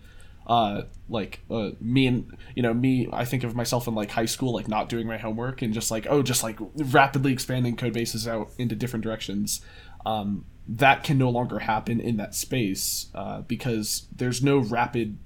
uh, 0.46 0.82
like 1.08 1.40
uh, 1.50 1.70
me 1.80 2.06
and 2.06 2.36
you 2.54 2.62
know 2.62 2.74
me 2.74 3.08
i 3.12 3.24
think 3.24 3.44
of 3.44 3.54
myself 3.54 3.88
in 3.88 3.94
like 3.94 4.10
high 4.10 4.26
school 4.26 4.52
like 4.52 4.68
not 4.68 4.90
doing 4.90 5.06
my 5.06 5.16
homework 5.16 5.62
and 5.62 5.72
just 5.72 5.90
like 5.90 6.06
oh 6.10 6.22
just 6.22 6.42
like 6.42 6.58
rapidly 6.76 7.32
expanding 7.32 7.76
code 7.76 7.94
bases 7.94 8.28
out 8.28 8.50
into 8.58 8.74
different 8.74 9.02
directions 9.02 9.62
um, 10.04 10.44
that 10.66 11.04
can 11.04 11.18
no 11.18 11.28
longer 11.28 11.60
happen 11.60 12.00
in 12.00 12.16
that 12.16 12.34
space 12.34 13.08
uh, 13.14 13.42
because 13.42 14.06
there's 14.14 14.42
no 14.42 14.58
rapid 14.58 15.18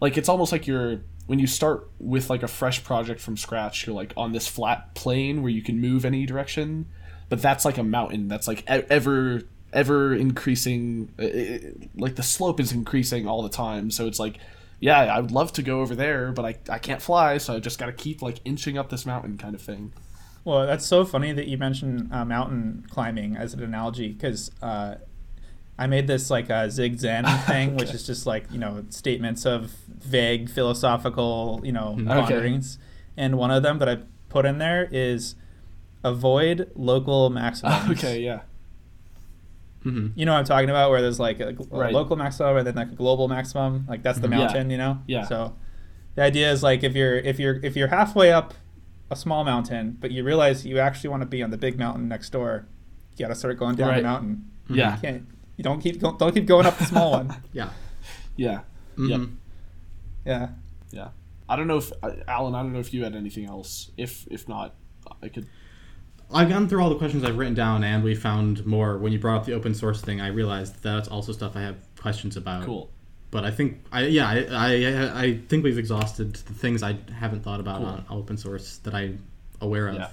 like 0.00 0.16
it's 0.16 0.28
almost 0.28 0.52
like 0.52 0.66
you're 0.66 1.00
when 1.26 1.38
you 1.38 1.46
start 1.46 1.90
with 1.98 2.30
like 2.30 2.42
a 2.42 2.48
fresh 2.48 2.82
project 2.82 3.20
from 3.20 3.36
scratch, 3.36 3.86
you're 3.86 3.94
like 3.94 4.14
on 4.16 4.32
this 4.32 4.48
flat 4.48 4.94
plane 4.94 5.42
where 5.42 5.50
you 5.50 5.60
can 5.60 5.78
move 5.78 6.06
any 6.06 6.24
direction, 6.24 6.86
but 7.28 7.42
that's 7.42 7.66
like 7.66 7.76
a 7.76 7.82
mountain 7.82 8.28
that's 8.28 8.48
like 8.48 8.64
ever 8.66 9.42
ever 9.70 10.14
increasing 10.14 11.12
like 11.94 12.14
the 12.14 12.22
slope 12.22 12.58
is 12.58 12.72
increasing 12.72 13.28
all 13.28 13.42
the 13.42 13.50
time 13.50 13.90
so 13.90 14.06
it's 14.06 14.18
like 14.18 14.38
yeah 14.80 15.00
i 15.00 15.20
would 15.20 15.30
love 15.30 15.52
to 15.52 15.62
go 15.62 15.82
over 15.82 15.94
there 15.94 16.32
but 16.32 16.42
i, 16.46 16.56
I 16.70 16.78
can't 16.78 17.02
fly 17.02 17.36
so 17.36 17.54
i 17.54 17.58
just 17.58 17.78
got 17.78 17.84
to 17.84 17.92
keep 17.92 18.22
like 18.22 18.40
inching 18.46 18.78
up 18.78 18.88
this 18.88 19.04
mountain 19.04 19.36
kind 19.36 19.54
of 19.54 19.60
thing 19.60 19.92
well 20.48 20.66
that's 20.66 20.86
so 20.86 21.04
funny 21.04 21.30
that 21.32 21.46
you 21.46 21.58
mentioned 21.58 22.08
uh, 22.10 22.24
mountain 22.24 22.86
climbing 22.90 23.36
as 23.36 23.52
an 23.52 23.62
analogy 23.62 24.08
because 24.12 24.50
uh, 24.62 24.94
I 25.78 25.86
made 25.86 26.06
this 26.06 26.30
like 26.30 26.48
a 26.48 26.70
zig 26.70 26.98
zen 26.98 27.24
thing, 27.46 27.68
okay. 27.68 27.76
which 27.76 27.92
is 27.94 28.06
just 28.06 28.26
like 28.26 28.50
you 28.50 28.58
know 28.58 28.82
statements 28.88 29.44
of 29.44 29.70
vague 29.86 30.48
philosophical 30.48 31.60
you 31.62 31.72
know 31.72 31.98
ponderings, 32.06 32.78
okay. 32.78 33.24
and 33.24 33.36
one 33.36 33.50
of 33.50 33.62
them 33.62 33.78
that 33.78 33.90
I 33.90 33.98
put 34.30 34.46
in 34.46 34.56
there 34.56 34.88
is 34.90 35.34
avoid 36.02 36.70
local 36.74 37.28
maximums. 37.42 37.90
Okay, 37.90 38.22
yeah. 38.22 38.40
Mm-hmm. 39.84 40.18
You 40.18 40.24
know 40.24 40.32
what 40.32 40.38
I'm 40.38 40.44
talking 40.46 40.70
about, 40.70 40.90
where 40.90 41.02
there's 41.02 41.20
like 41.20 41.40
a, 41.40 41.50
a 41.50 41.78
right. 41.78 41.92
local 41.92 42.16
maximum 42.16 42.56
and 42.56 42.66
then 42.66 42.74
like 42.74 42.90
a 42.90 42.96
global 42.96 43.28
maximum. 43.28 43.84
Like 43.86 44.02
that's 44.02 44.18
the 44.18 44.28
mm-hmm. 44.28 44.38
mountain, 44.38 44.70
yeah. 44.70 44.72
you 44.72 44.78
know. 44.78 45.02
Yeah. 45.06 45.24
So 45.26 45.54
the 46.14 46.22
idea 46.22 46.50
is 46.50 46.62
like 46.62 46.82
if 46.82 46.96
you're 46.96 47.18
if 47.18 47.38
you're 47.38 47.60
if 47.62 47.76
you're 47.76 47.88
halfway 47.88 48.32
up 48.32 48.54
a 49.10 49.16
small 49.16 49.44
mountain, 49.44 49.96
but 50.00 50.10
you 50.10 50.24
realize 50.24 50.66
you 50.66 50.78
actually 50.78 51.10
want 51.10 51.22
to 51.22 51.26
be 51.26 51.42
on 51.42 51.50
the 51.50 51.58
big 51.58 51.78
mountain 51.78 52.08
next 52.08 52.30
door, 52.30 52.66
you 53.16 53.24
got 53.24 53.28
to 53.28 53.34
start 53.34 53.58
going 53.58 53.76
down 53.76 53.88
right. 53.88 53.96
the 53.96 54.02
mountain. 54.02 54.50
Yeah. 54.68 54.96
You 54.96 55.00
can't 55.00 55.28
you 55.58 55.64
don't 55.64 55.80
keep 55.80 56.00
don't 56.00 56.32
keep 56.32 56.46
going 56.46 56.66
up 56.66 56.78
the 56.78 56.84
small 56.84 57.10
one. 57.12 57.34
yeah. 57.52 57.70
Yeah. 58.36 58.60
Mm-hmm. 58.96 59.10
Yep. 59.10 59.20
Yeah. 60.24 60.48
Yeah. 60.90 61.08
I 61.48 61.56
don't 61.56 61.66
know 61.66 61.78
if 61.78 61.92
uh, 62.02 62.12
Allen. 62.28 62.54
I 62.54 62.62
don't 62.62 62.72
know 62.72 62.78
if 62.78 62.94
you 62.94 63.04
had 63.04 63.16
anything 63.16 63.46
else. 63.46 63.90
If 63.96 64.26
if 64.30 64.48
not, 64.48 64.74
I 65.22 65.28
could. 65.28 65.48
I've 66.32 66.50
gone 66.50 66.68
through 66.68 66.82
all 66.82 66.90
the 66.90 66.98
questions 66.98 67.24
I've 67.24 67.38
written 67.38 67.54
down, 67.54 67.82
and 67.82 68.04
we 68.04 68.14
found 68.14 68.66
more. 68.66 68.98
When 68.98 69.12
you 69.12 69.18
brought 69.18 69.38
up 69.38 69.46
the 69.46 69.54
open 69.54 69.74
source 69.74 70.00
thing, 70.00 70.20
I 70.20 70.28
realized 70.28 70.82
that's 70.82 71.08
also 71.08 71.32
stuff 71.32 71.56
I 71.56 71.62
have 71.62 71.76
questions 71.96 72.36
about. 72.36 72.64
Cool. 72.64 72.90
But 73.30 73.44
I 73.44 73.50
think 73.50 73.84
I 73.92 74.06
yeah 74.06 74.28
I 74.28 74.46
I, 74.50 75.22
I 75.22 75.38
think 75.48 75.64
we've 75.64 75.78
exhausted 75.78 76.34
the 76.34 76.54
things 76.54 76.82
I 76.82 76.96
haven't 77.18 77.42
thought 77.42 77.60
about 77.60 77.78
cool. 77.78 77.86
on 77.86 78.04
open 78.10 78.36
source 78.36 78.78
that 78.78 78.94
I'm 78.94 79.22
aware 79.60 79.88
of. 79.88 79.96
Yeah. 79.96 80.10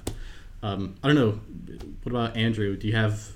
Um, 0.64 0.96
I 1.04 1.08
don't 1.08 1.16
know. 1.16 1.40
What 2.04 2.12
about 2.12 2.36
Andrew? 2.36 2.76
Do 2.76 2.88
you 2.88 2.96
have 2.96 3.32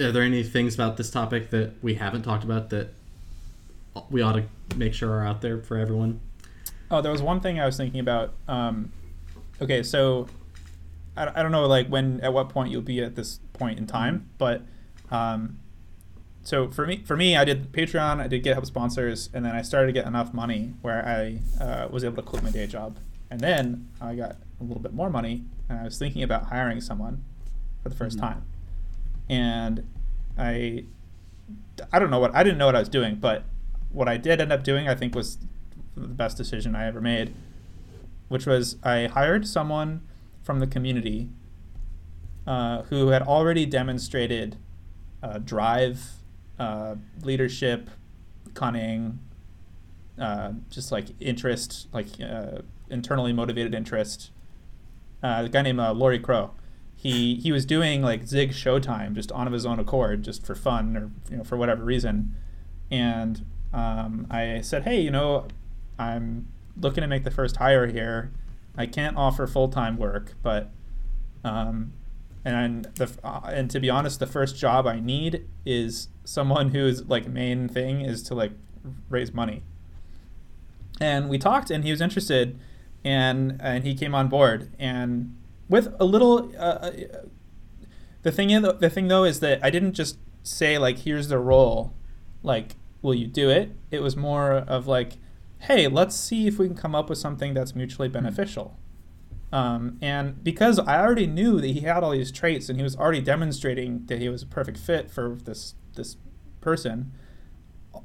are 0.00 0.12
there 0.12 0.22
any 0.22 0.42
things 0.42 0.74
about 0.74 0.96
this 0.96 1.10
topic 1.10 1.50
that 1.50 1.74
we 1.82 1.94
haven't 1.94 2.22
talked 2.22 2.44
about 2.44 2.70
that 2.70 2.88
we 4.10 4.22
ought 4.22 4.32
to 4.32 4.44
make 4.76 4.94
sure 4.94 5.10
are 5.10 5.26
out 5.26 5.40
there 5.40 5.60
for 5.60 5.76
everyone? 5.76 6.20
Oh, 6.90 7.00
there 7.00 7.12
was 7.12 7.22
one 7.22 7.40
thing 7.40 7.60
I 7.60 7.66
was 7.66 7.76
thinking 7.76 8.00
about. 8.00 8.32
Um, 8.48 8.92
okay, 9.60 9.82
so 9.82 10.28
I, 11.16 11.40
I 11.40 11.42
don't 11.42 11.52
know, 11.52 11.66
like 11.66 11.88
when 11.88 12.20
at 12.20 12.32
what 12.32 12.48
point 12.48 12.70
you'll 12.70 12.82
be 12.82 13.02
at 13.02 13.14
this 13.14 13.40
point 13.52 13.78
in 13.78 13.86
time, 13.86 14.28
but 14.38 14.62
um, 15.10 15.58
so 16.44 16.70
for 16.70 16.86
me, 16.86 17.02
for 17.04 17.16
me, 17.16 17.36
I 17.36 17.44
did 17.44 17.72
Patreon, 17.72 18.20
I 18.20 18.28
did 18.28 18.44
GitHub 18.44 18.66
sponsors, 18.66 19.30
and 19.34 19.44
then 19.44 19.54
I 19.56 19.62
started 19.62 19.86
to 19.88 19.92
get 19.92 20.06
enough 20.06 20.32
money 20.32 20.74
where 20.82 21.06
I 21.06 21.40
uh, 21.62 21.88
was 21.90 22.04
able 22.04 22.16
to 22.16 22.22
quit 22.22 22.42
my 22.42 22.50
day 22.50 22.66
job, 22.66 22.98
and 23.30 23.40
then 23.40 23.88
I 24.00 24.14
got 24.14 24.36
a 24.60 24.64
little 24.64 24.82
bit 24.82 24.94
more 24.94 25.10
money, 25.10 25.44
and 25.68 25.78
I 25.78 25.84
was 25.84 25.98
thinking 25.98 26.22
about 26.22 26.44
hiring 26.46 26.80
someone 26.80 27.24
for 27.82 27.88
the 27.88 27.94
1st 27.94 28.12
mm-hmm. 28.12 28.20
time 28.20 28.44
and 29.28 29.86
I 30.38 30.84
I 31.92 31.98
don't 31.98 32.10
know 32.10 32.18
what 32.18 32.34
I 32.34 32.42
didn't 32.42 32.58
know 32.58 32.66
what 32.66 32.76
I 32.76 32.80
was 32.80 32.88
doing, 32.88 33.16
but 33.16 33.44
what 33.90 34.08
I 34.08 34.16
did 34.16 34.40
end 34.40 34.52
up 34.52 34.64
doing 34.64 34.88
I 34.88 34.94
think 34.94 35.14
was 35.14 35.38
the 35.96 36.08
best 36.08 36.36
decision 36.36 36.74
I 36.74 36.86
ever 36.86 37.00
made, 37.00 37.34
which 38.28 38.46
was 38.46 38.76
I 38.82 39.06
hired 39.06 39.46
someone 39.46 40.02
from 40.42 40.60
the 40.60 40.66
community 40.66 41.28
uh, 42.46 42.82
who 42.82 43.08
had 43.08 43.22
already 43.22 43.64
demonstrated 43.64 44.56
uh, 45.22 45.38
drive, 45.38 46.02
uh, 46.58 46.96
leadership, 47.22 47.90
cunning, 48.54 49.18
uh, 50.18 50.52
just 50.70 50.92
like 50.92 51.06
interest, 51.20 51.88
like 51.92 52.06
uh, 52.20 52.58
internally 52.90 53.32
motivated 53.32 53.74
interest. 53.74 54.30
Uh, 55.22 55.42
a 55.46 55.48
guy 55.48 55.62
named 55.62 55.78
Loris 55.78 56.20
Cro 56.22 56.52
he 57.04 57.34
he 57.36 57.52
was 57.52 57.66
doing 57.66 58.00
like 58.00 58.26
Zig 58.26 58.52
Showtime 58.52 59.12
just 59.12 59.30
on 59.30 59.46
of 59.46 59.52
his 59.52 59.66
own 59.66 59.78
accord, 59.78 60.22
just 60.22 60.46
for 60.46 60.54
fun 60.54 60.96
or 60.96 61.10
you 61.30 61.36
know 61.36 61.44
for 61.44 61.56
whatever 61.58 61.84
reason. 61.84 62.34
And 62.90 63.44
um, 63.74 64.26
I 64.30 64.62
said, 64.62 64.84
hey, 64.84 65.00
you 65.02 65.10
know, 65.10 65.48
I'm 65.98 66.48
looking 66.80 67.02
to 67.02 67.06
make 67.06 67.24
the 67.24 67.30
first 67.30 67.56
hire 67.56 67.88
here. 67.88 68.32
I 68.76 68.86
can't 68.86 69.18
offer 69.18 69.46
full 69.46 69.68
time 69.68 69.98
work, 69.98 70.32
but 70.42 70.70
um, 71.44 71.92
and 72.42 72.86
the 72.94 73.10
uh, 73.22 73.40
and 73.44 73.70
to 73.70 73.80
be 73.80 73.90
honest, 73.90 74.18
the 74.18 74.26
first 74.26 74.56
job 74.56 74.86
I 74.86 74.98
need 74.98 75.46
is 75.66 76.08
someone 76.24 76.70
whose 76.70 77.06
like 77.06 77.28
main 77.28 77.68
thing 77.68 78.00
is 78.00 78.22
to 78.24 78.34
like 78.34 78.52
raise 79.08 79.32
money. 79.32 79.62
And 81.00 81.28
we 81.28 81.38
talked, 81.38 81.70
and 81.70 81.84
he 81.84 81.90
was 81.90 82.00
interested, 82.00 82.58
and 83.04 83.60
and 83.60 83.84
he 83.84 83.94
came 83.94 84.14
on 84.14 84.28
board, 84.28 84.70
and 84.78 85.36
with 85.68 85.94
a 85.98 86.04
little. 86.04 86.52
Uh, 86.56 86.60
uh, 86.60 86.92
the 88.22 88.32
thing 88.32 88.50
is, 88.50 88.62
the 88.80 88.88
thing 88.88 89.08
though 89.08 89.24
is 89.24 89.40
that 89.40 89.62
I 89.62 89.68
didn't 89.70 89.92
just 89.92 90.18
say 90.42 90.78
like, 90.78 91.00
"Here's 91.00 91.28
the 91.28 91.38
role," 91.38 91.92
like, 92.42 92.76
"Will 93.02 93.14
you 93.14 93.26
do 93.26 93.50
it?" 93.50 93.72
It 93.90 94.02
was 94.02 94.16
more 94.16 94.52
of 94.52 94.86
like, 94.86 95.18
"Hey, 95.58 95.88
let's 95.88 96.16
see 96.16 96.46
if 96.46 96.58
we 96.58 96.66
can 96.66 96.76
come 96.76 96.94
up 96.94 97.10
with 97.10 97.18
something 97.18 97.52
that's 97.52 97.74
mutually 97.74 98.08
beneficial." 98.08 98.78
Um, 99.52 99.98
and 100.02 100.42
because 100.42 100.80
I 100.80 100.98
already 100.98 101.28
knew 101.28 101.60
that 101.60 101.68
he 101.68 101.80
had 101.80 102.02
all 102.02 102.10
these 102.10 102.32
traits 102.32 102.68
and 102.68 102.76
he 102.76 102.82
was 102.82 102.96
already 102.96 103.20
demonstrating 103.20 104.04
that 104.06 104.20
he 104.20 104.28
was 104.28 104.42
a 104.42 104.46
perfect 104.46 104.78
fit 104.78 105.12
for 105.12 105.36
this 105.44 105.76
this 105.94 106.16
person, 106.60 107.12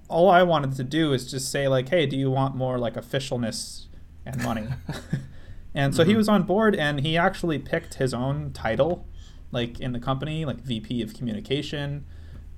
all 0.07 0.29
I 0.29 0.43
wanted 0.43 0.75
to 0.75 0.83
do 0.83 1.13
is 1.13 1.29
just 1.29 1.51
say 1.51 1.67
like, 1.67 1.89
"Hey, 1.89 2.05
do 2.05 2.17
you 2.17 2.29
want 2.29 2.55
more 2.55 2.77
like 2.77 2.95
officialness 2.95 3.87
and 4.25 4.43
money?" 4.43 4.67
And 5.73 5.93
so 5.93 6.01
mm-hmm. 6.01 6.09
he 6.09 6.17
was 6.17 6.27
on 6.27 6.43
board 6.43 6.75
and 6.75 7.01
he 7.01 7.17
actually 7.17 7.59
picked 7.59 7.95
his 7.95 8.13
own 8.13 8.51
title, 8.53 9.07
like 9.51 9.79
in 9.79 9.93
the 9.93 9.99
company, 9.99 10.45
like 10.45 10.61
VP 10.61 11.01
of 11.01 11.13
communication. 11.13 12.05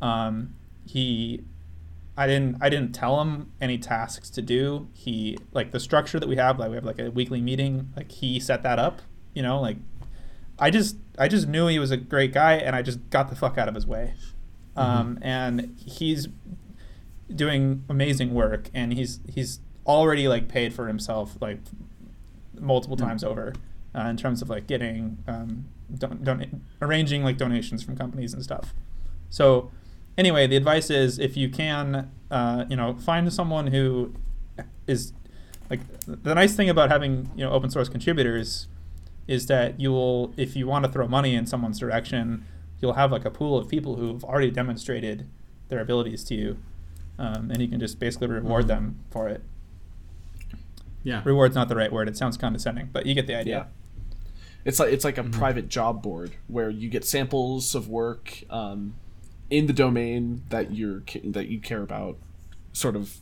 Um, 0.01 0.55
he 0.85 1.43
I 2.17 2.27
didn't 2.27 2.57
I 2.61 2.69
didn't 2.69 2.93
tell 2.93 3.21
him 3.21 3.51
any 3.59 3.77
tasks 3.77 4.29
to 4.31 4.41
do. 4.41 4.87
He 4.93 5.37
like 5.51 5.71
the 5.71 5.79
structure 5.79 6.19
that 6.19 6.29
we 6.29 6.37
have, 6.37 6.57
like 6.57 6.69
we 6.69 6.75
have 6.75 6.85
like 6.85 6.99
a 6.99 7.11
weekly 7.11 7.41
meeting, 7.41 7.91
like 7.95 8.11
he 8.11 8.39
set 8.39 8.63
that 8.63 8.79
up, 8.79 9.01
you 9.33 9.43
know, 9.43 9.59
like 9.59 9.77
I 10.57 10.69
just 10.69 10.97
I 11.17 11.27
just 11.27 11.47
knew 11.47 11.67
he 11.67 11.79
was 11.79 11.91
a 11.91 11.97
great 11.97 12.33
guy 12.33 12.53
and 12.53 12.75
I 12.75 12.81
just 12.81 13.09
got 13.09 13.29
the 13.29 13.35
fuck 13.35 13.57
out 13.57 13.67
of 13.67 13.75
his 13.75 13.85
way. 13.85 14.13
Um, 14.75 15.19
and 15.21 15.77
he's 15.85 16.27
doing 17.33 17.83
amazing 17.89 18.33
work 18.33 18.69
and 18.73 18.93
he's 18.93 19.19
he's 19.27 19.59
already 19.85 20.27
like 20.27 20.47
paid 20.47 20.73
for 20.73 20.87
himself 20.87 21.37
like 21.41 21.59
multiple 22.59 22.97
times 22.97 23.23
over 23.23 23.53
uh, 23.95 24.01
in 24.01 24.17
terms 24.17 24.41
of 24.41 24.49
like 24.49 24.67
getting 24.67 25.17
um, 25.27 25.65
don- 25.97 26.23
don- 26.23 26.61
arranging 26.81 27.23
like 27.23 27.37
donations 27.37 27.83
from 27.83 27.95
companies 27.97 28.33
and 28.33 28.43
stuff. 28.43 28.73
So 29.29 29.71
anyway, 30.17 30.47
the 30.47 30.55
advice 30.55 30.89
is 30.89 31.19
if 31.19 31.35
you 31.35 31.49
can, 31.49 32.11
uh, 32.29 32.65
you 32.69 32.75
know, 32.75 32.95
find 32.95 33.31
someone 33.31 33.67
who 33.67 34.13
is 34.87 35.13
like 35.69 35.79
the 36.05 36.35
nice 36.35 36.55
thing 36.55 36.69
about 36.69 36.89
having 36.89 37.29
you 37.35 37.45
know 37.45 37.51
open 37.51 37.69
source 37.69 37.89
contributors 37.89 38.67
is 39.27 39.47
that 39.47 39.79
you 39.79 39.91
will 39.91 40.33
if 40.37 40.55
you 40.55 40.67
want 40.67 40.85
to 40.85 40.91
throw 40.91 41.07
money 41.07 41.35
in 41.35 41.45
someone's 41.45 41.79
direction, 41.79 42.45
you'll 42.81 42.93
have 42.93 43.11
like 43.11 43.25
a 43.25 43.31
pool 43.31 43.57
of 43.57 43.67
people 43.69 43.95
who've 43.95 44.23
already 44.23 44.51
demonstrated 44.51 45.27
their 45.69 45.79
abilities 45.79 46.23
to 46.25 46.35
you, 46.35 46.57
um, 47.19 47.51
and 47.51 47.61
you 47.61 47.67
can 47.67 47.79
just 47.79 47.99
basically 47.99 48.27
reward 48.27 48.67
them 48.67 48.99
for 49.09 49.27
it. 49.29 49.41
Yeah. 51.03 51.21
Reward's 51.25 51.55
not 51.55 51.67
the 51.69 51.75
right 51.75 51.91
word; 51.91 52.07
it 52.07 52.17
sounds 52.17 52.37
condescending, 52.37 52.89
but 52.91 53.05
you 53.05 53.13
get 53.15 53.27
the 53.27 53.33
Yeah. 53.33 53.39
idea. 53.39 53.67
It's 54.63 54.79
like 54.79 54.93
it's 54.93 55.03
like 55.03 55.17
a 55.17 55.23
private 55.23 55.69
job 55.69 56.03
board 56.03 56.31
where 56.47 56.69
you 56.69 56.89
get 56.89 57.03
samples 57.03 57.73
of 57.73 57.87
work 57.89 58.43
um, 58.51 58.93
in 59.49 59.65
the 59.65 59.73
domain 59.73 60.43
that 60.49 60.71
you're 60.75 61.01
that 61.23 61.47
you 61.47 61.59
care 61.59 61.81
about. 61.81 62.17
Sort 62.73 62.95
of. 62.95 63.17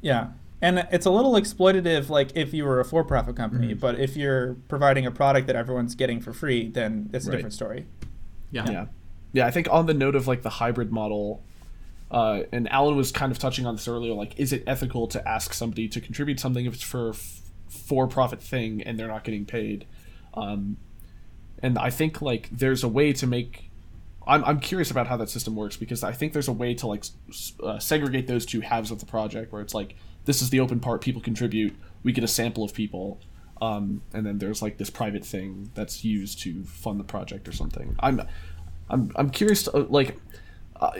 Yeah. 0.00 0.28
And 0.62 0.86
it's 0.92 1.06
a 1.06 1.10
little 1.10 1.32
exploitative, 1.32 2.08
like 2.08 2.30
if 2.36 2.54
you 2.54 2.64
were 2.64 2.78
a 2.80 2.84
for-profit 2.84 3.34
company. 3.36 3.74
But 3.74 3.98
if 3.98 4.16
you're 4.16 4.54
providing 4.68 5.04
a 5.06 5.10
product 5.10 5.48
that 5.48 5.56
everyone's 5.56 5.94
getting 5.96 6.20
for 6.20 6.32
free, 6.32 6.68
then 6.68 7.10
it's 7.12 7.26
a 7.26 7.30
Right. 7.30 7.36
different 7.36 7.52
story. 7.52 7.86
Yeah. 8.52 8.70
Yeah, 8.70 8.86
yeah. 9.32 9.46
I 9.46 9.50
think 9.50 9.66
on 9.70 9.86
the 9.86 9.94
note 9.94 10.14
of 10.14 10.28
like 10.28 10.42
the 10.42 10.50
hybrid 10.50 10.92
model, 10.92 11.42
uh, 12.10 12.42
and 12.52 12.70
Allen 12.70 12.96
was 12.96 13.10
kind 13.10 13.32
of 13.32 13.38
touching 13.38 13.66
on 13.66 13.74
this 13.76 13.88
earlier. 13.88 14.12
Like, 14.12 14.38
is 14.38 14.52
it 14.52 14.62
ethical 14.66 15.06
to 15.08 15.26
ask 15.28 15.52
somebody 15.54 15.88
to 15.88 16.00
contribute 16.00 16.38
something 16.38 16.64
if 16.66 16.74
it's 16.74 16.82
for 16.82 17.10
f- 17.10 17.40
for-profit 17.68 18.40
thing 18.42 18.82
and 18.82 18.98
they're 18.98 19.08
not 19.08 19.24
getting 19.24 19.46
paid? 19.46 19.86
Um, 20.34 20.76
and 21.62 21.78
I 21.78 21.90
think 21.90 22.20
like 22.22 22.48
there's 22.52 22.84
a 22.84 22.88
way 22.88 23.12
to 23.14 23.26
make. 23.26 23.70
I'm, 24.26 24.44
I'm 24.44 24.60
curious 24.60 24.90
about 24.90 25.08
how 25.08 25.16
that 25.16 25.30
system 25.30 25.56
works 25.56 25.76
because 25.76 26.04
I 26.04 26.12
think 26.12 26.32
there's 26.32 26.48
a 26.48 26.52
way 26.52 26.74
to 26.74 26.86
like 26.86 27.04
s- 27.30 27.54
uh, 27.62 27.78
segregate 27.80 28.28
those 28.28 28.46
two 28.46 28.60
halves 28.60 28.90
of 28.92 29.00
the 29.00 29.06
project 29.06 29.52
where 29.52 29.60
it's 29.62 29.74
like 29.74 29.96
this 30.26 30.42
is 30.42 30.50
the 30.50 30.60
open 30.60 30.78
part 30.78 31.00
people 31.00 31.20
contribute 31.20 31.74
we 32.04 32.12
get 32.12 32.22
a 32.22 32.28
sample 32.28 32.62
of 32.62 32.72
people 32.72 33.18
um, 33.62 34.02
and 34.12 34.26
then 34.26 34.38
there's 34.38 34.60
like 34.60 34.76
this 34.78 34.90
private 34.90 35.24
thing 35.24 35.70
that's 35.74 36.04
used 36.04 36.40
to 36.42 36.64
fund 36.64 36.98
the 36.98 37.04
project 37.04 37.46
or 37.46 37.52
something 37.52 37.94
I'm 38.00 38.22
I'm 38.90 39.12
I'm 39.14 39.30
curious 39.30 39.62
to, 39.64 39.76
uh, 39.76 39.86
like 39.88 40.18
uh, 40.80 40.90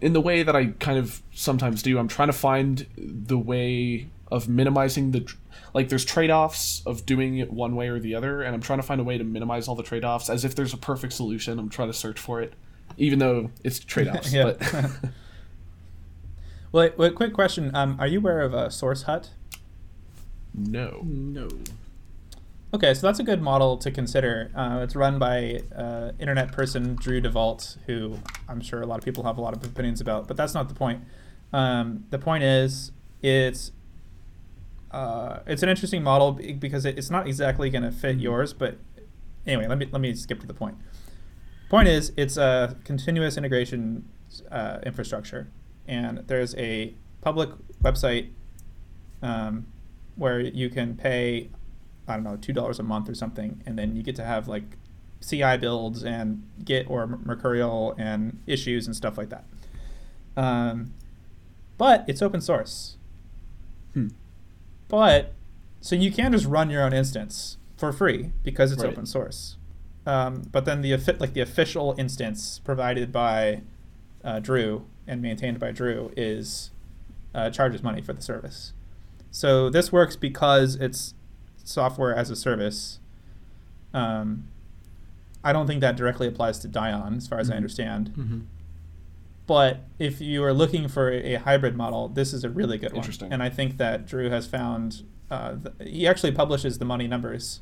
in 0.00 0.14
the 0.14 0.20
way 0.20 0.42
that 0.42 0.56
I 0.56 0.66
kind 0.66 0.98
of 0.98 1.22
sometimes 1.32 1.82
do 1.82 1.98
I'm 1.98 2.08
trying 2.08 2.28
to 2.28 2.32
find 2.32 2.86
the 2.96 3.38
way 3.38 4.08
of 4.32 4.48
minimizing 4.48 5.10
the 5.10 5.30
like 5.74 5.90
there's 5.90 6.04
trade-offs 6.04 6.82
of 6.86 7.04
doing 7.04 7.36
it 7.36 7.52
one 7.52 7.76
way 7.76 7.88
or 7.88 8.00
the 8.00 8.14
other 8.14 8.40
and 8.42 8.54
I'm 8.54 8.62
trying 8.62 8.78
to 8.78 8.82
find 8.82 9.02
a 9.02 9.04
way 9.04 9.18
to 9.18 9.24
minimize 9.24 9.68
all 9.68 9.74
the 9.74 9.82
trade-offs 9.82 10.30
as 10.30 10.46
if 10.46 10.54
there's 10.54 10.72
a 10.72 10.78
perfect 10.78 11.12
solution 11.12 11.58
I'm 11.58 11.68
trying 11.68 11.88
to 11.90 11.94
search 11.94 12.18
for 12.18 12.40
it 12.40 12.54
even 12.96 13.18
though 13.18 13.50
it's 13.62 13.78
trade-offs 13.78 14.32
Yeah. 14.38 14.44
but 14.44 14.94
Well, 16.70 16.90
wait, 16.98 17.14
quick 17.14 17.32
question: 17.32 17.74
um, 17.74 17.96
Are 17.98 18.06
you 18.06 18.18
aware 18.18 18.40
of 18.42 18.54
uh, 18.54 18.68
SourceHut? 18.68 19.28
no 20.54 21.00
No. 21.04 21.48
Okay, 22.74 22.92
so 22.92 23.06
that's 23.06 23.18
a 23.18 23.22
good 23.22 23.40
model 23.40 23.78
to 23.78 23.90
consider. 23.90 24.50
Uh, 24.54 24.80
it's 24.82 24.94
run 24.94 25.18
by 25.18 25.62
uh, 25.74 26.12
internet 26.18 26.52
person 26.52 26.96
Drew 26.96 27.18
DeVault, 27.18 27.78
who 27.86 28.18
I'm 28.46 28.60
sure 28.60 28.82
a 28.82 28.86
lot 28.86 28.98
of 28.98 29.04
people 29.06 29.24
have 29.24 29.38
a 29.38 29.40
lot 29.40 29.56
of 29.56 29.64
opinions 29.64 30.02
about, 30.02 30.28
but 30.28 30.36
that's 30.36 30.52
not 30.52 30.68
the 30.68 30.74
point. 30.74 31.02
Um, 31.50 32.04
the 32.10 32.18
point 32.18 32.44
is, 32.44 32.92
it's 33.22 33.72
uh, 34.90 35.40
it's 35.46 35.62
an 35.62 35.70
interesting 35.70 36.02
model 36.02 36.32
because 36.32 36.84
it, 36.84 36.98
it's 36.98 37.08
not 37.08 37.26
exactly 37.26 37.70
going 37.70 37.84
to 37.84 37.90
fit 37.90 38.18
yours, 38.18 38.52
but 38.52 38.76
anyway, 39.46 39.66
let 39.66 39.78
me 39.78 39.88
let 39.90 40.02
me 40.02 40.14
skip 40.14 40.38
to 40.40 40.46
the 40.46 40.52
point. 40.52 40.76
Point 41.70 41.88
is, 41.88 42.12
it's 42.18 42.36
a 42.36 42.76
continuous 42.84 43.38
integration 43.38 44.06
uh, 44.50 44.80
infrastructure, 44.84 45.48
and 45.86 46.18
there's 46.26 46.54
a 46.56 46.92
public 47.22 47.48
website 47.82 48.28
um, 49.22 49.68
where 50.16 50.38
you 50.38 50.68
can 50.68 50.96
pay 50.96 51.48
I 52.08 52.14
don't 52.14 52.24
know, 52.24 52.36
two 52.36 52.52
dollars 52.52 52.78
a 52.78 52.82
month 52.82 53.08
or 53.08 53.14
something, 53.14 53.62
and 53.66 53.78
then 53.78 53.96
you 53.96 54.02
get 54.02 54.16
to 54.16 54.24
have 54.24 54.48
like 54.48 54.76
CI 55.20 55.56
builds 55.56 56.04
and 56.04 56.48
Git 56.64 56.88
or 56.88 57.06
Mercurial 57.06 57.94
and 57.98 58.40
issues 58.46 58.86
and 58.86 58.94
stuff 58.94 59.18
like 59.18 59.30
that. 59.30 59.44
Um, 60.36 60.94
but 61.76 62.04
it's 62.08 62.22
open 62.22 62.40
source. 62.40 62.96
Hmm. 63.94 64.08
But 64.88 65.32
so 65.80 65.94
you 65.96 66.10
can 66.12 66.32
just 66.32 66.46
run 66.46 66.70
your 66.70 66.82
own 66.82 66.92
instance 66.92 67.56
for 67.76 67.92
free 67.92 68.32
because 68.42 68.72
it's 68.72 68.82
Right. 68.82 68.92
open 68.92 69.06
source. 69.06 69.56
Um, 70.06 70.42
but 70.50 70.64
then 70.64 70.80
the 70.80 70.96
like 71.18 71.34
the 71.34 71.40
official 71.40 71.94
instance 71.98 72.60
provided 72.64 73.12
by 73.12 73.62
uh, 74.24 74.40
Drew 74.40 74.86
and 75.06 75.20
maintained 75.20 75.58
by 75.60 75.70
Drew 75.70 76.12
is 76.16 76.70
uh, 77.34 77.50
charges 77.50 77.82
money 77.82 78.00
for 78.00 78.12
the 78.12 78.22
service. 78.22 78.72
So 79.30 79.68
this 79.68 79.92
works 79.92 80.16
because 80.16 80.76
it's 80.76 81.14
software 81.68 82.14
as 82.14 82.30
a 82.30 82.36
service. 82.36 82.98
Um, 83.94 84.48
I 85.44 85.52
don't 85.52 85.66
think 85.66 85.80
that 85.80 85.96
directly 85.96 86.26
applies 86.26 86.58
to 86.60 86.68
Dion, 86.68 87.14
as 87.16 87.28
far 87.28 87.38
as 87.38 87.50
I 87.50 87.54
Mhm. 87.54 87.56
understand. 87.56 88.08
Mm-hmm. 88.10 88.38
But 89.46 89.80
if 89.98 90.20
you 90.20 90.42
are 90.44 90.52
looking 90.52 90.88
for 90.88 91.10
a 91.10 91.36
hybrid 91.36 91.74
model, 91.76 92.08
this 92.08 92.34
is 92.34 92.44
a 92.44 92.50
really 92.50 92.76
good 92.76 92.92
one. 92.92 92.98
Interesting. 92.98 93.32
And 93.32 93.42
I 93.42 93.48
think 93.48 93.76
that 93.78 94.06
Drew 94.06 94.28
has 94.30 94.46
found. 94.46 95.02
Uh, 95.30 95.56
he 95.80 96.06
actually 96.06 96.32
publishes 96.32 96.78
the 96.78 96.84
money 96.84 97.06
numbers, 97.06 97.60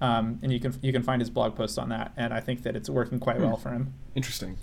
um, 0.00 0.38
and 0.42 0.52
you 0.52 0.60
can 0.60 0.74
you 0.80 0.92
can 0.92 1.02
find 1.02 1.20
his 1.20 1.28
blog 1.30 1.54
post 1.54 1.78
on 1.78 1.88
that. 1.90 2.12
And 2.16 2.32
I 2.32 2.40
think 2.40 2.62
that 2.62 2.76
it's 2.76 2.88
working 2.88 3.18
quite 3.18 3.36
Hmm. 3.36 3.42
well 3.44 3.56
for 3.56 3.70
him. 3.70 3.92
interesting 4.14 4.56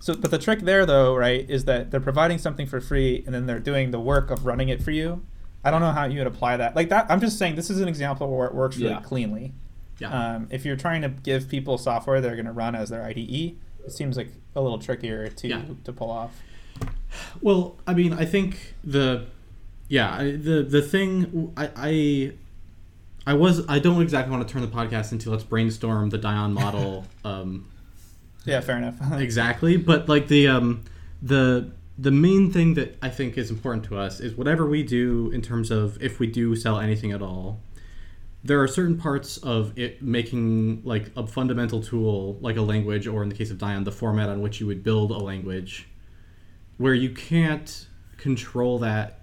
So, 0.00 0.14
but 0.14 0.30
the 0.30 0.38
trick 0.38 0.60
there, 0.60 0.84
though, 0.84 1.16
right, 1.16 1.48
is 1.48 1.64
that 1.64 1.90
they're 1.90 1.98
providing 2.00 2.36
something 2.38 2.66
for 2.66 2.80
free, 2.80 3.22
and 3.24 3.34
then 3.34 3.46
they're 3.46 3.58
doing 3.60 3.90
the 3.90 4.00
work 4.00 4.30
of 4.30 4.44
running 4.44 4.68
it 4.68 4.82
for 4.82 4.90
you. 4.90 5.22
I 5.64 5.70
don't 5.70 5.80
know 5.80 5.92
how 5.92 6.04
you 6.04 6.18
would 6.18 6.26
apply 6.26 6.58
that. 6.58 6.76
Like 6.76 6.90
that, 6.90 7.06
I'm 7.10 7.20
just 7.20 7.38
saying 7.38 7.56
this 7.56 7.70
is 7.70 7.80
an 7.80 7.88
example 7.88 8.28
where 8.36 8.46
it 8.46 8.54
works 8.54 8.76
really 8.76 8.90
Yeah. 8.90 9.00
cleanly. 9.00 9.52
Yeah. 9.98 10.34
Um, 10.34 10.48
if 10.50 10.64
you're 10.64 10.76
trying 10.76 11.02
to 11.02 11.08
give 11.08 11.48
people 11.48 11.78
software 11.78 12.20
they're 12.20 12.34
going 12.34 12.46
to 12.46 12.52
run 12.52 12.74
as 12.74 12.90
their 12.90 13.04
IDE, 13.04 13.56
it 13.86 13.92
seems 13.92 14.16
like 14.16 14.28
a 14.56 14.60
little 14.60 14.78
trickier 14.78 15.28
to 15.28 15.48
Yeah. 15.48 15.62
to 15.84 15.92
pull 15.92 16.10
off. 16.10 16.42
Well, 17.40 17.76
I 17.86 17.94
mean, 17.94 18.12
I 18.12 18.24
think 18.24 18.74
the 18.82 19.26
yeah 19.88 20.18
the 20.24 20.62
the 20.68 20.82
thing 20.82 21.52
I 21.56 21.70
I 21.76 22.32
I 23.26 23.34
was 23.34 23.66
I 23.68 23.78
don't 23.78 24.02
exactly 24.02 24.34
want 24.34 24.46
to 24.46 24.52
turn 24.52 24.62
the 24.62 24.68
podcast 24.68 25.12
into 25.12 25.30
let's 25.30 25.44
brainstorm 25.44 26.10
the 26.10 26.18
Dion 26.18 26.52
model 26.52 27.06
um, 27.24 27.66
Yeah, 28.44 28.60
fair 28.60 28.76
enough. 28.78 28.96
exactly, 29.20 29.76
but 29.76 30.08
like 30.08 30.26
the 30.28 30.48
um 30.48 30.82
the 31.22 31.70
the 31.96 32.10
main 32.10 32.50
thing 32.50 32.74
that 32.74 32.96
I 33.00 33.08
think 33.08 33.38
is 33.38 33.50
important 33.50 33.84
to 33.84 33.96
us 33.96 34.20
is 34.20 34.34
whatever 34.34 34.66
we 34.66 34.82
do 34.82 35.30
in 35.32 35.42
terms 35.42 35.70
of 35.70 36.02
if 36.02 36.18
we 36.18 36.26
do 36.26 36.56
sell 36.56 36.78
anything 36.78 37.12
at 37.12 37.22
all. 37.22 37.60
There 38.42 38.60
are 38.60 38.68
certain 38.68 38.98
parts 38.98 39.38
of 39.38 39.78
it 39.78 40.02
making 40.02 40.82
like 40.84 41.10
a 41.16 41.26
fundamental 41.26 41.82
tool, 41.82 42.36
like 42.40 42.56
a 42.56 42.62
language, 42.62 43.06
or 43.06 43.22
in 43.22 43.28
the 43.28 43.34
case 43.34 43.50
of 43.50 43.58
Dion, 43.58 43.84
the 43.84 43.92
format 43.92 44.28
on 44.28 44.42
which 44.42 44.60
you 44.60 44.66
would 44.66 44.82
build 44.82 45.10
a 45.10 45.18
language, 45.18 45.88
where 46.76 46.92
you 46.92 47.10
can't 47.10 47.86
control 48.16 48.78
that 48.78 49.20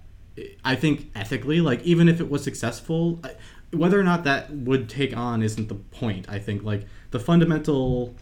i 0.64 0.74
think 0.74 1.10
ethically 1.14 1.60
like 1.60 1.82
even 1.82 2.08
if 2.08 2.20
it 2.20 2.30
was 2.30 2.42
successful 2.42 3.20
whether 3.72 3.98
or 3.98 4.02
not 4.02 4.24
that 4.24 4.50
would 4.50 4.88
take 4.88 5.16
on 5.16 5.42
isn't 5.42 5.68
the 5.68 5.74
point 5.74 6.26
i 6.28 6.38
think 6.38 6.62
like 6.62 6.86
the 7.10 7.18
fundamental 7.18 8.14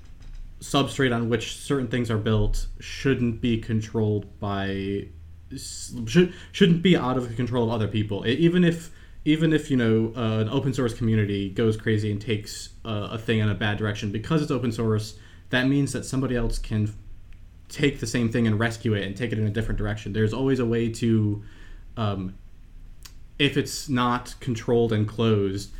substrate 0.60 1.14
on 1.14 1.28
which 1.28 1.56
certain 1.56 1.88
things 1.88 2.10
are 2.10 2.18
built 2.18 2.66
shouldn't 2.78 3.40
be 3.40 3.58
controlled 3.58 4.38
by 4.38 5.08
should 5.56 6.32
shouldn't 6.52 6.82
be 6.82 6.96
out 6.96 7.16
of 7.16 7.28
the 7.28 7.34
control 7.34 7.64
of 7.64 7.70
other 7.70 7.88
people 7.88 8.26
E- 8.26 8.32
even 8.34 8.62
if 8.62 8.90
even 9.24 9.52
if 9.52 9.70
you 9.70 9.76
know 9.76 10.12
uh, 10.16 10.40
an 10.40 10.48
open 10.48 10.72
source 10.72 10.94
community 10.94 11.50
goes 11.50 11.76
crazy 11.76 12.10
and 12.10 12.20
takes 12.20 12.70
uh, 12.84 13.08
a 13.10 13.18
thing 13.18 13.38
in 13.38 13.48
a 13.48 13.54
bad 13.54 13.78
direction 13.78 14.12
because 14.12 14.42
it's 14.42 14.50
open 14.50 14.70
source 14.70 15.18
that 15.50 15.66
means 15.66 15.92
that 15.92 16.04
somebody 16.04 16.36
else 16.36 16.58
can 16.58 16.92
take 17.70 18.00
the 18.00 18.06
same 18.06 18.30
thing 18.30 18.46
and 18.46 18.58
rescue 18.58 18.94
it 18.94 19.04
and 19.04 19.16
take 19.16 19.32
it 19.32 19.38
in 19.38 19.46
a 19.46 19.50
different 19.50 19.78
direction. 19.78 20.12
There's 20.12 20.32
always 20.32 20.58
a 20.58 20.66
way 20.66 20.88
to, 20.90 21.42
um, 21.96 22.36
if 23.38 23.56
it's 23.56 23.88
not 23.88 24.34
controlled 24.40 24.92
and 24.92 25.06
closed, 25.06 25.70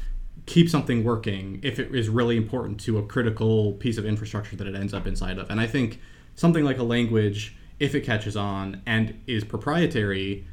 keep 0.47 0.69
something 0.69 1.05
working 1.05 1.61
if 1.62 1.79
it 1.79 1.95
is 1.95 2.09
really 2.09 2.37
important 2.37 2.81
to 2.81 2.99
a 2.99 3.03
critical 3.07 3.73
piece 3.75 3.99
of 3.99 4.05
infrastructure 4.05 4.57
that 4.57 4.67
it 4.67 4.75
ends 4.75 4.95
up 4.95 5.07
inside 5.07 5.39
of. 5.39 5.51
And 5.51 5.61
I 5.61 5.67
think 5.67 6.01
something 6.35 6.65
like 6.65 6.79
a 6.79 6.83
language 6.83 7.57
if 7.81 7.95
it 7.95 8.03
catches 8.03 8.37
on 8.37 8.83
and 8.87 9.19
is 9.27 9.43
proprietary, 9.43 10.47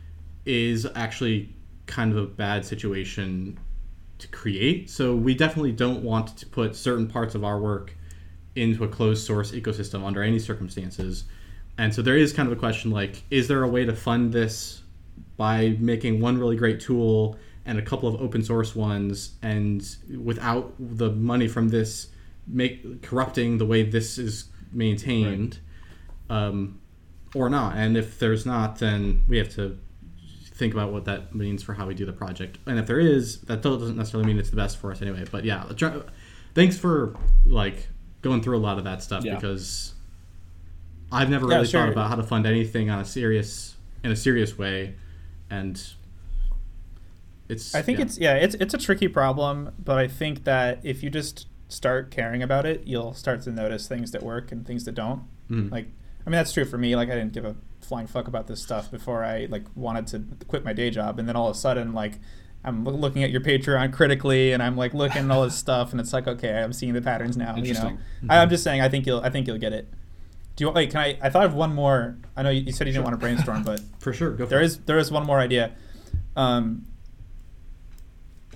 is 0.46 0.88
actually 0.96 1.54
kind 1.86 2.12
of 2.14 2.18
a 2.18 2.26
bad 2.26 2.66
situation 2.66 3.60
to 4.18 4.28
create. 4.30 4.90
So 4.90 5.14
we 5.14 5.36
definitely 5.36 5.74
don't 5.74 6.02
want 6.04 6.38
to 6.38 6.46
put 6.48 6.76
certain 6.76 7.08
parts 7.08 7.36
of 7.36 7.44
our 7.44 7.60
work 7.60 7.94
into 8.56 8.84
a 8.84 8.88
closed 8.88 9.28
source 9.28 9.52
ecosystem 9.52 10.04
under 10.04 10.24
any 10.24 10.40
circumstances. 10.40 11.26
And 11.78 11.94
so 11.94 12.02
there 12.02 12.18
is 12.18 12.34
kind 12.34 12.50
of 12.50 12.58
a 12.58 12.60
question 12.60 12.92
like, 12.92 13.24
is 13.30 13.48
there 13.48 13.62
a 13.62 13.68
way 13.68 13.86
to 13.86 13.94
fund 13.94 14.34
this 14.34 14.82
by 15.36 15.76
making 15.80 16.22
one 16.22 16.38
really 16.40 16.56
great 16.56 16.80
tool 16.80 17.38
and 17.68 17.78
a 17.78 17.82
couple 17.84 18.08
of 18.10 18.20
open 18.20 18.42
source 18.44 18.76
ones 18.76 19.36
and 19.44 19.98
without 20.24 20.74
the 20.80 21.12
money 21.12 21.48
from 21.48 21.68
this 21.70 22.08
make 22.48 23.02
corrupting 23.04 23.58
the 23.60 23.66
way 23.66 23.84
this 23.84 24.18
is 24.18 24.46
maintained 24.72 25.60
um, 26.30 26.80
or 27.36 27.50
not 27.50 27.76
and 27.78 27.96
if 27.98 28.18
there's 28.20 28.46
not 28.46 28.80
then 28.80 29.24
we 29.28 29.38
have 29.38 29.50
to 29.50 29.78
think 30.56 30.74
about 30.74 30.92
what 30.92 31.06
that 31.06 31.36
means 31.36 31.62
for 31.62 31.74
how 31.74 31.86
we 31.86 31.94
do 31.94 32.06
the 32.06 32.14
project 32.14 32.58
and 32.66 32.80
if 32.80 32.88
there 32.88 33.00
is 33.00 33.42
that 33.42 33.62
doesn't 33.62 33.96
necessarily 33.98 34.26
mean 34.26 34.40
it's 34.40 34.50
the 34.50 34.56
best 34.56 34.78
for 34.78 34.92
us 34.92 35.02
anyway 35.02 35.24
but 35.32 35.44
yeah 35.46 35.64
try- 35.76 36.02
thanks 36.56 36.78
for 36.78 37.16
like 37.46 37.90
going 38.22 38.42
through 38.42 38.58
a 38.58 38.60
lot 38.60 38.78
of 38.80 38.84
that 38.86 39.04
stuff 39.04 39.24
Yeah. 39.24 39.36
because 39.36 39.94
i've 41.12 41.30
never 41.30 41.48
Yeah, 41.48 41.56
really 41.58 41.68
sure. 41.68 41.82
thought 41.82 41.92
about 41.92 42.10
how 42.10 42.16
to 42.16 42.24
fund 42.24 42.48
anything 42.48 42.90
on 42.90 43.00
a 43.00 43.06
serious 43.06 43.76
in 44.04 44.12
a 44.12 44.16
serious 44.16 44.58
way 44.58 44.96
and 45.50 45.80
it's 47.50 47.74
I 47.76 47.82
think 47.82 48.00
yeah. 48.00 48.06
it's 48.06 48.18
yeah, 48.18 48.34
it's 48.36 48.56
it's 48.56 48.74
a 48.74 48.78
tricky 48.78 49.08
problem, 49.08 49.72
but 49.84 49.98
I 49.98 50.08
think 50.08 50.44
that 50.44 50.80
if 50.84 51.04
you 51.04 51.10
just 51.10 51.48
start 51.70 52.12
caring 52.12 52.42
about 52.44 52.66
it, 52.66 52.84
you'll 52.86 53.14
start 53.14 53.42
to 53.44 53.52
notice 53.52 53.88
things 53.88 54.12
that 54.12 54.24
work 54.24 54.52
and 54.52 54.66
things 54.66 54.86
that 54.86 54.96
don't. 54.96 55.24
Mhm. 55.50 55.72
Like, 55.72 55.88
I 56.26 56.30
mean, 56.30 56.38
that's 56.38 56.54
true 56.54 56.66
for 56.66 56.78
me. 56.78 56.96
Like, 56.96 57.10
I 57.10 57.16
didn't 57.16 57.34
give 57.34 57.46
a 57.46 57.56
flying 57.82 58.08
fuck 58.08 58.28
about 58.28 58.48
this 58.48 58.62
stuff 58.62 58.92
before 58.92 59.24
I 59.24 59.48
like 59.50 59.66
wanted 59.76 60.08
to 60.08 60.46
quit 60.48 60.64
my 60.66 60.74
day 60.74 60.90
job, 60.90 61.20
and 61.20 61.28
then 61.28 61.36
all 61.36 61.50
of 61.50 61.56
a 61.56 61.60
sudden, 61.60 61.94
like, 61.94 62.20
I'm 62.64 62.84
looking 62.84 63.24
at 63.24 63.30
your 63.32 63.42
Patreon 63.42 63.94
critically, 63.94 64.52
and 64.52 64.62
I'm 64.62 64.76
like 64.76 64.94
looking 64.94 65.26
at 65.26 65.32
all 65.32 65.44
this 65.44 65.56
stuff, 65.66 65.92
and 65.92 66.02
it's 66.02 66.12
like, 66.14 66.28
okay, 66.28 66.62
I'm 66.62 66.74
seeing 66.74 66.94
the 66.94 67.02
patterns 67.02 67.38
now. 67.38 67.56
You 67.56 67.62
know, 67.64 67.68
Interesting. 67.70 68.00
I, 68.30 68.40
I'm 68.40 68.50
just 68.50 68.64
saying, 68.64 68.82
I 68.82 68.90
think 68.90 69.06
you'll, 69.06 69.22
I 69.22 69.30
think 69.30 69.48
you'll 69.48 69.58
get 69.58 69.74
it. 69.74 69.88
Do 70.58 70.66
you 70.66 70.72
wait? 70.72 70.90
Can 70.90 71.00
I? 71.00 71.18
I 71.22 71.30
thought 71.30 71.46
of 71.46 71.54
one 71.54 71.74
more. 71.76 72.18
I 72.36 72.42
know 72.44 72.50
you, 72.50 72.62
you 72.62 72.72
said 72.72 72.88
you 72.88 72.94
didn't 72.94 73.06
want 73.06 73.14
to 73.14 73.20
brainstorm, 73.20 73.64
but 73.64 73.80
for 74.00 74.12
sure 74.12 74.32
go 74.32 74.46
for 74.46 74.50
there 74.50 74.62
it. 74.62 74.66
is 74.66 74.80
there 74.80 74.98
is 74.98 75.12
one 75.12 75.26
more 75.26 75.40
idea. 75.40 75.72
Um, 76.36 76.88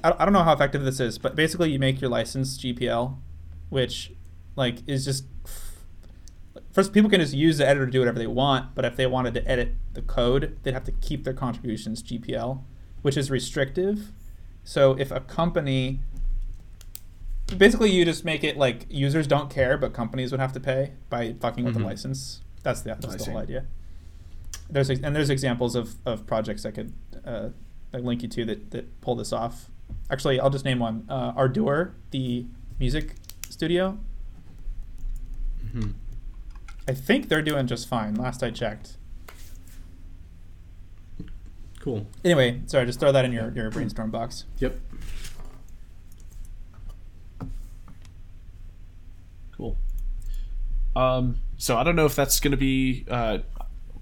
I, 0.03 0.13
I 0.19 0.25
don't 0.25 0.33
know 0.33 0.43
how 0.43 0.53
effective 0.53 0.83
this 0.83 0.99
is, 0.99 1.17
but 1.17 1.35
basically 1.35 1.71
you 1.71 1.79
make 1.79 2.01
your 2.01 2.09
license 2.09 2.57
GPL, 2.57 3.17
which 3.69 4.11
like 4.55 4.77
is 4.87 5.05
just 5.05 5.25
first 6.71 6.93
people 6.93 7.09
can 7.09 7.19
just 7.21 7.33
use 7.33 7.57
the 7.57 7.67
editor 7.67 7.85
to 7.85 7.91
do 7.91 7.99
whatever 7.99 8.19
they 8.19 8.27
want, 8.27 8.75
but 8.75 8.85
if 8.85 8.95
they 8.95 9.05
wanted 9.07 9.33
to 9.33 9.47
edit 9.49 9.73
the 9.93 10.01
code, 10.01 10.57
they'd 10.63 10.73
have 10.73 10.83
to 10.85 10.91
keep 10.91 11.23
their 11.23 11.33
contributions 11.33 12.01
GPL, 12.03 12.61
which 13.01 13.17
is 13.17 13.29
restrictive. 13.31 14.11
So 14.63 14.93
if 14.93 15.11
a 15.11 15.19
company 15.21 15.99
basically 17.57 17.91
you 17.91 18.05
just 18.05 18.23
make 18.23 18.43
it 18.43 18.57
like 18.57 18.85
users 18.89 19.27
don't 19.27 19.49
care, 19.49 19.77
but 19.77 19.93
companies 19.93 20.31
would 20.31 20.39
have 20.39 20.53
to 20.53 20.59
pay 20.59 20.93
by 21.09 21.33
fucking 21.39 21.65
with 21.65 21.75
Mhm. 21.75 21.79
the 21.79 21.83
license. 21.85 22.41
That's 22.63 22.81
the 22.81 22.89
that's 22.89 23.05
I 23.05 23.11
the 23.17 23.19
see. 23.19 23.31
whole 23.31 23.39
idea. 23.41 23.65
There's 24.69 24.89
and 24.89 25.15
there's 25.15 25.29
examples 25.29 25.75
of, 25.75 25.95
of 26.05 26.25
projects 26.25 26.65
I 26.65 26.71
could 26.71 26.93
uh, 27.25 27.49
I 27.93 27.97
link 27.97 28.23
you 28.23 28.29
to 28.29 28.45
that, 28.45 28.71
that 28.71 29.01
pull 29.01 29.15
this 29.15 29.33
off. 29.33 29.69
Actually, 30.09 30.39
I'll 30.39 30.49
just 30.49 30.65
name 30.65 30.79
one. 30.79 31.05
Uh, 31.09 31.33
Ardour, 31.35 31.93
the 32.11 32.45
music 32.79 33.15
studio. 33.49 33.97
Mhm. 35.65 35.93
I 36.87 36.93
think 36.93 37.29
they're 37.29 37.41
doing 37.41 37.67
just 37.67 37.87
fine. 37.87 38.15
Last 38.15 38.43
I 38.43 38.49
checked. 38.51 38.97
cool 41.79 42.05
Anyway, 42.23 42.61
sorry, 42.67 42.85
just 42.85 42.99
throw 42.99 43.11
that 43.11 43.25
in 43.25 43.31
your, 43.31 43.51
your 43.55 43.71
brainstorm 43.71 44.11
box. 44.11 44.45
yep 44.59 44.77
Cool. 49.57 49.77
Um, 50.95 51.37
so 51.57 51.77
I 51.77 51.83
don't 51.83 51.95
know 51.95 52.05
if 52.05 52.15
that's 52.15 52.39
going 52.39 52.51
to 52.51 52.57
be. 52.57 53.05
Uh, 53.09 53.39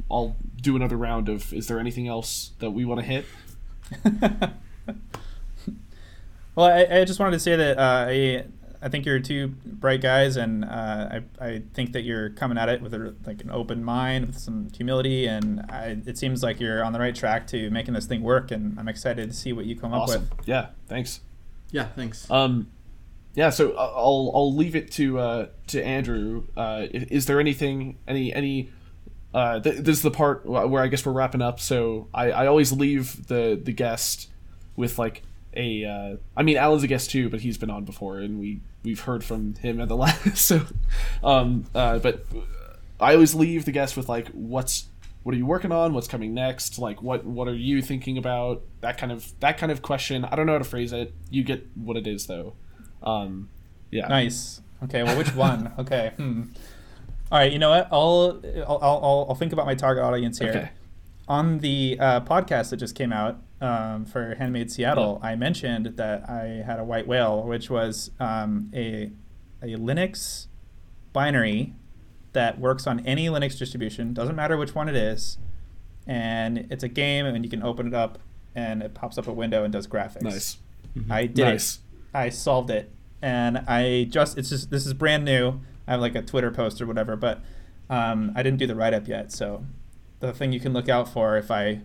I'll 0.10 0.36
do 0.62 0.76
another 0.76 0.96
round 0.98 1.28
of. 1.30 1.54
Is 1.54 1.68
there 1.68 1.80
anything 1.80 2.08
else 2.08 2.52
that 2.60 2.72
we 2.72 2.86
want 2.86 3.02
to 3.02 3.06
hit? 3.06 3.26
well, 6.60 6.68
I, 6.92 7.00
I 7.00 7.06
just 7.06 7.20
wanted 7.20 7.32
to 7.34 7.40
say 7.40 7.56
that 7.56 7.78
uh, 7.78 8.06
I 8.10 8.44
I 8.82 8.90
think 8.90 9.06
you're 9.06 9.20
two 9.20 9.50
bright 9.66 10.02
guys, 10.02 10.36
and 10.38 10.64
uh, 10.66 11.20
I 11.40 11.46
I 11.46 11.62
think 11.74 11.94
that 11.94 12.02
you're 12.04 12.30
coming 12.32 12.58
at 12.58 12.70
it 12.70 12.82
with 12.82 12.94
a, 12.94 13.16
like 13.26 13.42
an 13.42 13.50
open 13.52 13.84
mind, 13.84 14.28
with 14.28 14.38
some 14.38 14.68
humility, 14.76 15.26
and 15.26 15.62
I, 15.70 15.98
it 16.06 16.18
seems 16.18 16.44
like 16.44 16.60
you're 16.60 16.84
on 16.84 16.94
the 16.94 17.00
right 17.00 17.16
track 17.16 17.48
to 17.48 17.70
making 17.72 17.94
this 17.94 18.06
thing 18.08 18.22
work. 18.24 18.52
And 18.52 18.78
I'm 18.80 18.88
excited 18.88 19.30
to 19.30 19.36
see 19.36 19.54
what 19.54 19.66
you 19.66 19.76
come 19.78 19.94
Awesome. 19.94 20.24
up 20.30 20.38
with. 20.38 20.48
Yeah. 20.48 20.68
Thanks. 20.88 21.22
yeah 21.72 21.86
thanks 21.96 22.30
Um, 22.32 22.70
yeah. 23.36 23.50
So 23.52 23.72
I- 23.74 23.86
I'll 23.86 24.32
I'll 24.36 24.54
leave 24.56 24.76
it 24.76 24.92
to 24.94 25.20
uh, 25.20 25.48
to 25.68 25.82
Andrew. 25.84 26.46
Uh, 26.58 26.88
is 26.92 27.26
there 27.26 27.40
anything 27.40 27.98
any 28.08 28.34
any 28.34 28.70
uh, 29.34 29.60
th- 29.60 29.78
this 29.78 29.98
is 29.98 30.02
the 30.02 30.12
part 30.12 30.46
where 30.46 30.82
I 30.84 30.88
guess 30.88 31.06
we're 31.06 31.12
wrapping 31.14 31.42
up. 31.42 31.60
So 31.60 32.08
I, 32.14 32.32
I 32.32 32.48
always 32.48 32.72
leave 32.72 33.28
the 33.28 33.60
the 33.62 33.72
guest 33.72 34.30
with 34.76 34.98
like 34.98 35.24
a. 35.54 35.86
Uh, 35.86 36.18
I 36.36 36.44
mean, 36.44 36.58
Allen's 36.58 36.84
a 36.84 36.88
guest 36.88 37.10
too, 37.10 37.30
but 37.30 37.42
he's 37.42 37.58
been 37.58 37.70
on 37.70 37.86
before, 37.86 38.20
and 38.20 38.40
we 38.40 38.62
we've 38.84 39.02
heard 39.02 39.24
from 39.24 39.56
him 39.56 39.80
at 39.80 39.88
the 39.88 39.96
last. 39.98 40.38
So, 40.38 40.66
um, 41.24 41.66
uh, 41.76 42.00
but 42.00 42.26
I 43.00 43.14
always 43.14 43.34
leave 43.36 43.66
the 43.66 43.72
guest 43.72 43.98
with 43.98 44.10
like, 44.10 44.28
what's 44.30 44.88
what 45.24 45.36
are 45.36 45.38
you 45.38 45.46
working 45.46 45.72
on? 45.72 45.94
What's 45.94 46.08
coming 46.08 46.34
next? 46.34 46.80
Like, 46.80 47.02
what 47.02 47.26
what 47.26 47.48
are 47.48 47.56
you 47.56 47.82
thinking 47.82 48.18
about? 48.18 48.64
That 48.82 48.98
kind 48.98 49.12
of 49.12 49.34
that 49.40 49.58
kind 49.58 49.72
of 49.72 49.82
question. 49.82 50.26
I 50.26 50.36
don't 50.36 50.46
know 50.46 50.54
how 50.54 50.60
to 50.60 50.64
phrase 50.64 50.94
it. 50.94 51.14
You 51.30 51.44
get 51.44 51.68
what 51.76 51.98
it 51.98 52.08
is 52.08 52.28
though. 52.28 52.54
Um, 53.04 53.50
yeah. 53.92 54.08
Nice. 54.08 54.62
Okay. 54.84 55.04
Well, 55.04 55.18
which 55.18 55.34
one? 55.36 55.74
Okay. 55.80 56.14
Hmm. 56.18 56.44
All 57.32 57.38
right. 57.38 57.52
You 57.52 57.60
know 57.60 57.70
what? 57.70 57.88
I'll 57.92 58.42
I'll 58.68 58.80
I'll, 58.82 59.26
I'll 59.30 59.36
think 59.36 59.54
about 59.54 59.66
my 59.66 59.76
target 59.76 60.04
audience 60.04 60.40
here. 60.40 60.50
Okay. 60.50 60.70
On 61.28 61.60
the 61.60 61.98
uh, 62.00 62.22
podcast 62.22 62.72
that 62.72 62.78
just 62.78 62.96
came 62.96 63.14
out 63.14 63.40
um, 63.62 64.06
for 64.06 64.36
Handmade 64.36 64.72
Seattle, 64.72 65.20
I 65.24 65.36
mentioned 65.36 65.94
that 65.98 66.30
I 66.30 66.64
had 66.66 66.80
a 66.80 66.84
white 66.84 67.08
whale, 67.08 67.44
which 67.44 67.70
was 67.70 68.12
um, 68.20 68.72
a 68.74 69.12
a 69.62 69.76
Linux 69.76 70.48
binary 71.14 71.74
that 72.34 72.60
works 72.60 72.88
on 72.88 73.06
any 73.06 73.28
Linux 73.28 73.58
distribution. 73.58 74.14
Doesn't 74.14 74.36
matter 74.36 74.56
which 74.58 74.74
one 74.76 74.88
it 74.88 74.96
is, 74.96 75.38
and 76.08 76.68
it's 76.70 76.84
a 76.84 76.88
game, 76.88 77.26
and 77.26 77.44
you 77.44 77.50
can 77.50 77.64
open 77.64 77.88
it 77.88 77.94
up, 77.94 78.20
and 78.56 78.82
it 78.82 78.94
pops 78.94 79.18
up 79.18 79.28
a 79.28 79.34
window 79.34 79.64
and 79.64 79.74
does 79.74 79.88
graphics. 79.88 80.22
Nice. 80.22 80.58
I 81.10 81.26
did 81.26 81.44
Nice. 81.46 81.76
it. 81.76 82.18
I 82.18 82.30
solved 82.30 82.70
it, 82.70 82.92
and 83.22 83.58
I 83.68 84.08
just 84.10 84.38
it's 84.38 84.50
just 84.50 84.72
this 84.72 84.86
is 84.86 84.94
brand 84.94 85.26
new. 85.26 85.60
I 85.88 85.92
have 85.94 86.02
like 86.02 86.16
a 86.16 86.22
Twitter 86.22 86.52
post 86.52 86.82
or 86.82 86.86
whatever, 86.88 87.16
but 87.16 87.42
um, 87.90 88.32
I 88.36 88.44
didn't 88.44 88.60
do 88.60 88.68
the 88.68 88.76
write 88.76 88.94
up 88.94 89.08
yet. 89.08 89.32
So 89.32 89.66
the 90.20 90.32
thing 90.34 90.52
you 90.52 90.60
can 90.60 90.72
look 90.74 90.88
out 90.90 91.08
for 91.10 91.38
if 91.38 91.50
I 91.52 91.82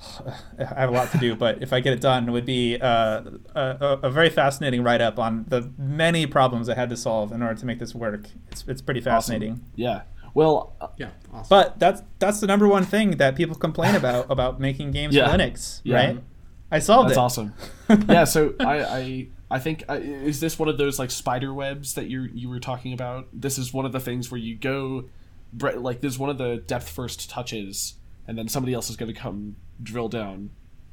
I 0.58 0.64
have 0.80 0.90
a 0.90 0.92
lot 0.92 1.10
to 1.12 1.18
do, 1.18 1.34
but 1.34 1.62
if 1.62 1.72
I 1.72 1.80
get 1.80 1.92
it 1.92 2.00
done, 2.00 2.28
it 2.28 2.32
would 2.32 2.44
be 2.46 2.76
uh, 2.80 3.22
a, 3.54 3.60
a, 3.60 3.98
a 4.04 4.10
very 4.10 4.30
fascinating 4.30 4.82
write 4.82 5.00
up 5.00 5.18
on 5.18 5.44
the 5.48 5.70
many 5.76 6.26
problems 6.26 6.68
I 6.68 6.74
had 6.74 6.90
to 6.90 6.96
solve 6.96 7.32
in 7.32 7.42
order 7.42 7.54
to 7.58 7.66
make 7.66 7.78
this 7.78 7.94
work. 7.94 8.26
It's 8.50 8.64
it's 8.68 8.80
pretty 8.82 9.00
fascinating. 9.00 9.52
Awesome. 9.52 9.64
Yeah. 9.76 10.02
Well, 10.34 10.76
uh, 10.80 10.88
yeah 10.98 11.10
awesome 11.32 11.46
But 11.50 11.78
that's 11.80 12.02
that's 12.20 12.38
the 12.40 12.46
number 12.46 12.68
one 12.68 12.84
thing 12.84 13.12
that 13.12 13.34
people 13.34 13.56
complain 13.56 13.94
about 13.94 14.26
about 14.30 14.60
making 14.60 14.92
games 14.92 15.14
Yeah. 15.14 15.30
for 15.30 15.36
Linux, 15.38 15.80
Yeah. 15.84 15.96
right? 15.96 16.22
I 16.70 16.78
solved 16.80 17.10
it. 17.10 17.14
that's 17.14 17.18
it. 17.18 17.20
awesome. 17.20 17.54
yeah. 18.08 18.24
So 18.24 18.54
I, 18.60 18.84
I 18.84 19.28
I 19.50 19.58
think 19.58 19.84
uh, 19.88 19.94
is 19.94 20.38
this 20.40 20.58
one 20.58 20.68
of 20.68 20.76
those 20.78 20.98
like 20.98 21.10
spider 21.10 21.52
webs 21.52 21.94
that 21.94 22.08
you 22.08 22.22
you 22.32 22.48
were 22.48 22.60
talking 22.60 22.92
about? 22.92 23.26
This 23.32 23.58
is 23.58 23.72
one 23.72 23.84
of 23.86 23.92
the 23.92 24.00
things 24.00 24.30
where 24.30 24.38
you 24.38 24.54
go, 24.54 25.04
bre- 25.52 25.78
like 25.78 26.02
this 26.02 26.12
is 26.12 26.18
one 26.18 26.28
of 26.30 26.36
the 26.38 26.58
depth 26.58 26.88
first 26.90 27.30
touches, 27.30 27.94
and 28.28 28.38
then 28.38 28.46
somebody 28.46 28.74
else 28.74 28.88
is 28.90 28.96
going 28.96 29.12
to 29.12 29.18
come 29.18 29.56
drill 29.82 30.08
down 30.08 30.50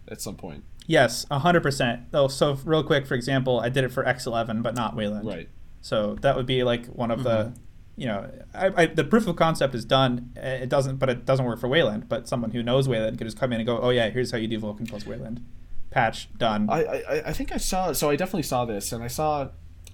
at 0.07 0.21
some 0.21 0.35
point. 0.35 0.63
Yes, 0.87 1.25
hundred 1.31 1.61
percent. 1.61 2.01
Oh, 2.13 2.27
so 2.27 2.57
real 2.63 2.83
quick, 2.83 3.05
for 3.05 3.13
example, 3.15 3.59
I 3.59 3.69
did 3.69 3.83
it 3.83 3.89
for 3.91 4.03
X11, 4.03 4.63
but 4.63 4.73
not 4.75 4.95
Wayland. 4.95 5.27
Right. 5.27 5.49
So 5.81 6.15
that 6.21 6.35
would 6.35 6.45
be 6.45 6.63
like 6.63 6.87
one 6.87 7.11
of 7.11 7.23
the, 7.23 7.53
you 7.95 8.07
know, 8.07 8.31
I, 8.53 8.71
I, 8.75 8.85
the 8.87 9.03
proof 9.03 9.27
of 9.27 9.35
concept 9.35 9.75
is 9.75 9.83
done. 9.85 10.31
Uh, 10.37 10.47
It 10.63 10.69
doesn't, 10.69 10.97
but 10.97 11.09
it 11.09 11.25
doesn't 11.25 11.45
work 11.45 11.59
for 11.59 11.67
Wayland. 11.67 12.07
But 12.07 12.27
someone 12.27 12.51
who 12.51 12.63
knows 12.63 12.87
Wayland 12.87 13.17
could 13.17 13.25
just 13.27 13.39
come 13.39 13.51
in 13.53 13.59
and 13.59 13.67
go, 13.67 13.79
oh 13.79 13.89
yeah, 13.89 14.09
here's 14.09 14.31
how 14.31 14.37
you 14.37 14.47
do 14.47 14.59
Vulkan 14.59 14.87
plus 14.87 15.05
Wayland. 15.05 15.43
Patch 15.91 16.29
done. 16.37 16.69
I, 16.69 16.83
I 16.83 17.23
I 17.27 17.33
think 17.33 17.51
I 17.51 17.57
saw. 17.57 17.91
So 17.93 18.09
I 18.09 18.15
definitely 18.15 18.43
saw 18.43 18.65
this, 18.65 18.91
and 18.91 19.03
I 19.03 19.07
saw 19.07 19.49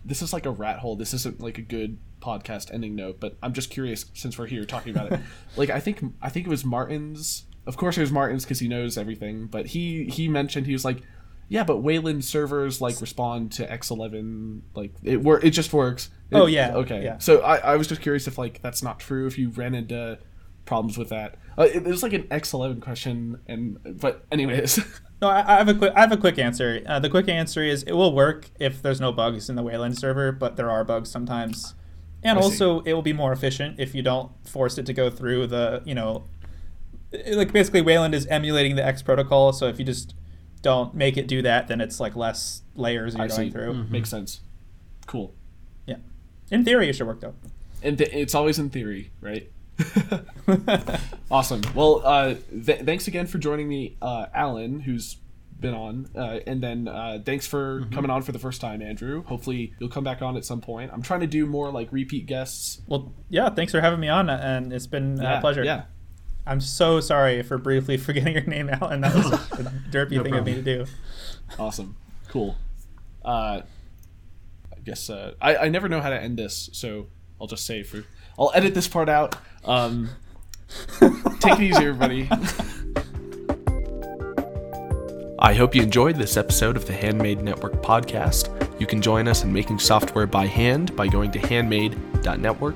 this 0.06 0.22
is 0.22 0.34
like 0.34 0.46
a 0.46 0.52
rat 0.52 0.80
hole. 0.80 0.96
This 0.96 1.14
isn't 1.14 1.40
like 1.42 1.58
a 1.58 1.62
good 1.62 1.98
podcast 2.22 2.74
ending 2.74 2.96
note, 2.96 3.20
but 3.20 3.38
I'm 3.42 3.54
just 3.54 3.70
curious 3.70 4.06
since 4.14 4.38
we're 4.38 4.48
here 4.48 4.66
talking 4.66 4.96
about 4.96 5.12
it. 5.12 5.20
like 5.58 5.70
I 5.70 5.80
think 5.80 6.04
I 6.22 6.30
think 6.30 6.48
it 6.48 6.50
was 6.50 6.66
Martin's. 6.66 7.46
Of 7.68 7.78
course, 7.78 7.98
it 7.98 8.02
was 8.02 8.12
Martin's 8.12 8.44
because 8.44 8.60
he 8.60 8.68
knows 8.68 8.98
everything. 8.98 9.48
But 9.48 9.68
he 9.68 10.06
he 10.06 10.28
mentioned 10.28 10.66
he 10.66 10.74
was 10.74 10.84
like, 10.86 11.02
yeah, 11.50 11.64
but 11.64 11.78
Wayland 11.78 12.26
servers 12.26 12.82
like 12.82 13.00
respond 13.02 13.52
to 13.54 13.68
X11. 13.68 14.62
Like 14.76 14.94
it 15.04 15.22
wor- 15.22 15.44
It 15.46 15.52
just 15.52 15.72
works. 15.74 16.10
Oh, 16.32 16.46
yeah, 16.48 16.76
Okay. 16.76 17.04
yeah. 17.04 17.18
So 17.20 17.42
I 17.42 17.58
I 17.58 17.76
was 17.76 17.88
just 17.88 18.02
curious 18.02 18.28
if 18.28 18.38
like 18.38 18.62
that's 18.62 18.82
not 18.82 19.00
true. 19.00 19.28
If 19.28 19.38
you 19.38 19.50
ran 19.50 19.76
into 19.76 20.18
problems 20.66 20.98
with 20.98 21.10
that. 21.10 21.38
Uh, 21.62 21.66
it- 21.66 21.84
there's 21.84 22.04
like 22.04 22.14
an 22.14 22.24
X11 22.24 22.82
question, 22.82 23.40
and 23.48 23.78
but 24.02 24.26
anyways, 24.32 24.80
No, 25.22 25.28
I, 25.30 25.40
I 25.54 25.58
have 25.58 25.70
a 25.70 25.76
quick. 25.76 25.94
I 25.96 26.00
have 26.02 26.12
a 26.12 26.18
quick 26.18 26.40
answer. 26.40 26.82
Uh, 26.88 26.98
the 27.00 27.10
quick 27.10 27.30
answer 27.30 27.62
is 27.64 27.84
it 27.84 27.92
will 27.94 28.14
work 28.16 28.50
if 28.60 28.82
there's 28.82 29.00
no 29.00 29.12
bugs 29.12 29.50
in 29.50 29.56
the 29.56 29.62
Wayland 29.62 29.98
server, 30.00 30.32
but 30.32 30.56
there 30.56 30.70
are 30.72 30.84
bugs 30.84 31.12
sometimes, 31.12 31.76
and 32.24 32.40
I 32.40 32.42
see. 32.42 32.46
also 32.46 32.80
it 32.82 32.94
will 32.94 33.04
be 33.04 33.14
more 33.14 33.32
efficient 33.32 33.80
if 33.80 33.94
you 33.94 34.02
don't 34.02 34.32
force 34.48 34.80
it 34.80 34.88
to 34.88 34.94
go 34.94 35.12
through 35.12 35.46
the 35.48 35.84
you 35.86 35.94
know, 35.94 36.24
like 37.34 37.54
basically 37.54 37.82
Wayland 37.82 38.16
is 38.16 38.26
emulating 38.28 38.76
the 38.76 38.84
X 38.84 39.04
protocol. 39.04 39.54
So 39.54 39.68
if 39.68 39.78
you 39.78 39.86
just 39.86 40.16
don't 40.64 40.96
make 40.96 41.18
it 41.18 41.28
do 41.28 41.44
that, 41.44 41.68
then 41.68 41.82
it's 41.82 42.00
like 42.00 42.16
less 42.16 42.64
layers 42.76 43.14
you're 43.14 43.24
I 43.26 43.28
going 43.28 43.50
see. 43.50 43.52
through. 43.52 43.74
makes 43.92 44.10
sense. 44.10 44.42
Cool. 45.06 45.36
Yeah, 45.86 45.98
in 46.50 46.66
theory 46.66 46.90
it 46.90 46.94
should 46.96 47.06
work 47.06 47.20
though. 47.22 47.36
And 47.84 47.98
th- 47.98 48.10
it's 48.12 48.34
always 48.34 48.58
in 48.58 48.72
theory, 48.72 49.12
right? 49.22 49.52
awesome. 51.32 51.62
Well, 51.76 52.02
uh, 52.06 52.36
th- 52.66 52.82
thanks 52.86 53.08
again 53.08 53.28
for 53.28 53.38
joining 53.38 53.68
me, 53.68 53.98
uh, 54.02 54.28
Allen, 54.34 54.82
who's 54.82 55.18
been 55.60 55.74
on, 55.74 56.10
uh, 56.16 56.40
and 56.48 56.62
then 56.62 56.88
uh, 56.88 57.20
thanks 57.24 57.46
for 57.46 57.82
Mm-hmm. 57.82 57.94
coming 57.94 58.10
on 58.12 58.22
for 58.24 58.32
the 58.32 58.40
first 58.40 58.62
time, 58.62 58.82
Andrew. 58.82 59.24
Hopefully, 59.24 59.74
you'll 59.80 59.90
come 59.90 60.04
back 60.04 60.22
on 60.22 60.36
at 60.38 60.44
some 60.46 60.60
point. 60.62 60.92
I'm 60.94 61.02
trying 61.02 61.20
to 61.22 61.28
do 61.28 61.46
more 61.46 61.72
like 61.72 61.92
repeat 61.92 62.26
guests. 62.26 62.82
well, 62.88 63.14
yeah. 63.30 63.50
Thanks 63.50 63.72
for 63.72 63.80
having 63.82 64.00
me 64.00 64.10
on, 64.10 64.30
and 64.30 64.74
it's 64.74 64.88
been 64.88 65.18
Yeah, 65.18 65.38
a 65.38 65.42
pleasure. 65.42 65.64
Yeah. 65.64 65.84
I'm 66.48 66.60
so 66.62 67.00
sorry 67.00 67.44
for 67.44 67.58
briefly 67.60 67.98
forgetting 67.98 68.34
your 68.34 68.44
name, 68.46 68.70
Allen. 68.70 69.02
That 69.02 69.14
was 69.14 69.26
a 69.32 69.72
derpy 69.92 70.14
No 70.14 70.24
thing 70.24 70.34
of 70.36 70.46
me 70.46 70.56
to 70.56 70.62
do. 70.64 70.86
Awesome. 71.60 71.96
Cool. 72.30 72.56
Uh, 73.24 73.62
I 74.76 74.80
guess 74.84 75.12
uh, 75.12 75.34
I, 75.40 75.56
I 75.58 75.70
never 75.70 75.88
know 75.88 76.02
how 76.02 76.10
to 76.10 76.20
end 76.20 76.38
this, 76.40 76.72
so 76.74 77.08
I'll 77.40 77.46
just 77.46 77.68
say 77.68 77.84
for 77.84 78.04
I'll 78.40 78.52
edit 78.56 78.74
this 78.74 78.88
part 78.88 79.10
out. 79.10 79.36
Um, 79.66 80.10
take 81.40 81.60
it 81.60 81.62
easy, 81.62 81.86
everybody. 81.86 82.30
I 85.40 85.54
hope 85.54 85.74
you 85.74 85.82
enjoyed 85.82 86.18
this 86.18 86.38
episode 86.38 86.78
of 86.78 86.86
the 86.86 86.94
Handmade 86.94 87.42
Network 87.42 87.74
podcast. 87.82 88.50
You 88.80 88.86
can 88.86 89.02
join 89.02 89.28
us 89.28 89.44
in 89.44 89.52
making 89.52 89.80
software 89.80 90.28
by 90.28 90.46
hand 90.46 90.96
by 90.96 91.08
going 91.08 91.32
to 91.32 91.40
handmade.network. 91.40 92.76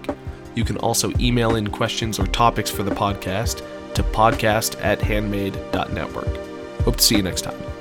You 0.56 0.64
can 0.64 0.78
also 0.78 1.12
email 1.20 1.56
in 1.56 1.68
questions 1.68 2.20
or 2.20 2.26
topics 2.28 2.70
for 2.70 2.84
the 2.84 2.92
podcast 2.92 3.64
to 3.94 4.04
podcast 4.04 4.82
at 4.84 5.02
handmade.network. 5.02 6.82
Hope 6.82 6.98
to 6.98 7.04
see 7.04 7.18
you 7.18 7.24
next 7.24 7.42
time. 7.42 7.75